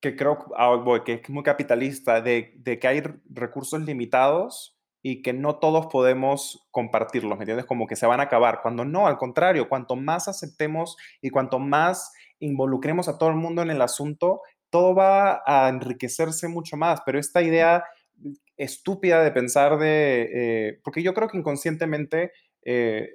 que 0.00 0.16
creo 0.16 0.46
ah, 0.56 1.02
que 1.04 1.14
es 1.14 1.30
muy 1.30 1.44
capitalista, 1.44 2.20
de, 2.20 2.54
de, 2.56 2.78
que 2.78 2.88
hay 2.88 3.02
recursos 3.30 3.80
limitados 3.82 4.76
y 5.00 5.22
que 5.22 5.32
no 5.32 5.56
todos 5.56 5.86
podemos 5.86 6.66
compartirlos, 6.70 7.36
¿me 7.36 7.42
entiendes? 7.42 7.66
Como 7.66 7.86
que 7.86 7.96
se 7.96 8.06
van 8.06 8.20
a 8.20 8.24
acabar, 8.24 8.62
cuando 8.62 8.84
no, 8.84 9.06
al 9.06 9.18
contrario, 9.18 9.68
cuanto 9.68 9.96
más 9.96 10.28
aceptemos 10.28 10.96
y 11.20 11.30
cuanto 11.30 11.58
más 11.58 12.12
involucremos 12.42 13.08
a 13.08 13.18
todo 13.18 13.30
el 13.30 13.36
mundo 13.36 13.62
en 13.62 13.70
el 13.70 13.80
asunto, 13.80 14.42
todo 14.70 14.94
va 14.94 15.42
a 15.46 15.68
enriquecerse 15.68 16.48
mucho 16.48 16.76
más, 16.76 17.00
pero 17.04 17.18
esta 17.18 17.42
idea 17.42 17.84
estúpida 18.56 19.22
de 19.22 19.30
pensar 19.30 19.78
de, 19.78 20.30
eh, 20.32 20.80
porque 20.84 21.02
yo 21.02 21.14
creo 21.14 21.28
que 21.28 21.38
inconscientemente, 21.38 22.32
eh, 22.64 23.08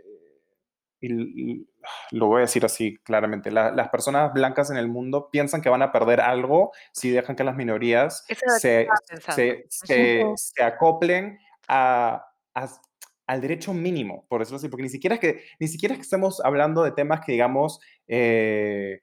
y, 1.00 1.52
y, 1.52 1.68
lo 2.12 2.28
voy 2.28 2.40
a 2.40 2.42
decir 2.42 2.66
así 2.66 2.98
claramente, 3.04 3.50
la, 3.50 3.72
las 3.72 3.90
personas 3.90 4.34
blancas 4.34 4.70
en 4.72 4.78
el 4.78 4.88
mundo 4.88 5.30
piensan 5.32 5.62
que 5.62 5.70
van 5.70 5.82
a 5.82 5.92
perder 5.92 6.20
algo 6.20 6.72
si 6.92 7.12
dejan 7.12 7.36
que 7.36 7.46
las 7.46 7.56
minorías 7.56 8.26
se, 8.60 8.88
se, 9.34 9.66
se, 9.70 10.26
se, 10.36 10.64
acoplen 10.64 11.40
a, 11.68 12.26
a, 12.54 12.68
al 13.26 13.42
derecho 13.42 13.74
mínimo, 13.74 14.26
por 14.28 14.42
decirlo 14.42 14.58
así, 14.58 14.68
porque 14.68 14.84
ni 14.84 14.90
siquiera 14.90 15.16
es 15.16 15.22
que, 15.22 15.44
ni 15.60 15.68
siquiera 15.68 15.94
es 15.94 16.00
que 16.00 16.04
estemos 16.04 16.42
hablando 16.44 16.84
de 16.84 16.92
temas 16.92 17.22
que 17.26 17.32
digamos... 17.32 17.80
Eh, 18.08 19.02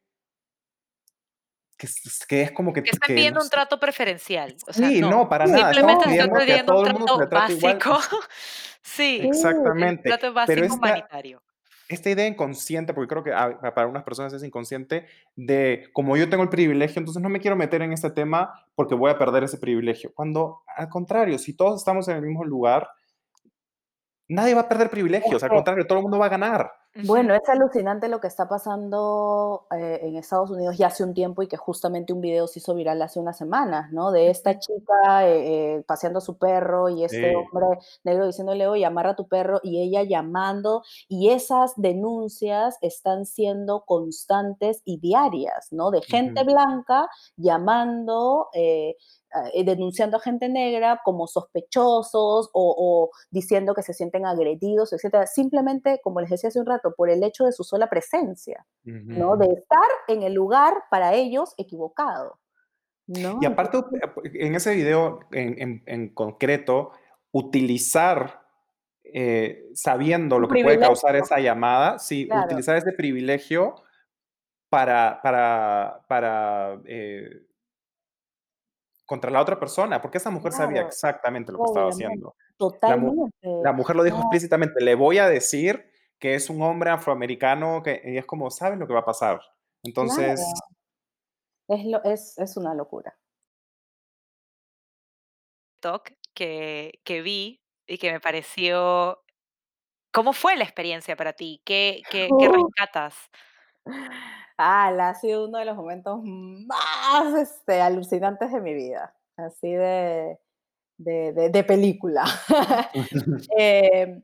que, 1.85 2.11
que, 2.29 2.43
es 2.43 2.53
como 2.53 2.73
que... 2.73 2.83
Que 2.83 2.91
están 2.91 3.15
pidiendo 3.15 3.41
no 3.41 3.45
un 3.45 3.51
trato 3.51 3.79
preferencial. 3.79 4.57
O 4.67 4.73
sea, 4.73 4.89
sí, 4.89 5.01
no, 5.01 5.11
no, 5.11 5.29
para 5.29 5.47
nada. 5.47 5.73
Simplemente 5.73 6.11
están 6.11 6.31
pidiendo 6.39 6.81
un 6.81 7.29
trato 7.29 7.29
básico. 7.29 7.99
sí. 8.83 9.21
Exactamente. 9.25 10.11
Un 10.11 10.19
trato 10.19 10.33
básico 10.33 10.55
Pero 10.55 10.67
esta, 10.67 10.77
humanitario. 10.77 11.43
Esta 11.89 12.11
idea 12.11 12.27
inconsciente, 12.27 12.95
porque 12.95 13.09
creo 13.09 13.25
que 13.25 13.33
ah, 13.33 13.73
para 13.75 13.87
unas 13.87 14.05
personas 14.05 14.33
es 14.33 14.43
inconsciente, 14.43 15.07
de 15.37 15.89
como 15.93 16.17
yo 16.17 16.29
tengo 16.31 16.43
el 16.43 16.49
privilegio, 16.49 16.99
entonces 16.99 17.23
no 17.23 17.29
me 17.29 17.41
quiero 17.41 17.57
meter 17.57 17.83
en 17.83 17.93
este 17.93 18.11
tema 18.11 18.65
porque 18.75 18.95
voy 18.95 19.11
a 19.11 19.19
perder 19.19 19.45
ese 19.45 19.59
privilegio. 19.59 20.13
Cuando, 20.15 20.63
al 20.77 20.89
contrario, 20.89 21.39
si 21.39 21.55
todos 21.55 21.81
estamos 21.81 22.09
en 22.09 22.17
el 22.17 22.23
mismo 22.23 22.45
lugar, 22.45 22.89
nadie 24.29 24.55
va 24.55 24.63
a 24.63 24.69
perder 24.69 24.91
privilegios, 24.91 25.43
al 25.43 25.51
contrario, 25.51 25.87
todo 25.87 25.99
el 25.99 26.03
mundo 26.03 26.19
va 26.19 26.27
a 26.27 26.31
ganar. 26.31 26.73
Bueno, 27.03 27.35
es 27.35 27.49
alucinante 27.49 28.09
lo 28.09 28.21
que 28.21 28.29
está 28.29 28.49
pasando 28.49 29.67
eh, 29.77 29.99
en 30.03 30.15
Estados 30.15 30.51
Unidos 30.51 30.79
ya 30.79 30.87
hace 30.87 31.03
un 31.03 31.13
tiempo 31.13 31.43
y 31.43 31.49
que 31.49 31.57
justamente 31.57 32.13
un 32.13 32.21
video 32.21 32.47
se 32.47 32.61
hizo 32.61 32.73
viral 32.73 33.03
hace 33.03 33.19
unas 33.19 33.37
semanas, 33.37 33.91
¿no? 33.91 34.13
De 34.13 34.31
esta 34.31 34.61
chica 34.61 35.27
eh, 35.27 35.79
eh, 35.79 35.85
paseando 35.89 36.19
a 36.19 36.23
su 36.23 36.39
perro 36.39 36.89
y 36.89 37.03
este 37.03 37.31
sí. 37.31 37.35
hombre 37.35 37.67
negro 38.05 38.29
diciéndole, 38.29 38.69
oye, 38.69 38.85
amarra 38.85 39.11
a 39.11 39.17
tu 39.17 39.27
perro 39.27 39.59
y 39.65 39.83
ella 39.83 40.05
llamando 40.05 40.85
y 41.09 41.31
esas 41.31 41.73
denuncias 41.77 42.79
están 42.81 43.27
siendo 43.27 43.85
constantes 43.85 44.81
y 44.85 45.01
diarias, 45.01 45.73
¿no? 45.73 45.91
De 45.91 46.01
gente 46.01 46.43
uh 46.43 46.45
-huh. 46.45 46.53
blanca 46.53 47.09
llamando 47.37 48.51
eh, 48.55 48.95
denunciando 49.65 50.17
a 50.17 50.21
gente 50.21 50.49
negra 50.49 51.01
como 51.05 51.27
sospechosos 51.27 52.51
o, 52.53 52.75
o, 52.79 53.11
diciendo 53.31 53.75
que 53.75 53.83
se 53.83 53.93
sienten 53.93 54.27
agredidos, 54.27 54.93
etcétera, 54.93 55.27
simplemente, 55.27 56.01
como 56.03 56.21
les 56.21 56.31
decía 56.31 56.49
hace 56.49 56.61
un 56.61 56.67
rato, 56.67 56.95
por 56.97 57.11
el 57.11 57.23
hecho 57.23 57.45
de 57.45 57.53
su 57.53 57.65
sola 57.65 57.89
presencia, 57.89 58.65
uh 58.87 58.91
-huh. 58.91 59.05
¿no? 59.07 59.37
De 59.37 59.47
estar 59.47 59.89
en 60.09 60.23
el 60.23 60.35
lugar 60.35 60.85
para 60.91 61.15
ellos 61.15 61.55
equivocado. 61.59 62.39
¿no? 63.07 63.39
Y 63.41 63.47
aparte, 63.47 63.79
en 64.33 64.55
ese 64.55 64.75
video 64.75 65.21
en, 65.31 65.61
en, 65.61 65.83
en 65.87 66.15
concreto, 66.15 66.93
utilizar 67.33 68.45
eh, 69.03 69.67
sabiendo 69.75 70.39
lo 70.39 70.49
que 70.49 70.63
puede 70.63 70.79
causar 70.79 71.15
esa 71.17 71.39
llamada, 71.39 71.99
sí, 71.99 72.27
claro. 72.27 72.47
utilizar 72.47 72.77
ese 72.77 72.93
privilegio 72.93 73.75
para, 74.71 75.21
para, 75.23 76.01
para 76.09 76.81
eh, 76.87 77.43
contra 79.07 79.31
la 79.31 79.41
otra 79.41 79.59
persona, 79.59 80.01
porque 80.01 80.19
esa 80.19 80.31
mujer 80.31 80.53
claro. 80.53 80.67
sabía 80.67 80.83
exactamente 80.83 81.53
lo 81.53 81.59
que 81.59 81.63
Obviamente. 81.65 81.91
estaba 81.91 82.09
haciendo. 82.09 82.37
Totalmente. 82.57 83.37
La, 83.43 83.63
la 83.63 83.73
mujer 83.73 83.97
lo 83.97 84.03
dijo 84.03 84.17
no. 84.17 84.23
explícitamente, 84.23 84.83
le 84.83 84.95
voy 84.95 85.19
a 85.19 85.29
decir 85.29 85.91
que 86.19 86.35
es 86.35 86.49
un 86.49 86.63
hombre 86.63 86.91
afroamericano, 86.91 87.83
que 87.83 88.01
y 88.05 88.17
es 88.17 88.25
como, 88.25 88.51
¿sabes 88.51 88.79
lo 88.79 88.87
que 88.87 88.95
va 88.95 89.01
a 89.01 89.05
pasar? 89.05 89.41
Entonces... 89.83 90.41
Claro. 91.67 91.81
Es, 91.81 91.87
lo, 91.87 92.05
es, 92.05 92.39
es 92.39 92.57
una 92.57 92.75
locura. 92.75 93.19
Que, 96.35 97.01
que 97.05 97.23
vi 97.23 97.63
y 97.87 97.99
que 97.99 98.11
me 98.11 98.21
pareció... 98.21 99.21
¿Cómo 100.13 100.33
fue 100.33 100.57
la 100.57 100.65
experiencia 100.65 101.17
para 101.17 101.33
ti? 101.33 101.61
¿Qué, 101.65 102.01
qué, 102.11 102.29
qué 102.39 102.49
rescatas? 102.49 103.17
Ah, 104.57 104.89
ha 105.09 105.15
sido 105.15 105.47
uno 105.47 105.59
de 105.59 105.65
los 105.65 105.77
momentos 105.77 106.21
más 106.23 107.35
este, 107.35 107.81
alucinantes 107.81 108.53
de 108.53 108.61
mi 108.61 108.75
vida, 108.75 109.15
así 109.37 109.73
de, 109.73 110.39
de, 110.99 111.33
de, 111.33 111.51
de 111.51 111.65
película. 111.65 112.25
eh, 113.59 114.23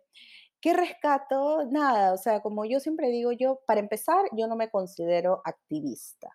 ¿Qué 0.60 0.74
rescato? 0.74 1.66
Nada, 1.70 2.12
o 2.12 2.18
sea, 2.18 2.40
como 2.40 2.64
yo 2.66 2.80
siempre 2.80 3.08
digo, 3.08 3.32
yo, 3.32 3.60
para 3.66 3.80
empezar, 3.80 4.26
yo 4.32 4.46
no 4.46 4.56
me 4.56 4.70
considero 4.70 5.40
activista. 5.44 6.28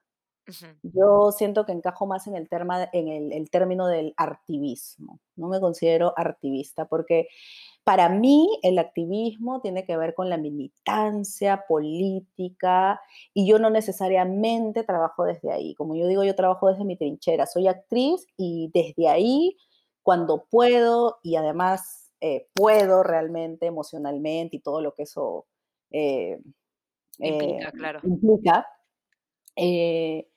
Uh 0.48 0.52
-huh. 0.52 0.80
Yo 0.84 1.32
siento 1.32 1.66
que 1.66 1.72
encajo 1.72 2.06
más 2.06 2.28
en 2.28 2.36
el, 2.36 2.48
terma, 2.48 2.88
en 2.94 3.08
el, 3.08 3.34
el 3.34 3.50
término 3.50 3.88
del 3.88 4.14
activismo. 4.18 5.20
No 5.36 5.48
me 5.48 5.60
considero 5.60 6.14
activista 6.16 6.86
porque 6.86 7.28
para 7.86 8.10
mí 8.10 8.60
el 8.64 8.80
activismo 8.80 9.62
tiene 9.62 9.86
que 9.86 9.96
ver 9.96 10.16
con 10.16 10.28
la 10.28 10.38
militancia 10.38 11.66
política 11.68 13.00
y 13.32 13.48
yo 13.48 13.60
no 13.60 13.70
necesariamente 13.70 14.84
trabajo 14.84 15.24
desde 15.24 15.52
ahí. 15.52 15.76
Como 15.76 15.96
yo 15.96 16.08
digo, 16.08 16.24
yo 16.24 16.36
trabajo 16.36 16.68
desde 16.68 16.84
mi 16.84 16.98
trinchera. 16.98 17.46
Soy 17.46 17.68
actriz 17.68 18.26
y 18.38 18.72
desde 18.74 19.08
ahí, 19.08 19.56
cuando 20.02 20.46
puedo 20.50 21.20
y 21.22 21.36
además 21.36 22.12
eh, 22.22 22.48
puedo 22.56 23.04
realmente 23.04 23.68
emocionalmente 23.68 24.56
y 24.56 24.62
todo 24.62 24.82
lo 24.82 24.96
que 24.96 25.04
eso 25.04 25.46
eh, 25.92 26.40
implica, 27.20 27.70
eh, 27.70 27.72
claro. 27.72 28.00
implica 28.04 28.68
eh, 29.56 30.28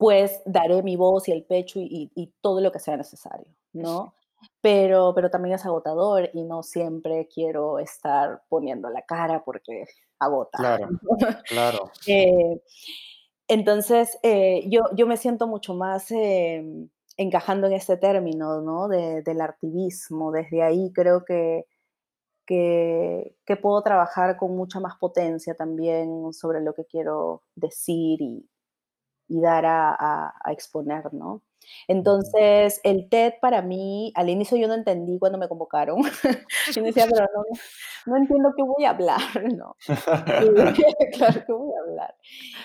pues 0.00 0.40
daré 0.46 0.82
mi 0.82 0.96
voz 0.96 1.28
y 1.28 1.32
el 1.32 1.44
pecho 1.44 1.78
y, 1.78 1.84
y, 1.84 2.22
y 2.22 2.32
todo 2.40 2.62
lo 2.62 2.72
que 2.72 2.78
sea 2.78 2.96
necesario, 2.96 3.46
¿no? 3.74 4.14
Pero, 4.62 5.12
pero 5.14 5.28
también 5.28 5.56
es 5.56 5.66
agotador 5.66 6.30
y 6.32 6.42
no 6.42 6.62
siempre 6.62 7.28
quiero 7.28 7.78
estar 7.78 8.42
poniendo 8.48 8.88
la 8.88 9.02
cara 9.02 9.44
porque 9.44 9.84
agota. 10.18 10.56
Claro, 10.56 10.88
claro. 11.46 11.90
eh, 12.06 12.62
entonces, 13.46 14.18
eh, 14.22 14.64
yo, 14.70 14.84
yo 14.96 15.06
me 15.06 15.18
siento 15.18 15.46
mucho 15.46 15.74
más 15.74 16.10
eh, 16.12 16.64
encajando 17.18 17.66
en 17.66 17.74
este 17.74 17.98
término, 17.98 18.62
¿no? 18.62 18.88
De, 18.88 19.20
del 19.20 19.42
activismo. 19.42 20.32
Desde 20.32 20.62
ahí 20.62 20.92
creo 20.94 21.26
que, 21.26 21.66
que, 22.46 23.36
que, 23.44 23.56
puedo 23.56 23.82
trabajar 23.82 24.38
con 24.38 24.56
mucha 24.56 24.80
más 24.80 24.96
potencia 24.96 25.54
también 25.54 26.32
sobre 26.32 26.62
lo 26.62 26.72
que 26.72 26.86
quiero 26.86 27.42
decir 27.54 28.22
y, 28.22 28.48
y 29.30 29.40
dar 29.40 29.64
a, 29.64 29.94
a, 29.94 30.34
a 30.44 30.52
exponer, 30.52 31.14
¿no? 31.14 31.42
Entonces, 31.86 32.80
el 32.82 33.08
TED 33.08 33.34
para 33.40 33.62
mí, 33.62 34.12
al 34.16 34.28
inicio 34.28 34.56
yo 34.56 34.66
no 34.66 34.74
entendí 34.74 35.18
cuando 35.18 35.38
me 35.38 35.48
convocaron. 35.48 35.98
yo 36.74 36.82
decía, 36.82 37.06
pero 37.08 37.26
no, 37.34 37.42
no 38.06 38.16
entiendo 38.16 38.52
qué 38.56 38.62
voy 38.62 38.84
a 38.84 38.90
hablar, 38.90 39.20
¿no? 39.56 39.76
Y, 39.86 39.94
claro 41.16 41.44
que 41.46 41.52
voy 41.52 41.72
a 41.74 41.88
hablar. 41.88 42.14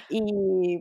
Y, 0.10 0.80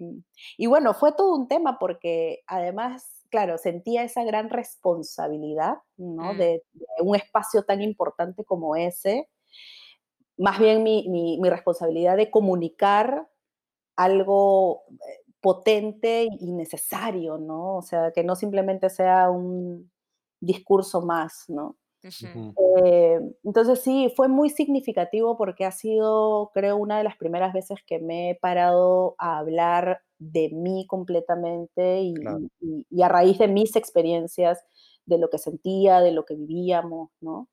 y 0.56 0.66
bueno, 0.66 0.94
fue 0.94 1.12
todo 1.12 1.34
un 1.34 1.48
tema 1.48 1.78
porque 1.78 2.42
además, 2.46 3.24
claro, 3.30 3.58
sentía 3.58 4.04
esa 4.04 4.24
gran 4.24 4.48
responsabilidad, 4.48 5.76
¿no? 5.98 6.32
Mm. 6.32 6.38
De, 6.38 6.62
de, 6.72 6.86
un 7.02 7.16
espacio 7.16 7.62
tan 7.64 7.82
importante 7.82 8.44
como 8.44 8.74
ese. 8.74 9.28
Más 10.38 10.58
bien 10.58 10.82
mi, 10.82 11.08
mi, 11.10 11.38
mi 11.40 11.50
responsabilidad 11.50 12.16
de 12.16 12.30
comunicar 12.30 13.28
algo 13.96 14.82
potente 15.44 16.26
y 16.40 16.52
necesario, 16.52 17.36
¿no? 17.36 17.76
O 17.76 17.82
sea, 17.82 18.12
que 18.12 18.24
no 18.24 18.34
simplemente 18.34 18.88
sea 18.88 19.28
un 19.28 19.90
discurso 20.40 21.02
más, 21.02 21.44
¿no? 21.48 21.76
Eh, 22.02 23.20
entonces 23.44 23.80
sí, 23.80 24.10
fue 24.16 24.28
muy 24.28 24.48
significativo 24.48 25.36
porque 25.36 25.66
ha 25.66 25.70
sido, 25.70 26.50
creo, 26.54 26.78
una 26.78 26.96
de 26.96 27.04
las 27.04 27.18
primeras 27.18 27.52
veces 27.52 27.78
que 27.86 27.98
me 27.98 28.30
he 28.30 28.34
parado 28.36 29.16
a 29.18 29.36
hablar 29.36 30.00
de 30.18 30.48
mí 30.48 30.86
completamente 30.86 32.00
y, 32.00 32.14
a 33.02 33.08
raíz 33.08 33.36
de 33.36 33.48
mis 33.48 33.76
experiencias, 33.76 34.64
de 35.04 35.18
lo 35.18 35.28
que 35.28 35.36
sentía, 35.36 36.00
de 36.00 36.12
lo 36.12 36.24
que 36.24 36.36
vivíamos, 36.36 37.10
¿no? 37.20 37.48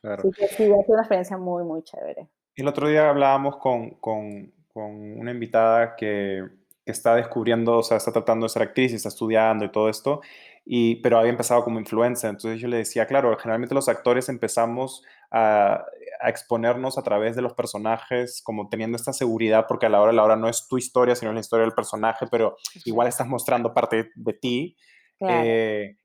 Claro. 0.00 0.24
Sí, 0.24 0.30
que 0.32 0.48
sí, 0.48 0.64
ha 0.64 0.66
sido 0.66 0.84
una 0.88 1.02
experiencia 1.02 1.38
muy, 1.38 1.62
muy 1.62 1.84
chévere. 1.84 2.28
El 2.56 2.66
otro 2.66 2.88
día 2.88 3.08
hablábamos 3.08 3.58
con, 3.58 3.90
con, 4.00 4.52
con 4.72 5.20
una 5.20 5.30
invitada 5.30 5.94
que, 5.94 6.57
que, 6.88 6.92
está 6.92 7.14
descubriendo, 7.14 7.78
o 7.78 7.82
sea, 7.82 7.96
está 7.96 8.12
tratando 8.12 8.46
de 8.46 8.50
ser 8.50 8.62
actriz 8.62 8.92
y 8.92 8.96
está 8.96 9.08
estudiando 9.08 9.64
y 9.64 9.70
todo 9.70 9.88
esto, 9.88 10.20
y, 10.64 10.96
pero 10.96 11.18
había 11.18 11.30
empezado 11.30 11.62
como 11.64 11.78
influencer. 11.78 12.30
Entonces 12.30 12.60
yo 12.60 12.68
le 12.68 12.78
decía, 12.78 13.06
claro, 13.06 13.36
generalmente 13.38 13.74
los 13.74 13.88
actores 13.88 14.28
empezamos 14.28 15.02
a, 15.30 15.84
a, 16.20 16.28
exponernos 16.28 16.98
a 16.98 17.02
través 17.02 17.36
de 17.36 17.42
los 17.42 17.54
personajes, 17.54 18.42
como 18.42 18.68
teniendo 18.68 18.96
esta 18.96 19.12
seguridad, 19.12 19.66
porque 19.68 19.86
a 19.86 19.88
la 19.88 20.00
hora 20.00 20.10
a 20.10 20.14
la 20.14 20.24
hora 20.24 20.36
no 20.36 20.48
es 20.48 20.66
tu 20.68 20.78
historia, 20.78 21.14
sino 21.14 21.32
la 21.32 21.40
historia 21.40 21.64
del 21.64 21.74
personaje, 21.74 22.26
pero 22.30 22.56
igual 22.84 23.08
estás 23.08 23.26
mostrando 23.26 23.74
parte 23.74 24.10
de 24.14 24.32
ti. 24.32 24.76
Eh, 25.20 25.96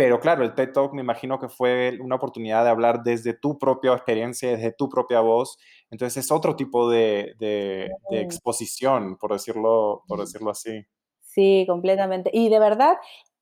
pero 0.00 0.18
claro, 0.18 0.44
el 0.44 0.54
TED 0.54 0.72
Talk 0.72 0.94
me 0.94 1.02
imagino 1.02 1.38
que 1.38 1.50
fue 1.50 1.98
una 2.00 2.16
oportunidad 2.16 2.64
de 2.64 2.70
hablar 2.70 3.02
desde 3.02 3.34
tu 3.34 3.58
propia 3.58 3.92
experiencia, 3.92 4.48
desde 4.48 4.72
tu 4.72 4.88
propia 4.88 5.20
voz. 5.20 5.58
Entonces 5.90 6.24
es 6.24 6.30
otro 6.30 6.56
tipo 6.56 6.88
de, 6.88 7.34
de, 7.38 7.90
de 8.10 8.20
exposición, 8.20 9.16
por 9.16 9.32
decirlo, 9.32 10.02
por 10.06 10.20
decirlo 10.20 10.50
así. 10.50 10.86
Sí, 11.20 11.64
completamente. 11.68 12.30
Y 12.32 12.48
de 12.48 12.58
verdad, 12.58 12.96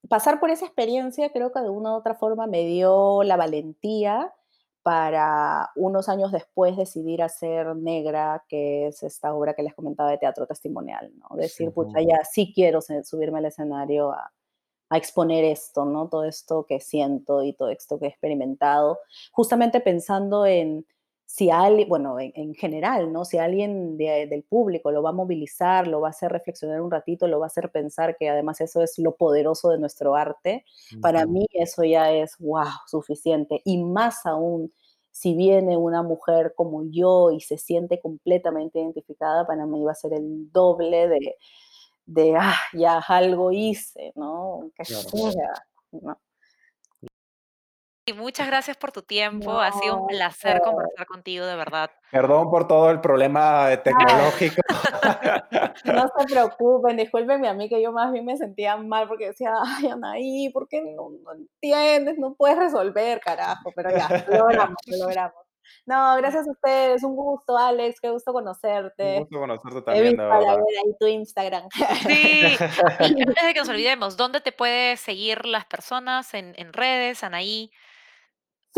pasar 0.09 0.41
por 0.41 0.51
esa 0.51 0.65
experiencia 0.65 1.31
creo 1.31 1.53
que 1.53 1.61
de 1.61 1.71
una 1.71 1.93
u 1.93 1.97
otra 1.97 2.15
forma 2.15 2.47
me 2.47 2.65
dio 2.67 3.23
la 3.23 3.37
valentía 3.37 4.33
para 4.83 5.71
unos 5.77 6.09
años 6.09 6.33
después 6.33 6.77
decidir 6.77 7.23
hacer 7.23 7.77
Negra, 7.77 8.45
que 8.49 8.87
es 8.87 9.03
esta 9.03 9.35
obra 9.35 9.53
que 9.53 9.63
les 9.63 9.75
comentaba 9.75 10.11
de 10.11 10.17
teatro 10.19 10.47
testimonial, 10.47 11.13
¿no? 11.19 11.37
Decir, 11.37 11.73
pucha, 11.73 12.01
ya 12.01 12.25
sí 12.25 12.53
quiero 12.55 12.81
subirme 12.81 13.41
al 13.41 13.47
escenario 13.47 14.13
a, 14.13 14.33
a 14.89 14.97
exponer 14.97 15.45
esto, 15.45 15.85
¿no? 15.85 16.09
Todo 16.09 16.25
esto 16.25 16.65
que 16.67 16.81
siento 16.81 17.43
y 17.43 17.53
todo 17.53 17.69
esto 17.69 17.99
que 17.99 18.07
he 18.07 18.09
experimentado, 18.09 18.99
justamente 19.33 19.81
pensando 19.81 20.47
en 20.47 20.87
si 21.31 21.51
alguien, 21.51 21.91
bueno, 21.91 22.17
en, 22.19 22.55
general, 22.55 23.13
¿no? 23.13 23.27
Si 23.27 23.37
alguien 23.37 23.99
del 23.99 24.43
público 24.45 24.91
lo 24.91 25.03
va 25.03 25.11
a 25.11 25.13
movilizar, 25.13 25.87
lo 25.87 26.01
va 26.01 26.09
a 26.09 26.11
hacer 26.11 26.33
reflexionar 26.33 26.81
un 26.81 26.91
ratito, 26.91 27.29
lo 27.29 27.39
va 27.39 27.45
a 27.45 27.49
hacer 27.49 27.71
pensar 27.71 28.17
que 28.17 28.31
además 28.31 28.63
eso 28.63 28.83
es 28.83 28.99
lo 28.99 29.15
poderoso 29.15 29.69
de 29.69 29.79
nuestro 29.79 30.17
arte, 30.17 30.65
para 31.03 31.27
mí 31.27 31.45
eso 31.53 31.85
ya 31.85 32.11
es, 32.13 32.39
wow, 32.39 32.65
suficiente. 32.87 33.61
Y 33.67 33.77
más 33.77 34.25
aún, 34.25 34.73
si 35.11 35.35
viene 35.35 35.77
una 35.77 36.03
mujer 36.03 36.55
como 36.57 36.85
yo 36.91 37.31
y 37.31 37.41
se 37.41 37.59
siente 37.59 38.01
completamente 38.01 38.81
identificada, 38.81 39.47
para 39.47 39.67
mí 39.67 39.85
va 39.85 39.93
a 39.93 39.97
ser 39.97 40.15
el 40.15 40.51
doble 40.51 41.09
de, 41.09 41.37
de, 42.07 42.37
ah, 42.39 42.57
ya 42.73 43.01
algo 43.01 43.53
hice, 43.53 44.13
¿no? 44.17 44.71
Que 44.75 44.85
¿no? 45.93 46.19
Muchas 48.13 48.47
gracias 48.47 48.77
por 48.77 48.93
tu 48.93 49.03
tiempo. 49.03 49.61
ha 49.61 49.73
sido 49.73 49.97
un 49.97 50.07
placer 50.07 50.61
conversar 50.61 51.07
contigo, 51.07 51.47
de 51.47 51.57
verdad. 51.57 51.91
Perdón 52.11 52.51
por 52.51 52.67
todo 52.67 52.91
el 52.91 53.01
problema 53.01 53.69
tecnológico. 53.85 54.63
no 55.85 56.09
se 56.19 56.25
preocupen, 56.33 56.97
discúlpenme 56.97 57.49
a 57.49 57.55
mí 57.55 57.69
que 57.69 57.83
yo 57.83 57.93
más 57.93 58.13
bien 58.13 58.25
me 58.25 58.37
sentía 58.37 58.77
mal 58.77 59.09
porque 59.09 59.27
decía, 59.29 59.53
ay, 59.65 59.89
Anaí, 59.89 60.51
¿por 60.51 60.69
qué 60.69 60.83
no, 60.83 61.11
no 61.11 61.33
entiendes? 61.33 62.19
No 62.19 62.35
puedes 62.35 62.59
resolver, 62.59 63.21
carajo. 63.21 63.73
Pero 63.75 63.91
ya, 63.91 64.25
lo 64.29 64.39
logramos, 64.39 64.77
lo 64.87 64.97
logramos. 64.99 65.49
No, 65.85 66.17
gracias 66.17 66.47
a 66.47 66.51
ustedes, 66.51 67.03
un 67.03 67.17
gusto, 67.17 67.57
Alex, 67.57 68.01
qué 68.01 68.11
gusto 68.11 68.33
conocerte. 68.33 69.15
Un 69.15 69.21
gusto 69.21 69.39
conocerte 69.39 69.83
también, 69.83 70.07
He 70.07 70.09
visto 70.11 70.23
de 70.23 70.29
verdad. 70.29 70.57
ahí 70.57 70.95
tu 70.99 71.07
Instagram. 71.07 71.69
Sí, 72.07 72.43
y 73.01 73.23
antes 73.23 73.45
de 73.47 73.55
que 73.55 73.61
nos 73.61 73.69
olvidemos, 73.69 74.17
¿dónde 74.17 74.41
te 74.41 74.53
puede 74.53 74.97
seguir 74.97 75.47
las 75.47 75.65
personas 75.67 76.35
en, 76.35 76.55
en 76.57 76.73
redes, 76.73 77.23
Anaí? 77.25 77.71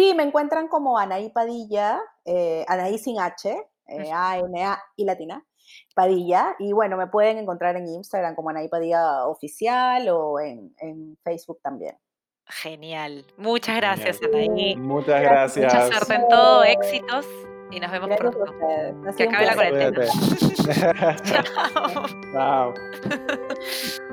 Sí, 0.01 0.15
me 0.15 0.23
encuentran 0.23 0.69
como 0.69 0.97
Anaí 0.97 1.29
Padilla, 1.29 2.01
eh, 2.25 2.65
Anaí 2.69 2.97
sin 2.97 3.21
H, 3.21 3.51
eh, 3.87 4.11
A-N-A 4.11 4.83
y 4.97 5.05
latina, 5.05 5.45
Padilla. 5.95 6.57
Y 6.59 6.73
bueno, 6.73 6.97
me 6.97 7.07
pueden 7.09 7.37
encontrar 7.37 7.77
en 7.77 7.87
Instagram 7.87 8.35
como 8.35 8.49
Anaí 8.49 8.69
Padilla 8.69 9.27
Oficial 9.27 10.09
o 10.09 10.41
en, 10.41 10.75
Facebook 11.23 11.61
también. 11.63 11.99
Genial. 12.47 13.27
Muchas 13.37 13.77
gracias, 13.77 14.21
Anaí. 14.23 14.75
Muchas 14.75 15.21
gracias. 15.21 15.75
Mucha 15.75 15.87
suerte 15.89 16.15
en 16.15 16.29
todo, 16.29 16.65
éxitos 16.65 17.27
y 17.71 17.79
nos 17.79 17.91
vemos 17.91 18.09
pronto. 18.17 18.45
Que 19.19 19.25
acabe 19.25 19.45
la 19.45 19.55
cuarentena. 19.55 20.07
Chao. 21.25 22.07
Chao. 22.33 22.75